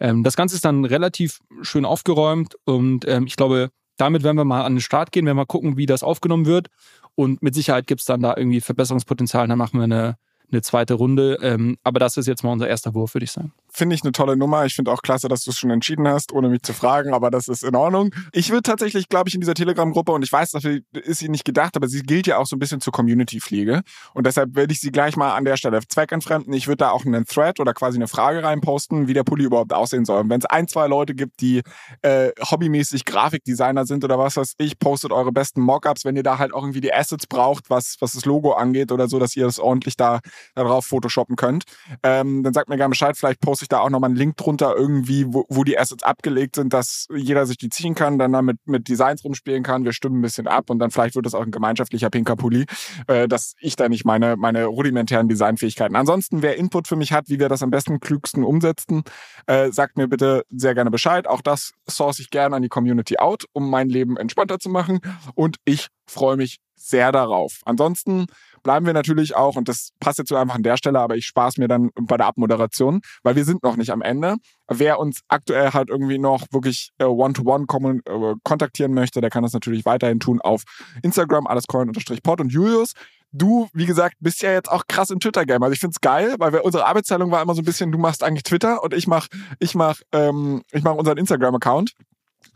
ähm, 0.00 0.22
das 0.22 0.36
Ganze 0.36 0.56
ist 0.56 0.64
dann 0.64 0.84
relativ 0.84 1.40
schön 1.62 1.84
aufgeräumt 1.84 2.56
und 2.64 3.06
ähm, 3.06 3.26
ich 3.26 3.36
glaube, 3.36 3.70
damit 3.96 4.22
werden 4.22 4.36
wir 4.36 4.44
mal 4.44 4.64
an 4.64 4.74
den 4.74 4.80
Start 4.80 5.12
gehen, 5.12 5.26
werden 5.26 5.36
wir 5.36 5.42
mal 5.42 5.46
gucken, 5.46 5.76
wie 5.76 5.86
das 5.86 6.02
aufgenommen 6.02 6.46
wird. 6.46 6.68
Und 7.14 7.42
mit 7.42 7.54
Sicherheit 7.54 7.86
gibt 7.86 8.00
es 8.00 8.06
dann 8.06 8.22
da 8.22 8.34
irgendwie 8.36 8.60
Verbesserungspotenzial. 8.60 9.46
Dann 9.46 9.58
machen 9.58 9.78
wir 9.78 9.84
eine, 9.84 10.16
eine 10.50 10.62
zweite 10.62 10.94
Runde. 10.94 11.38
Ähm, 11.42 11.76
aber 11.82 12.00
das 12.00 12.16
ist 12.16 12.26
jetzt 12.26 12.42
mal 12.42 12.52
unser 12.52 12.68
erster 12.68 12.94
Wurf, 12.94 13.14
würde 13.14 13.24
ich 13.24 13.32
sagen. 13.32 13.52
Finde 13.74 13.96
ich 13.96 14.02
eine 14.02 14.12
tolle 14.12 14.36
Nummer. 14.36 14.66
Ich 14.66 14.74
finde 14.74 14.92
auch 14.92 15.00
klasse, 15.00 15.28
dass 15.28 15.44
du 15.44 15.50
es 15.50 15.58
schon 15.58 15.70
entschieden 15.70 16.06
hast, 16.06 16.32
ohne 16.32 16.50
mich 16.50 16.62
zu 16.62 16.74
fragen, 16.74 17.14
aber 17.14 17.30
das 17.30 17.48
ist 17.48 17.64
in 17.64 17.74
Ordnung. 17.74 18.14
Ich 18.32 18.50
würde 18.50 18.62
tatsächlich, 18.62 19.08
glaube 19.08 19.30
ich, 19.30 19.34
in 19.34 19.40
dieser 19.40 19.54
Telegram-Gruppe, 19.54 20.12
und 20.12 20.22
ich 20.22 20.30
weiß, 20.30 20.50
dafür 20.50 20.80
ist 20.92 21.20
sie 21.20 21.30
nicht 21.30 21.46
gedacht, 21.46 21.74
aber 21.74 21.88
sie 21.88 22.02
gilt 22.02 22.26
ja 22.26 22.36
auch 22.36 22.44
so 22.44 22.54
ein 22.54 22.58
bisschen 22.58 22.82
zur 22.82 22.92
Community-Pflege. 22.92 23.82
Und 24.12 24.26
deshalb 24.26 24.54
werde 24.56 24.74
ich 24.74 24.80
sie 24.80 24.92
gleich 24.92 25.16
mal 25.16 25.32
an 25.34 25.46
der 25.46 25.56
Stelle 25.56 25.80
zweckentfremden. 25.88 26.52
Ich 26.52 26.66
würde 26.66 26.78
da 26.78 26.90
auch 26.90 27.06
einen 27.06 27.24
Thread 27.24 27.60
oder 27.60 27.72
quasi 27.72 27.96
eine 27.96 28.08
Frage 28.08 28.42
reinposten, 28.42 29.08
wie 29.08 29.14
der 29.14 29.24
Pulli 29.24 29.44
überhaupt 29.44 29.72
aussehen 29.72 30.04
soll. 30.04 30.28
Wenn 30.28 30.40
es 30.40 30.46
ein, 30.46 30.68
zwei 30.68 30.86
Leute 30.86 31.14
gibt, 31.14 31.40
die 31.40 31.62
äh, 32.02 32.30
hobbymäßig 32.50 33.06
Grafikdesigner 33.06 33.86
sind 33.86 34.04
oder 34.04 34.18
was 34.18 34.36
weiß 34.36 34.54
ich, 34.58 34.78
postet 34.78 35.12
eure 35.12 35.32
besten 35.32 35.62
Mockups, 35.62 36.04
wenn 36.04 36.16
ihr 36.16 36.22
da 36.22 36.36
halt 36.36 36.52
auch 36.52 36.62
irgendwie 36.62 36.82
die 36.82 36.92
Assets 36.92 37.26
braucht, 37.26 37.70
was, 37.70 37.96
was 38.00 38.12
das 38.12 38.26
Logo 38.26 38.52
angeht 38.52 38.92
oder 38.92 39.08
so, 39.08 39.18
dass 39.18 39.34
ihr 39.34 39.46
das 39.46 39.58
ordentlich 39.58 39.96
da 39.96 40.20
darauf 40.54 40.84
photoshoppen 40.84 41.36
könnt. 41.36 41.64
Ähm, 42.02 42.42
dann 42.42 42.52
sagt 42.52 42.68
mir 42.68 42.76
gerne 42.76 42.90
Bescheid, 42.90 43.16
vielleicht 43.16 43.40
poste 43.40 43.61
ich 43.62 43.68
da 43.68 43.80
auch 43.80 43.90
nochmal 43.90 44.10
einen 44.10 44.16
Link 44.16 44.36
drunter 44.36 44.74
irgendwie, 44.76 45.26
wo, 45.28 45.44
wo 45.48 45.64
die 45.64 45.78
Assets 45.78 46.02
abgelegt 46.02 46.56
sind, 46.56 46.72
dass 46.72 47.06
jeder 47.14 47.46
sich 47.46 47.56
die 47.56 47.68
ziehen 47.68 47.94
kann, 47.94 48.18
dann 48.18 48.32
damit 48.32 48.58
mit 48.64 48.88
Designs 48.88 49.24
rumspielen 49.24 49.62
kann. 49.62 49.84
Wir 49.84 49.92
stimmen 49.92 50.18
ein 50.18 50.22
bisschen 50.22 50.46
ab 50.46 50.70
und 50.70 50.78
dann 50.78 50.90
vielleicht 50.90 51.14
wird 51.14 51.26
das 51.26 51.34
auch 51.34 51.42
ein 51.42 51.50
gemeinschaftlicher 51.50 52.10
pinker 52.10 52.36
Pulli, 52.36 52.66
äh, 53.06 53.28
dass 53.28 53.54
ich 53.60 53.76
da 53.76 53.88
nicht 53.88 54.04
meine, 54.04 54.36
meine 54.36 54.66
rudimentären 54.66 55.28
Designfähigkeiten. 55.28 55.96
Ansonsten, 55.96 56.42
wer 56.42 56.56
Input 56.56 56.88
für 56.88 56.96
mich 56.96 57.12
hat, 57.12 57.28
wie 57.28 57.38
wir 57.38 57.48
das 57.48 57.62
am 57.62 57.70
besten 57.70 58.00
klügsten 58.00 58.44
umsetzen, 58.44 59.02
äh, 59.46 59.70
sagt 59.70 59.96
mir 59.96 60.08
bitte 60.08 60.44
sehr 60.50 60.74
gerne 60.74 60.90
Bescheid. 60.90 61.26
Auch 61.26 61.40
das 61.40 61.72
source 61.88 62.18
ich 62.18 62.30
gerne 62.30 62.56
an 62.56 62.62
die 62.62 62.68
Community 62.68 63.18
out, 63.18 63.44
um 63.52 63.70
mein 63.70 63.88
Leben 63.88 64.16
entspannter 64.16 64.58
zu 64.58 64.68
machen. 64.68 65.00
Und 65.34 65.56
ich 65.64 65.88
freue 66.06 66.36
mich 66.36 66.58
sehr 66.88 67.12
darauf. 67.12 67.60
Ansonsten 67.64 68.26
bleiben 68.62 68.86
wir 68.86 68.92
natürlich 68.92 69.34
auch, 69.34 69.56
und 69.56 69.68
das 69.68 69.90
passt 70.00 70.18
jetzt 70.18 70.28
so 70.28 70.36
einfach 70.36 70.54
an 70.54 70.62
der 70.62 70.76
Stelle, 70.76 71.00
aber 71.00 71.16
ich 71.16 71.26
spaß 71.26 71.58
mir 71.58 71.68
dann 71.68 71.90
bei 72.00 72.16
der 72.16 72.26
Abmoderation, 72.26 73.00
weil 73.22 73.36
wir 73.36 73.44
sind 73.44 73.62
noch 73.62 73.76
nicht 73.76 73.90
am 73.90 74.02
Ende. 74.02 74.36
Wer 74.68 74.98
uns 74.98 75.20
aktuell 75.28 75.72
halt 75.72 75.90
irgendwie 75.90 76.18
noch 76.18 76.46
wirklich 76.52 76.90
äh, 76.98 77.04
one-to-one 77.04 77.66
äh, 78.06 78.34
kontaktieren 78.44 78.94
möchte, 78.94 79.20
der 79.20 79.30
kann 79.30 79.42
das 79.42 79.52
natürlich 79.52 79.84
weiterhin 79.84 80.20
tun 80.20 80.40
auf 80.40 80.62
Instagram, 81.02 81.46
allescoin-pod 81.46 82.40
und 82.40 82.52
Julius. 82.52 82.92
Du, 83.34 83.68
wie 83.72 83.86
gesagt, 83.86 84.16
bist 84.20 84.42
ja 84.42 84.52
jetzt 84.52 84.70
auch 84.70 84.84
krass 84.86 85.10
im 85.10 85.18
Twitter-Game. 85.18 85.62
Also 85.62 85.72
ich 85.72 85.80
find's 85.80 86.00
geil, 86.00 86.34
weil 86.38 86.52
wir, 86.52 86.64
unsere 86.64 86.86
Arbeitsteilung 86.86 87.30
war 87.30 87.40
immer 87.40 87.54
so 87.54 87.62
ein 87.62 87.64
bisschen, 87.64 87.90
du 87.90 87.98
machst 87.98 88.22
eigentlich 88.22 88.42
Twitter 88.42 88.82
und 88.82 88.92
ich 88.92 89.06
mach, 89.06 89.28
ich 89.58 89.74
mach, 89.74 90.00
ähm, 90.12 90.62
ich 90.70 90.82
mach 90.82 90.94
unseren 90.94 91.16
Instagram-Account. 91.16 91.94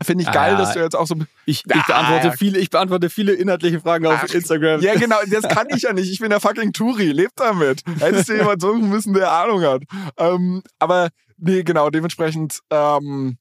Finde 0.03 0.23
ich 0.23 0.31
geil, 0.31 0.55
ah, 0.55 0.57
dass 0.57 0.73
du 0.73 0.79
jetzt 0.79 0.95
auch 0.95 1.07
so. 1.07 1.15
Ich, 1.45 1.63
ich 1.65 1.85
beantworte 1.85 2.31
viele, 2.37 2.59
ich 2.59 2.69
beantworte 2.69 3.09
viele 3.09 3.33
inhaltliche 3.33 3.79
Fragen 3.79 4.05
auf 4.05 4.19
Ach, 4.23 4.33
Instagram. 4.33 4.81
Ja, 4.81 4.95
genau, 4.95 5.17
das 5.29 5.47
kann 5.47 5.67
ich 5.75 5.83
ja 5.83 5.93
nicht. 5.93 6.11
Ich 6.11 6.19
bin 6.19 6.29
der 6.29 6.39
fucking 6.39 6.73
Turi, 6.73 7.11
lebt 7.11 7.39
damit. 7.39 7.81
Hättest 7.99 8.29
du 8.29 8.35
jemand 8.35 8.61
suchen 8.61 8.89
müssen, 8.89 9.13
der 9.13 9.31
Ahnung 9.31 9.61
hat. 9.61 9.83
Ähm, 10.17 10.61
aber 10.79 11.09
nee, 11.37 11.63
genau, 11.63 11.89
dementsprechend, 11.89 12.59
ähm, 12.69 13.37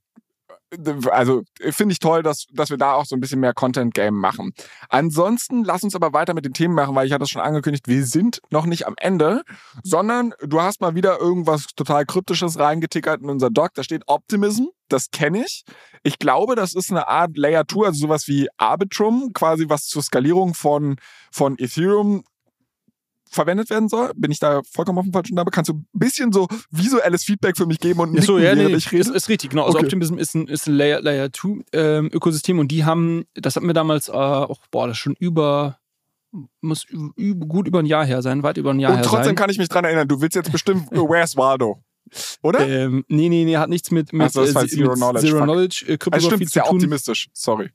also 1.11 1.43
finde 1.71 1.93
ich 1.93 2.01
toll, 2.01 2.23
dass, 2.23 2.47
dass 2.53 2.71
wir 2.71 2.77
da 2.77 2.95
auch 2.95 3.05
so 3.05 3.15
ein 3.15 3.21
bisschen 3.21 3.41
mehr 3.41 3.55
Content-Game 3.55 4.15
machen. 4.15 4.53
Ansonsten 4.89 5.65
lass 5.65 5.85
uns 5.85 5.95
aber 5.95 6.13
weiter 6.13 6.35
mit 6.35 6.45
den 6.45 6.55
Themen 6.55 6.75
machen, 6.75 6.95
weil 6.95 7.07
ich 7.07 7.13
hatte 7.13 7.25
es 7.25 7.31
schon 7.31 7.43
angekündigt, 7.43 7.87
wir 7.87 8.05
sind 8.05 8.41
noch 8.51 8.67
nicht 8.67 8.87
am 8.87 8.95
Ende, 8.99 9.43
sondern 9.83 10.35
du 10.43 10.61
hast 10.61 10.81
mal 10.81 10.95
wieder 10.95 11.21
irgendwas 11.21 11.67
total 11.77 12.05
Kryptisches 12.05 12.59
reingetickert 12.59 13.23
in 13.23 13.31
unser 13.31 13.51
Doc. 13.51 13.75
Da 13.75 13.85
steht 13.85 14.03
Optimism, 14.07 14.65
das 14.89 15.11
kenne 15.11 15.45
ich. 15.45 15.65
Ich 16.03 16.19
glaube, 16.19 16.57
das 16.57 16.75
ist 16.75 16.91
eine 16.91 17.09
Art 17.09 17.37
Layer 17.37 17.65
2, 17.67 17.87
also 17.87 18.07
sowas 18.07 18.27
wie 18.27 18.49
Arbitrum, 18.57 19.33
quasi 19.35 19.67
was 19.69 19.87
zur 19.87 20.03
Skalierung 20.03 20.55
von, 20.55 20.97
von 21.31 21.57
Ethereum 21.59 22.25
verwendet 23.37 23.71
werden 23.71 23.89
soll. 23.89 24.11
Bin 24.17 24.33
ich 24.33 24.41
da 24.41 24.63
vollkommen 24.73 24.99
auf 24.99 25.05
dem 25.05 25.13
falschen 25.13 25.37
Dabei? 25.37 25.51
Kannst 25.51 25.69
du 25.69 25.75
ein 25.75 25.87
bisschen 25.93 26.33
so 26.33 26.49
visuelles 26.71 27.23
Feedback 27.23 27.57
für 27.57 27.67
mich 27.67 27.79
geben 27.79 28.01
und 28.01 28.13
nicken, 28.13 28.27
so, 28.27 28.39
ja, 28.39 28.55
nee, 28.55 28.67
ich 28.75 28.91
rede? 28.91 29.03
Ist, 29.03 29.11
ist 29.11 29.29
richtig, 29.29 29.51
genau. 29.51 29.65
Also 29.65 29.79
okay. 29.79 29.87
Optimism 29.87 30.19
ist 30.19 30.35
ein, 30.35 30.49
ist 30.49 30.67
ein 30.67 30.75
Layer, 30.75 31.01
Layer 31.01 31.33
2 31.33 31.65
ähm, 31.73 32.11
Ökosystem 32.13 32.59
und 32.59 32.69
die 32.69 32.85
haben, 32.85 33.25
das 33.35 33.55
hatten 33.55 33.67
wir 33.67 33.75
damals 33.75 34.09
äh, 34.09 34.13
auch, 34.13 34.61
boah, 34.73 34.89
das 34.89 34.97
ist 34.97 35.03
schon 35.03 35.15
über 35.19 35.79
muss 36.61 36.87
gut 37.49 37.67
über 37.67 37.79
ein 37.79 37.87
Jahr 37.87 38.05
her 38.05 38.21
sein, 38.21 38.43
weit 38.43 38.59
über 38.59 38.71
ein 38.71 38.81
Jahr 38.81 38.91
und 38.91 38.97
her 38.99 39.05
sein. 39.05 39.11
Und 39.11 39.17
trotzdem 39.17 39.37
kann 39.37 39.49
ich 39.49 39.59
mich 39.59 39.69
dran 39.69 39.85
erinnern, 39.85 40.09
du 40.09 40.21
willst 40.21 40.37
jetzt 40.37 40.53
bestimmt 40.53 40.91
Where's 40.91 41.37
Waldo? 41.37 41.83
Oder? 42.43 42.67
Ähm, 42.69 43.05
nee, 43.09 43.29
nee, 43.29 43.45
nee, 43.45 43.57
hat 43.57 43.69
nichts 43.69 43.91
mit, 43.91 44.13
mit, 44.13 44.33
so, 44.33 44.43
äh, 44.43 44.67
Zero 44.69 44.91
mit 44.91 44.97
Knowledge, 44.97 45.27
Zero 45.27 45.43
Knowledge 45.43 45.85
äh, 45.89 45.99
Kryptographie 45.99 46.15
also 46.15 46.37
stimmt, 46.37 46.51
zu 46.51 46.61
tun. 46.61 46.77
optimistisch, 46.77 47.29
sorry. 47.33 47.71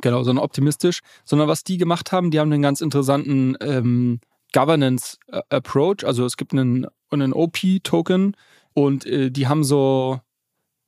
genau, 0.00 0.22
sondern 0.24 0.44
optimistisch. 0.44 1.00
Sondern 1.24 1.48
was 1.48 1.62
die 1.62 1.78
gemacht 1.78 2.10
haben, 2.10 2.30
die 2.30 2.40
haben 2.40 2.52
einen 2.52 2.62
ganz 2.62 2.80
interessanten 2.80 3.56
ähm, 3.60 4.20
Governance 4.52 5.18
Approach. 5.48 6.04
Also 6.04 6.24
es 6.24 6.36
gibt 6.36 6.52
einen, 6.52 6.86
einen 7.10 7.32
OP-Token 7.32 8.36
und 8.74 9.06
äh, 9.06 9.30
die 9.30 9.48
haben 9.48 9.64
so, 9.64 10.20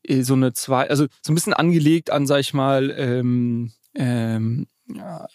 äh, 0.03 0.23
so 0.23 0.35
eine 0.35 0.53
zwei, 0.53 0.89
also 0.89 1.07
so 1.23 1.33
ein 1.33 1.35
bisschen 1.35 1.55
angelegt 1.55 2.11
an, 2.11 2.27
sag 2.27 2.41
ich 2.41 2.55
mal, 2.55 2.91
ähm, 2.97 3.73
ähm, 3.95 4.67
ja, 4.89 5.27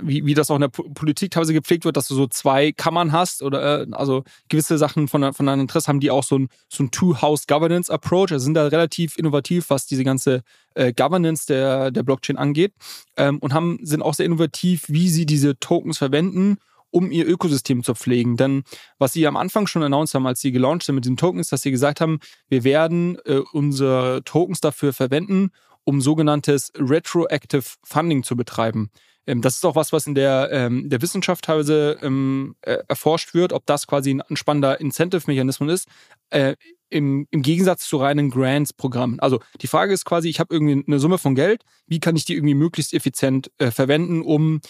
wie, 0.00 0.24
wie 0.24 0.34
das 0.34 0.50
auch 0.50 0.56
in 0.56 0.62
der 0.62 0.68
Politik 0.68 1.30
teilweise 1.30 1.52
gepflegt 1.52 1.84
wird, 1.84 1.96
dass 1.96 2.08
du 2.08 2.14
so 2.14 2.26
zwei 2.26 2.72
Kammern 2.72 3.12
hast 3.12 3.42
oder 3.42 3.82
äh, 3.82 3.86
also 3.92 4.24
gewisse 4.48 4.78
Sachen 4.78 5.08
von, 5.08 5.32
von 5.32 5.46
deinem 5.46 5.60
Interesse 5.60 5.88
haben 5.88 6.00
die 6.00 6.10
auch 6.10 6.24
so 6.24 6.38
ein, 6.38 6.48
so 6.68 6.84
ein 6.84 6.90
Two-House-Governance-Approach. 6.90 8.32
Also 8.32 8.44
sind 8.44 8.54
da 8.54 8.66
relativ 8.66 9.18
innovativ, 9.18 9.70
was 9.70 9.86
diese 9.86 10.04
ganze 10.04 10.42
äh, 10.74 10.92
Governance 10.92 11.46
der, 11.46 11.90
der 11.90 12.02
Blockchain 12.02 12.38
angeht 12.38 12.72
ähm, 13.16 13.38
und 13.38 13.54
haben, 13.54 13.78
sind 13.82 14.02
auch 14.02 14.14
sehr 14.14 14.26
innovativ, 14.26 14.84
wie 14.88 15.08
sie 15.08 15.26
diese 15.26 15.58
Tokens 15.58 15.98
verwenden 15.98 16.58
um 16.92 17.10
ihr 17.10 17.26
Ökosystem 17.26 17.82
zu 17.82 17.94
pflegen. 17.94 18.36
Denn 18.36 18.62
was 18.98 19.12
sie 19.12 19.26
am 19.26 19.36
Anfang 19.36 19.66
schon 19.66 19.82
announced 19.82 20.14
haben, 20.14 20.26
als 20.26 20.40
sie 20.40 20.52
gelauncht 20.52 20.84
sind 20.84 20.94
mit 20.94 21.04
den 21.04 21.16
Tokens, 21.16 21.48
dass 21.48 21.62
sie 21.62 21.72
gesagt 21.72 22.00
haben, 22.00 22.20
wir 22.48 22.62
werden 22.62 23.18
äh, 23.24 23.40
unsere 23.52 24.22
Tokens 24.24 24.60
dafür 24.60 24.92
verwenden, 24.92 25.50
um 25.84 26.00
sogenanntes 26.00 26.72
Retroactive 26.78 27.64
Funding 27.82 28.22
zu 28.22 28.36
betreiben. 28.36 28.90
Ähm, 29.26 29.40
das 29.40 29.56
ist 29.56 29.64
auch 29.64 29.76
was, 29.76 29.92
was 29.92 30.06
in 30.06 30.14
der, 30.14 30.48
ähm, 30.52 30.88
der 30.88 31.02
Wissenschaft 31.02 31.44
teilweise 31.44 31.98
ähm, 32.02 32.56
äh, 32.62 32.78
erforscht 32.88 33.34
wird, 33.34 33.52
ob 33.52 33.66
das 33.66 33.86
quasi 33.86 34.10
ein 34.10 34.36
spannender 34.36 34.80
Incentive-Mechanismus 34.80 35.72
ist. 35.72 35.88
Äh, 36.30 36.56
im, 36.88 37.26
im 37.30 37.42
Gegensatz 37.42 37.88
zu 37.88 37.96
reinen 37.96 38.30
Grants-Programmen. 38.30 39.18
Also 39.18 39.40
die 39.62 39.66
Frage 39.66 39.94
ist 39.94 40.04
quasi, 40.04 40.28
ich 40.28 40.40
habe 40.40 40.54
irgendwie 40.54 40.84
eine 40.86 40.98
Summe 40.98 41.16
von 41.16 41.34
Geld, 41.34 41.64
wie 41.86 42.00
kann 42.00 42.16
ich 42.16 42.26
die 42.26 42.34
irgendwie 42.34 42.54
möglichst 42.54 42.92
effizient 42.92 43.50
äh, 43.56 43.70
verwenden, 43.70 44.20
um 44.20 44.60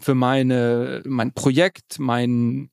für 0.00 0.14
meine, 0.14 1.02
mein 1.04 1.32
Projekt, 1.32 1.98
mein, 1.98 2.70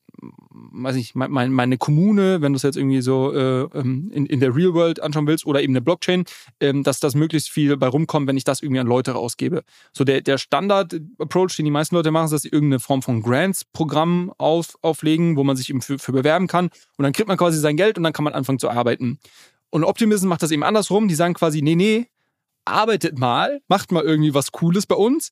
weiß 0.52 0.96
ich, 0.96 1.14
mein, 1.14 1.52
meine 1.52 1.78
Kommune, 1.78 2.42
wenn 2.42 2.52
du 2.52 2.56
es 2.56 2.62
jetzt 2.62 2.76
irgendwie 2.76 3.00
so 3.00 3.32
äh, 3.32 3.62
ähm, 3.74 4.10
in, 4.12 4.26
in 4.26 4.40
der 4.40 4.54
Real 4.54 4.74
World 4.74 5.00
anschauen 5.00 5.26
willst, 5.26 5.46
oder 5.46 5.62
eben 5.62 5.72
eine 5.72 5.80
Blockchain, 5.80 6.24
ähm, 6.60 6.82
dass 6.82 7.00
das 7.00 7.14
möglichst 7.14 7.50
viel 7.50 7.76
bei 7.76 7.86
rumkommt, 7.86 8.26
wenn 8.26 8.36
ich 8.36 8.44
das 8.44 8.62
irgendwie 8.62 8.80
an 8.80 8.86
Leute 8.86 9.12
rausgebe. 9.12 9.62
So 9.92 10.04
der, 10.04 10.20
der 10.20 10.38
Standard-Approach, 10.38 11.56
den 11.56 11.64
die 11.64 11.70
meisten 11.70 11.94
Leute 11.94 12.10
machen, 12.10 12.26
ist, 12.26 12.32
dass 12.32 12.42
sie 12.42 12.48
irgendeine 12.48 12.80
Form 12.80 13.02
von 13.02 13.22
Grants-Programm 13.22 14.32
auf, 14.38 14.76
auflegen, 14.82 15.36
wo 15.36 15.44
man 15.44 15.56
sich 15.56 15.70
eben 15.70 15.82
für, 15.82 15.98
für 15.98 16.12
bewerben 16.12 16.46
kann. 16.46 16.66
Und 16.96 17.02
dann 17.02 17.12
kriegt 17.12 17.28
man 17.28 17.38
quasi 17.38 17.58
sein 17.58 17.76
Geld 17.76 17.96
und 17.96 18.04
dann 18.04 18.12
kann 18.12 18.24
man 18.24 18.34
anfangen 18.34 18.58
zu 18.58 18.70
arbeiten. 18.70 19.18
Und 19.70 19.84
Optimism 19.84 20.28
macht 20.28 20.42
das 20.42 20.50
eben 20.50 20.64
andersrum. 20.64 21.08
Die 21.08 21.14
sagen 21.14 21.34
quasi, 21.34 21.62
nee, 21.62 21.76
nee, 21.76 22.06
arbeitet 22.64 23.18
mal, 23.18 23.60
macht 23.68 23.92
mal 23.92 24.02
irgendwie 24.02 24.34
was 24.34 24.52
Cooles 24.52 24.86
bei 24.86 24.96
uns 24.96 25.30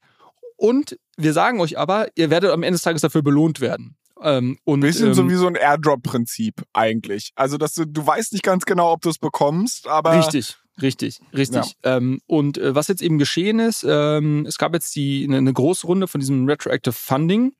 und 0.59 0.99
wir 1.17 1.33
sagen 1.33 1.61
euch 1.61 1.79
aber, 1.79 2.09
ihr 2.17 2.31
werdet 2.31 2.51
am 2.51 2.65
Ende 2.65 2.75
des 2.75 2.83
Tages 2.83 3.01
dafür 3.01 3.23
belohnt 3.23 3.61
werden. 3.61 3.97
Ähm, 4.21 4.59
und, 4.65 4.81
Bisschen 4.81 5.09
ähm, 5.09 5.15
so 5.15 5.31
wie 5.31 5.37
so 5.37 5.47
ein 5.47 5.55
Airdrop-Prinzip 5.55 6.65
eigentlich. 6.73 7.31
Also, 7.37 7.57
dass 7.59 7.75
du, 7.75 7.87
du 7.87 8.05
weißt 8.05 8.33
nicht 8.33 8.43
ganz 8.43 8.65
genau, 8.65 8.93
ob 8.93 9.01
du 9.01 9.09
es 9.09 9.19
bekommst, 9.19 9.87
aber. 9.87 10.19
Richtig, 10.19 10.57
richtig, 10.83 11.21
richtig. 11.33 11.77
Ja. 11.85 11.97
Ähm, 11.97 12.21
und 12.27 12.59
äh, 12.59 12.75
was 12.75 12.89
jetzt 12.89 13.03
eben 13.03 13.19
geschehen 13.19 13.61
ist, 13.61 13.87
ähm, 13.89 14.45
es 14.47 14.59
gab 14.59 14.75
jetzt 14.75 14.97
die, 14.97 15.25
eine, 15.31 15.53
große 15.53 15.87
Runde 15.87 16.09
von 16.09 16.21
diesem 16.21 16.47
Retroactive 16.47 16.93
Funding. 16.93 17.53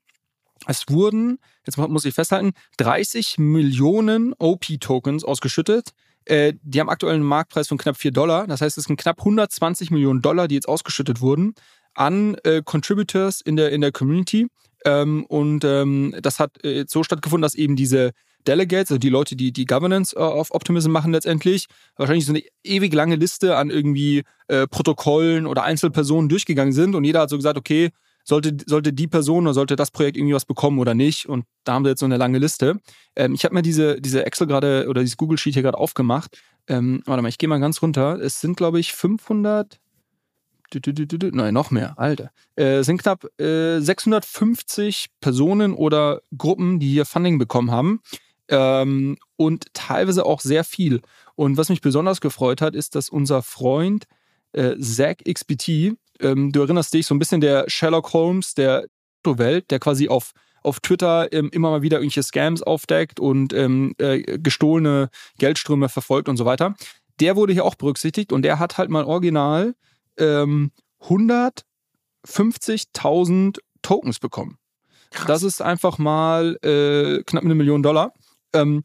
Es 0.67 0.83
wurden, 0.89 1.39
jetzt 1.65 1.77
muss 1.77 2.03
ich 2.03 2.13
festhalten, 2.13 2.51
30 2.77 3.37
Millionen 3.37 4.33
OP-Tokens 4.37 5.23
ausgeschüttet. 5.23 5.91
Äh, 6.25 6.55
die 6.61 6.81
haben 6.81 6.89
aktuell 6.89 7.15
einen 7.15 7.23
Marktpreis 7.23 7.69
von 7.69 7.77
knapp 7.77 7.95
4 7.95 8.11
Dollar. 8.11 8.45
Das 8.45 8.59
heißt, 8.59 8.77
es 8.77 8.83
sind 8.83 8.99
knapp 8.99 9.19
120 9.19 9.89
Millionen 9.89 10.21
Dollar, 10.21 10.49
die 10.49 10.55
jetzt 10.55 10.67
ausgeschüttet 10.67 11.21
wurden 11.21 11.55
an 11.99 12.35
äh, 12.43 12.61
Contributors 12.63 13.41
in 13.41 13.57
der, 13.57 13.71
in 13.71 13.81
der 13.81 13.91
Community. 13.91 14.47
Ähm, 14.85 15.25
und 15.25 15.65
ähm, 15.65 16.15
das 16.21 16.39
hat 16.39 16.63
äh, 16.63 16.85
so 16.87 17.03
stattgefunden, 17.03 17.41
dass 17.41 17.55
eben 17.55 17.75
diese 17.75 18.11
Delegates, 18.47 18.91
also 18.91 18.99
die 18.99 19.09
Leute, 19.09 19.35
die 19.35 19.51
die 19.51 19.65
Governance 19.65 20.15
äh, 20.15 20.19
of 20.19 20.51
Optimism 20.51 20.91
machen 20.91 21.11
letztendlich, 21.11 21.65
wahrscheinlich 21.97 22.25
so 22.25 22.31
eine 22.31 22.41
ewig 22.63 22.93
lange 22.93 23.17
Liste 23.17 23.57
an 23.57 23.69
irgendwie 23.69 24.23
äh, 24.47 24.65
Protokollen 24.65 25.45
oder 25.45 25.63
Einzelpersonen 25.63 26.29
durchgegangen 26.29 26.71
sind 26.71 26.95
und 26.95 27.03
jeder 27.03 27.19
hat 27.19 27.29
so 27.29 27.35
gesagt, 27.35 27.57
okay, 27.57 27.89
sollte, 28.23 28.55
sollte 28.65 28.93
die 28.93 29.07
Person 29.07 29.45
oder 29.45 29.53
sollte 29.53 29.75
das 29.75 29.91
Projekt 29.91 30.15
irgendwie 30.15 30.35
was 30.35 30.45
bekommen 30.45 30.79
oder 30.79 30.93
nicht. 30.93 31.27
Und 31.27 31.45
da 31.65 31.73
haben 31.73 31.83
wir 31.83 31.89
jetzt 31.89 31.99
so 31.99 32.05
eine 32.05 32.17
lange 32.17 32.37
Liste. 32.37 32.79
Ähm, 33.17 33.33
ich 33.33 33.43
habe 33.43 33.55
mir 33.55 33.61
diese, 33.61 33.99
diese 33.99 34.25
Excel 34.25 34.47
gerade 34.47 34.87
oder 34.87 35.01
dieses 35.01 35.17
Google 35.17 35.37
Sheet 35.37 35.55
hier 35.55 35.63
gerade 35.63 35.77
aufgemacht. 35.77 36.39
Ähm, 36.67 37.01
warte 37.05 37.21
mal, 37.21 37.29
ich 37.29 37.39
gehe 37.39 37.49
mal 37.49 37.59
ganz 37.59 37.81
runter. 37.81 38.19
Es 38.21 38.39
sind, 38.39 38.55
glaube 38.55 38.79
ich, 38.79 38.93
500, 38.93 39.79
Nein, 41.33 41.53
noch 41.53 41.71
mehr, 41.71 41.97
Alter. 41.97 42.31
Äh, 42.55 42.83
sind 42.83 43.01
knapp 43.01 43.25
äh, 43.39 43.79
650 43.79 45.07
Personen 45.21 45.73
oder 45.73 46.21
Gruppen, 46.37 46.79
die 46.79 46.89
hier 46.89 47.05
Funding 47.05 47.37
bekommen 47.37 47.71
haben. 47.71 48.01
Ähm, 48.47 49.17
und 49.35 49.73
teilweise 49.73 50.25
auch 50.25 50.41
sehr 50.41 50.63
viel. 50.63 51.01
Und 51.35 51.57
was 51.57 51.69
mich 51.69 51.81
besonders 51.81 52.21
gefreut 52.21 52.61
hat, 52.61 52.75
ist, 52.75 52.95
dass 52.95 53.09
unser 53.09 53.41
Freund 53.41 54.05
äh, 54.53 54.75
Zach 54.79 55.17
XBT, 55.23 55.93
ähm, 56.19 56.51
du 56.51 56.61
erinnerst 56.61 56.93
dich, 56.93 57.05
so 57.05 57.15
ein 57.15 57.19
bisschen 57.19 57.41
der 57.41 57.65
Sherlock 57.67 58.13
Holmes 58.13 58.55
der 58.55 58.85
Welt, 59.23 59.69
der 59.69 59.79
quasi 59.79 60.07
auf 60.07 60.33
auf 60.63 60.79
Twitter 60.79 61.31
ähm, 61.31 61.49
immer 61.51 61.69
mal 61.69 61.81
wieder 61.81 61.97
irgendwelche 61.97 62.23
Scams 62.23 62.61
aufdeckt 62.63 63.19
und 63.19 63.53
ähm, 63.53 63.93
äh, 63.97 64.39
gestohlene 64.39 65.09
Geldströme 65.37 65.89
verfolgt 65.89 66.29
und 66.29 66.37
so 66.37 66.45
weiter. 66.45 66.75
Der 67.19 67.35
wurde 67.35 67.53
hier 67.53 67.65
auch 67.65 67.75
berücksichtigt 67.75 68.31
und 68.31 68.43
der 68.43 68.59
hat 68.59 68.77
halt 68.77 68.89
mal 68.89 69.03
original 69.03 69.75
ähm, 70.19 70.71
150.000 71.01 73.59
Tokens 73.81 74.19
bekommen. 74.19 74.57
Krass. 75.11 75.27
Das 75.27 75.43
ist 75.43 75.61
einfach 75.61 75.97
mal 75.97 76.57
äh, 76.61 77.23
knapp 77.23 77.43
eine 77.43 77.55
Million 77.55 77.81
Dollar. 77.81 78.13
Ähm, 78.53 78.83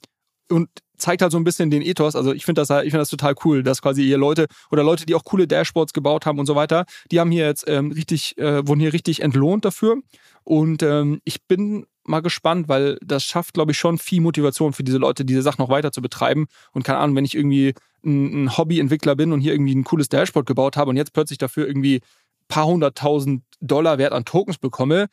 und 0.51 0.69
zeigt 0.97 1.23
halt 1.23 1.33
so 1.33 1.39
ein 1.39 1.45
bisschen 1.45 1.71
den 1.71 1.83
Ethos. 1.83 2.17
Also 2.17 2.33
ich 2.33 2.45
finde 2.45 2.65
das, 2.65 2.71
ich 2.71 2.91
finde 2.91 2.99
das 2.99 3.11
total 3.11 3.35
cool, 3.45 3.63
dass 3.63 3.83
quasi 3.83 4.03
hier 4.03 4.19
Leute 4.19 4.47
oder 4.71 4.85
Leute, 4.85 5.07
die 5.07 5.15
auch 5.15 5.25
coole 5.25 5.47
Dashboards 5.47 5.93
gebaut 5.93 6.27
haben 6.27 6.39
und 6.39 6.47
so 6.47 6.55
weiter, 6.55 6.85
die 7.11 7.21
haben 7.21 7.31
hier 7.31 7.47
jetzt 7.47 7.65
ähm, 7.67 7.93
richtig, 7.93 8.39
äh, 8.39 8.67
wurden 8.67 8.81
hier 8.81 8.93
richtig 8.93 9.21
entlohnt 9.21 9.65
dafür. 9.65 9.97
Und 10.45 10.83
ähm, 10.83 11.21
ich 11.25 11.45
bin 11.47 11.87
mal 12.07 12.21
gespannt, 12.21 12.69
weil 12.69 12.99
das 13.03 13.25
schafft, 13.25 13.55
glaube 13.55 13.73
ich, 13.73 13.79
schon 13.79 13.99
viel 13.99 14.21
Motivation 14.21 14.73
für 14.73 14.85
diese 14.85 14.99
Leute, 14.99 15.25
diese 15.25 15.43
Sachen 15.43 15.63
noch 15.63 15.69
weiter 15.69 15.93
zu 15.93 16.03
betreiben. 16.03 16.47
Und 16.73 16.85
keine 16.85 16.99
Ahnung, 16.99 17.17
wenn 17.17 17.25
ich 17.25 17.35
irgendwie 17.35 17.75
ein, 18.05 18.45
ein 18.45 18.57
Hobbyentwickler 18.57 19.17
bin 19.17 19.33
und 19.33 19.41
hier 19.41 19.53
irgendwie 19.53 19.75
ein 19.75 19.85
cooles 19.85 20.09
Dashboard 20.09 20.47
gebaut 20.47 20.77
habe 20.77 20.91
und 20.91 20.97
jetzt 20.97 21.13
plötzlich 21.13 21.39
dafür 21.39 21.67
irgendwie 21.67 22.01
paar 22.49 22.67
hunderttausend 22.67 23.43
Dollar 23.61 23.99
Wert 23.99 24.13
an 24.13 24.25
Tokens 24.25 24.59
bekomme, 24.59 25.09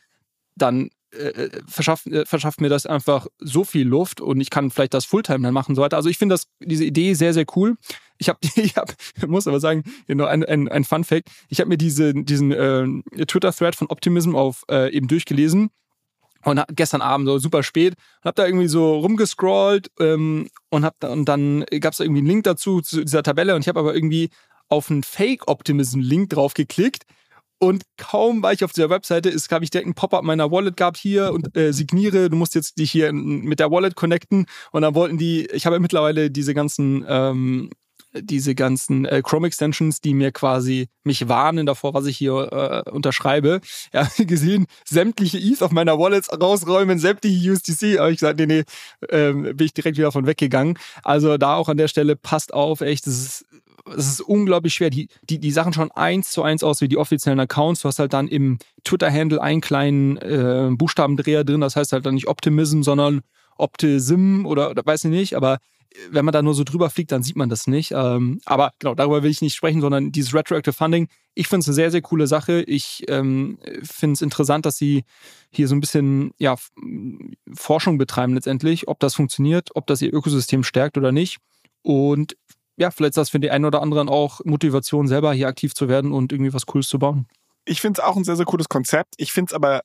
dann 0.56 0.90
äh, 1.14 1.28
äh, 1.28 1.62
verschafft, 1.68 2.08
äh, 2.08 2.26
verschafft 2.26 2.62
mir 2.62 2.70
das 2.70 2.86
einfach 2.86 3.28
so 3.40 3.64
viel 3.64 3.88
Luft 3.88 4.22
und 4.22 4.40
ich 4.40 4.50
kann 4.50 4.72
vielleicht 4.72 4.94
das 4.94 5.06
Fulltime 5.06 5.44
dann 5.44 5.54
machen 5.54 5.72
und 5.72 5.76
so 5.76 5.82
weiter. 5.82 5.98
Also 5.98 6.10
ich 6.10 6.18
finde 6.18 6.38
diese 6.60 6.86
Idee 6.86 7.14
sehr, 7.16 7.34
sehr 7.34 7.46
cool. 7.56 7.76
Ich 8.18 8.30
habe, 8.30 8.40
ich 8.56 8.76
hab, 8.76 8.94
muss 9.28 9.48
aber 9.48 9.60
sagen, 9.60 9.84
hier 10.06 10.16
noch 10.16 10.28
ein, 10.28 10.44
ein, 10.46 10.68
ein 10.70 10.84
Fun 10.84 11.04
Fact. 11.04 11.30
Ich 11.50 11.60
habe 11.60 11.70
mir 11.70 11.78
diese, 11.78 12.14
diesen 12.14 12.52
äh, 12.52 13.26
Twitter-Thread 13.26 13.76
von 13.76 13.88
Optimism 13.88 14.36
auf 14.36 14.64
äh, 14.70 14.94
eben 14.94 15.08
durchgelesen 15.08 15.70
und 16.46 16.62
gestern 16.76 17.02
Abend 17.02 17.28
so 17.28 17.38
super 17.40 17.64
spät. 17.64 17.96
Und 18.24 18.28
hab 18.28 18.36
da 18.36 18.46
irgendwie 18.46 18.68
so 18.68 18.98
rumgescrollt 19.00 19.92
ähm, 20.00 20.50
und 20.70 20.86
hab 20.86 21.00
da, 21.00 21.10
und 21.10 21.26
dann 21.26 21.66
gab's 21.80 21.98
da 21.98 22.04
irgendwie 22.04 22.22
einen 22.22 22.28
Link 22.28 22.44
dazu 22.44 22.82
zu 22.82 23.04
dieser 23.04 23.24
Tabelle. 23.24 23.56
Und 23.56 23.62
ich 23.62 23.68
habe 23.68 23.80
aber 23.80 23.96
irgendwie 23.96 24.30
auf 24.70 24.90
einen 24.90 25.04
Fake 25.04 25.48
Optimism 25.48 26.00
Link 26.00 26.30
drauf 26.30 26.54
geklickt. 26.54 27.04
Und 27.60 27.84
kaum 27.98 28.42
war 28.42 28.54
ich 28.54 28.64
auf 28.64 28.72
dieser 28.72 28.90
Webseite, 28.90 29.30
ist 29.30 29.52
habe 29.52 29.64
ich 29.64 29.70
direkt 29.70 29.88
ein 29.88 29.94
Pop-up 29.94 30.24
meiner 30.24 30.50
Wallet 30.50 30.78
gehabt 30.78 30.98
hier 30.98 31.32
und 31.32 31.56
äh, 31.56 31.72
signiere, 31.74 32.28
du 32.28 32.36
musst 32.36 32.56
jetzt 32.56 32.80
dich 32.80 32.90
hier 32.90 33.14
mit 33.14 33.60
der 33.60 33.70
Wallet 33.70 33.96
connecten. 33.96 34.48
Und 34.72 34.82
dann 34.82 34.96
wollten 34.96 35.20
die, 35.20 35.46
ich 35.46 35.68
habe 35.68 35.76
ja 35.76 35.80
mittlerweile 35.80 36.32
diese 36.32 36.56
ganzen 36.56 37.06
ähm, 37.08 37.70
diese 38.14 38.56
ganzen 38.56 39.06
äh, 39.06 39.22
Chrome 39.24 39.48
Extensions, 39.48 40.02
die 40.02 40.14
mir 40.14 40.32
quasi 40.32 40.88
mich 41.04 41.28
warnen 41.28 41.66
davor, 41.66 41.94
was 41.94 42.06
ich 42.06 42.18
hier 42.18 42.84
äh, 42.86 42.90
unterschreibe. 42.90 43.62
Ja, 43.94 44.08
gesehen, 44.18 44.68
sämtliche 44.86 45.38
ETH 45.38 45.62
auf 45.62 45.72
meiner 45.72 45.98
Wallet 45.98 46.26
rausräumen, 46.32 47.00
sämtliche 47.00 47.52
USDC. 47.52 48.00
Aber 48.00 48.10
ich 48.10 48.20
gesagt, 48.20 48.40
nee, 48.40 48.46
nee, 48.46 48.64
ähm, 49.10 49.44
bin 49.56 49.66
ich 49.66 49.74
direkt 49.74 49.98
wieder 49.98 50.12
von 50.12 50.28
weggegangen. 50.28 50.78
Also 51.04 51.38
da 51.38 51.56
auch 51.56 51.70
an 51.70 51.78
der 51.78 51.88
Stelle 51.88 52.16
passt 52.16 52.54
auf, 52.54 52.82
echt, 52.82 53.08
das 53.08 53.14
ist 53.14 53.46
es 53.86 54.08
ist 54.08 54.22
unglaublich 54.22 54.74
schwer. 54.74 54.90
Die, 54.90 55.08
die, 55.24 55.40
die 55.40 55.52
Sachen 55.52 55.74
schauen 55.74 55.92
eins 55.92 56.32
zu 56.32 56.44
eins 56.44 56.64
aus 56.64 56.82
wie 56.82 56.88
die 56.88 56.98
offiziellen 56.98 57.40
Accounts. 57.40 57.82
Du 57.82 57.88
hast 57.88 58.00
halt 58.00 58.14
dann 58.14 58.28
im 58.28 58.60
Twitter-Handle 58.84 59.42
einen 59.42 59.62
kleinen 59.62 60.18
äh, 60.18 60.70
Buchstabendreher 60.72 61.44
drin. 61.44 61.62
Das 61.62 61.76
heißt 61.76 61.92
halt 61.92 62.06
dann 62.06 62.16
nicht 62.16 62.28
Optimism, 62.28 62.84
sondern 62.84 63.22
Optism 63.58 64.46
oder, 64.46 64.70
oder 64.70 64.86
weiß 64.86 65.06
ich 65.06 65.12
nicht. 65.12 65.36
Aber 65.36 65.58
wenn 66.10 66.26
man 66.26 66.32
da 66.32 66.42
nur 66.42 66.54
so 66.54 66.64
drüber 66.64 66.90
fliegt, 66.90 67.12
dann 67.12 67.24
sieht 67.24 67.36
man 67.36 67.50
das 67.50 67.68
nicht. 67.68 67.92
Ähm, 67.92 68.40
aber 68.46 68.72
genau, 68.80 68.96
darüber 68.96 69.24
will 69.24 69.32
ich 69.32 69.42
nicht 69.42 69.56
sprechen, 69.56 69.82
sondern 69.82 70.12
dieses 70.12 70.34
Retroactive 70.34 70.74
Funding, 70.74 71.08
ich 71.34 71.48
finde 71.48 71.62
es 71.62 71.68
eine 71.68 71.76
sehr, 71.76 71.92
sehr 71.92 72.02
coole 72.02 72.28
Sache. 72.28 72.62
Ich 72.64 73.04
ähm, 73.08 73.58
finde 73.84 74.14
es 74.14 74.22
interessant, 74.22 74.66
dass 74.66 74.78
sie 74.78 75.04
hier 75.52 75.68
so 75.68 75.76
ein 75.76 75.80
bisschen 75.82 76.34
ja, 76.38 76.56
Forschung 77.54 77.98
betreiben 77.98 78.34
letztendlich, 78.34 78.88
ob 78.88 79.00
das 79.00 79.16
funktioniert, 79.16 79.70
ob 79.76 79.88
das 79.88 80.02
ihr 80.02 80.14
Ökosystem 80.14 80.64
stärkt 80.64 80.98
oder 80.98 81.12
nicht. 81.12 81.38
Und 81.82 82.36
ja, 82.78 82.92
vielleicht 82.92 83.12
ist 83.12 83.18
das 83.18 83.30
für 83.30 83.40
die 83.40 83.52
einen 83.52 83.66
oder 83.66 83.82
anderen 83.82 84.10
auch 84.10 84.42
Motivation, 84.44 85.08
selber 85.08 85.34
hier 85.34 85.48
aktiv 85.48 85.74
zu 85.74 85.88
werden 85.88 86.12
und 86.12 86.32
irgendwie 86.32 86.54
was 86.54 86.66
Cooles 86.66 86.88
zu 86.88 87.00
bauen. 87.00 87.28
Ich 87.66 87.82
finde 87.82 88.02
es 88.02 88.08
auch 88.08 88.16
ein 88.16 88.24
sehr, 88.24 88.36
sehr 88.36 88.46
cooles 88.46 88.70
Konzept. 88.70 89.14
Ich 89.18 89.32
finde 89.32 89.52
es 89.52 89.54
aber 89.54 89.82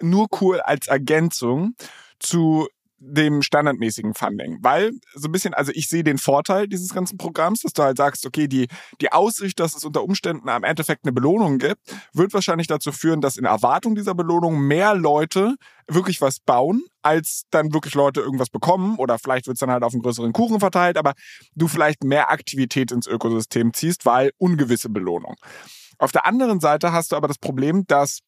nur 0.00 0.26
cool 0.40 0.60
als 0.60 0.88
Ergänzung 0.88 1.74
zu 2.18 2.68
dem 3.04 3.42
standardmäßigen 3.42 4.14
Funding. 4.14 4.58
Weil 4.62 4.92
so 5.14 5.28
ein 5.28 5.32
bisschen, 5.32 5.54
also 5.54 5.72
ich 5.74 5.88
sehe 5.88 6.04
den 6.04 6.18
Vorteil 6.18 6.68
dieses 6.68 6.94
ganzen 6.94 7.18
Programms, 7.18 7.60
dass 7.60 7.72
du 7.72 7.82
halt 7.82 7.96
sagst, 7.96 8.24
okay, 8.26 8.46
die, 8.46 8.68
die 9.00 9.12
Aussicht, 9.12 9.58
dass 9.58 9.74
es 9.74 9.84
unter 9.84 10.04
Umständen 10.04 10.48
am 10.48 10.64
Endeffekt 10.64 11.04
eine 11.04 11.12
Belohnung 11.12 11.58
gibt, 11.58 11.80
wird 12.12 12.32
wahrscheinlich 12.32 12.68
dazu 12.68 12.92
führen, 12.92 13.20
dass 13.20 13.36
in 13.36 13.44
Erwartung 13.44 13.94
dieser 13.94 14.14
Belohnung 14.14 14.60
mehr 14.60 14.94
Leute 14.94 15.56
wirklich 15.88 16.20
was 16.20 16.38
bauen, 16.38 16.82
als 17.02 17.42
dann 17.50 17.72
wirklich 17.72 17.94
Leute 17.94 18.20
irgendwas 18.20 18.50
bekommen. 18.50 18.96
Oder 18.96 19.18
vielleicht 19.18 19.46
wird 19.46 19.56
es 19.56 19.60
dann 19.60 19.70
halt 19.70 19.82
auf 19.82 19.92
einen 19.92 20.02
größeren 20.02 20.32
Kuchen 20.32 20.60
verteilt, 20.60 20.96
aber 20.96 21.14
du 21.54 21.68
vielleicht 21.68 22.04
mehr 22.04 22.30
Aktivität 22.30 22.92
ins 22.92 23.06
Ökosystem 23.06 23.74
ziehst, 23.74 24.06
weil 24.06 24.30
ungewisse 24.38 24.88
Belohnung. 24.88 25.34
Auf 25.98 26.12
der 26.12 26.26
anderen 26.26 26.60
Seite 26.60 26.92
hast 26.92 27.12
du 27.12 27.16
aber 27.16 27.28
das 27.28 27.38
Problem, 27.38 27.84
dass 27.86 28.20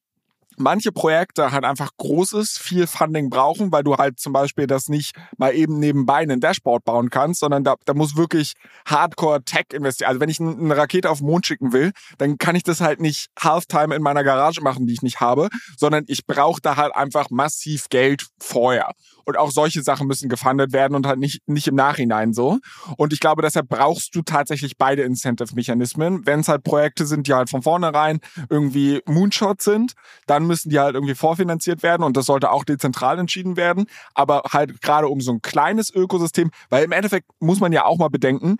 manche 0.56 0.92
Projekte 0.92 1.52
halt 1.52 1.64
einfach 1.64 1.90
großes, 1.96 2.58
viel 2.58 2.86
Funding 2.86 3.30
brauchen, 3.30 3.72
weil 3.72 3.84
du 3.84 3.96
halt 3.96 4.20
zum 4.20 4.32
Beispiel 4.32 4.66
das 4.66 4.88
nicht 4.88 5.14
mal 5.36 5.54
eben 5.54 5.78
nebenbei 5.78 6.16
einen 6.16 6.40
Dashboard 6.40 6.84
bauen 6.84 7.10
kannst, 7.10 7.40
sondern 7.40 7.64
da, 7.64 7.74
da 7.84 7.94
muss 7.94 8.16
wirklich 8.16 8.54
Hardcore-Tech 8.86 9.66
investieren. 9.72 10.08
Also 10.08 10.20
wenn 10.20 10.28
ich 10.28 10.40
eine 10.40 10.76
Rakete 10.76 11.10
auf 11.10 11.18
den 11.18 11.26
Mond 11.26 11.46
schicken 11.46 11.72
will, 11.72 11.92
dann 12.18 12.38
kann 12.38 12.56
ich 12.56 12.62
das 12.62 12.80
halt 12.80 13.00
nicht 13.00 13.28
Halftime 13.38 13.94
in 13.94 14.02
meiner 14.02 14.24
Garage 14.24 14.60
machen, 14.60 14.86
die 14.86 14.92
ich 14.94 15.02
nicht 15.02 15.20
habe, 15.20 15.48
sondern 15.76 16.04
ich 16.06 16.26
brauche 16.26 16.60
da 16.60 16.76
halt 16.76 16.94
einfach 16.94 17.30
massiv 17.30 17.88
Geld 17.88 18.26
vorher. 18.40 18.92
Und 19.24 19.38
auch 19.38 19.50
solche 19.50 19.82
Sachen 19.82 20.06
müssen 20.06 20.28
gefundet 20.28 20.72
werden 20.72 20.94
und 20.94 21.06
halt 21.06 21.18
nicht, 21.18 21.40
nicht 21.46 21.68
im 21.68 21.74
Nachhinein 21.74 22.32
so. 22.32 22.58
Und 22.96 23.12
ich 23.12 23.20
glaube, 23.20 23.42
deshalb 23.42 23.68
brauchst 23.68 24.14
du 24.14 24.22
tatsächlich 24.22 24.76
beide 24.76 25.02
Incentive-Mechanismen. 25.02 26.26
Wenn 26.26 26.40
es 26.40 26.48
halt 26.48 26.62
Projekte 26.62 27.06
sind, 27.06 27.26
die 27.26 27.34
halt 27.34 27.50
von 27.50 27.62
vornherein 27.62 28.20
irgendwie 28.50 29.00
Moonshot 29.06 29.62
sind, 29.62 29.92
dann 30.26 30.46
müssen 30.46 30.70
die 30.70 30.78
halt 30.78 30.94
irgendwie 30.94 31.14
vorfinanziert 31.14 31.82
werden 31.82 32.02
und 32.02 32.16
das 32.16 32.26
sollte 32.26 32.50
auch 32.50 32.64
dezentral 32.64 33.18
entschieden 33.18 33.56
werden. 33.56 33.86
Aber 34.14 34.42
halt 34.50 34.80
gerade 34.80 35.08
um 35.08 35.20
so 35.20 35.32
ein 35.32 35.42
kleines 35.42 35.94
Ökosystem, 35.94 36.50
weil 36.70 36.84
im 36.84 36.92
Endeffekt 36.92 37.28
muss 37.40 37.60
man 37.60 37.72
ja 37.72 37.84
auch 37.84 37.98
mal 37.98 38.08
bedenken, 38.08 38.56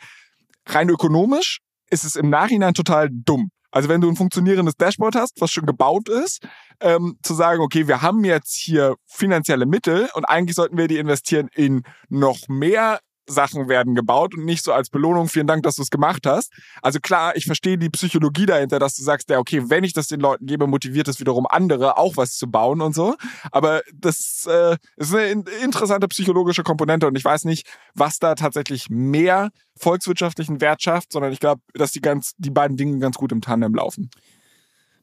rein 0.66 0.88
ökonomisch 0.88 1.60
ist 1.90 2.04
es 2.04 2.16
im 2.16 2.30
Nachhinein 2.30 2.74
total 2.74 3.08
dumm. 3.10 3.50
Also 3.74 3.88
wenn 3.88 4.00
du 4.00 4.08
ein 4.08 4.14
funktionierendes 4.14 4.76
Dashboard 4.76 5.16
hast, 5.16 5.40
was 5.40 5.50
schon 5.50 5.66
gebaut 5.66 6.08
ist, 6.08 6.46
ähm, 6.80 7.18
zu 7.24 7.34
sagen, 7.34 7.60
okay, 7.60 7.88
wir 7.88 8.02
haben 8.02 8.24
jetzt 8.24 8.54
hier 8.54 8.94
finanzielle 9.04 9.66
Mittel 9.66 10.08
und 10.14 10.24
eigentlich 10.26 10.54
sollten 10.54 10.78
wir 10.78 10.86
die 10.86 10.98
investieren 10.98 11.48
in 11.52 11.82
noch 12.08 12.46
mehr 12.46 13.00
Sachen 13.26 13.68
werden 13.68 13.94
gebaut 13.94 14.34
und 14.34 14.44
nicht 14.44 14.64
so 14.64 14.72
als 14.72 14.90
Belohnung, 14.90 15.28
vielen 15.28 15.46
Dank, 15.46 15.62
dass 15.62 15.76
du 15.76 15.82
es 15.82 15.90
gemacht 15.90 16.26
hast. 16.26 16.52
Also 16.82 17.00
klar, 17.00 17.36
ich 17.36 17.46
verstehe 17.46 17.78
die 17.78 17.90
Psychologie 17.90 18.46
dahinter, 18.46 18.78
dass 18.78 18.94
du 18.94 19.02
sagst, 19.02 19.30
ja, 19.30 19.38
okay, 19.38 19.62
wenn 19.68 19.84
ich 19.84 19.92
das 19.92 20.08
den 20.08 20.20
Leuten 20.20 20.46
gebe, 20.46 20.66
motiviert 20.66 21.08
es 21.08 21.20
wiederum 21.20 21.46
andere, 21.48 21.96
auch 21.98 22.16
was 22.16 22.36
zu 22.36 22.50
bauen 22.50 22.80
und 22.80 22.94
so. 22.94 23.16
Aber 23.50 23.82
das 23.94 24.46
äh, 24.50 24.76
ist 24.96 25.14
eine 25.14 25.44
interessante 25.62 26.08
psychologische 26.08 26.62
Komponente 26.62 27.06
und 27.06 27.16
ich 27.16 27.24
weiß 27.24 27.44
nicht, 27.44 27.66
was 27.94 28.18
da 28.18 28.34
tatsächlich 28.34 28.90
mehr 28.90 29.50
volkswirtschaftlichen 29.76 30.60
Wert 30.60 30.82
schafft, 30.82 31.12
sondern 31.12 31.32
ich 31.32 31.40
glaube, 31.40 31.62
dass 31.74 31.92
die 31.92 32.00
ganz, 32.00 32.32
die 32.38 32.50
beiden 32.50 32.76
Dinge 32.76 32.98
ganz 32.98 33.16
gut 33.16 33.32
im 33.32 33.40
Tandem 33.40 33.74
laufen. 33.74 34.10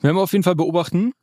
Werden 0.02 0.16
wir 0.16 0.24
auf 0.24 0.32
jeden 0.32 0.44
Fall 0.44 0.56
beobachten. 0.56 1.14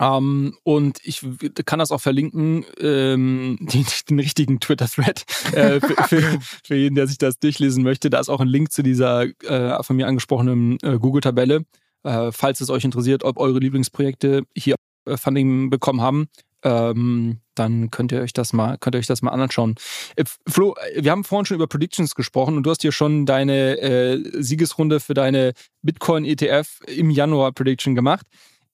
Ähm, 0.00 0.56
und 0.64 0.98
ich 1.04 1.24
kann 1.66 1.78
das 1.78 1.92
auch 1.92 2.00
verlinken, 2.00 2.64
ähm, 2.80 3.58
den, 3.60 3.86
den 4.08 4.18
richtigen 4.18 4.58
Twitter-Thread 4.58 5.24
äh, 5.52 5.80
für, 5.80 6.02
für, 6.04 6.38
für, 6.64 6.74
jeden, 6.74 6.94
der 6.94 7.06
sich 7.06 7.18
das 7.18 7.38
durchlesen 7.38 7.84
möchte. 7.84 8.10
Da 8.10 8.18
ist 8.18 8.30
auch 8.30 8.40
ein 8.40 8.48
Link 8.48 8.72
zu 8.72 8.82
dieser 8.82 9.26
äh, 9.44 9.82
von 9.82 9.96
mir 9.96 10.06
angesprochenen 10.08 10.78
äh, 10.82 10.98
Google-Tabelle. 10.98 11.64
Äh, 12.02 12.32
falls 12.32 12.60
es 12.60 12.70
euch 12.70 12.84
interessiert, 12.84 13.24
ob 13.24 13.38
eure 13.38 13.58
Lieblingsprojekte 13.58 14.44
hier 14.56 14.76
äh, 15.04 15.18
Funding 15.18 15.68
bekommen 15.68 16.00
haben, 16.00 16.28
ähm, 16.62 17.40
dann 17.54 17.90
könnt 17.90 18.12
ihr 18.12 18.20
euch 18.20 18.32
das 18.32 18.52
mal, 18.52 18.78
könnt 18.78 18.94
ihr 18.94 18.98
euch 18.98 19.06
das 19.06 19.20
mal 19.20 19.32
anschauen. 19.32 19.74
Äh, 20.16 20.24
Flo, 20.48 20.74
wir 20.96 21.10
haben 21.10 21.24
vorhin 21.24 21.44
schon 21.44 21.56
über 21.56 21.66
Predictions 21.66 22.14
gesprochen 22.14 22.56
und 22.56 22.62
du 22.62 22.70
hast 22.70 22.82
hier 22.82 22.92
schon 22.92 23.26
deine 23.26 23.78
äh, 23.80 24.42
Siegesrunde 24.42 25.00
für 25.00 25.14
deine 25.14 25.52
Bitcoin 25.82 26.24
ETF 26.24 26.80
im 26.86 27.10
Januar 27.10 27.52
Prediction 27.52 27.94
gemacht. 27.94 28.26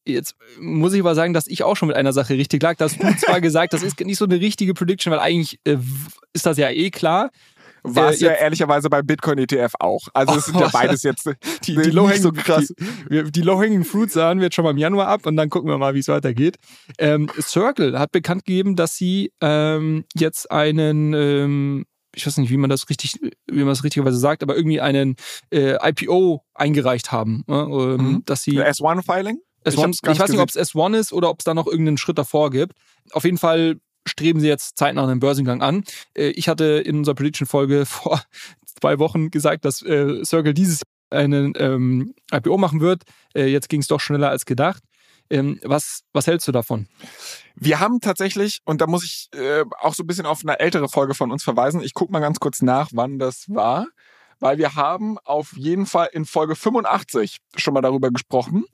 Jetzt 0.07 0.37
muss 0.61 0.93
ich 0.93 1.01
aber 1.01 1.15
sagen, 1.15 1.35
dass 1.35 1.47
ich 1.47 1.65
auch 1.65 1.77
schon 1.77 1.89
mit 1.89 1.97
einer 1.97 2.13
Sache 2.13 2.35
richtig 2.35 2.63
lag. 2.63 2.77
Da 2.77 2.85
hast 2.85 3.03
du 3.03 3.17
zwar 3.17 3.41
gesagt, 3.43 3.73
das 3.73 3.83
ist 3.83 3.99
nicht 4.01 4.19
so 4.19 4.25
eine 4.25 4.41
richtige 4.41 4.73
Prediction, 4.73 5.13
weil 5.13 5.21
eigentlich 5.21 5.59
äh, 5.65 5.79
ist 6.33 6.47
das 6.47 6.59
ja 6.59 6.71
eh 6.71 6.91
klar. 6.91 7.31
War 7.83 8.11
es 8.11 8.21
äh, 8.21 8.27
ja 8.27 8.33
ehrlicherweise 8.33 8.89
beim 8.89 9.07
Bitcoin 9.07 9.39
ETF 9.39 9.75
auch. 9.79 10.09
Also 10.13 10.37
es 10.37 10.47
sind 10.47 10.59
ja 10.59 10.69
beides 10.73 11.03
jetzt 11.03 11.29
die, 11.65 11.77
die 11.77 11.91
low 11.91 12.11
so 12.17 12.33
krass. 12.33 12.73
Die, 13.11 13.31
die 13.31 13.43
low-hanging 13.43 13.85
fruits 13.85 14.15
sahen 14.15 14.39
wir 14.39 14.47
jetzt 14.47 14.55
schon 14.55 14.65
mal 14.65 14.73
im 14.73 14.79
Januar 14.79 15.09
ab 15.09 15.27
und 15.27 15.37
dann 15.37 15.51
gucken 15.51 15.71
wir 15.71 15.79
mal, 15.79 15.95
wie 15.95 16.01
es 16.01 16.09
weitergeht. 16.09 16.57
Ähm, 16.99 17.31
Circle 17.41 17.99
hat 17.99 18.13
bekannt 18.13 18.45
gegeben, 18.45 18.77
dass 18.77 18.97
sie 18.97 19.33
ähm, 19.41 20.05
jetzt 20.15 20.51
einen 20.51 21.15
ähm, 21.15 21.85
ich 22.17 22.27
weiß 22.27 22.39
nicht, 22.39 22.51
wie 22.51 22.57
man 22.57 22.71
das 22.71 22.89
richtig, 22.89 23.21
wie 23.47 23.59
man 23.59 23.69
das 23.69 23.85
richtigerweise 23.85 24.17
sagt, 24.17 24.43
aber 24.43 24.57
irgendwie 24.57 24.81
einen 24.81 25.17
äh, 25.51 25.77
IPO 25.87 26.43
eingereicht 26.55 27.13
haben, 27.13 27.45
äh, 27.47 27.53
mhm. 27.53 28.23
dass 28.25 28.43
sie 28.43 28.59
S1-Filing? 28.59 29.37
S1, 29.67 30.01
ich, 30.03 30.13
ich 30.13 30.19
weiß 30.19 30.31
nicht, 30.31 30.41
ob 30.41 30.49
es 30.49 30.57
S1 30.57 30.97
ist 30.97 31.13
oder 31.13 31.31
ob 31.31 31.41
es 31.41 31.45
da 31.45 31.55
noch 31.55 31.67
irgendeinen 31.67 31.99
Schritt 31.99 32.19
davor 32.19 32.51
gibt. 32.51 32.75
Auf 33.13 33.25
jeden 33.25 33.39
Fall 33.39 33.81
streben 34.07 34.41
sie 34.41 34.49
jetzt 34.49 34.79
zeitnah 34.79 35.05
einen 35.05 35.21
Börsengang 35.21 35.63
an. 35.63 35.85
Äh, 36.17 36.29
ich 36.29 36.49
hatte 36.49 36.65
in 36.65 36.99
unserer 36.99 37.15
Prediction-Folge 37.15 37.87
vor 37.87 38.23
zwei 38.81 38.99
Wochen 38.99 39.31
gesagt, 39.31 39.65
dass 39.65 39.83
äh, 39.83 40.25
Circle 40.25 40.55
dieses 40.55 40.83
einen 41.11 41.55
ähm, 41.57 42.15
IPO 42.33 42.59
machen 42.59 42.81
wird. 42.81 43.03
Äh, 43.35 43.47
jetzt 43.47 43.69
ging 43.69 43.81
es 43.81 43.89
doch 43.89 44.01
schneller 44.01 44.31
als 44.31 44.45
gedacht. 44.45 44.83
Ähm, 45.29 45.59
was, 45.65 46.03
was 46.13 46.27
hältst 46.27 46.47
du 46.47 46.53
davon? 46.53 46.89
Wir 47.57 47.81
haben 47.81 48.01
tatsächlich, 48.01 48.61
und 48.65 48.81
da 48.81 48.87
muss 48.87 49.05
ich 49.05 49.29
äh, 49.35 49.65
auch 49.81 49.95
so 49.95 50.05
ein 50.05 50.07
bisschen 50.07 50.27
auf 50.27 50.41
eine 50.43 50.61
ältere 50.61 50.89
Folge 50.89 51.15
von 51.15 51.33
uns 51.33 51.43
verweisen, 51.43 51.83
ich 51.83 51.95
gucke 51.95 52.13
mal 52.13 52.21
ganz 52.21 52.39
kurz 52.39 52.63
nach, 52.63 52.91
wann 52.93 53.19
das 53.19 53.47
war 53.49 53.87
weil 54.41 54.59
wir 54.59 54.75
haben 54.75 55.19
auf 55.25 55.53
jeden 55.57 55.87
Fall 55.87 56.09
in 56.13 56.25
Folge 56.25 56.57
85 56.57 57.39
schon 57.57 57.75
mal 57.75 57.81
darüber 57.81 58.11
gesprochen. 58.11 58.65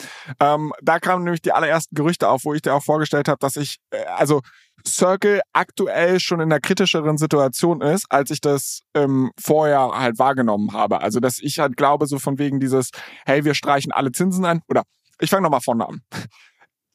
Ähm, 0.40 0.72
da 0.82 0.98
kamen 0.98 1.24
nämlich 1.24 1.42
die 1.42 1.52
allerersten 1.52 1.94
Gerüchte 1.94 2.28
auf, 2.28 2.44
wo 2.44 2.54
ich 2.54 2.62
dir 2.62 2.74
auch 2.74 2.82
vorgestellt 2.82 3.28
habe, 3.28 3.38
dass 3.38 3.56
ich, 3.56 3.78
äh, 3.90 4.04
also 4.04 4.40
Circle 4.86 5.40
aktuell 5.52 6.18
schon 6.18 6.40
in 6.40 6.50
einer 6.52 6.60
kritischeren 6.60 7.16
Situation 7.16 7.80
ist, 7.80 8.06
als 8.10 8.30
ich 8.30 8.40
das 8.40 8.80
ähm, 8.94 9.30
vorher 9.40 9.90
halt 9.92 10.18
wahrgenommen 10.18 10.72
habe. 10.72 11.00
Also 11.00 11.20
dass 11.20 11.38
ich 11.38 11.58
halt 11.58 11.76
glaube, 11.76 12.06
so 12.06 12.18
von 12.18 12.38
wegen 12.38 12.58
dieses, 12.58 12.90
hey, 13.24 13.44
wir 13.44 13.54
streichen 13.54 13.92
alle 13.92 14.12
Zinsen 14.12 14.44
ein. 14.44 14.62
Oder 14.68 14.82
ich 15.20 15.30
fange 15.30 15.42
nochmal 15.42 15.60
vorne 15.60 15.88
an. 15.88 16.00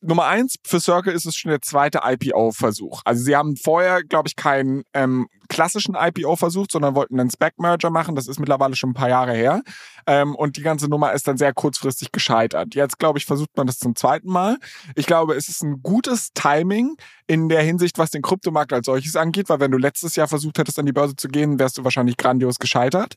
Nummer 0.01 0.25
eins, 0.25 0.55
für 0.65 0.79
Circle 0.79 1.13
ist 1.13 1.25
es 1.25 1.35
schon 1.35 1.49
der 1.49 1.61
zweite 1.61 2.01
IPO-Versuch. 2.03 3.01
Also 3.03 3.23
sie 3.23 3.35
haben 3.35 3.55
vorher, 3.55 4.03
glaube 4.03 4.27
ich, 4.27 4.35
keinen 4.35 4.83
ähm, 4.93 5.27
klassischen 5.49 5.95
IPO 5.95 6.35
versucht, 6.35 6.71
sondern 6.71 6.93
wollten 6.93 7.19
einen 7.19 7.31
Spec-Merger 7.31 7.89
machen. 7.89 8.15
Das 8.15 8.27
ist 8.27 8.39
mittlerweile 8.39 8.75
schon 8.75 8.91
ein 8.91 8.93
paar 8.93 9.09
Jahre 9.09 9.33
her. 9.33 9.63
Ähm, 10.05 10.35
und 10.35 10.57
die 10.57 10.61
ganze 10.61 10.87
Nummer 10.87 11.13
ist 11.13 11.27
dann 11.27 11.37
sehr 11.37 11.53
kurzfristig 11.53 12.11
gescheitert. 12.11 12.75
Jetzt, 12.75 12.99
glaube 12.99 13.17
ich, 13.17 13.25
versucht 13.25 13.57
man 13.57 13.65
das 13.65 13.79
zum 13.79 13.95
zweiten 13.95 14.29
Mal. 14.29 14.57
Ich 14.95 15.07
glaube, 15.07 15.33
es 15.33 15.49
ist 15.49 15.63
ein 15.63 15.81
gutes 15.81 16.31
Timing 16.33 16.95
in 17.25 17.49
der 17.49 17.63
Hinsicht, 17.63 17.97
was 17.97 18.11
den 18.11 18.21
Kryptomarkt 18.21 18.73
als 18.73 18.85
solches 18.85 19.15
angeht, 19.15 19.49
weil 19.49 19.59
wenn 19.59 19.71
du 19.71 19.77
letztes 19.77 20.15
Jahr 20.15 20.27
versucht 20.27 20.59
hättest, 20.59 20.77
an 20.77 20.85
die 20.85 20.93
Börse 20.93 21.15
zu 21.15 21.27
gehen, 21.27 21.57
wärst 21.59 21.77
du 21.77 21.83
wahrscheinlich 21.83 22.17
grandios 22.17 22.59
gescheitert. 22.59 23.15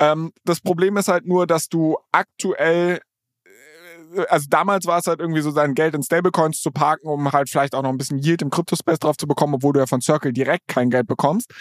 Ähm, 0.00 0.32
das 0.44 0.60
Problem 0.60 0.96
ist 0.96 1.08
halt 1.08 1.26
nur, 1.26 1.46
dass 1.46 1.68
du 1.68 1.98
aktuell 2.10 3.00
also 4.28 4.46
damals 4.48 4.86
war 4.86 4.98
es 4.98 5.06
halt 5.06 5.20
irgendwie 5.20 5.40
so, 5.40 5.50
sein 5.50 5.74
Geld 5.74 5.94
in 5.94 6.02
Stablecoins 6.02 6.60
zu 6.60 6.70
parken, 6.70 7.08
um 7.08 7.32
halt 7.32 7.48
vielleicht 7.48 7.74
auch 7.74 7.82
noch 7.82 7.90
ein 7.90 7.98
bisschen 7.98 8.18
Yield 8.18 8.42
im 8.42 8.50
Cryptospace 8.50 8.98
drauf 8.98 9.16
zu 9.16 9.26
bekommen, 9.26 9.54
obwohl 9.54 9.72
du 9.72 9.80
ja 9.80 9.86
von 9.86 10.00
Circle 10.00 10.32
direkt 10.32 10.68
kein 10.68 10.90
Geld 10.90 11.06
bekommst. 11.06 11.52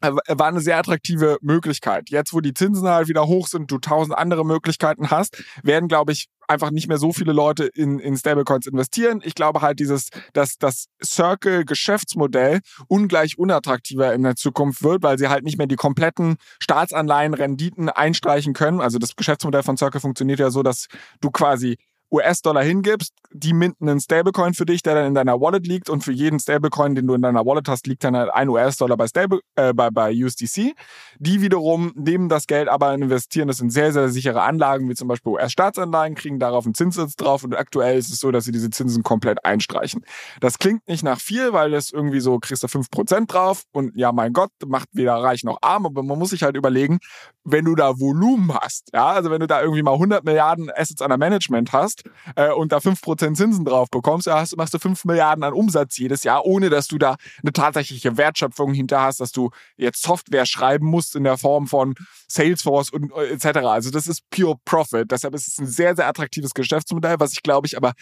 Äh, 0.00 0.12
war 0.28 0.46
eine 0.46 0.60
sehr 0.60 0.78
attraktive 0.78 1.38
Möglichkeit. 1.40 2.10
Jetzt, 2.10 2.32
wo 2.32 2.40
die 2.40 2.54
Zinsen 2.54 2.88
halt 2.88 3.08
wieder 3.08 3.26
hoch 3.26 3.48
sind, 3.48 3.70
du 3.70 3.78
tausend 3.78 4.16
andere 4.16 4.44
Möglichkeiten 4.44 5.10
hast, 5.10 5.42
werden, 5.62 5.88
glaube 5.88 6.12
ich, 6.12 6.28
einfach 6.48 6.70
nicht 6.70 6.88
mehr 6.88 6.98
so 6.98 7.12
viele 7.12 7.32
Leute 7.32 7.64
in, 7.64 7.98
in 7.98 8.16
Stablecoins 8.16 8.66
investieren. 8.66 9.20
Ich 9.24 9.34
glaube 9.34 9.62
halt 9.62 9.80
dieses, 9.80 10.10
dass 10.32 10.58
das 10.58 10.86
Circle-Geschäftsmodell 11.02 12.60
ungleich 12.88 13.38
unattraktiver 13.38 14.14
in 14.14 14.22
der 14.22 14.36
Zukunft 14.36 14.82
wird, 14.82 15.02
weil 15.02 15.18
sie 15.18 15.28
halt 15.28 15.44
nicht 15.44 15.58
mehr 15.58 15.66
die 15.66 15.76
kompletten 15.76 16.36
Staatsanleihen, 16.60 17.34
Renditen 17.34 17.88
einstreichen 17.88 18.52
können. 18.52 18.80
Also 18.80 18.98
das 18.98 19.16
Geschäftsmodell 19.16 19.62
von 19.62 19.76
Circle 19.76 20.00
funktioniert 20.00 20.38
ja 20.38 20.50
so, 20.50 20.62
dass 20.62 20.86
du 21.20 21.30
quasi 21.30 21.78
US-Dollar 22.10 22.62
hingibst, 22.62 23.12
die 23.32 23.52
minten 23.52 23.88
einen 23.88 24.00
Stablecoin 24.00 24.54
für 24.54 24.64
dich, 24.64 24.82
der 24.82 24.94
dann 24.94 25.06
in 25.06 25.14
deiner 25.14 25.40
Wallet 25.40 25.66
liegt 25.66 25.90
und 25.90 26.02
für 26.02 26.12
jeden 26.12 26.38
Stablecoin, 26.38 26.94
den 26.94 27.06
du 27.06 27.14
in 27.14 27.22
deiner 27.22 27.44
Wallet 27.44 27.68
hast, 27.68 27.86
liegt 27.86 28.04
dann 28.04 28.16
halt 28.16 28.30
ein 28.32 28.48
US-Dollar 28.48 28.96
bei, 28.96 29.08
Stable, 29.08 29.40
äh, 29.56 29.74
bei, 29.74 29.90
bei 29.90 30.12
USDC. 30.12 30.74
Die 31.18 31.40
wiederum 31.40 31.92
nehmen 31.96 32.28
das 32.28 32.46
Geld 32.46 32.68
aber 32.68 32.94
investieren 32.94 33.48
das 33.48 33.60
in 33.60 33.70
sehr, 33.70 33.92
sehr 33.92 34.08
sichere 34.08 34.42
Anlagen, 34.42 34.88
wie 34.88 34.94
zum 34.94 35.08
Beispiel 35.08 35.32
US-Staatsanleihen, 35.32 36.14
kriegen 36.14 36.38
darauf 36.38 36.64
einen 36.64 36.74
Zinssatz 36.74 37.16
drauf 37.16 37.44
und 37.44 37.56
aktuell 37.56 37.98
ist 37.98 38.10
es 38.10 38.20
so, 38.20 38.30
dass 38.30 38.44
sie 38.44 38.52
diese 38.52 38.70
Zinsen 38.70 39.02
komplett 39.02 39.44
einstreichen. 39.44 40.04
Das 40.40 40.58
klingt 40.58 40.86
nicht 40.88 41.02
nach 41.02 41.20
viel, 41.20 41.52
weil 41.52 41.70
das 41.70 41.90
irgendwie 41.90 42.20
so, 42.20 42.38
kriegst 42.38 42.62
du 42.62 42.68
5% 42.68 43.26
drauf 43.26 43.64
und 43.72 43.96
ja, 43.96 44.12
mein 44.12 44.32
Gott, 44.32 44.50
macht 44.66 44.88
weder 44.92 45.14
reich 45.16 45.44
noch 45.44 45.58
arm, 45.62 45.86
aber 45.86 46.02
man 46.02 46.18
muss 46.18 46.30
sich 46.30 46.42
halt 46.42 46.56
überlegen, 46.56 46.98
wenn 47.44 47.64
du 47.64 47.74
da 47.74 47.98
Volumen 47.98 48.54
hast, 48.54 48.90
ja, 48.92 49.06
also 49.06 49.30
wenn 49.30 49.40
du 49.40 49.46
da 49.46 49.60
irgendwie 49.62 49.82
mal 49.82 49.92
100 49.92 50.24
Milliarden 50.24 50.70
Assets 50.74 51.00
under 51.00 51.16
Management 51.16 51.72
hast 51.72 51.95
äh, 52.34 52.50
und 52.50 52.72
da 52.72 52.78
5% 52.78 53.34
Zinsen 53.34 53.64
drauf 53.64 53.88
bekommst, 53.90 54.26
hast, 54.26 54.56
machst 54.56 54.74
du 54.74 54.78
5 54.78 55.04
Milliarden 55.04 55.44
an 55.44 55.52
Umsatz 55.52 55.96
jedes 55.98 56.24
Jahr, 56.24 56.44
ohne 56.44 56.70
dass 56.70 56.88
du 56.88 56.98
da 56.98 57.16
eine 57.42 57.52
tatsächliche 57.52 58.16
Wertschöpfung 58.16 58.74
hinter 58.74 59.00
hast, 59.00 59.20
dass 59.20 59.32
du 59.32 59.50
jetzt 59.76 60.02
Software 60.02 60.46
schreiben 60.46 60.86
musst 60.86 61.16
in 61.16 61.24
der 61.24 61.38
Form 61.38 61.66
von 61.66 61.94
Salesforce 62.28 62.90
und 62.90 63.12
äh, 63.12 63.32
etc. 63.32 63.58
Also 63.66 63.90
das 63.90 64.06
ist 64.06 64.22
pure 64.30 64.56
Profit. 64.64 65.10
Deshalb 65.10 65.34
ist 65.34 65.48
es 65.48 65.58
ein 65.58 65.66
sehr, 65.66 65.96
sehr 65.96 66.08
attraktives 66.08 66.54
Geschäftsmodell, 66.54 67.16
was 67.18 67.32
ich 67.32 67.42
glaube 67.42 67.66
ich 67.66 67.76
aber 67.76 67.92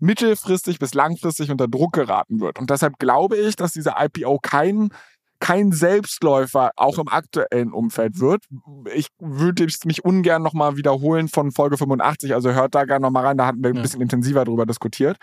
mittelfristig 0.00 0.78
bis 0.78 0.94
langfristig 0.94 1.50
unter 1.50 1.68
Druck 1.68 1.92
geraten 1.94 2.40
wird. 2.40 2.58
Und 2.58 2.70
deshalb 2.70 2.98
glaube 2.98 3.36
ich, 3.36 3.56
dass 3.56 3.72
dieser 3.72 3.96
IPO 3.98 4.38
kein 4.40 4.90
kein 5.40 5.72
Selbstläufer 5.72 6.72
auch 6.76 6.98
im 6.98 7.08
aktuellen 7.08 7.72
Umfeld 7.72 8.20
wird. 8.20 8.44
Ich 8.94 9.08
würde 9.18 9.66
mich 9.84 10.04
ungern 10.04 10.42
nochmal 10.42 10.76
wiederholen 10.76 11.28
von 11.28 11.52
Folge 11.52 11.76
85, 11.76 12.34
also 12.34 12.52
hört 12.52 12.74
da 12.74 12.84
gerne 12.84 13.02
nochmal 13.02 13.26
rein, 13.26 13.38
da 13.38 13.46
hatten 13.46 13.62
wir 13.62 13.70
ein 13.70 13.82
bisschen 13.82 14.00
intensiver 14.00 14.44
drüber 14.44 14.66
diskutiert. 14.66 15.16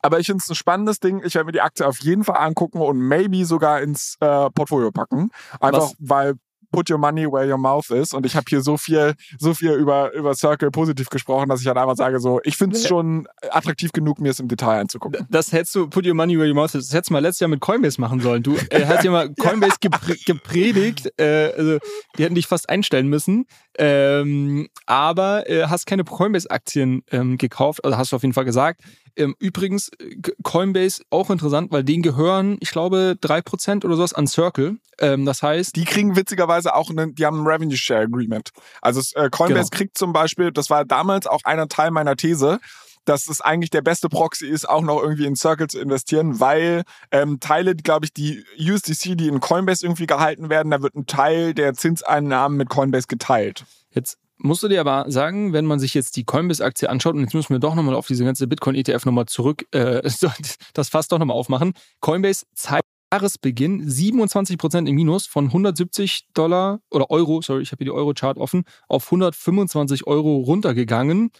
Aber 0.00 0.18
ich 0.18 0.26
finde 0.26 0.42
es 0.42 0.48
ein 0.48 0.54
spannendes 0.54 1.00
Ding. 1.00 1.22
Ich 1.24 1.34
werde 1.34 1.46
mir 1.46 1.52
die 1.52 1.60
Aktie 1.60 1.86
auf 1.86 2.00
jeden 2.00 2.24
Fall 2.24 2.38
angucken 2.38 2.80
und 2.80 2.98
maybe 2.98 3.44
sogar 3.44 3.82
ins 3.82 4.16
äh, 4.20 4.50
Portfolio 4.50 4.90
packen. 4.90 5.30
Einfach 5.60 5.82
Was? 5.82 5.96
weil 5.98 6.34
put 6.72 6.90
your 6.90 6.98
money 6.98 7.26
where 7.26 7.48
your 7.48 7.58
mouth 7.58 7.90
is. 7.90 8.12
Und 8.12 8.26
ich 8.26 8.34
habe 8.34 8.46
hier 8.48 8.62
so 8.62 8.76
viel, 8.76 9.14
so 9.38 9.54
viel 9.54 9.72
über, 9.72 10.12
über 10.14 10.34
Circle 10.34 10.70
positiv 10.70 11.08
gesprochen, 11.10 11.48
dass 11.48 11.60
ich 11.60 11.66
halt 11.66 11.76
einfach 11.76 11.96
sage, 11.96 12.18
so, 12.18 12.40
ich 12.42 12.56
finde 12.56 12.76
es 12.76 12.88
schon 12.88 13.28
attraktiv 13.50 13.92
genug, 13.92 14.18
mir 14.18 14.30
es 14.30 14.40
im 14.40 14.48
Detail 14.48 14.80
anzugucken. 14.80 15.26
Das 15.30 15.52
hättest 15.52 15.74
du, 15.74 15.88
put 15.88 16.06
your 16.06 16.14
money 16.14 16.36
where 16.36 16.48
your 16.48 16.54
mouth 16.54 16.74
is, 16.74 16.86
das 16.88 16.94
hättest 16.94 17.10
du 17.10 17.14
mal 17.14 17.20
letztes 17.20 17.40
Jahr 17.40 17.48
mit 17.48 17.60
Coinbase 17.60 18.00
machen 18.00 18.20
sollen. 18.20 18.42
Du 18.42 18.56
äh, 18.70 18.86
hast 18.86 19.04
ja 19.04 19.10
mal 19.10 19.32
Coinbase 19.40 19.76
gepre 19.80 20.16
gepredigt, 20.26 21.12
äh, 21.18 21.52
also 21.56 21.78
die 22.16 22.24
hätten 22.24 22.34
dich 22.34 22.46
fast 22.46 22.68
einstellen 22.68 23.08
müssen, 23.08 23.46
ähm, 23.78 24.68
aber 24.86 25.48
äh, 25.48 25.64
hast 25.64 25.86
keine 25.86 26.04
Coinbase-Aktien 26.04 27.02
ähm, 27.10 27.38
gekauft, 27.38 27.84
also 27.84 27.96
hast 27.96 28.12
du 28.12 28.16
auf 28.16 28.22
jeden 28.22 28.34
Fall 28.34 28.44
gesagt. 28.44 28.82
Ähm, 29.16 29.34
übrigens, 29.38 29.90
äh, 29.98 30.16
Coinbase 30.42 31.02
auch 31.10 31.30
interessant, 31.30 31.70
weil 31.70 31.84
denen 31.84 32.02
gehören, 32.02 32.56
ich 32.60 32.70
glaube, 32.70 33.16
3% 33.20 33.84
oder 33.84 33.96
sowas 33.96 34.12
an 34.14 34.26
Circle. 34.26 34.76
Ähm, 35.00 35.24
das 35.26 35.42
heißt, 35.42 35.76
Die 35.76 35.84
kriegen 35.84 36.16
witzigerweise 36.16 36.74
auch 36.74 36.90
einen, 36.90 37.14
die 37.14 37.26
haben 37.26 37.40
ein 37.42 37.46
Revenue 37.46 37.76
Share 37.76 38.02
Agreement. 38.04 38.50
Also 38.80 39.00
äh, 39.18 39.28
Coinbase 39.30 39.70
Genau. 39.70 39.76
kriegt 39.78 39.98
zum 39.98 40.12
Beispiel, 40.12 40.50
das 40.52 40.70
war 40.70 40.84
damals 40.84 41.26
auch 41.26 41.40
einer 41.44 41.68
Teil 41.68 41.90
meiner 41.90 42.16
These, 42.16 42.58
dass 43.04 43.28
es 43.28 43.40
eigentlich 43.40 43.70
der 43.70 43.82
beste 43.82 44.08
Proxy 44.08 44.46
ist, 44.46 44.68
auch 44.68 44.82
noch 44.82 45.02
irgendwie 45.02 45.26
in 45.26 45.36
Circle 45.36 45.68
zu 45.68 45.80
investieren, 45.80 46.40
weil 46.40 46.82
ähm, 47.10 47.40
Teile, 47.40 47.74
glaube 47.74 48.06
ich, 48.06 48.12
die 48.12 48.44
USDC, 48.58 49.16
die 49.16 49.28
in 49.28 49.40
Coinbase 49.40 49.84
irgendwie 49.84 50.06
gehalten 50.06 50.50
werden, 50.50 50.70
da 50.70 50.82
wird 50.82 50.94
ein 50.94 51.06
Teil 51.06 51.54
der 51.54 51.74
Zinseinnahmen 51.74 52.56
mit 52.56 52.68
Coinbase 52.68 53.06
geteilt. 53.08 53.64
Jetzt 53.90 54.18
musst 54.38 54.62
du 54.62 54.68
dir 54.68 54.80
aber 54.80 55.10
sagen, 55.10 55.52
wenn 55.52 55.66
man 55.66 55.78
sich 55.78 55.94
jetzt 55.94 56.16
die 56.16 56.24
Coinbase-Aktie 56.24 56.88
anschaut, 56.88 57.14
und 57.14 57.20
jetzt 57.20 57.34
müssen 57.34 57.54
wir 57.54 57.60
doch 57.60 57.74
nochmal 57.74 57.94
auf 57.94 58.06
diese 58.06 58.24
ganze 58.24 58.46
Bitcoin-ETF 58.46 59.06
nochmal 59.06 59.26
zurück, 59.26 59.66
äh, 59.72 60.02
das 60.74 60.88
Fass 60.88 61.08
doch 61.08 61.18
nochmal 61.18 61.36
aufmachen. 61.36 61.72
Coinbase 62.00 62.46
zeigt 62.54 62.86
Jahresbeginn 63.12 63.86
27% 63.86 64.88
im 64.88 64.94
Minus 64.94 65.26
von 65.26 65.46
170 65.46 66.28
Dollar 66.32 66.80
oder 66.90 67.10
Euro, 67.10 67.42
sorry, 67.42 67.62
ich 67.62 67.70
habe 67.70 67.84
hier 67.84 67.92
die 67.92 67.96
Euro-Chart 67.96 68.38
offen, 68.38 68.64
auf 68.88 69.04
125 69.04 70.06
Euro 70.06 70.38
runtergegangen. 70.38 71.30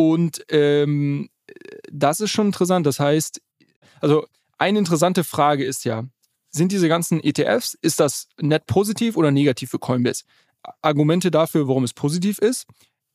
Und 0.00 0.44
ähm, 0.50 1.28
das 1.90 2.20
ist 2.20 2.30
schon 2.30 2.46
interessant. 2.46 2.86
Das 2.86 2.98
heißt, 3.00 3.40
also 4.00 4.26
eine 4.58 4.78
interessante 4.78 5.24
Frage 5.24 5.64
ist 5.64 5.84
ja, 5.84 6.04
sind 6.50 6.72
diese 6.72 6.88
ganzen 6.88 7.22
ETFs, 7.22 7.76
ist 7.82 8.00
das 8.00 8.28
net 8.40 8.66
positiv 8.66 9.16
oder 9.16 9.30
negativ 9.30 9.70
für 9.70 9.78
Coinbase? 9.78 10.24
Argumente 10.82 11.30
dafür, 11.30 11.68
warum 11.68 11.84
es 11.84 11.92
positiv 11.92 12.38
ist. 12.38 12.66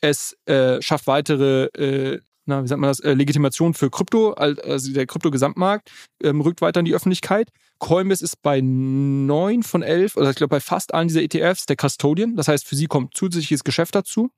Es 0.02 0.36
äh, 0.46 0.82
schafft 0.82 1.08
weitere, 1.08 1.66
äh, 1.78 2.20
na, 2.46 2.64
wie 2.64 2.68
sagt 2.68 2.80
man 2.80 2.90
das, 2.90 3.00
äh, 3.00 3.14
Legitimation 3.14 3.74
für 3.74 3.90
Krypto, 3.90 4.34
al- 4.34 4.60
also 4.60 4.94
der 4.94 5.06
Krypto-Gesamtmarkt 5.08 5.90
ähm, 6.24 6.42
rückt 6.42 6.62
weiter 6.62 6.80
in 6.80 6.86
die 6.86 6.94
Öffentlichkeit. 6.94 7.50
Coinbase 7.80 8.24
ist 8.24 8.42
bei 8.42 8.62
neun 8.62 9.64
von 9.64 9.82
elf, 9.84 10.16
oder 10.18 10.30
ich 10.30 10.36
glaube 10.36 10.52
bei 10.52 10.60
fast 10.60 10.94
allen 10.94 11.08
dieser 11.08 11.24
ETFs 11.24 11.66
der 11.66 11.76
Custodian. 11.76 12.36
Das 12.36 12.48
heißt, 12.48 12.66
für 12.66 12.76
sie 12.76 12.88
kommt 12.88 13.16
zusätzliches 13.16 13.64
Geschäft 13.64 13.96
dazu. 13.96 14.30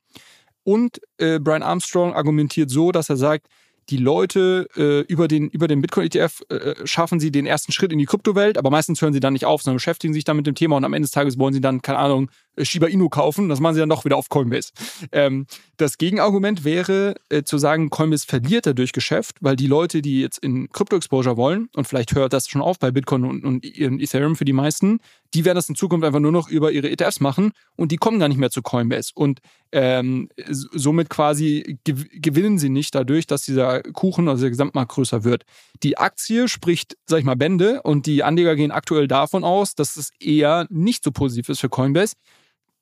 Und 0.67 0.99
äh, 1.17 1.39
Brian 1.39 1.63
Armstrong 1.63 2.13
argumentiert 2.13 2.69
so, 2.69 2.91
dass 2.91 3.09
er 3.09 3.15
sagt, 3.15 3.47
die 3.89 3.95
Leute 3.95 4.67
äh, 4.75 4.99
über 5.09 5.29
den, 5.29 5.47
über 5.47 5.69
den 5.69 5.79
Bitcoin-ETF 5.79 6.41
äh, 6.49 6.75
schaffen 6.85 7.21
sie 7.21 7.31
den 7.31 7.45
ersten 7.45 7.71
Schritt 7.71 7.93
in 7.93 7.99
die 7.99 8.05
Kryptowelt, 8.05 8.57
aber 8.57 8.69
meistens 8.69 9.01
hören 9.01 9.13
sie 9.13 9.21
dann 9.21 9.31
nicht 9.31 9.45
auf, 9.45 9.61
sondern 9.61 9.77
beschäftigen 9.77 10.13
sich 10.13 10.25
dann 10.25 10.35
mit 10.35 10.45
dem 10.45 10.55
Thema 10.55 10.75
und 10.75 10.83
am 10.83 10.91
Ende 10.91 11.05
des 11.05 11.11
Tages 11.11 11.39
wollen 11.39 11.53
sie 11.53 11.61
dann, 11.61 11.81
keine 11.81 11.99
Ahnung, 11.99 12.25
äh, 12.25 12.31
Shiba 12.61 12.87
Inu 12.87 13.09
kaufen. 13.09 13.49
Das 13.49 13.59
machen 13.59 13.75
sie 13.75 13.79
dann 13.79 13.89
doch 13.89 14.05
wieder 14.05 14.17
auf 14.17 14.29
Coinbase. 14.29 14.71
Ähm, 15.11 15.45
das 15.77 15.97
Gegenargument 15.97 16.63
wäre 16.63 17.15
äh, 17.29 17.43
zu 17.43 17.57
sagen, 17.57 17.89
Coinbase 17.89 18.25
verliert 18.25 18.65
dadurch 18.65 18.93
Geschäft, 18.93 19.37
weil 19.41 19.55
die 19.55 19.67
Leute, 19.67 20.01
die 20.01 20.21
jetzt 20.21 20.39
in 20.39 20.69
Krypto-Exposure 20.69 21.37
wollen, 21.37 21.69
und 21.75 21.87
vielleicht 21.87 22.15
hört 22.15 22.33
das 22.33 22.47
schon 22.47 22.61
auf 22.61 22.79
bei 22.79 22.91
Bitcoin 22.91 23.25
und, 23.25 23.45
und 23.45 23.65
Ethereum 23.65 24.35
für 24.35 24.45
die 24.45 24.53
meisten, 24.53 24.99
die 25.33 25.45
werden 25.45 25.55
das 25.55 25.69
in 25.69 25.75
Zukunft 25.75 26.05
einfach 26.05 26.19
nur 26.19 26.31
noch 26.31 26.49
über 26.49 26.71
ihre 26.71 26.89
ETFs 26.89 27.19
machen 27.19 27.51
und 27.75 27.91
die 27.91 27.97
kommen 27.97 28.19
gar 28.19 28.27
nicht 28.27 28.37
mehr 28.37 28.49
zu 28.49 28.61
Coinbase. 28.61 29.11
Und 29.13 29.39
ähm, 29.71 30.29
somit 30.47 31.09
quasi 31.09 31.79
gew 31.83 32.05
gewinnen 32.13 32.57
sie 32.57 32.69
nicht 32.69 32.95
dadurch, 32.95 33.27
dass 33.27 33.43
dieser 33.43 33.81
Kuchen, 33.81 34.29
also 34.29 34.41
der 34.41 34.49
Gesamtmarkt 34.49 34.91
größer 34.91 35.23
wird. 35.23 35.43
Die 35.83 35.97
Aktie 35.97 36.47
spricht, 36.47 36.97
sag 37.05 37.19
ich 37.19 37.25
mal, 37.25 37.35
Bände 37.35 37.81
und 37.83 38.05
die 38.05 38.23
Anleger 38.23 38.55
gehen 38.55 38.71
aktuell 38.71 39.07
davon 39.07 39.43
aus, 39.43 39.75
dass 39.75 39.97
es 39.97 40.11
eher 40.19 40.67
nicht 40.69 41.03
so 41.03 41.11
positiv 41.11 41.49
ist 41.49 41.59
für 41.59 41.69
Coinbase. 41.69 42.15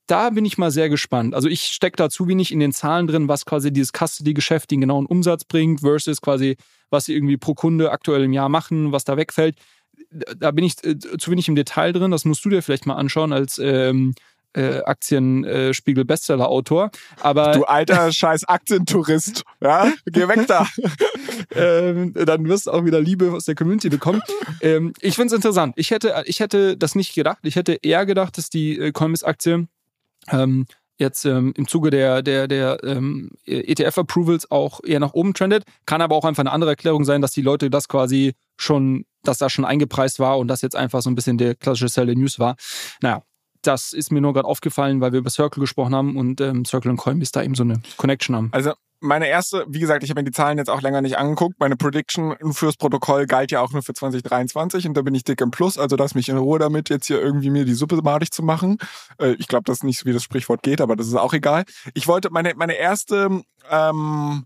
Da 0.07 0.29
bin 0.29 0.45
ich 0.45 0.57
mal 0.57 0.71
sehr 0.71 0.89
gespannt. 0.89 1.33
Also 1.33 1.49
ich 1.49 1.63
stecke 1.63 1.97
da 1.97 2.09
zu 2.09 2.27
wenig 2.27 2.51
in 2.51 2.59
den 2.59 2.71
Zahlen 2.71 3.07
drin, 3.07 3.27
was 3.27 3.45
quasi 3.45 3.73
dieses 3.73 3.91
Custody-Geschäft 3.91 4.69
den 4.69 4.81
genauen 4.81 5.07
Umsatz 5.07 5.45
bringt 5.45 5.81
versus 5.81 6.21
quasi, 6.21 6.57
was 6.89 7.05
sie 7.05 7.15
irgendwie 7.15 7.37
pro 7.37 7.55
Kunde 7.55 7.91
aktuell 7.91 8.23
im 8.23 8.33
Jahr 8.33 8.49
machen, 8.49 8.91
was 8.91 9.03
da 9.03 9.17
wegfällt. 9.17 9.57
Da 10.37 10.51
bin 10.51 10.63
ich 10.63 10.83
äh, 10.83 10.99
zu 10.99 11.31
wenig 11.31 11.47
im 11.47 11.55
Detail 11.55 11.91
drin. 11.91 12.11
Das 12.11 12.25
musst 12.25 12.45
du 12.45 12.49
dir 12.49 12.61
vielleicht 12.61 12.85
mal 12.85 12.95
anschauen 12.95 13.33
als 13.33 13.57
ähm, 13.57 14.13
äh, 14.55 14.81
Aktienspiegel-Bestseller-Autor. 14.83 16.91
Aber 17.21 17.53
Du 17.53 17.63
alter 17.63 18.11
scheiß 18.15 18.43
Aktientourist. 18.45 19.43
Ja? 19.61 19.91
Geh 20.05 20.27
weg 20.27 20.45
da. 20.47 20.67
ähm, 21.55 22.13
dann 22.13 22.47
wirst 22.47 22.67
du 22.67 22.71
auch 22.71 22.85
wieder 22.85 23.01
Liebe 23.01 23.33
aus 23.33 23.45
der 23.45 23.55
Community 23.55 23.89
bekommen. 23.89 24.21
ähm, 24.61 24.93
ich 25.01 25.15
finde 25.15 25.27
es 25.27 25.33
interessant. 25.33 25.73
Ich 25.77 25.89
hätte, 25.91 26.23
ich 26.25 26.39
hätte 26.39 26.77
das 26.77 26.95
nicht 26.95 27.13
gedacht. 27.15 27.39
Ich 27.43 27.55
hätte 27.55 27.73
eher 27.73 28.05
gedacht, 28.05 28.37
dass 28.37 28.49
die 28.49 28.79
äh, 28.79 28.91
Coinbase-Aktie 28.91 29.67
ähm, 30.31 30.65
jetzt 30.97 31.25
ähm, 31.25 31.53
im 31.55 31.67
Zuge 31.67 31.89
der, 31.89 32.21
der, 32.21 32.47
der 32.47 32.83
ähm, 32.83 33.31
ETF-Approvals 33.45 34.49
auch 34.51 34.79
eher 34.83 34.99
nach 34.99 35.13
oben 35.13 35.33
trendet. 35.33 35.63
Kann 35.85 36.01
aber 36.01 36.15
auch 36.15 36.25
einfach 36.25 36.41
eine 36.41 36.51
andere 36.51 36.71
Erklärung 36.71 37.03
sein, 37.03 37.21
dass 37.21 37.31
die 37.31 37.41
Leute 37.41 37.69
das 37.69 37.87
quasi 37.87 38.33
schon, 38.57 39.05
dass 39.23 39.37
das 39.37 39.51
schon 39.51 39.65
eingepreist 39.65 40.19
war 40.19 40.37
und 40.37 40.47
das 40.47 40.61
jetzt 40.61 40.75
einfach 40.75 41.01
so 41.01 41.09
ein 41.09 41.15
bisschen 41.15 41.37
der 41.37 41.55
klassische 41.55 41.89
Sell 41.89 42.07
the 42.07 42.15
News 42.15 42.39
war. 42.39 42.55
Naja, 43.01 43.23
das 43.61 43.93
ist 43.93 44.11
mir 44.11 44.21
nur 44.21 44.33
gerade 44.33 44.47
aufgefallen, 44.47 45.01
weil 45.01 45.11
wir 45.11 45.19
über 45.19 45.29
Circle 45.29 45.59
gesprochen 45.59 45.95
haben 45.95 46.17
und 46.17 46.39
ähm, 46.39 46.65
Circle 46.65 46.91
und 46.91 46.97
Coinbase 46.97 47.31
da 47.31 47.43
eben 47.43 47.55
so 47.55 47.63
eine 47.63 47.81
Connection 47.97 48.35
haben. 48.35 48.49
Also 48.51 48.73
meine 48.99 49.27
erste, 49.27 49.65
wie 49.67 49.79
gesagt, 49.79 50.03
ich 50.03 50.09
habe 50.09 50.21
mir 50.21 50.25
die 50.25 50.31
Zahlen 50.31 50.57
jetzt 50.57 50.69
auch 50.69 50.81
länger 50.81 51.01
nicht 51.01 51.17
angeguckt. 51.17 51.59
Meine 51.59 51.75
Prediction 51.75 52.35
fürs 52.53 52.77
Protokoll 52.77 53.25
galt 53.25 53.51
ja 53.51 53.61
auch 53.61 53.71
nur 53.71 53.83
für 53.83 53.93
2023 53.93 54.87
und 54.87 54.95
da 54.95 55.01
bin 55.01 55.15
ich 55.15 55.23
dick 55.23 55.41
im 55.41 55.51
Plus. 55.51 55.77
Also 55.77 55.95
lass 55.95 56.15
mich 56.15 56.29
in 56.29 56.37
Ruhe 56.37 56.59
damit, 56.59 56.89
jetzt 56.89 57.07
hier 57.07 57.21
irgendwie 57.21 57.49
mir 57.49 57.65
die 57.65 57.73
Suppe 57.73 57.97
madig 58.01 58.31
zu 58.31 58.43
machen. 58.43 58.77
Äh, 59.19 59.35
ich 59.39 59.47
glaube, 59.47 59.63
das 59.65 59.77
ist 59.77 59.83
nicht 59.83 59.99
so, 59.99 60.05
wie 60.05 60.13
das 60.13 60.23
Sprichwort 60.23 60.63
geht, 60.63 60.81
aber 60.81 60.95
das 60.95 61.07
ist 61.07 61.15
auch 61.15 61.33
egal. 61.33 61.65
Ich 61.93 62.07
wollte 62.07 62.29
meine, 62.31 62.53
meine 62.55 62.73
erste, 62.73 63.41
ähm, 63.69 64.45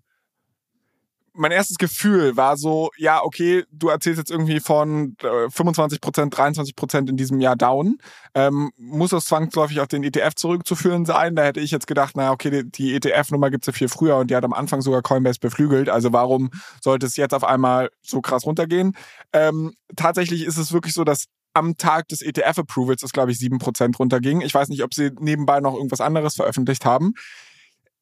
mein 1.34 1.52
erstes 1.52 1.78
Gefühl 1.78 2.38
war 2.38 2.58
so, 2.58 2.90
ja, 2.98 3.24
okay, 3.24 3.64
du 3.72 3.90
erzählst 3.90 4.18
jetzt 4.18 4.32
irgendwie 4.32 4.60
von 4.60 5.16
äh, 5.22 5.50
25 5.50 6.02
Prozent, 6.02 6.38
23 6.38 6.76
Prozent 6.76 7.10
in 7.10 7.18
diesem 7.18 7.40
Jahr 7.40 7.56
down. 7.56 7.98
Ähm, 8.34 8.72
muss 8.78 9.12
das 9.12 9.26
zwangsläufig 9.26 9.80
auf 9.80 9.88
den 9.88 10.04
ETF 10.04 10.36
zurückzuführen 10.36 11.06
sein? 11.06 11.36
Da 11.36 11.44
hätte 11.44 11.60
ich 11.60 11.72
jetzt 11.72 11.88
gedacht, 11.88 12.14
na 12.16 12.32
okay, 12.32 12.50
die, 12.50 12.70
die 12.70 12.96
ETF-Nummer 12.96 13.50
gibt's 13.50 13.68
ja 13.68 13.74
viel 13.74 13.90
früher 13.90 14.18
und 14.18 14.30
die 14.30 14.36
hat 14.36 14.44
am 14.44 14.54
Anfang 14.54 14.82
sogar 14.82 15.02
Coinbase 15.02 15.40
beflügelt. 15.40 15.90
Also 15.90 16.14
warum 16.14 16.50
sollte 16.82 17.06
es 17.06 17.16
jetzt 17.16 17.34
auf 17.34 17.44
einmal 17.44 17.90
so 18.02 18.22
krass 18.22 18.46
runtergehen? 18.46 18.96
Ähm, 19.34 19.74
tatsächlich 19.96 20.46
ist 20.46 20.58
es 20.58 20.72
wirklich 20.72 20.94
so, 20.94 21.04
dass 21.04 21.26
am 21.54 21.78
Tag 21.78 22.08
des 22.08 22.22
ETF-Approvals 22.22 23.04
es, 23.04 23.12
glaube 23.12 23.32
ich, 23.32 23.38
7% 23.38 23.98
runterging. 23.98 24.42
Ich 24.42 24.54
weiß 24.54 24.70
nicht, 24.70 24.84
ob 24.84 24.94
sie 24.94 25.12
nebenbei 25.20 25.60
noch 25.60 25.74
irgendwas 25.74 26.02
anderes 26.02 26.36
veröffentlicht 26.36 26.86
haben. 26.86 27.14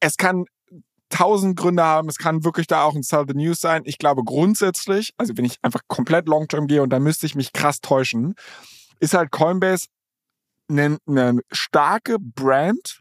Es 0.00 0.16
kann 0.16 0.44
tausend 1.08 1.56
Gründe 1.56 1.82
haben. 1.82 2.08
Es 2.08 2.18
kann 2.18 2.44
wirklich 2.44 2.66
da 2.66 2.82
auch 2.82 2.94
ein 2.94 3.02
Sell 3.02 3.24
the 3.26 3.34
News 3.34 3.60
sein. 3.60 3.82
Ich 3.84 3.98
glaube 3.98 4.22
grundsätzlich, 4.24 5.14
also 5.16 5.36
wenn 5.36 5.44
ich 5.44 5.58
einfach 5.62 5.82
komplett 5.88 6.28
long-term 6.28 6.66
gehe 6.66 6.82
und 6.82 6.90
da 6.90 6.98
müsste 6.98 7.26
ich 7.26 7.34
mich 7.34 7.52
krass 7.52 7.80
täuschen, 7.80 8.34
ist 9.00 9.14
halt 9.14 9.30
Coinbase 9.30 9.86
eine, 10.68 10.98
eine 11.06 11.40
starke 11.50 12.18
Brand 12.18 13.00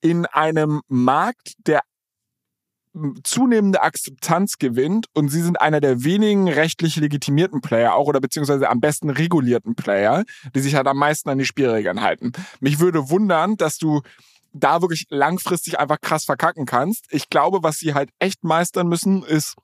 in 0.00 0.26
einem 0.26 0.80
Markt, 0.88 1.54
der 1.66 1.82
zunehmende 3.24 3.82
Akzeptanz 3.82 4.58
gewinnt 4.58 5.06
und 5.14 5.28
sie 5.30 5.40
sind 5.40 5.60
einer 5.60 5.80
der 5.80 6.04
wenigen 6.04 6.48
rechtlich 6.48 6.96
legitimierten 6.96 7.62
Player 7.62 7.94
auch 7.94 8.06
oder 8.06 8.20
beziehungsweise 8.20 8.68
am 8.68 8.80
besten 8.80 9.08
regulierten 9.08 9.74
Player, 9.74 10.24
die 10.54 10.60
sich 10.60 10.74
halt 10.74 10.86
am 10.86 10.98
meisten 10.98 11.30
an 11.30 11.38
die 11.38 11.46
Spielregeln 11.46 12.02
halten. 12.02 12.32
Mich 12.60 12.80
würde 12.80 13.08
wundern, 13.08 13.56
dass 13.56 13.78
du 13.78 14.02
da 14.52 14.82
wirklich 14.82 15.06
langfristig 15.08 15.78
einfach 15.78 16.00
krass 16.00 16.24
verkacken 16.24 16.66
kannst. 16.66 17.06
Ich 17.10 17.28
glaube, 17.30 17.62
was 17.62 17.78
sie 17.78 17.94
halt 17.94 18.10
echt 18.18 18.44
meistern 18.44 18.86
müssen, 18.88 19.22
ist, 19.22 19.54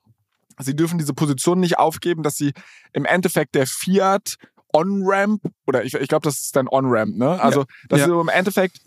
sie 0.59 0.75
dürfen 0.75 0.99
diese 0.99 1.15
Position 1.15 1.61
nicht 1.61 1.79
aufgeben, 1.79 2.23
dass 2.23 2.37
sie 2.37 2.53
im 2.93 3.05
Endeffekt 3.05 3.55
der 3.55 3.67
Fiat 3.67 4.37
On-Ramp, 4.73 5.43
oder 5.67 5.85
ich, 5.85 5.95
ich 5.95 6.09
glaube, 6.09 6.25
das 6.25 6.41
ist 6.41 6.57
dann 6.57 6.69
On-Ramp, 6.69 7.17
ne? 7.17 7.41
Also, 7.41 7.65
dass 7.89 8.01
Ja. 8.01 8.07
sie 8.07 8.13
im 8.21 8.29
Endeffekt 8.29 8.81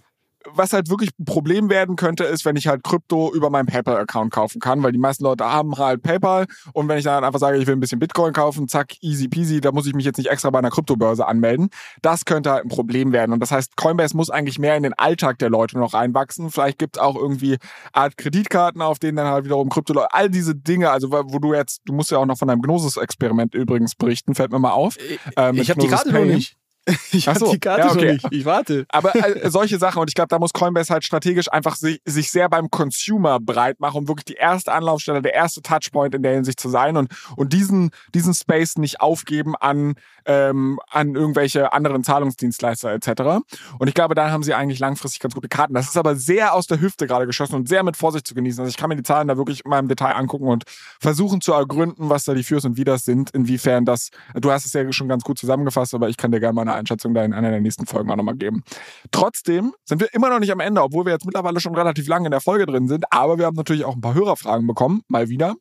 was 0.49 0.73
halt 0.73 0.89
wirklich 0.89 1.11
ein 1.19 1.25
Problem 1.25 1.69
werden 1.69 1.95
könnte, 1.95 2.23
ist, 2.23 2.45
wenn 2.45 2.55
ich 2.55 2.67
halt 2.67 2.83
Krypto 2.83 3.33
über 3.33 3.49
meinen 3.49 3.65
PayPal-Account 3.67 4.31
kaufen 4.31 4.59
kann, 4.59 4.81
weil 4.83 4.91
die 4.91 4.97
meisten 4.97 5.23
Leute 5.23 5.45
haben 5.45 5.77
halt 5.77 6.01
PayPal 6.01 6.45
und 6.73 6.87
wenn 6.87 6.97
ich 6.97 7.03
dann 7.03 7.23
einfach 7.23 7.39
sage, 7.39 7.57
ich 7.57 7.67
will 7.67 7.75
ein 7.75 7.79
bisschen 7.79 7.99
Bitcoin 7.99 8.33
kaufen, 8.33 8.67
zack, 8.67 8.93
easy 9.01 9.27
peasy, 9.27 9.61
da 9.61 9.71
muss 9.71 9.85
ich 9.85 9.93
mich 9.93 10.05
jetzt 10.05 10.17
nicht 10.17 10.29
extra 10.29 10.49
bei 10.49 10.59
einer 10.59 10.69
Kryptobörse 10.69 11.27
anmelden. 11.27 11.69
Das 12.01 12.25
könnte 12.25 12.51
halt 12.51 12.65
ein 12.65 12.69
Problem 12.69 13.11
werden. 13.11 13.33
Und 13.33 13.39
das 13.39 13.51
heißt, 13.51 13.75
Coinbase 13.77 14.15
muss 14.15 14.29
eigentlich 14.29 14.59
mehr 14.59 14.75
in 14.75 14.83
den 14.83 14.93
Alltag 14.93 15.39
der 15.39 15.49
Leute 15.49 15.77
noch 15.77 15.93
reinwachsen. 15.93 16.49
Vielleicht 16.49 16.79
gibt 16.79 16.97
es 16.97 17.01
auch 17.01 17.15
irgendwie 17.15 17.57
Art 17.93 18.17
Kreditkarten, 18.17 18.81
auf 18.81 18.99
denen 18.99 19.17
dann 19.17 19.27
halt 19.27 19.45
wiederum 19.45 19.69
Krypto, 19.69 19.99
all 20.11 20.29
diese 20.29 20.55
Dinge, 20.55 20.89
also 20.91 21.11
wo 21.11 21.39
du 21.39 21.53
jetzt, 21.53 21.81
du 21.85 21.93
musst 21.93 22.11
ja 22.11 22.17
auch 22.17 22.25
noch 22.25 22.37
von 22.37 22.47
deinem 22.47 22.61
Gnosis-Experiment 22.61 23.55
übrigens 23.55 23.95
berichten, 23.95 24.35
fällt 24.35 24.51
mir 24.51 24.59
mal 24.59 24.71
auf. 24.71 24.95
Äh, 25.37 25.55
ich 25.59 25.69
habe 25.69 25.79
die 25.79 25.87
Karte 25.87 26.11
noch 26.11 26.25
nicht. 26.25 26.57
Ich 27.13 27.27
habe 27.27 27.39
so, 27.39 27.51
die 27.51 27.59
Karte 27.59 27.81
ja, 27.81 27.91
okay. 27.91 28.05
noch 28.05 28.11
nicht. 28.13 28.27
Ich 28.31 28.45
warte. 28.45 28.85
Aber 28.89 29.15
äh, 29.15 29.49
solche 29.49 29.77
Sachen 29.77 30.01
und 30.01 30.09
ich 30.09 30.15
glaube, 30.15 30.29
da 30.29 30.39
muss 30.39 30.53
Coinbase 30.53 30.91
halt 30.91 31.03
strategisch 31.03 31.51
einfach 31.51 31.75
sich, 31.75 32.01
sich 32.05 32.31
sehr 32.31 32.49
beim 32.49 32.69
Consumer 32.71 33.39
breit 33.39 33.79
machen, 33.79 33.99
um 33.99 34.07
wirklich 34.07 34.25
die 34.25 34.33
erste 34.33 34.71
Anlaufstelle, 34.71 35.21
der 35.21 35.33
erste 35.33 35.61
Touchpoint 35.61 36.15
in 36.15 36.23
der 36.23 36.33
Hinsicht 36.33 36.59
zu 36.59 36.69
sein 36.69 36.97
und 36.97 37.11
und 37.35 37.53
diesen 37.53 37.91
diesen 38.13 38.33
Space 38.33 38.77
nicht 38.77 39.01
aufgeben 39.01 39.55
an 39.55 39.95
ähm, 40.25 40.79
an 40.89 41.15
irgendwelche 41.15 41.73
anderen 41.73 42.03
Zahlungsdienstleister 42.03 42.91
etc. 42.91 43.43
Und 43.79 43.87
ich 43.87 43.93
glaube, 43.93 44.15
da 44.15 44.31
haben 44.31 44.43
sie 44.43 44.53
eigentlich 44.53 44.79
langfristig 44.79 45.19
ganz 45.19 45.33
gute 45.33 45.49
Karten. 45.49 45.73
Das 45.73 45.87
ist 45.87 45.97
aber 45.97 46.15
sehr 46.15 46.53
aus 46.53 46.67
der 46.67 46.79
Hüfte 46.79 47.07
gerade 47.07 47.25
geschossen 47.25 47.55
und 47.55 47.67
sehr 47.67 47.83
mit 47.83 47.97
Vorsicht 47.97 48.27
zu 48.27 48.33
genießen. 48.33 48.61
Also 48.61 48.69
ich 48.69 48.77
kann 48.77 48.89
mir 48.89 48.95
die 48.95 49.03
Zahlen 49.03 49.27
da 49.27 49.37
wirklich 49.37 49.63
mal 49.65 49.79
im 49.79 49.87
Detail 49.87 50.13
angucken 50.13 50.47
und 50.47 50.63
versuchen 50.99 51.41
zu 51.41 51.53
ergründen, 51.53 52.09
was 52.09 52.25
da 52.25 52.33
die 52.33 52.43
Fürs 52.43 52.65
und 52.65 52.77
Widers 52.77 53.05
sind, 53.05 53.31
inwiefern 53.31 53.85
das. 53.85 54.09
Du 54.35 54.51
hast 54.51 54.65
es 54.65 54.73
ja 54.73 54.91
schon 54.91 55.07
ganz 55.07 55.23
gut 55.23 55.37
zusammengefasst, 55.37 55.93
aber 55.93 56.09
ich 56.09 56.17
kann 56.17 56.31
dir 56.31 56.39
gerne 56.39 56.53
mal 56.53 56.61
eine 56.61 56.70
Einschätzung 56.73 57.13
da 57.13 57.23
in 57.23 57.33
einer 57.33 57.51
der 57.51 57.61
nächsten 57.61 57.85
Folgen 57.85 58.09
auch 58.11 58.15
nochmal 58.15 58.35
geben. 58.35 58.63
Trotzdem 59.11 59.73
sind 59.85 60.01
wir 60.01 60.13
immer 60.13 60.29
noch 60.29 60.39
nicht 60.39 60.51
am 60.51 60.59
Ende, 60.59 60.81
obwohl 60.81 61.05
wir 61.05 61.13
jetzt 61.13 61.25
mittlerweile 61.25 61.59
schon 61.59 61.75
relativ 61.75 62.07
lange 62.07 62.27
in 62.27 62.31
der 62.31 62.41
Folge 62.41 62.65
drin 62.65 62.87
sind. 62.87 63.05
Aber 63.11 63.37
wir 63.37 63.45
haben 63.45 63.55
natürlich 63.55 63.85
auch 63.85 63.95
ein 63.95 64.01
paar 64.01 64.13
Hörerfragen 64.13 64.67
bekommen, 64.67 65.01
mal 65.07 65.29
wieder. 65.29 65.55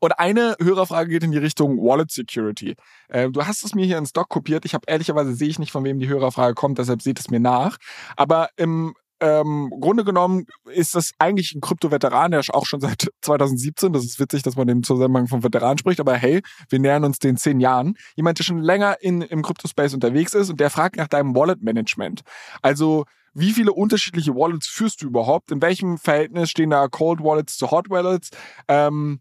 Und 0.00 0.18
eine 0.18 0.56
Hörerfrage 0.60 1.10
geht 1.10 1.22
in 1.22 1.32
die 1.32 1.38
Richtung 1.38 1.78
Wallet 1.78 2.10
Security. 2.10 2.76
Äh, 3.08 3.30
du 3.30 3.44
hast 3.44 3.64
es 3.64 3.74
mir 3.74 3.84
hier 3.84 3.98
in 3.98 4.06
Stock 4.06 4.28
kopiert. 4.28 4.64
Ich 4.64 4.74
habe 4.74 4.84
ehrlicherweise 4.86 5.34
sehe 5.34 5.48
ich 5.48 5.58
nicht, 5.58 5.72
von 5.72 5.84
wem 5.84 5.98
die 5.98 6.08
Hörerfrage 6.08 6.54
kommt, 6.54 6.78
deshalb 6.78 7.02
seht 7.02 7.20
es 7.20 7.30
mir 7.30 7.40
nach. 7.40 7.76
Aber 8.16 8.48
im 8.56 8.94
ähm, 9.20 9.70
Grunde 9.80 10.04
genommen 10.04 10.46
ist 10.66 10.94
das 10.94 11.12
eigentlich 11.18 11.54
ein 11.54 11.60
Krypto-Veteran, 11.60 12.30
der 12.30 12.40
ist 12.40 12.52
auch 12.52 12.66
schon 12.66 12.80
seit 12.80 13.08
2017. 13.22 13.92
Das 13.92 14.04
ist 14.04 14.18
witzig, 14.18 14.42
dass 14.42 14.56
man 14.56 14.66
den 14.66 14.82
Zusammenhang 14.82 15.26
vom 15.26 15.42
Veteran 15.42 15.78
spricht, 15.78 16.00
aber 16.00 16.14
hey, 16.16 16.42
wir 16.68 16.78
nähern 16.78 17.04
uns 17.04 17.18
den 17.18 17.36
zehn 17.36 17.60
Jahren. 17.60 17.96
Jemand, 18.16 18.38
der 18.38 18.44
schon 18.44 18.58
länger 18.58 19.00
in, 19.00 19.22
im 19.22 19.42
Krypto-Space 19.42 19.94
unterwegs 19.94 20.34
ist 20.34 20.50
und 20.50 20.60
der 20.60 20.70
fragt 20.70 20.96
nach 20.96 21.08
deinem 21.08 21.34
Wallet-Management. 21.34 22.22
Also 22.62 23.04
wie 23.32 23.52
viele 23.52 23.72
unterschiedliche 23.72 24.34
Wallets 24.34 24.66
führst 24.66 25.02
du 25.02 25.06
überhaupt? 25.06 25.52
In 25.52 25.62
welchem 25.62 25.98
Verhältnis 25.98 26.50
stehen 26.50 26.70
da 26.70 26.88
Cold 26.88 27.20
Wallets 27.20 27.56
zu 27.56 27.70
Hot 27.70 27.88
Wallets? 27.88 28.30
Ähm, 28.66 29.20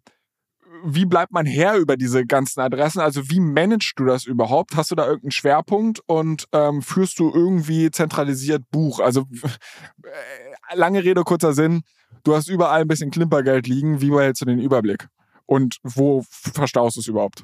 wie 0.83 1.05
bleibt 1.05 1.31
man 1.31 1.45
her 1.45 1.77
über 1.77 1.97
diese 1.97 2.25
ganzen 2.25 2.61
Adressen? 2.61 2.99
Also 2.99 3.29
wie 3.29 3.39
managst 3.39 3.93
du 3.97 4.05
das 4.05 4.25
überhaupt? 4.25 4.75
Hast 4.75 4.91
du 4.91 4.95
da 4.95 5.05
irgendeinen 5.05 5.31
Schwerpunkt 5.31 6.01
und 6.05 6.45
ähm, 6.51 6.81
führst 6.81 7.19
du 7.19 7.31
irgendwie 7.33 7.91
zentralisiert 7.91 8.63
Buch? 8.71 8.99
Also 8.99 9.25
äh, 10.03 10.75
lange 10.75 11.03
Rede, 11.03 11.23
kurzer 11.23 11.53
Sinn. 11.53 11.81
Du 12.23 12.35
hast 12.35 12.49
überall 12.49 12.81
ein 12.81 12.87
bisschen 12.87 13.11
Klimpergeld 13.11 13.67
liegen. 13.67 14.01
Wie 14.01 14.09
behältst 14.09 14.41
du 14.41 14.45
den 14.45 14.59
Überblick? 14.59 15.07
Und 15.45 15.77
wo 15.83 16.23
verstaust 16.29 16.97
du 16.97 17.01
es 17.01 17.07
überhaupt? 17.07 17.43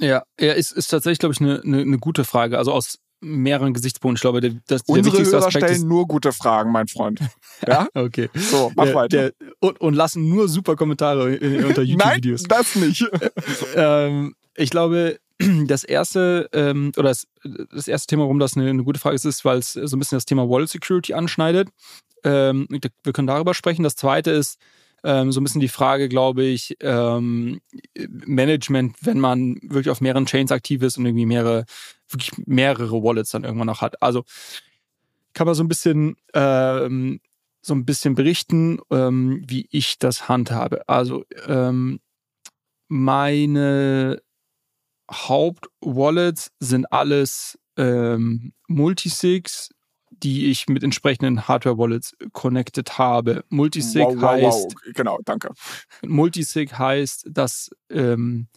Ja, 0.00 0.24
ja, 0.40 0.52
ist, 0.52 0.72
ist 0.72 0.88
tatsächlich, 0.88 1.20
glaube 1.20 1.34
ich, 1.34 1.40
eine, 1.40 1.62
eine, 1.62 1.80
eine 1.80 1.98
gute 1.98 2.24
Frage. 2.24 2.58
Also 2.58 2.72
aus 2.72 2.98
mehreren 3.24 3.74
Gesichtspunkten. 3.74 4.16
Ich 4.16 4.20
glaube, 4.20 4.40
der, 4.40 4.52
das, 4.66 4.82
Unsere 4.86 5.16
der 5.16 5.26
Hörer 5.26 5.46
Aspekt 5.46 5.64
stellen 5.64 5.88
nur 5.88 6.06
gute 6.06 6.32
Fragen, 6.32 6.72
mein 6.72 6.88
Freund. 6.88 7.20
Ja? 7.66 7.86
okay. 7.94 8.28
So, 8.34 8.72
mach 8.74 8.86
der, 8.86 8.94
weiter. 8.94 9.16
Der, 9.16 9.32
und, 9.60 9.80
und, 9.80 9.94
lassen 9.94 10.28
nur 10.28 10.48
super 10.48 10.74
Kommentare 10.76 11.38
unter 11.64 11.82
YouTube-Videos. 11.82 12.42
Nein, 12.42 12.48
das 12.48 12.74
nicht. 12.74 13.08
ähm, 13.76 14.34
ich 14.56 14.70
glaube, 14.70 15.18
das 15.66 15.84
erste 15.84 16.48
ähm, 16.52 16.92
oder 16.96 17.10
das, 17.10 17.26
das, 17.70 17.88
erste 17.88 18.08
Thema, 18.08 18.24
warum 18.24 18.40
das 18.40 18.56
eine, 18.56 18.68
eine 18.68 18.82
gute 18.82 19.00
Frage 19.00 19.14
ist, 19.14 19.24
ist, 19.24 19.44
weil 19.44 19.58
es 19.58 19.72
so 19.72 19.96
ein 19.96 19.98
bisschen 20.00 20.16
das 20.16 20.26
Thema 20.26 20.48
Wallet 20.48 20.68
Security 20.68 21.14
anschneidet. 21.14 21.68
Ähm, 22.24 22.66
wir 22.70 23.12
können 23.12 23.28
darüber 23.28 23.54
sprechen. 23.54 23.84
Das 23.84 23.96
zweite 23.96 24.32
ist, 24.32 24.58
ähm, 25.04 25.32
so 25.32 25.40
ein 25.40 25.44
bisschen 25.44 25.60
die 25.60 25.68
Frage, 25.68 26.08
glaube 26.08 26.44
ich, 26.44 26.76
ähm, 26.80 27.60
Management, 28.08 28.96
wenn 29.02 29.20
man 29.20 29.56
wirklich 29.62 29.90
auf 29.90 30.00
mehreren 30.00 30.24
Chains 30.24 30.50
aktiv 30.50 30.82
ist 30.82 30.96
und 30.96 31.04
irgendwie 31.04 31.26
mehrere, 31.26 31.66
wirklich 32.08 32.32
mehrere 32.46 33.02
Wallets 33.02 33.30
dann 33.30 33.44
irgendwann 33.44 33.66
noch 33.66 33.80
hat. 33.80 34.00
Also 34.02 34.24
kann 35.32 35.46
man 35.46 35.54
so 35.54 35.64
ein 35.64 35.68
bisschen 35.68 36.16
ähm, 36.34 37.20
so 37.64 37.74
ein 37.74 37.84
bisschen 37.84 38.14
berichten, 38.14 38.78
ähm, 38.90 39.42
wie 39.46 39.66
ich 39.70 39.98
das 39.98 40.28
handhabe. 40.28 40.88
Also 40.88 41.24
ähm, 41.46 42.00
meine 42.88 44.22
Hauptwallets 45.10 46.52
sind 46.60 46.92
alles 46.92 47.58
ähm, 47.76 48.52
Multisigs, 48.68 49.70
die 50.10 50.50
ich 50.50 50.68
mit 50.68 50.82
entsprechenden 50.82 51.48
Hardware-Wallets 51.48 52.14
connected 52.32 52.98
habe. 52.98 53.44
Multisig 53.48 54.04
wow, 54.04 54.14
wow, 54.16 54.30
heißt. 54.30 54.44
Wow. 54.44 54.92
Genau, 54.94 55.18
danke. 55.24 55.52
Multisig 56.06 56.78
heißt, 56.78 57.28
dass 57.30 57.70
ähm, 57.90 58.48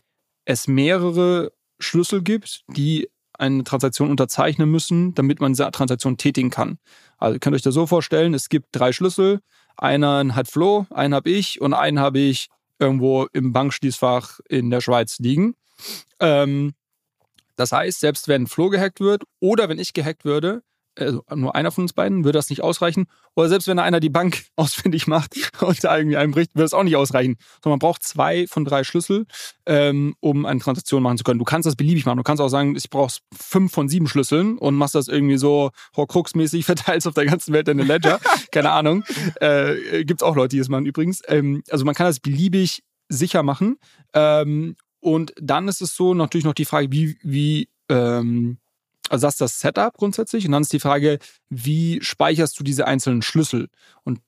es 0.46 0.68
mehrere 0.68 1.52
Schlüssel 1.80 2.22
gibt, 2.22 2.64
die 2.68 3.10
eine 3.38 3.64
Transaktion 3.64 4.10
unterzeichnen 4.10 4.70
müssen, 4.70 5.14
damit 5.14 5.40
man 5.40 5.54
diese 5.54 5.70
Transaktion 5.72 6.18
tätigen 6.18 6.50
kann. 6.50 6.80
Also 7.18 7.36
ihr 7.36 7.40
könnt 7.40 7.56
euch 7.56 7.62
das 7.62 7.74
so 7.74 7.88
vorstellen, 7.88 8.34
es 8.34 8.50
gibt 8.50 8.68
drei 8.72 8.92
Schlüssel. 8.92 9.40
Einen 9.76 10.36
hat 10.36 10.48
Flo, 10.48 10.88
einen 10.90 11.14
habe 11.14 11.30
ich 11.30 11.62
und 11.62 11.74
einen 11.74 12.00
habe 12.00 12.20
ich 12.20 12.50
irgendwo 12.80 13.28
im 13.34 13.54
Bankschließfach 13.54 14.40
in 14.50 14.70
der 14.70 14.82
Schweiz 14.82 15.20
liegen. 15.20 15.56
Ähm, 16.20 16.74
das 17.56 17.72
heißt, 17.72 18.00
selbst 18.00 18.28
wenn 18.28 18.48
Flo 18.48 18.70
gehackt 18.70 19.00
wird 19.00 19.24
oder 19.40 19.70
wenn 19.70 19.80
ich 19.80 19.94
gehackt 19.94 20.26
würde, 20.26 20.64
also 20.98 21.24
nur 21.34 21.56
einer 21.56 21.72
von 21.72 21.84
uns 21.84 21.94
beiden, 21.94 22.24
würde 22.24 22.38
das 22.38 22.50
nicht 22.50 22.64
ausreichen. 22.64 23.06
Oder 23.36 23.50
selbst 23.50 23.68
wenn 23.68 23.80
einer 23.80 24.00
die 24.00 24.10
Bank 24.10 24.44
ausfindig 24.56 25.08
macht 25.08 25.36
und 25.62 25.84
da 25.84 25.98
irgendwie 25.98 26.18
einbricht, 26.18 26.56
würde 26.56 26.64
das 26.64 26.74
auch 26.74 26.84
nicht 26.84 26.96
ausreichen. 26.96 27.38
Sondern 27.64 27.80
man 27.80 27.80
braucht 27.80 28.04
zwei 28.04 28.48
von 28.48 28.66
drei 28.66 28.84
Schlüssel, 28.84 29.26
ähm, 29.66 30.16
um 30.20 30.46
eine 30.46 30.60
Transaktion 30.60 31.04
machen 31.04 31.18
zu 31.18 31.24
können. 31.24 31.40
Du 31.40 31.46
kannst 31.46 31.66
das 31.66 31.76
beliebig 31.76 32.06
machen. 32.06 32.18
Du 32.18 32.24
kannst 32.24 32.42
auch 32.42 32.50
sagen, 32.50 32.76
ich 32.76 32.90
brauche 32.90 33.20
fünf 33.36 33.72
von 33.72 33.90
sieben 33.90 34.08
Schlüsseln 34.08 34.58
und 34.58 34.76
machst 34.76 34.96
das 34.96 35.08
irgendwie 35.08 35.38
so 35.38 35.72
Horcrux-mäßig, 35.96 36.64
verteilst 36.66 37.08
auf 37.08 37.14
der 37.14 37.26
ganzen 37.26 37.54
Welt 37.54 37.68
deine 37.68 37.84
Ledger. 37.84 38.20
Keine 38.52 38.72
Ahnung. 38.72 39.04
Äh, 39.40 40.04
Gibt 40.04 40.22
es 40.22 40.28
auch 40.28 40.36
Leute, 40.36 40.50
die 40.50 40.60
das 40.60 40.70
machen 40.70 40.86
übrigens. 40.86 41.22
Ähm, 41.28 41.64
also 41.70 41.86
man 41.86 41.96
kann 41.96 42.08
das 42.08 42.20
beliebig 42.20 42.84
sicher 43.10 43.44
machen. 43.44 43.78
Ähm, 44.14 44.76
und 45.00 45.34
dann 45.40 45.68
ist 45.68 45.82
es 45.82 45.96
so 45.96 46.14
natürlich 46.14 46.46
noch 46.46 46.54
die 46.54 46.66
Frage, 46.66 46.92
wie, 46.92 47.18
wie 47.22 47.70
ähm, 47.90 48.58
also 49.10 49.28
das 49.28 49.36
ist 49.36 49.42
das 49.42 49.60
Setup 49.60 49.96
grundsätzlich. 49.98 50.46
Und 50.46 50.52
dann 50.52 50.62
ist 50.62 50.74
die 50.74 50.80
Frage, 50.80 51.20
wie 51.50 52.00
speicherst 52.02 52.60
du 52.60 52.64
diese 52.64 52.88
einzelnen 52.88 53.22
Schlüssel? 53.22 53.70
Und 54.04 54.20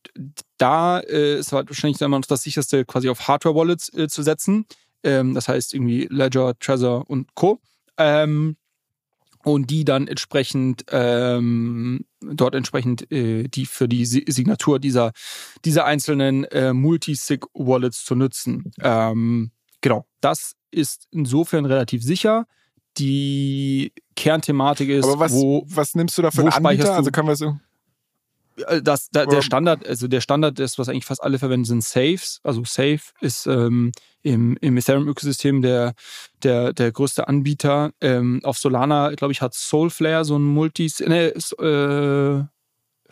da 0.57 0.99
äh, 0.99 1.39
ist 1.39 1.51
halt 1.51 1.69
wahrscheinlich 1.69 2.01
immer 2.01 2.19
noch 2.19 2.25
das 2.25 2.43
sicherste, 2.43 2.85
quasi 2.85 3.09
auf 3.09 3.27
Hardware-Wallets 3.27 3.93
äh, 3.93 4.07
zu 4.07 4.23
setzen. 4.23 4.65
Ähm, 5.03 5.33
das 5.33 5.47
heißt 5.47 5.73
irgendwie 5.73 6.07
Ledger, 6.09 6.57
Trezor 6.59 7.09
und 7.09 7.35
Co. 7.35 7.59
Ähm, 7.97 8.55
und 9.43 9.69
die 9.69 9.85
dann 9.85 10.07
entsprechend 10.07 10.85
ähm, 10.91 12.05
dort 12.21 12.55
entsprechend 12.55 13.09
äh, 13.11 13.47
die 13.47 13.65
für 13.65 13.87
die 13.87 14.05
Signatur 14.05 14.79
dieser 14.79 15.13
dieser 15.63 15.85
einzelnen 15.85 16.43
äh, 16.45 16.73
Multisig-Wallets 16.73 18.03
zu 18.03 18.15
nutzen. 18.15 18.71
Ähm, 18.81 19.51
genau, 19.79 20.05
das 20.19 20.55
ist 20.71 21.07
insofern 21.11 21.65
relativ 21.65 22.03
sicher 22.03 22.45
die 22.97 23.93
Kernthematik 24.19 24.89
ist, 24.89 25.05
Aber 25.05 25.19
was, 25.19 25.31
wo 25.31 25.63
was 25.67 25.95
nimmst 25.95 26.17
du 26.17 26.21
da 26.21 26.31
für 26.31 26.41
einen 26.41 26.49
Anbieter? 26.49 26.93
Also 26.93 27.09
können 27.11 27.27
wir 27.27 27.35
so 27.35 27.55
äh, 28.67 28.81
das, 28.81 29.09
da, 29.11 29.25
der 29.25 29.41
Standard, 29.41 29.87
also 29.87 30.07
der 30.07 30.21
Standard 30.21 30.59
ist, 30.59 30.77
was 30.77 30.89
eigentlich 30.89 31.05
fast 31.05 31.23
alle 31.23 31.39
verwenden, 31.39 31.65
sind 31.65 31.83
Safes. 31.83 32.41
Also 32.43 32.63
Safe 32.65 32.99
ist 33.21 33.47
ähm, 33.47 33.91
im, 34.21 34.57
im 34.59 34.77
Ethereum-Ökosystem 34.77 35.61
der, 35.61 35.93
der, 36.43 36.73
der 36.73 36.91
größte 36.91 37.27
Anbieter. 37.27 37.91
Ähm, 38.01 38.41
auf 38.43 38.57
Solana, 38.57 39.11
glaube 39.11 39.31
ich, 39.31 39.41
hat 39.41 39.53
Soulflare 39.53 40.25
so 40.25 40.37
ein 40.37 40.43
Multis, 40.43 40.99
ne, 40.99 41.29
äh, 41.29 42.43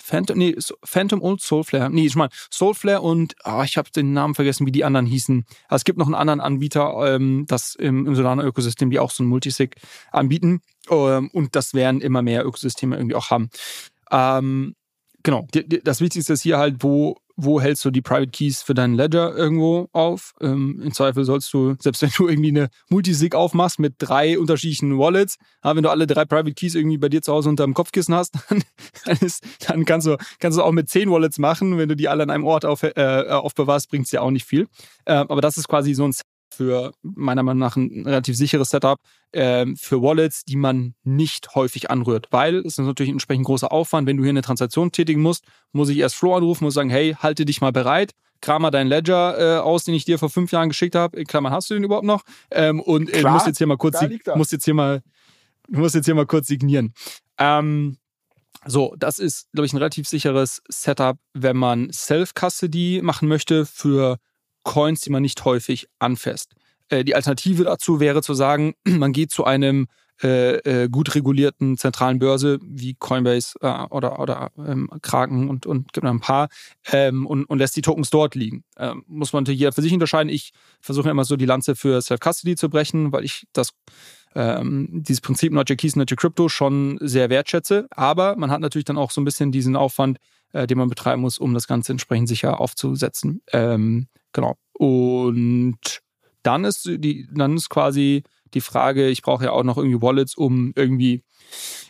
Phantom, 0.07 0.37
nee, 0.37 0.55
Phantom 0.85 1.21
und 1.21 1.41
Soulflare. 1.41 1.89
Nee, 1.89 2.05
ich 2.05 2.15
meine, 2.15 2.29
Soulflare 2.49 3.01
und 3.01 3.35
oh, 3.43 3.61
ich 3.65 3.75
habe 3.77 3.91
den 3.91 4.13
Namen 4.13 4.35
vergessen, 4.35 4.65
wie 4.65 4.71
die 4.71 4.85
anderen 4.85 5.05
hießen. 5.05 5.45
Aber 5.67 5.75
es 5.75 5.83
gibt 5.83 5.99
noch 5.99 6.05
einen 6.05 6.15
anderen 6.15 6.39
Anbieter, 6.39 7.13
ähm, 7.13 7.43
das 7.45 7.75
im, 7.75 8.07
im 8.07 8.15
Solana-Ökosystem, 8.15 8.89
die 8.89 8.99
auch 8.99 9.11
so 9.11 9.23
ein 9.23 9.27
Multisig 9.27 9.75
anbieten. 10.11 10.61
Ähm, 10.89 11.29
und 11.33 11.57
das 11.57 11.73
werden 11.73 11.99
immer 11.99 12.21
mehr 12.21 12.45
Ökosysteme 12.45 12.95
irgendwie 12.95 13.15
auch 13.15 13.31
haben. 13.31 13.49
Ähm, 14.09 14.75
genau, 15.23 15.47
das 15.83 16.01
Wichtigste 16.01 16.33
ist 16.33 16.41
hier 16.41 16.57
halt, 16.57 16.83
wo 16.83 17.17
wo 17.37 17.61
hältst 17.61 17.85
du 17.85 17.91
die 17.91 18.01
Private 18.01 18.31
Keys 18.31 18.63
für 18.63 18.73
deinen 18.73 18.95
Ledger 18.95 19.33
irgendwo 19.35 19.87
auf. 19.93 20.33
Ähm, 20.41 20.81
Im 20.83 20.91
Zweifel 20.91 21.23
sollst 21.23 21.53
du, 21.53 21.75
selbst 21.79 22.01
wenn 22.01 22.09
du 22.17 22.27
irgendwie 22.27 22.49
eine 22.49 22.69
Multisig 22.89 23.35
aufmachst 23.35 23.79
mit 23.79 23.93
drei 23.99 24.39
unterschiedlichen 24.39 24.97
Wallets, 24.97 25.37
ja, 25.63 25.75
wenn 25.75 25.83
du 25.83 25.91
alle 25.91 26.07
drei 26.07 26.25
Private 26.25 26.53
Keys 26.53 26.73
irgendwie 26.73 26.97
bei 26.97 27.09
dir 27.09 27.21
zu 27.21 27.31
Hause 27.31 27.49
unter 27.49 27.63
dem 27.63 27.75
Kopfkissen 27.75 28.15
hast, 28.15 28.33
dann, 29.05 29.17
ist, 29.21 29.45
dann 29.67 29.85
kannst, 29.85 30.07
du, 30.07 30.17
kannst 30.39 30.57
du 30.57 30.63
auch 30.63 30.71
mit 30.71 30.89
zehn 30.89 31.11
Wallets 31.11 31.37
machen. 31.37 31.77
Wenn 31.77 31.87
du 31.87 31.95
die 31.95 32.09
alle 32.09 32.23
an 32.23 32.31
einem 32.31 32.43
Ort 32.43 32.65
auf, 32.65 32.81
äh, 32.81 33.25
aufbewahrst, 33.29 33.89
bringt 33.89 34.05
es 34.05 34.09
dir 34.09 34.23
auch 34.23 34.31
nicht 34.31 34.45
viel. 34.45 34.67
Äh, 35.05 35.13
aber 35.13 35.41
das 35.41 35.57
ist 35.57 35.67
quasi 35.67 35.93
so 35.93 36.05
ein 36.05 36.13
für 36.49 36.93
meiner 37.01 37.43
Meinung 37.43 37.59
nach 37.59 37.75
ein 37.75 38.05
relativ 38.05 38.35
sicheres 38.37 38.69
Setup 38.69 38.99
äh, 39.31 39.65
für 39.75 40.01
Wallets, 40.01 40.43
die 40.45 40.55
man 40.55 40.95
nicht 41.03 41.55
häufig 41.55 41.89
anrührt, 41.91 42.27
weil 42.31 42.57
es 42.57 42.77
ist 42.77 42.79
natürlich 42.79 43.09
ein 43.09 43.15
entsprechend 43.15 43.45
großer 43.45 43.71
Aufwand. 43.71 44.07
Wenn 44.07 44.17
du 44.17 44.23
hier 44.23 44.31
eine 44.31 44.41
Transaktion 44.41 44.91
tätigen 44.91 45.21
musst, 45.21 45.43
muss 45.71 45.89
ich 45.89 45.97
erst 45.97 46.15
Flo 46.15 46.35
anrufen 46.35 46.65
und 46.65 46.71
sagen, 46.71 46.89
hey, 46.89 47.15
halte 47.19 47.45
dich 47.45 47.61
mal 47.61 47.71
bereit, 47.71 48.11
kram 48.41 48.61
mal 48.61 48.71
deinen 48.71 48.87
Ledger 48.87 49.57
äh, 49.57 49.59
aus, 49.59 49.83
den 49.83 49.93
ich 49.93 50.05
dir 50.05 50.17
vor 50.19 50.29
fünf 50.29 50.51
Jahren 50.51 50.69
geschickt 50.69 50.95
habe. 50.95 51.17
In 51.17 51.25
Klammern, 51.25 51.53
hast 51.53 51.69
du 51.69 51.73
den 51.73 51.83
überhaupt 51.83 52.05
noch? 52.05 52.23
Ähm, 52.51 52.79
und 52.79 53.09
äh, 53.09 53.21
du 53.21 53.29
musst 53.29 53.47
jetzt 53.47 53.57
hier 53.57 53.67
mal 53.67 53.77
kurz, 53.77 53.99
musst 54.35 54.51
jetzt 54.51 54.65
hier 54.65 54.73
mal, 54.73 55.01
musst 55.69 55.95
jetzt 55.95 56.05
hier 56.05 56.15
mal 56.15 56.25
kurz 56.25 56.47
signieren. 56.47 56.93
Ähm, 57.37 57.97
so, 58.65 58.95
das 58.97 59.19
ist, 59.19 59.49
glaube 59.53 59.65
ich, 59.65 59.73
ein 59.73 59.77
relativ 59.77 60.07
sicheres 60.07 60.61
Setup, 60.67 61.17
wenn 61.33 61.57
man 61.57 61.91
Self-Custody 61.91 63.01
machen 63.03 63.27
möchte 63.27 63.65
für 63.65 64.17
Coins, 64.67 64.99
die 65.01 65.09
man 65.09 65.21
nicht 65.21 65.43
häufig 65.45 65.87
anfasst. 65.97 66.53
Äh, 66.89 67.03
die 67.03 67.15
Alternative 67.15 67.63
dazu 67.63 67.99
wäre 67.99 68.21
zu 68.21 68.33
sagen, 68.33 68.73
man 68.85 69.13
geht 69.13 69.31
zu 69.31 69.45
einem 69.45 69.87
äh, 70.21 70.55
äh, 70.57 70.89
gut 70.89 71.13
regulierten 71.15 71.77
zentralen 71.77 72.19
Börse 72.19 72.59
wie 72.61 72.95
Coinbase 72.95 73.53
äh, 73.61 73.85
oder, 73.89 74.19
oder 74.19 74.51
ähm, 74.57 74.89
Kraken 75.01 75.47
und, 75.49 75.65
und 75.65 75.93
gibt 75.93 76.03
noch 76.03 76.11
ein 76.11 76.19
paar 76.19 76.49
ähm, 76.91 77.25
und, 77.27 77.45
und 77.45 77.59
lässt 77.59 77.75
die 77.75 77.81
Tokens 77.81 78.09
dort 78.09 78.35
liegen. 78.35 78.63
Ähm, 78.77 79.03
muss 79.07 79.31
man 79.31 79.43
natürlich 79.43 79.59
jeder 79.59 79.73
für 79.73 79.83
sich 79.83 79.93
unterscheiden. 79.93 80.29
Ich 80.29 80.51
versuche 80.81 81.09
immer 81.09 81.23
so 81.23 81.37
die 81.37 81.45
Lanze 81.45 81.75
für 81.75 82.01
Self-Custody 82.01 82.55
zu 82.55 82.69
brechen, 82.69 83.11
weil 83.11 83.23
ich 83.23 83.45
das 83.53 83.73
ähm, 84.35 84.89
dieses 84.91 85.21
Prinzip 85.21 85.53
Not 85.53 85.69
Your 85.69 85.77
Keys, 85.77 85.95
Not 85.95 86.11
Your 86.11 86.17
Crypto 86.17 86.49
schon 86.49 86.97
sehr 86.99 87.29
wertschätze. 87.29 87.87
Aber 87.91 88.35
man 88.35 88.51
hat 88.51 88.59
natürlich 88.59 88.85
dann 88.85 88.97
auch 88.97 89.11
so 89.11 89.21
ein 89.21 89.25
bisschen 89.25 89.51
diesen 89.51 89.75
Aufwand, 89.75 90.17
äh, 90.51 90.67
den 90.67 90.77
man 90.77 90.89
betreiben 90.89 91.21
muss, 91.21 91.37
um 91.37 91.53
das 91.53 91.67
Ganze 91.67 91.91
entsprechend 91.91 92.27
sicher 92.27 92.59
aufzusetzen. 92.59 93.41
Ähm, 93.53 94.07
Genau. 94.33 94.55
Und 94.73 96.01
dann 96.43 96.65
ist 96.65 96.85
die, 96.85 97.27
dann 97.31 97.55
ist 97.55 97.69
quasi 97.69 98.23
die 98.53 98.61
Frage, 98.61 99.09
ich 99.09 99.21
brauche 99.21 99.45
ja 99.45 99.51
auch 99.51 99.63
noch 99.63 99.77
irgendwie 99.77 100.01
Wallets, 100.01 100.35
um 100.35 100.71
irgendwie 100.75 101.23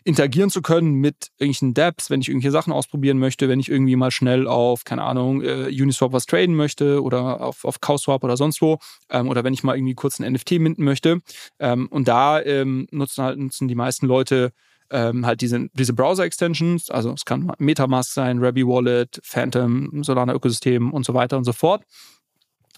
interagieren 0.03 0.49
zu 0.49 0.61
können 0.61 0.93
mit 0.93 1.29
irgendwelchen 1.37 1.73
Dapps, 1.73 2.09
wenn 2.09 2.21
ich 2.21 2.29
irgendwelche 2.29 2.51
Sachen 2.51 2.73
ausprobieren 2.73 3.19
möchte, 3.19 3.49
wenn 3.49 3.59
ich 3.59 3.69
irgendwie 3.69 3.95
mal 3.95 4.11
schnell 4.11 4.47
auf, 4.47 4.83
keine 4.83 5.03
Ahnung, 5.03 5.41
äh, 5.41 5.67
Uniswap 5.67 6.13
was 6.13 6.25
traden 6.25 6.55
möchte 6.55 7.01
oder 7.03 7.41
auf, 7.41 7.65
auf 7.65 7.81
CowSwap 7.81 8.23
oder 8.23 8.37
sonst 8.37 8.61
wo 8.61 8.77
ähm, 9.09 9.29
oder 9.29 9.43
wenn 9.43 9.53
ich 9.53 9.63
mal 9.63 9.75
irgendwie 9.75 9.95
kurz 9.95 10.19
ein 10.19 10.31
NFT 10.31 10.53
minten 10.53 10.83
möchte. 10.83 11.21
Ähm, 11.59 11.87
und 11.89 12.07
da 12.07 12.41
ähm, 12.41 12.87
nutzen 12.91 13.23
halt 13.23 13.37
nutzen 13.37 13.67
die 13.67 13.75
meisten 13.75 14.07
Leute 14.07 14.51
ähm, 14.89 15.25
halt 15.25 15.41
diese, 15.41 15.67
diese 15.73 15.93
Browser-Extensions, 15.93 16.89
also 16.89 17.11
es 17.11 17.25
kann 17.25 17.51
Metamask 17.57 18.13
sein, 18.13 18.39
Rabi 18.39 18.65
Wallet, 18.65 19.19
Phantom, 19.21 20.03
Solana-Ökosystem 20.03 20.93
und 20.93 21.05
so 21.05 21.13
weiter 21.13 21.37
und 21.37 21.43
so 21.43 21.51
fort. 21.51 21.83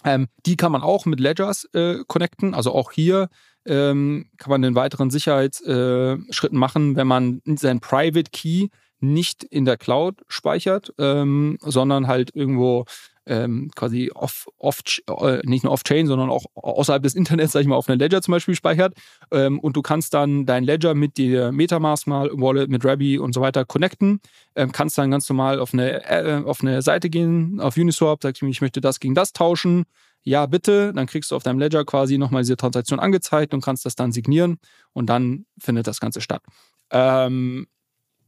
Ähm, 0.04 0.28
die 0.46 0.56
kann 0.56 0.72
man 0.72 0.82
auch 0.82 1.06
mit 1.06 1.20
Ledgers 1.20 1.64
äh, 1.74 1.98
connecten. 2.06 2.54
Also 2.54 2.72
auch 2.74 2.92
hier 2.92 3.28
ähm, 3.66 4.30
kann 4.38 4.50
man 4.50 4.62
den 4.62 4.74
weiteren 4.74 5.10
Sicherheitsschritten 5.10 6.56
äh, 6.56 6.60
machen, 6.60 6.96
wenn 6.96 7.06
man 7.06 7.42
sein 7.44 7.80
Private 7.80 8.30
Key 8.32 8.68
nicht 9.00 9.44
in 9.44 9.64
der 9.64 9.76
Cloud 9.76 10.22
speichert, 10.28 10.92
ähm, 10.98 11.58
sondern 11.60 12.06
halt 12.06 12.34
irgendwo 12.34 12.84
ähm, 13.30 13.70
quasi 13.76 14.10
off, 14.12 14.48
off, 14.58 14.82
äh, 15.06 15.40
nicht 15.44 15.62
nur 15.62 15.72
off-chain, 15.72 16.08
sondern 16.08 16.30
auch 16.30 16.44
außerhalb 16.54 17.02
des 17.02 17.14
Internets, 17.14 17.52
sag 17.52 17.60
ich 17.60 17.68
mal, 17.68 17.76
auf 17.76 17.88
einer 17.88 17.96
Ledger 17.96 18.20
zum 18.20 18.32
Beispiel 18.32 18.56
speichert. 18.56 18.94
Ähm, 19.30 19.60
und 19.60 19.76
du 19.76 19.82
kannst 19.82 20.12
dann 20.14 20.46
dein 20.46 20.64
Ledger 20.64 20.94
mit 20.94 21.16
der 21.16 21.52
Metamask 21.52 22.08
mal 22.08 22.28
Wallet, 22.32 22.68
mit 22.68 22.84
Rabi 22.84 23.18
und 23.18 23.32
so 23.32 23.40
weiter 23.40 23.64
connecten. 23.64 24.20
Ähm, 24.56 24.72
kannst 24.72 24.98
dann 24.98 25.12
ganz 25.12 25.28
normal 25.28 25.60
auf 25.60 25.72
eine, 25.72 26.04
äh, 26.04 26.42
auf 26.44 26.60
eine 26.60 26.82
Seite 26.82 27.08
gehen, 27.08 27.60
auf 27.60 27.76
Uniswap, 27.76 28.20
sagst 28.20 28.42
du, 28.42 28.46
ich 28.46 28.60
möchte 28.60 28.80
das 28.80 28.98
gegen 28.98 29.14
das 29.14 29.32
tauschen. 29.32 29.84
Ja, 30.22 30.46
bitte. 30.46 30.92
Dann 30.92 31.06
kriegst 31.06 31.30
du 31.30 31.36
auf 31.36 31.44
deinem 31.44 31.60
Ledger 31.60 31.84
quasi 31.84 32.18
nochmal 32.18 32.42
diese 32.42 32.56
Transaktion 32.56 32.98
angezeigt 32.98 33.54
und 33.54 33.64
kannst 33.64 33.86
das 33.86 33.94
dann 33.94 34.10
signieren 34.10 34.58
und 34.92 35.06
dann 35.06 35.46
findet 35.58 35.86
das 35.86 36.00
Ganze 36.00 36.20
statt. 36.20 36.42
Ähm, 36.90 37.68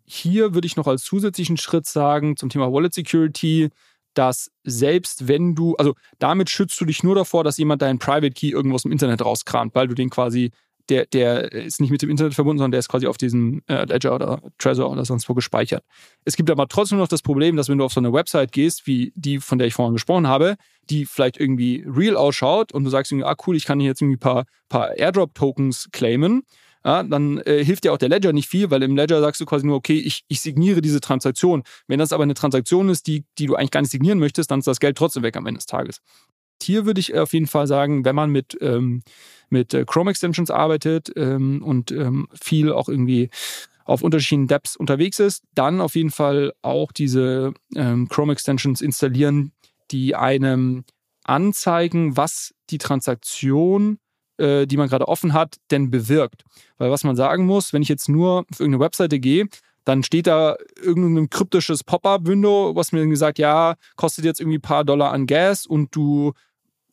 hier 0.05 0.55
würde 0.55 0.67
ich 0.67 0.77
noch 0.77 0.87
als 0.87 1.03
zusätzlichen 1.03 1.57
Schritt 1.57 1.87
sagen 1.87 2.37
zum 2.37 2.51
Thema 2.51 2.73
Wallet 2.73 2.95
Security, 2.95 3.71
dass 4.15 4.51
selbst 4.65 5.29
wenn 5.29 5.55
du, 5.55 5.75
also 5.77 5.95
damit 6.19 6.51
schützt 6.51 6.81
du 6.81 6.85
dich 6.85 7.03
nur 7.03 7.15
davor, 7.15 7.45
dass 7.45 7.59
jemand 7.59 7.83
deinen 7.83 7.99
Private 7.99 8.31
Key 8.31 8.51
irgendwo 8.51 8.77
aus 8.77 8.83
dem 8.83 8.93
Internet 8.93 9.25
rauskramt, 9.25 9.75
weil 9.75 9.89
du 9.89 9.95
den 9.95 10.11
quasi, 10.11 10.51
der, 10.89 11.07
der 11.07 11.53
ist 11.53 11.81
nicht 11.81 11.91
mit 11.91 12.03
dem 12.03 12.11
Internet 12.11 12.35
verbunden, 12.35 12.59
sondern 12.59 12.73
der 12.73 12.81
ist 12.81 12.89
quasi 12.89 13.07
auf 13.07 13.17
diesem 13.17 13.63
äh, 13.69 13.85
Ledger 13.85 14.15
oder 14.15 14.43
Trezor 14.59 14.91
oder 14.91 15.05
sonst 15.05 15.29
wo 15.29 15.35
gespeichert. 15.35 15.85
Es 16.25 16.37
gibt 16.37 16.51
aber 16.51 16.69
trotzdem 16.69 16.99
noch 16.99 17.09
das 17.09 17.23
Problem, 17.23 17.57
dass 17.57 17.69
wenn 17.69 17.79
du 17.79 17.85
auf 17.85 17.93
so 17.93 18.01
eine 18.01 18.13
Website 18.13 18.53
gehst, 18.53 18.87
wie 18.87 19.13
die, 19.15 19.39
von 19.39 19.59
der 19.59 19.69
ich 19.69 19.75
vorhin 19.75 19.95
gesprochen 19.95 20.27
habe, 20.27 20.57
die 20.91 21.07
vielleicht 21.07 21.39
irgendwie 21.39 21.85
real 21.87 22.17
ausschaut 22.17 22.73
und 22.73 22.85
du 22.85 22.91
sagst 22.91 23.13
irgendwie, 23.13 23.27
ah 23.27 23.37
cool, 23.47 23.57
ich 23.57 23.65
kann 23.65 23.81
hier 23.81 23.89
jetzt 23.89 24.03
irgendwie 24.03 24.17
ein 24.17 24.21
paar, 24.21 24.45
paar 24.69 24.97
Airdrop-Tokens 24.97 25.89
claimen, 25.93 26.43
ja, 26.85 27.03
dann 27.03 27.39
äh, 27.39 27.65
hilft 27.65 27.85
dir 27.85 27.93
auch 27.93 27.99
der 27.99 28.09
Ledger 28.09 28.33
nicht 28.33 28.49
viel, 28.49 28.71
weil 28.71 28.83
im 28.83 28.97
Ledger 28.97 29.21
sagst 29.21 29.41
du 29.41 29.47
quasi 29.47 29.67
nur, 29.67 29.77
okay, 29.77 29.99
ich, 29.99 30.25
ich 30.29 30.41
signiere 30.41 30.81
diese 30.81 31.01
Transaktion. 31.01 31.63
Wenn 31.87 31.99
das 31.99 32.13
aber 32.13 32.25
eine 32.25 32.35
Transaktion 32.35 32.89
ist, 32.89 33.07
die, 33.07 33.25
die 33.39 33.47
du 33.47 33.55
eigentlich 33.55 33.71
gar 33.71 33.83
nicht 33.83 33.91
signieren 33.93 34.19
möchtest, 34.19 34.51
dann 34.51 34.59
ist 34.59 34.67
das 34.67 34.81
Geld 34.81 34.97
trotzdem 34.97 35.23
weg 35.23 35.37
am 35.37 35.47
Ende 35.47 35.59
des 35.59 35.67
Tages. 35.67 36.01
Hier 36.63 36.87
würde 36.87 37.01
ich 37.01 37.17
auf 37.17 37.33
jeden 37.33 37.47
Fall 37.47 37.67
sagen, 37.67 38.05
wenn 38.05 38.15
man 38.15 38.31
mit, 38.31 38.57
ähm, 38.61 39.03
mit 39.49 39.75
äh, 39.75 39.85
Chrome 39.85 40.11
Extensions 40.11 40.51
arbeitet 40.51 41.13
ähm, 41.17 41.63
und 41.63 41.91
ähm, 41.93 42.29
viel 42.41 42.73
auch 42.73 42.89
irgendwie 42.89 43.31
auf 43.85 44.03
unterschiedlichen 44.03 44.47
Dapps 44.47 44.77
unterwegs 44.77 45.19
ist, 45.19 45.43
dann 45.55 45.81
auf 45.81 45.97
jeden 45.97 46.11
Fall 46.11 46.53
auch 46.63 46.93
diese 46.93 47.53
ähm, 47.75 48.09
Chrome 48.09 48.33
Extensions 48.33 48.81
installieren, 48.81 49.53
die 49.91 50.15
einem 50.15 50.85
anzeigen, 51.25 52.17
was 52.17 52.55
die 52.71 52.79
Transaktion 52.79 53.99
äh, 54.43 54.67
die 54.67 54.77
man 54.77 54.89
gerade 54.89 55.09
offen 55.09 55.33
hat, 55.33 55.57
denn 55.71 55.91
bewirkt. 55.91 56.43
Weil 56.79 56.91
was 56.91 57.05
man 57.05 57.17
sagen 57.17 57.47
muss, 57.47 57.73
wenn 57.73 57.83
ich 57.83 57.89
jetzt 57.89 58.09
nur 58.09 58.41
auf 58.51 58.61
irgendeine 58.61 58.85
Webseite 58.85 59.21
gehe, 59.21 59.47
dann 59.85 60.03
steht 60.03 60.27
da 60.27 60.57
irgendein 60.81 61.31
kryptisches 61.31 61.85
Pop-up-Window, 61.85 62.75
was 62.75 62.93
mir 62.93 63.01
dann 63.01 63.11
gesagt, 63.11 63.39
ja, 63.39 63.75
kostet 63.97 64.25
jetzt 64.25 64.41
irgendwie 64.41 64.59
ein 64.59 64.63
paar 64.63 64.85
Dollar 64.85 65.13
an 65.13 65.27
Gas 65.27 65.67
und 65.67 65.95
du 65.95 66.33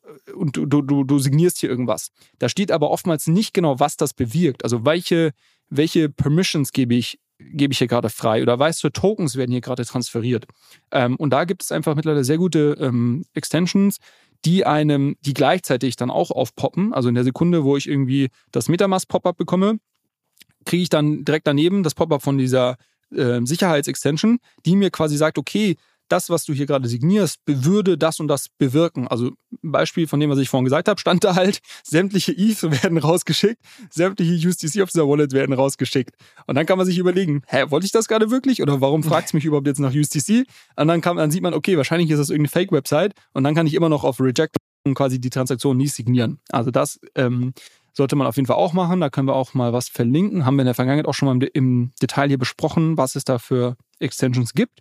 äh, 0.04 0.32
und 0.32 0.56
du, 0.56 0.66
du, 0.66 1.04
du 1.04 1.18
signierst 1.18 1.58
hier 1.58 1.70
irgendwas. 1.70 2.10
Da 2.38 2.48
steht 2.48 2.70
aber 2.70 2.90
oftmals 2.90 3.26
nicht 3.26 3.54
genau, 3.54 3.80
was 3.80 3.96
das 3.96 4.14
bewirkt. 4.14 4.64
Also 4.64 4.84
welche, 4.84 5.32
welche 5.68 6.08
Permissions 6.08 6.72
gebe 6.72 6.94
ich, 6.94 7.18
gebe 7.38 7.72
ich 7.72 7.78
hier 7.78 7.86
gerade 7.86 8.10
frei 8.10 8.42
oder 8.42 8.58
weißt 8.58 8.82
du, 8.84 8.90
Tokens 8.90 9.36
werden 9.36 9.52
hier 9.52 9.60
gerade 9.60 9.84
transferiert. 9.84 10.46
Ähm, 10.90 11.16
und 11.16 11.30
da 11.30 11.44
gibt 11.44 11.62
es 11.62 11.72
einfach 11.72 11.94
mittlerweile 11.94 12.24
sehr 12.24 12.38
gute 12.38 12.76
ähm, 12.80 13.24
Extensions, 13.34 13.98
die 14.44 14.64
einem, 14.64 15.16
die 15.20 15.34
gleichzeitig 15.34 15.96
dann 15.96 16.10
auch 16.10 16.30
aufpoppen. 16.30 16.94
Also 16.94 17.08
in 17.08 17.14
der 17.14 17.24
Sekunde, 17.24 17.64
wo 17.64 17.76
ich 17.76 17.88
irgendwie 17.88 18.28
das 18.52 18.68
Metamask-Pop-up 18.68 19.36
bekomme, 19.36 19.78
kriege 20.64 20.82
ich 20.82 20.88
dann 20.88 21.24
direkt 21.24 21.46
daneben 21.46 21.82
das 21.82 21.94
Pop-up 21.94 22.22
von 22.22 22.38
dieser 22.38 22.76
äh, 23.14 23.40
Sicherheitsextension, 23.42 24.38
die 24.66 24.76
mir 24.76 24.90
quasi 24.90 25.16
sagt, 25.16 25.38
okay, 25.38 25.76
das, 26.10 26.30
was 26.30 26.44
du 26.44 26.52
hier 26.52 26.66
gerade 26.66 26.88
signierst, 26.88 27.40
würde 27.46 27.96
das 27.96 28.20
und 28.20 28.28
das 28.28 28.48
bewirken. 28.48 29.08
Also 29.08 29.32
ein 29.62 29.72
Beispiel 29.72 30.06
von 30.06 30.20
dem, 30.20 30.30
was 30.30 30.38
ich 30.38 30.48
vorhin 30.48 30.64
gesagt 30.64 30.88
habe, 30.88 31.00
stand 31.00 31.24
da 31.24 31.34
halt, 31.34 31.60
sämtliche 31.84 32.32
ETH 32.32 32.62
werden 32.62 32.98
rausgeschickt, 32.98 33.58
sämtliche 33.90 34.48
USDC 34.48 34.82
auf 34.82 34.90
dieser 34.90 35.08
Wallet 35.08 35.32
werden 35.32 35.52
rausgeschickt. 35.52 36.14
Und 36.46 36.56
dann 36.56 36.66
kann 36.66 36.78
man 36.78 36.86
sich 36.86 36.98
überlegen, 36.98 37.42
hä, 37.46 37.64
wollte 37.68 37.86
ich 37.86 37.92
das 37.92 38.08
gerade 38.08 38.30
wirklich? 38.30 38.62
Oder 38.62 38.80
warum 38.80 39.02
fragt 39.02 39.28
es 39.28 39.32
mich 39.32 39.44
überhaupt 39.44 39.66
jetzt 39.66 39.80
nach 39.80 39.94
USDC? 39.94 40.46
Und 40.76 40.88
dann, 40.88 41.00
kann, 41.00 41.16
dann 41.16 41.30
sieht 41.30 41.42
man, 41.42 41.54
okay, 41.54 41.76
wahrscheinlich 41.76 42.10
ist 42.10 42.18
das 42.18 42.30
irgendeine 42.30 42.48
Fake-Website 42.48 43.14
und 43.32 43.44
dann 43.44 43.54
kann 43.54 43.66
ich 43.66 43.74
immer 43.74 43.88
noch 43.88 44.04
auf 44.04 44.20
Reject 44.20 44.56
und 44.84 44.94
quasi 44.94 45.20
die 45.20 45.30
Transaktion 45.30 45.76
nie 45.76 45.88
signieren. 45.88 46.40
Also 46.50 46.70
das 46.70 46.98
ähm, 47.14 47.52
sollte 47.92 48.16
man 48.16 48.26
auf 48.26 48.36
jeden 48.36 48.46
Fall 48.46 48.56
auch 48.56 48.72
machen. 48.72 49.00
Da 49.00 49.10
können 49.10 49.28
wir 49.28 49.34
auch 49.34 49.54
mal 49.54 49.72
was 49.72 49.88
verlinken. 49.88 50.44
Haben 50.44 50.56
wir 50.56 50.62
in 50.62 50.66
der 50.66 50.74
Vergangenheit 50.74 51.06
auch 51.06 51.14
schon 51.14 51.38
mal 51.38 51.48
im 51.52 51.92
Detail 52.00 52.28
hier 52.28 52.38
besprochen, 52.38 52.96
was 52.96 53.14
es 53.16 53.24
da 53.24 53.38
für 53.38 53.76
Extensions 53.98 54.54
gibt. 54.54 54.80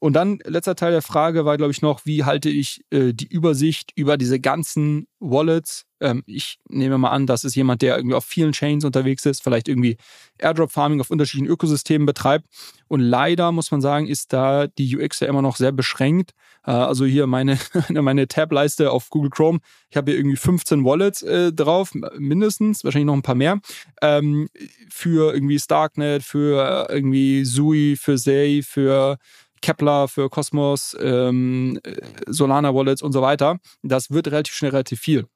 Und 0.00 0.14
dann 0.14 0.38
letzter 0.44 0.74
Teil 0.74 0.92
der 0.92 1.02
Frage 1.02 1.44
war, 1.44 1.58
glaube 1.58 1.72
ich, 1.72 1.82
noch, 1.82 2.06
wie 2.06 2.24
halte 2.24 2.48
ich 2.48 2.82
äh, 2.90 3.12
die 3.12 3.26
Übersicht 3.26 3.92
über 3.94 4.16
diese 4.16 4.40
ganzen 4.40 5.06
Wallets? 5.20 5.84
Ähm, 6.00 6.22
ich 6.24 6.58
nehme 6.70 6.96
mal 6.96 7.10
an, 7.10 7.26
das 7.26 7.44
ist 7.44 7.54
jemand, 7.54 7.82
der 7.82 7.98
irgendwie 7.98 8.16
auf 8.16 8.24
vielen 8.24 8.52
Chains 8.52 8.86
unterwegs 8.86 9.26
ist, 9.26 9.42
vielleicht 9.42 9.68
irgendwie 9.68 9.98
Airdrop-Farming 10.38 11.02
auf 11.02 11.10
unterschiedlichen 11.10 11.52
Ökosystemen 11.52 12.06
betreibt. 12.06 12.46
Und 12.88 13.00
leider 13.00 13.52
muss 13.52 13.70
man 13.70 13.82
sagen, 13.82 14.06
ist 14.06 14.32
da 14.32 14.68
die 14.68 14.96
UX 14.96 15.20
ja 15.20 15.28
immer 15.28 15.42
noch 15.42 15.56
sehr 15.56 15.70
beschränkt. 15.70 16.32
Äh, 16.64 16.70
also 16.70 17.04
hier 17.04 17.26
meine, 17.26 17.58
meine 17.90 18.26
Tab-Leiste 18.26 18.90
auf 18.92 19.10
Google 19.10 19.30
Chrome. 19.30 19.58
Ich 19.90 19.98
habe 19.98 20.12
hier 20.12 20.18
irgendwie 20.18 20.38
15 20.38 20.82
Wallets 20.82 21.20
äh, 21.22 21.52
drauf, 21.52 21.92
mindestens, 22.16 22.84
wahrscheinlich 22.84 23.06
noch 23.06 23.14
ein 23.14 23.22
paar 23.22 23.34
mehr. 23.34 23.60
Ähm, 24.00 24.48
für 24.88 25.34
irgendwie 25.34 25.58
Starknet, 25.58 26.22
für 26.22 26.88
irgendwie 26.88 27.44
Sui, 27.44 27.96
für 28.00 28.16
Zay, 28.16 28.62
für 28.62 29.18
Kepler 29.62 30.08
für 30.08 30.30
Cosmos, 30.30 30.96
ähm, 31.00 31.78
Solana 32.26 32.74
Wallets 32.74 33.02
und 33.02 33.12
so 33.12 33.22
weiter. 33.22 33.58
Das 33.82 34.10
wird 34.10 34.28
relativ 34.28 34.54
schnell 34.54 34.70
relativ 34.70 35.00
viel. 35.00 35.26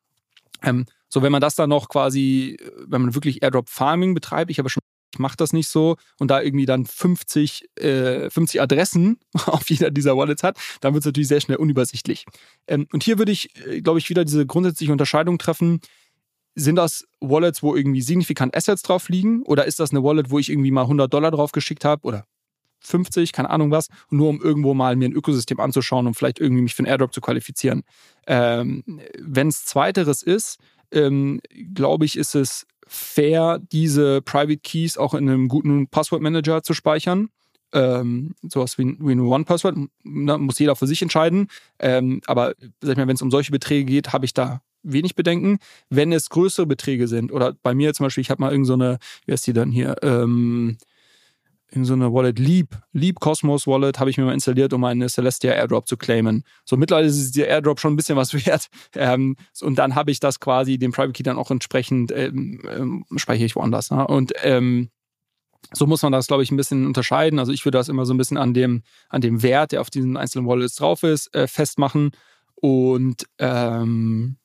Ähm, 0.63 0.87
so, 1.09 1.23
wenn 1.23 1.33
man 1.33 1.41
das 1.41 1.55
dann 1.55 1.71
noch 1.71 1.89
quasi, 1.89 2.57
wenn 2.87 3.03
man 3.03 3.15
wirklich 3.15 3.43
Airdrop 3.43 3.69
Farming 3.69 4.15
betreibt, 4.15 4.51
ich 4.51 4.59
habe 4.59 4.69
schon 4.69 4.81
ich 5.15 5.21
mache 5.21 5.37
das 5.37 5.53
nicht 5.53 5.69
so 5.69 5.97
und 6.19 6.29
da 6.29 6.43
irgendwie 6.43 6.67
dann 6.67 6.87
50, 6.87 7.69
äh, 7.77 8.29
50 8.31 8.61
Adressen 8.61 9.19
auf 9.47 9.71
jeder 9.71 9.91
dieser 9.91 10.17
Wallets 10.17 10.43
hat, 10.43 10.59
dann 10.81 10.93
wird 10.93 11.03
es 11.03 11.07
natürlich 11.07 11.29
sehr 11.29 11.41
schnell 11.41 11.57
unübersichtlich. 11.57 12.27
Ähm, 12.67 12.87
und 12.93 13.05
hier 13.05 13.19
würde 13.19 13.31
ich, 13.31 13.57
äh, 13.65 13.81
glaube 13.81 14.01
ich, 14.01 14.11
wieder 14.11 14.25
diese 14.25 14.45
grundsätzliche 14.45 14.91
Unterscheidung 14.91 15.39
treffen. 15.39 15.81
Sind 16.57 16.77
das 16.77 17.05
Wallets, 17.21 17.63
wo 17.63 17.75
irgendwie 17.77 18.03
signifikant 18.03 18.57
Assets 18.57 18.83
drauf 18.83 19.09
liegen? 19.09 19.43
Oder 19.43 19.67
ist 19.67 19.81
das 19.81 19.91
eine 19.91 20.03
Wallet, 20.03 20.31
wo 20.31 20.39
ich 20.39 20.51
irgendwie 20.51 20.71
mal 20.71 20.83
100 20.83 21.13
Dollar 21.13 21.31
drauf 21.31 21.53
geschickt 21.53 21.85
habe? 21.85 22.05
Oder 22.05 22.27
50, 22.87 23.33
keine 23.33 23.51
Ahnung 23.51 23.71
was, 23.71 23.89
nur 24.11 24.29
um 24.29 24.41
irgendwo 24.41 24.75
mal 24.75 24.97
mir 24.97 25.09
ein 25.09 25.13
Ökosystem 25.13 25.61
anzuschauen 25.61 26.07
und 26.07 26.15
vielleicht 26.15 26.41
irgendwie 26.41 26.63
mich 26.63 26.75
für 26.75 26.81
einen 26.81 26.89
Airdrop 26.89 27.13
zu 27.13 27.21
qualifizieren. 27.21 27.83
Ähm, 28.27 28.83
Wenn 29.19 29.49
es 29.49 29.65
zweiteres 29.65 30.23
ist, 30.23 30.59
ähm, 30.93 31.41
glaube 31.75 32.05
ich, 32.05 32.17
ist 32.17 32.35
es 32.35 32.67
fair, 32.87 33.61
diese 33.73 34.23
Private 34.23 34.59
Keys 34.59 34.99
auch 34.99 35.15
in 35.15 35.29
einem 35.29 35.49
guten 35.49 35.89
Passwortmanager 35.89 36.63
zu 36.63 36.75
speichern. 36.75 37.29
Ähm, 37.73 38.35
sowas 38.43 38.79
wie, 38.79 38.97
wie 39.01 39.13
ein 39.13 39.21
One-Password, 39.21 39.77
muss 40.05 40.59
jeder 40.59 40.77
für 40.77 40.87
sich 40.87 41.03
entscheiden. 41.03 41.49
Ähm, 41.81 42.21
aber 42.27 42.55
wenn 42.81 43.09
es 43.09 43.23
um 43.23 43.33
solche 43.33 43.51
Beträge 43.51 43.85
geht, 43.85 44.13
habe 44.13 44.27
ich 44.27 44.33
da 44.33 44.61
wenig 44.85 45.17
Bedenken. 45.17 45.59
Wenn 45.91 46.13
es 46.13 46.29
größere 46.29 46.67
Beträge 46.67 47.09
sind, 47.09 47.33
oder 47.33 47.57
bei 47.63 47.75
mir 47.75 47.93
zum 47.95 48.05
Beispiel, 48.05 48.23
ich 48.23 48.31
habe 48.31 48.43
mal 48.43 48.53
irgendeine, 48.53 48.99
so 49.01 49.27
wie 49.27 49.33
heißt 49.33 49.47
die 49.47 49.53
dann 49.53 49.73
hier, 49.73 49.97
ähm, 50.03 50.77
in 51.75 51.85
so 51.85 51.95
eine 51.95 52.13
Wallet 52.13 52.39
Leap, 52.39 52.79
Leap 52.93 53.21
Cosmos 53.21 53.67
Wallet 53.67 53.99
habe 53.99 54.11
ich 54.11 54.17
mir 54.17 54.25
mal 54.25 54.33
installiert, 54.33 54.73
um 54.73 54.85
eine 54.85 55.09
Celestia 55.09 55.53
Airdrop 55.53 55.89
zu 55.89 55.97
claimen. 55.97 56.45
So 56.65 56.77
mittlerweile 56.77 57.09
ist 57.09 57.37
der 57.37 57.49
Airdrop 57.49 57.81
schon 57.81 57.95
ein 57.95 57.97
bisschen 57.97 58.17
was 58.17 58.33
wert. 58.47 58.69
Ähm, 58.95 59.37
und 59.61 59.77
dann 59.77 59.95
habe 59.95 60.11
ich 60.11 60.21
das 60.21 60.41
quasi, 60.41 60.79
den 60.79 60.93
Private 60.93 61.13
Key 61.13 61.23
dann 61.23 61.37
auch 61.37 61.51
entsprechend 61.51 62.13
ähm, 62.13 62.61
ähm, 62.69 63.05
speichere 63.17 63.47
ich 63.47 63.57
woanders. 63.57 63.91
Ne? 63.91 64.07
Und 64.07 64.33
ähm, 64.43 64.91
so 65.73 65.87
muss 65.87 66.03
man 66.03 66.13
das, 66.13 66.27
glaube 66.27 66.43
ich, 66.43 66.51
ein 66.51 66.57
bisschen 66.57 66.87
unterscheiden. 66.87 67.39
Also 67.39 67.53
ich 67.53 67.65
würde 67.65 67.79
das 67.79 67.89
immer 67.89 68.07
so 68.07 68.15
ein 68.15 68.19
bisschen 68.19 68.37
an 68.37 68.55
dem, 68.55 68.83
an 69.09 69.21
dem 69.21 69.43
Wert, 69.43 69.73
der 69.73 69.81
auf 69.81 69.91
diesen 69.91 70.17
einzelnen 70.17 70.47
Wallets 70.47 70.77
drauf 70.77 71.03
ist, 71.03 71.35
äh, 71.35 71.47
festmachen. 71.47 72.11
Und 72.55 73.25
ähm, 73.39 74.37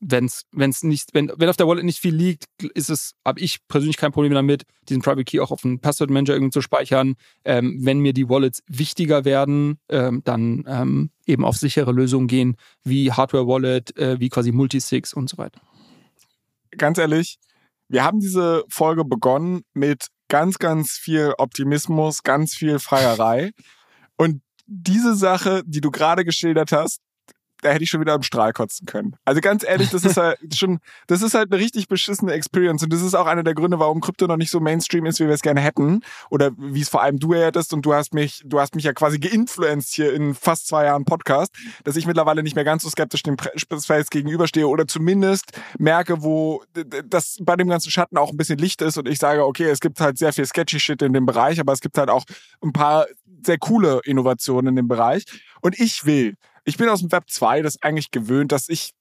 wenn's, 0.00 0.44
wenn's 0.52 0.82
nicht, 0.82 1.14
wenn, 1.14 1.32
wenn 1.36 1.48
auf 1.48 1.56
der 1.56 1.66
Wallet 1.66 1.84
nicht 1.84 2.00
viel 2.00 2.14
liegt, 2.14 2.44
ist 2.74 2.90
es, 2.90 3.14
habe 3.24 3.40
ich 3.40 3.66
persönlich 3.68 3.96
kein 3.96 4.12
Problem 4.12 4.32
damit, 4.32 4.62
diesen 4.88 5.02
Private 5.02 5.24
Key 5.24 5.40
auch 5.40 5.50
auf 5.50 5.64
einen 5.64 5.80
Password 5.80 6.10
Manager 6.10 6.34
irgendwie 6.34 6.52
zu 6.52 6.62
speichern. 6.62 7.14
Ähm, 7.44 7.78
wenn 7.82 7.98
mir 7.98 8.12
die 8.12 8.28
Wallets 8.28 8.62
wichtiger 8.68 9.24
werden, 9.24 9.78
ähm, 9.88 10.22
dann 10.24 10.64
ähm, 10.66 11.10
eben 11.26 11.44
auf 11.44 11.56
sichere 11.56 11.92
Lösungen 11.92 12.28
gehen, 12.28 12.56
wie 12.84 13.12
Hardware 13.12 13.46
Wallet, 13.46 13.96
äh, 13.96 14.20
wie 14.20 14.28
quasi 14.28 14.52
Multisigs 14.52 15.12
und 15.12 15.28
so 15.28 15.38
weiter. 15.38 15.60
Ganz 16.76 16.98
ehrlich, 16.98 17.38
wir 17.88 18.04
haben 18.04 18.20
diese 18.20 18.64
Folge 18.68 19.04
begonnen 19.04 19.62
mit 19.72 20.08
ganz, 20.28 20.58
ganz 20.58 20.92
viel 20.92 21.34
Optimismus, 21.38 22.22
ganz 22.22 22.54
viel 22.54 22.78
Feierei. 22.78 23.52
Und 24.16 24.42
diese 24.66 25.14
Sache, 25.14 25.62
die 25.64 25.80
du 25.80 25.90
gerade 25.90 26.24
geschildert 26.24 26.72
hast, 26.72 27.00
da 27.62 27.70
hätte 27.70 27.84
ich 27.84 27.90
schon 27.90 28.00
wieder 28.00 28.14
im 28.14 28.22
Strahl 28.22 28.52
kotzen 28.52 28.86
können. 28.86 29.16
Also 29.24 29.40
ganz 29.40 29.64
ehrlich, 29.64 29.90
das 29.90 30.04
ist 30.04 30.16
halt 30.16 30.38
schon, 30.54 30.78
das 31.06 31.22
ist 31.22 31.34
halt 31.34 31.52
eine 31.52 31.60
richtig 31.60 31.88
beschissene 31.88 32.32
Experience 32.32 32.82
und 32.82 32.92
das 32.92 33.02
ist 33.02 33.14
auch 33.14 33.26
einer 33.26 33.42
der 33.42 33.54
Gründe, 33.54 33.78
warum 33.78 34.00
Krypto 34.00 34.26
noch 34.26 34.36
nicht 34.36 34.50
so 34.50 34.60
Mainstream 34.60 35.06
ist, 35.06 35.20
wie 35.20 35.26
wir 35.26 35.34
es 35.34 35.42
gerne 35.42 35.60
hätten 35.60 36.02
oder 36.30 36.50
wie 36.56 36.80
es 36.80 36.88
vor 36.88 37.02
allem 37.02 37.18
du 37.18 37.34
hättest 37.34 37.72
und 37.72 37.84
du 37.84 37.94
hast 37.94 38.14
mich, 38.14 38.42
du 38.44 38.60
hast 38.60 38.74
mich 38.74 38.84
ja 38.84 38.92
quasi 38.92 39.18
geinfluenced 39.18 39.94
hier 39.94 40.12
in 40.12 40.34
fast 40.34 40.68
zwei 40.68 40.84
Jahren 40.84 41.04
Podcast, 41.04 41.54
dass 41.84 41.96
ich 41.96 42.06
mittlerweile 42.06 42.42
nicht 42.42 42.54
mehr 42.54 42.64
ganz 42.64 42.82
so 42.82 42.90
skeptisch 42.90 43.22
dem 43.22 43.36
Space 43.56 44.10
gegenüberstehe 44.10 44.66
oder 44.66 44.86
zumindest 44.86 45.52
merke, 45.78 46.22
wo 46.22 46.62
das 47.04 47.38
bei 47.40 47.56
dem 47.56 47.68
ganzen 47.68 47.90
Schatten 47.90 48.16
auch 48.16 48.30
ein 48.30 48.36
bisschen 48.36 48.58
Licht 48.58 48.82
ist 48.82 48.98
und 48.98 49.08
ich 49.08 49.18
sage, 49.18 49.44
okay, 49.44 49.64
es 49.64 49.80
gibt 49.80 50.00
halt 50.00 50.18
sehr 50.18 50.32
viel 50.32 50.46
sketchy 50.46 50.80
Shit 50.80 51.02
in 51.02 51.12
dem 51.12 51.26
Bereich, 51.26 51.60
aber 51.60 51.72
es 51.72 51.80
gibt 51.80 51.98
halt 51.98 52.10
auch 52.10 52.24
ein 52.62 52.72
paar 52.72 53.06
sehr 53.44 53.58
coole 53.58 54.00
Innovationen 54.04 54.68
in 54.68 54.76
dem 54.76 54.88
Bereich 54.88 55.24
und 55.60 55.78
ich 55.78 56.04
will 56.04 56.34
ich 56.64 56.76
bin 56.76 56.88
aus 56.88 57.00
dem 57.00 57.12
Web 57.12 57.24
2 57.28 57.62
das 57.62 57.82
eigentlich 57.82 58.10
gewöhnt, 58.10 58.52
dass 58.52 58.68
ich 58.68 58.92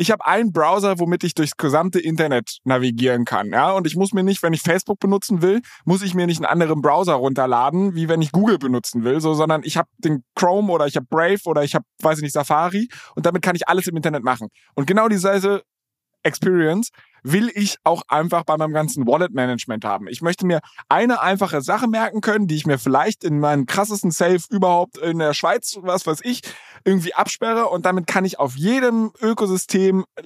ich 0.00 0.12
habe 0.12 0.24
einen 0.24 0.52
Browser, 0.52 1.00
womit 1.00 1.24
ich 1.24 1.34
durchs 1.34 1.56
gesamte 1.56 1.98
Internet 1.98 2.58
navigieren 2.62 3.24
kann, 3.24 3.50
ja, 3.50 3.72
und 3.72 3.84
ich 3.84 3.96
muss 3.96 4.12
mir 4.12 4.22
nicht, 4.22 4.44
wenn 4.44 4.52
ich 4.52 4.62
Facebook 4.62 5.00
benutzen 5.00 5.42
will, 5.42 5.60
muss 5.84 6.02
ich 6.02 6.14
mir 6.14 6.26
nicht 6.28 6.38
einen 6.38 6.46
anderen 6.46 6.80
Browser 6.80 7.14
runterladen, 7.14 7.96
wie 7.96 8.08
wenn 8.08 8.22
ich 8.22 8.30
Google 8.30 8.58
benutzen 8.58 9.02
will, 9.02 9.20
so, 9.20 9.34
sondern 9.34 9.62
ich 9.64 9.76
habe 9.76 9.88
den 9.98 10.22
Chrome 10.36 10.72
oder 10.72 10.86
ich 10.86 10.94
habe 10.94 11.06
Brave 11.10 11.40
oder 11.46 11.64
ich 11.64 11.74
habe, 11.74 11.84
weiß 12.00 12.18
ich 12.18 12.22
nicht, 12.22 12.32
Safari 12.32 12.88
und 13.16 13.26
damit 13.26 13.42
kann 13.42 13.56
ich 13.56 13.66
alles 13.66 13.88
im 13.88 13.96
Internet 13.96 14.22
machen. 14.22 14.48
Und 14.76 14.86
genau 14.86 15.08
diese 15.08 15.62
Experience 16.22 16.90
will 17.22 17.50
ich 17.54 17.76
auch 17.84 18.02
einfach 18.08 18.44
bei 18.44 18.56
meinem 18.56 18.72
ganzen 18.72 19.06
Wallet-Management 19.06 19.84
haben. 19.84 20.08
Ich 20.08 20.22
möchte 20.22 20.46
mir 20.46 20.60
eine 20.88 21.20
einfache 21.20 21.62
Sache 21.62 21.88
merken 21.88 22.20
können, 22.20 22.46
die 22.46 22.56
ich 22.56 22.66
mir 22.66 22.78
vielleicht 22.78 23.24
in 23.24 23.40
meinem 23.40 23.66
krassesten 23.66 24.10
Safe 24.10 24.42
überhaupt 24.50 24.98
in 24.98 25.18
der 25.18 25.34
Schweiz, 25.34 25.78
was 25.82 26.06
weiß 26.06 26.20
ich, 26.22 26.42
irgendwie 26.84 27.14
absperre 27.14 27.66
und 27.68 27.86
damit 27.86 28.06
kann 28.06 28.24
ich 28.24 28.38
auf 28.38 28.56
jedem 28.56 29.12
Ökosystem 29.20 30.04
äh, 30.16 30.22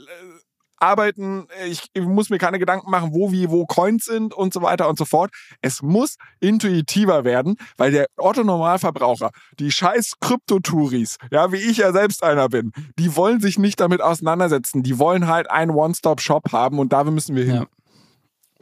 arbeiten, 0.83 1.47
ich 1.67 1.89
muss 1.95 2.29
mir 2.29 2.39
keine 2.39 2.59
Gedanken 2.59 2.91
machen, 2.91 3.11
wo 3.13 3.31
wie 3.31 3.49
wo 3.51 3.65
Coins 3.67 4.05
sind 4.05 4.35
und 4.35 4.53
so 4.53 4.63
weiter 4.63 4.89
und 4.89 4.99
so 4.99 5.05
fort. 5.05 5.31
Es 5.61 5.81
muss 5.81 6.17
intuitiver 6.41 7.25
werden, 7.25 7.57
weil 7.77 7.93
der 7.93 8.07
Otto 8.17 8.43
Normalverbraucher, 8.43 9.31
die 9.59 9.71
scheiß 9.71 10.15
Kryptotouris, 10.21 11.19
ja, 11.31 11.53
wie 11.53 11.57
ich 11.57 11.79
ja 11.79 11.93
selbst 11.93 12.23
einer 12.25 12.49
bin, 12.49 12.73
die 12.99 13.15
wollen 13.17 13.41
sich 13.41 13.59
nicht 13.59 13.81
damit 13.81 14.01
auseinandersetzen. 14.01 14.83
Die 14.83 14.99
wollen 14.99 15.29
halt 15.29 15.51
einen 15.51 15.71
One-Stop-Shop 15.71 16.53
haben 16.53 16.79
und 16.79 16.93
da 16.93 17.05
müssen 17.05 17.37
wir 17.37 17.45
hin. 17.45 17.55
Ja. 17.55 17.67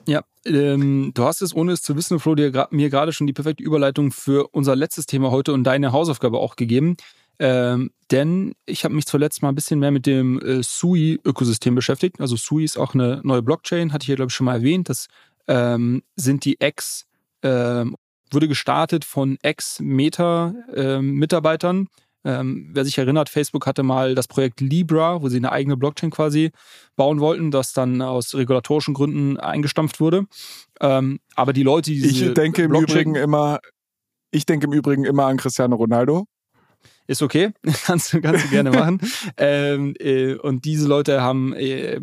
Ja, 0.07 0.23
ähm, 0.47 1.13
du 1.15 1.25
hast 1.25 1.43
es, 1.43 1.55
ohne 1.55 1.73
es 1.73 1.83
zu 1.83 1.95
wissen, 1.95 2.19
Flo, 2.21 2.35
dir, 2.35 2.69
mir 2.71 2.91
gerade 2.91 3.13
schon 3.13 3.27
die 3.27 3.33
perfekte 3.33 3.63
Überleitung 3.63 4.13
für 4.13 4.49
unser 4.53 4.75
letztes 4.75 5.07
Thema 5.07 5.31
heute 5.31 5.53
und 5.53 5.65
deine 5.65 5.93
Hausaufgabe 5.93 6.39
auch 6.39 6.57
gegeben. 6.57 6.97
Ähm, 7.41 7.91
denn 8.11 8.55
ich 8.67 8.85
habe 8.85 8.95
mich 8.95 9.07
zuletzt 9.07 9.41
mal 9.41 9.49
ein 9.49 9.55
bisschen 9.55 9.79
mehr 9.81 9.91
mit 9.91 10.05
dem 10.05 10.39
äh, 10.43 10.63
SUI-Ökosystem 10.63 11.75
beschäftigt. 11.75 12.21
Also 12.21 12.37
SUI 12.37 12.65
ist 12.65 12.77
auch 12.77 12.93
eine 12.93 13.23
neue 13.25 13.41
Blockchain, 13.41 13.95
hatte 13.95 14.05
ich 14.05 14.09
ja, 14.09 14.15
glaube 14.15 14.29
ich, 14.29 14.35
schon 14.35 14.45
mal 14.45 14.57
erwähnt. 14.57 14.91
Das 14.91 15.07
ähm, 15.49 16.03
sind 16.17 16.45
die 16.45 16.61
Ex, 16.61 17.07
ähm, 17.43 17.97
wurde 18.31 18.47
gestartet 18.47 19.07
von 19.07 19.39
Ex-Meta-Mitarbeitern. 19.41 21.89
Ähm, 22.23 22.69
wer 22.75 22.85
sich 22.85 22.99
erinnert, 22.99 23.31
Facebook 23.31 23.67
hatte 23.67 23.83
mal 23.83 24.15
das 24.15 24.29
Projekt 24.29 24.61
Libra, 24.61 25.23
wo 25.23 25.31
sie 25.31 25.39
eine 25.39 25.51
eigene 25.51 25.79
Blockchain 25.79 26.11
quasi 26.11 26.51
bauen 26.95 27.21
wollten, 27.21 27.51
das 27.51 27.73
dann 27.73 28.03
aus 28.03 28.35
regulatorischen 28.35 28.93
Gründen 28.93 29.39
eingestampft 29.39 29.99
wurde. 29.99 30.27
Ähm, 30.83 31.21
aber 31.37 31.55
die 31.55 31.63
Leute, 31.63 31.91
die 31.91 32.05
Ich 32.05 32.35
denke 32.35 32.65
im 32.65 32.75
Übrigen 32.75 33.15
immer, 33.15 33.61
ich 34.31 34.45
denke 34.45 34.67
im 34.67 34.75
Übrigen 34.75 35.07
immer 35.07 35.25
an 35.25 35.39
Cristiano 35.39 35.77
Ronaldo 35.77 36.27
ist 37.07 37.23
okay, 37.23 37.51
kannst, 37.85 38.17
kannst 38.23 38.45
du 38.45 38.49
gerne 38.51 38.71
machen. 38.71 39.01
ähm, 39.37 39.95
äh, 39.99 40.35
und 40.35 40.65
diese 40.65 40.87
Leute 40.87 41.21
haben 41.23 41.53
äh, 41.55 42.01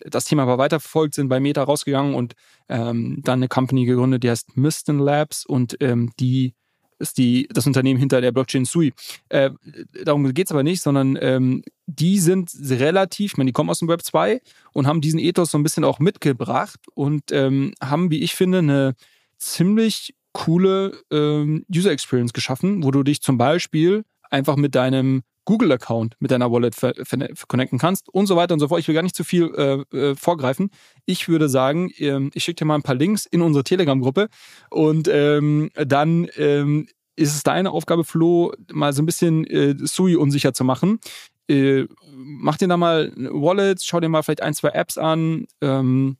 das 0.00 0.24
Thema 0.24 0.42
aber 0.42 0.58
weiterverfolgt, 0.58 1.14
sind 1.14 1.28
bei 1.28 1.40
Meta 1.40 1.62
rausgegangen 1.62 2.14
und 2.14 2.34
ähm, 2.68 3.20
dann 3.24 3.38
eine 3.38 3.48
Company 3.48 3.84
gegründet, 3.84 4.24
die 4.24 4.30
heißt 4.30 4.56
Miston 4.56 4.98
Labs 4.98 5.46
und 5.46 5.76
ähm, 5.80 6.10
die 6.18 6.54
ist 6.98 7.18
die, 7.18 7.48
das 7.52 7.66
Unternehmen 7.66 7.98
hinter 7.98 8.20
der 8.20 8.32
Blockchain 8.32 8.64
Sui. 8.64 8.92
Äh, 9.28 9.50
darum 10.04 10.32
geht 10.34 10.48
es 10.48 10.52
aber 10.52 10.62
nicht, 10.62 10.82
sondern 10.82 11.16
ähm, 11.20 11.62
die 11.86 12.18
sind 12.18 12.50
relativ, 12.60 13.32
ich 13.32 13.36
meine, 13.36 13.48
die 13.48 13.52
kommen 13.52 13.70
aus 13.70 13.78
dem 13.78 13.88
Web 13.88 14.02
2 14.02 14.40
und 14.72 14.86
haben 14.86 15.00
diesen 15.00 15.20
Ethos 15.20 15.50
so 15.50 15.58
ein 15.58 15.62
bisschen 15.62 15.84
auch 15.84 16.00
mitgebracht 16.00 16.80
und 16.94 17.30
ähm, 17.30 17.72
haben, 17.82 18.10
wie 18.10 18.22
ich 18.22 18.34
finde, 18.34 18.58
eine 18.58 18.94
ziemlich 19.38 20.14
coole 20.32 21.00
ähm, 21.10 21.64
User 21.74 21.90
Experience 21.90 22.32
geschaffen, 22.32 22.82
wo 22.82 22.90
du 22.90 23.02
dich 23.02 23.22
zum 23.22 23.38
Beispiel 23.38 24.04
einfach 24.30 24.56
mit 24.56 24.74
deinem 24.74 25.22
Google-Account 25.48 26.16
mit 26.18 26.30
deiner 26.30 26.52
Wallet 26.52 26.76
connecten 27.48 27.78
kannst 27.78 28.10
und 28.10 28.26
so 28.26 28.36
weiter 28.36 28.52
und 28.52 28.60
so 28.60 28.68
fort. 28.68 28.80
Ich 28.80 28.88
will 28.88 28.94
gar 28.94 29.02
nicht 29.02 29.16
zu 29.16 29.24
viel 29.24 29.50
äh, 29.56 29.96
äh, 29.96 30.14
vorgreifen. 30.14 30.70
Ich 31.06 31.26
würde 31.26 31.48
sagen, 31.48 31.90
ähm, 31.96 32.30
ich 32.34 32.44
schicke 32.44 32.56
dir 32.56 32.64
mal 32.66 32.74
ein 32.74 32.82
paar 32.82 32.94
Links 32.94 33.24
in 33.24 33.40
unsere 33.40 33.64
Telegram-Gruppe 33.64 34.28
und 34.68 35.08
ähm, 35.10 35.70
dann 35.74 36.28
ähm, 36.36 36.86
ist 37.16 37.34
es 37.34 37.44
deine 37.44 37.70
Aufgabe, 37.70 38.04
Flo, 38.04 38.52
mal 38.70 38.92
so 38.92 39.00
ein 39.00 39.06
bisschen 39.06 39.46
äh, 39.46 39.74
Sui 39.78 40.16
unsicher 40.16 40.52
zu 40.52 40.64
machen. 40.64 41.00
Äh, 41.48 41.86
mach 42.14 42.58
dir 42.58 42.68
da 42.68 42.76
mal 42.76 43.10
Wallets, 43.16 43.86
schau 43.86 44.00
dir 44.00 44.10
mal 44.10 44.22
vielleicht 44.22 44.42
ein, 44.42 44.52
zwei 44.52 44.68
Apps 44.68 44.98
an, 44.98 45.46
ähm, 45.62 46.18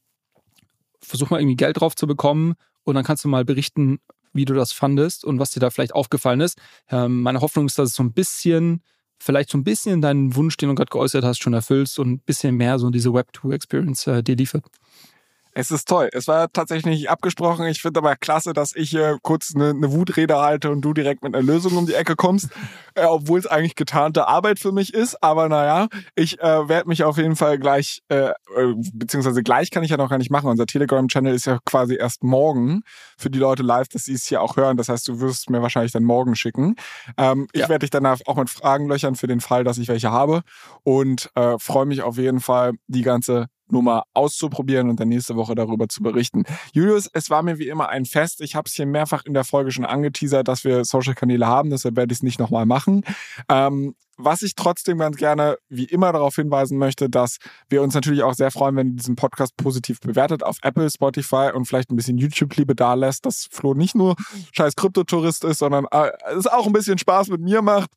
versuch 1.02 1.28
mal 1.28 1.38
irgendwie 1.38 1.56
Geld 1.56 1.78
drauf 1.78 1.94
zu 1.94 2.06
bekommen 2.06 2.54
und 2.84 2.94
dann 2.94 3.04
kannst 3.04 3.26
du 3.26 3.28
mal 3.28 3.44
berichten, 3.44 3.98
wie 4.32 4.44
du 4.44 4.54
das 4.54 4.72
fandest 4.72 5.24
und 5.24 5.38
was 5.38 5.50
dir 5.50 5.60
da 5.60 5.70
vielleicht 5.70 5.94
aufgefallen 5.94 6.40
ist. 6.40 6.58
Ähm, 6.90 7.22
meine 7.22 7.40
Hoffnung 7.40 7.66
ist, 7.66 7.78
dass 7.78 7.90
es 7.90 7.96
so 7.96 8.02
ein 8.02 8.12
bisschen, 8.12 8.82
vielleicht 9.18 9.50
so 9.50 9.58
ein 9.58 9.64
bisschen 9.64 10.00
deinen 10.00 10.34
Wunsch, 10.36 10.56
den 10.56 10.68
du 10.68 10.74
gerade 10.74 10.90
geäußert 10.90 11.24
hast, 11.24 11.38
schon 11.38 11.54
erfüllst 11.54 11.98
und 11.98 12.10
ein 12.10 12.18
bisschen 12.20 12.56
mehr 12.56 12.78
so 12.78 12.90
diese 12.90 13.10
Web2-Experience 13.10 14.06
äh, 14.06 14.22
dir 14.22 14.36
liefert. 14.36 14.64
Es 15.52 15.70
ist 15.70 15.88
toll. 15.88 16.08
Es 16.12 16.28
war 16.28 16.52
tatsächlich 16.52 16.86
nicht 16.86 17.10
abgesprochen. 17.10 17.66
Ich 17.66 17.80
finde 17.80 17.98
aber 17.98 18.16
klasse, 18.16 18.52
dass 18.52 18.74
ich 18.74 18.90
hier 18.90 19.18
kurz 19.22 19.54
eine, 19.54 19.70
eine 19.70 19.92
Wutrede 19.92 20.36
halte 20.36 20.70
und 20.70 20.82
du 20.82 20.94
direkt 20.94 21.22
mit 21.22 21.34
einer 21.34 21.44
Lösung 21.44 21.76
um 21.76 21.86
die 21.86 21.94
Ecke 21.94 22.16
kommst, 22.16 22.48
äh, 22.94 23.04
obwohl 23.04 23.38
es 23.38 23.46
eigentlich 23.46 23.74
getarnte 23.74 24.28
Arbeit 24.28 24.58
für 24.58 24.72
mich 24.72 24.94
ist. 24.94 25.22
Aber 25.22 25.48
naja, 25.48 25.88
ich 26.14 26.40
äh, 26.40 26.68
werde 26.68 26.88
mich 26.88 27.04
auf 27.04 27.16
jeden 27.16 27.36
Fall 27.36 27.58
gleich, 27.58 28.02
äh, 28.08 28.28
äh, 28.28 28.34
beziehungsweise 28.92 29.42
gleich 29.42 29.70
kann 29.70 29.82
ich 29.82 29.90
ja 29.90 29.96
noch 29.96 30.10
gar 30.10 30.18
nicht 30.18 30.30
machen. 30.30 30.48
Unser 30.48 30.66
Telegram-Channel 30.66 31.34
ist 31.34 31.46
ja 31.46 31.58
quasi 31.64 31.96
erst 31.96 32.22
morgen 32.22 32.82
für 33.16 33.30
die 33.30 33.38
Leute 33.38 33.62
live, 33.62 33.88
dass 33.88 34.04
sie 34.04 34.14
es 34.14 34.26
hier 34.26 34.42
auch 34.42 34.56
hören. 34.56 34.76
Das 34.76 34.88
heißt, 34.88 35.08
du 35.08 35.20
wirst 35.20 35.40
es 35.40 35.48
mir 35.48 35.62
wahrscheinlich 35.62 35.92
dann 35.92 36.04
morgen 36.04 36.36
schicken. 36.36 36.76
Ähm, 37.16 37.48
ja. 37.54 37.64
Ich 37.64 37.68
werde 37.68 37.80
dich 37.80 37.90
danach 37.90 38.20
auch 38.26 38.36
mit 38.36 38.50
Fragen 38.50 38.88
löchern 38.88 39.16
für 39.16 39.26
den 39.26 39.40
Fall, 39.40 39.64
dass 39.64 39.78
ich 39.78 39.88
welche 39.88 40.10
habe 40.10 40.42
und 40.84 41.30
äh, 41.34 41.56
freue 41.58 41.86
mich 41.86 42.02
auf 42.02 42.16
jeden 42.16 42.40
Fall, 42.40 42.74
die 42.86 43.02
ganze 43.02 43.46
Nummer 43.72 44.04
auszuprobieren 44.14 44.88
und 44.88 45.00
dann 45.00 45.08
nächste 45.08 45.36
Woche 45.36 45.54
darüber 45.54 45.88
zu 45.88 46.02
berichten. 46.02 46.44
Julius, 46.72 47.08
es 47.12 47.30
war 47.30 47.42
mir 47.42 47.58
wie 47.58 47.68
immer 47.68 47.88
ein 47.88 48.04
Fest. 48.04 48.40
Ich 48.40 48.54
habe 48.54 48.66
es 48.66 48.74
hier 48.74 48.86
mehrfach 48.86 49.24
in 49.24 49.34
der 49.34 49.44
Folge 49.44 49.70
schon 49.70 49.84
angeteasert, 49.84 50.48
dass 50.48 50.64
wir 50.64 50.84
Social-Kanäle 50.84 51.46
haben, 51.46 51.70
deshalb 51.70 51.96
werde 51.96 52.12
ich 52.12 52.18
es 52.18 52.22
nicht 52.22 52.38
nochmal 52.38 52.66
machen. 52.66 53.04
Ähm, 53.48 53.94
was 54.18 54.42
ich 54.42 54.56
trotzdem 54.56 54.98
ganz 54.98 55.16
gerne 55.16 55.56
wie 55.68 55.84
immer 55.84 56.12
darauf 56.12 56.34
hinweisen 56.34 56.76
möchte, 56.76 57.08
dass 57.08 57.38
wir 57.68 57.82
uns 57.82 57.94
natürlich 57.94 58.24
auch 58.24 58.34
sehr 58.34 58.50
freuen, 58.50 58.76
wenn 58.76 58.88
ihr 58.88 58.96
diesen 58.96 59.16
Podcast 59.16 59.56
positiv 59.56 60.00
bewertet 60.00 60.42
auf 60.42 60.56
Apple, 60.62 60.90
Spotify 60.90 61.50
und 61.54 61.66
vielleicht 61.66 61.90
ein 61.90 61.96
bisschen 61.96 62.18
YouTube-Liebe 62.18 62.74
da 62.74 62.94
lässt, 62.94 63.24
dass 63.24 63.46
Flo 63.50 63.74
nicht 63.74 63.94
nur 63.94 64.16
scheiß 64.52 64.74
Kryptotourist 64.74 65.44
ist, 65.44 65.60
sondern 65.60 65.86
äh, 65.92 66.10
es 66.36 66.48
auch 66.48 66.66
ein 66.66 66.72
bisschen 66.72 66.98
Spaß 66.98 67.28
mit 67.28 67.40
mir 67.40 67.62
macht. 67.62 67.90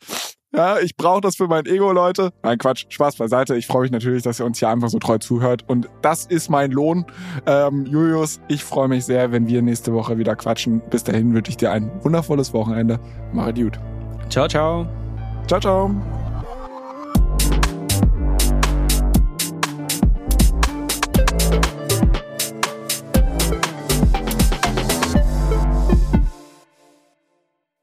Ja, 0.53 0.79
ich 0.79 0.97
brauche 0.97 1.21
das 1.21 1.37
für 1.37 1.47
mein 1.47 1.65
Ego, 1.65 1.91
Leute. 1.93 2.33
Nein, 2.43 2.57
Quatsch, 2.57 2.85
Spaß 2.89 3.15
beiseite. 3.15 3.55
Ich 3.55 3.67
freue 3.67 3.83
mich 3.83 3.91
natürlich, 3.91 4.23
dass 4.23 4.39
ihr 4.39 4.45
uns 4.45 4.59
hier 4.59 4.69
einfach 4.69 4.89
so 4.89 4.99
treu 4.99 5.17
zuhört. 5.17 5.63
Und 5.67 5.89
das 6.01 6.25
ist 6.25 6.49
mein 6.49 6.71
Lohn. 6.71 7.05
Ähm, 7.45 7.85
Julius, 7.85 8.41
ich 8.49 8.63
freue 8.63 8.89
mich 8.89 9.05
sehr, 9.05 9.31
wenn 9.31 9.47
wir 9.47 9.61
nächste 9.61 9.93
Woche 9.93 10.17
wieder 10.17 10.35
quatschen. 10.35 10.81
Bis 10.89 11.03
dahin 11.03 11.33
wünsche 11.33 11.51
ich 11.51 11.57
dir 11.57 11.71
ein 11.71 11.89
wundervolles 12.03 12.53
Wochenende. 12.53 12.99
Mach 13.31 13.53
gut. 13.53 13.79
Ciao, 14.29 14.47
ciao. 14.47 14.87
Ciao, 15.47 15.59
ciao. 15.59 16.20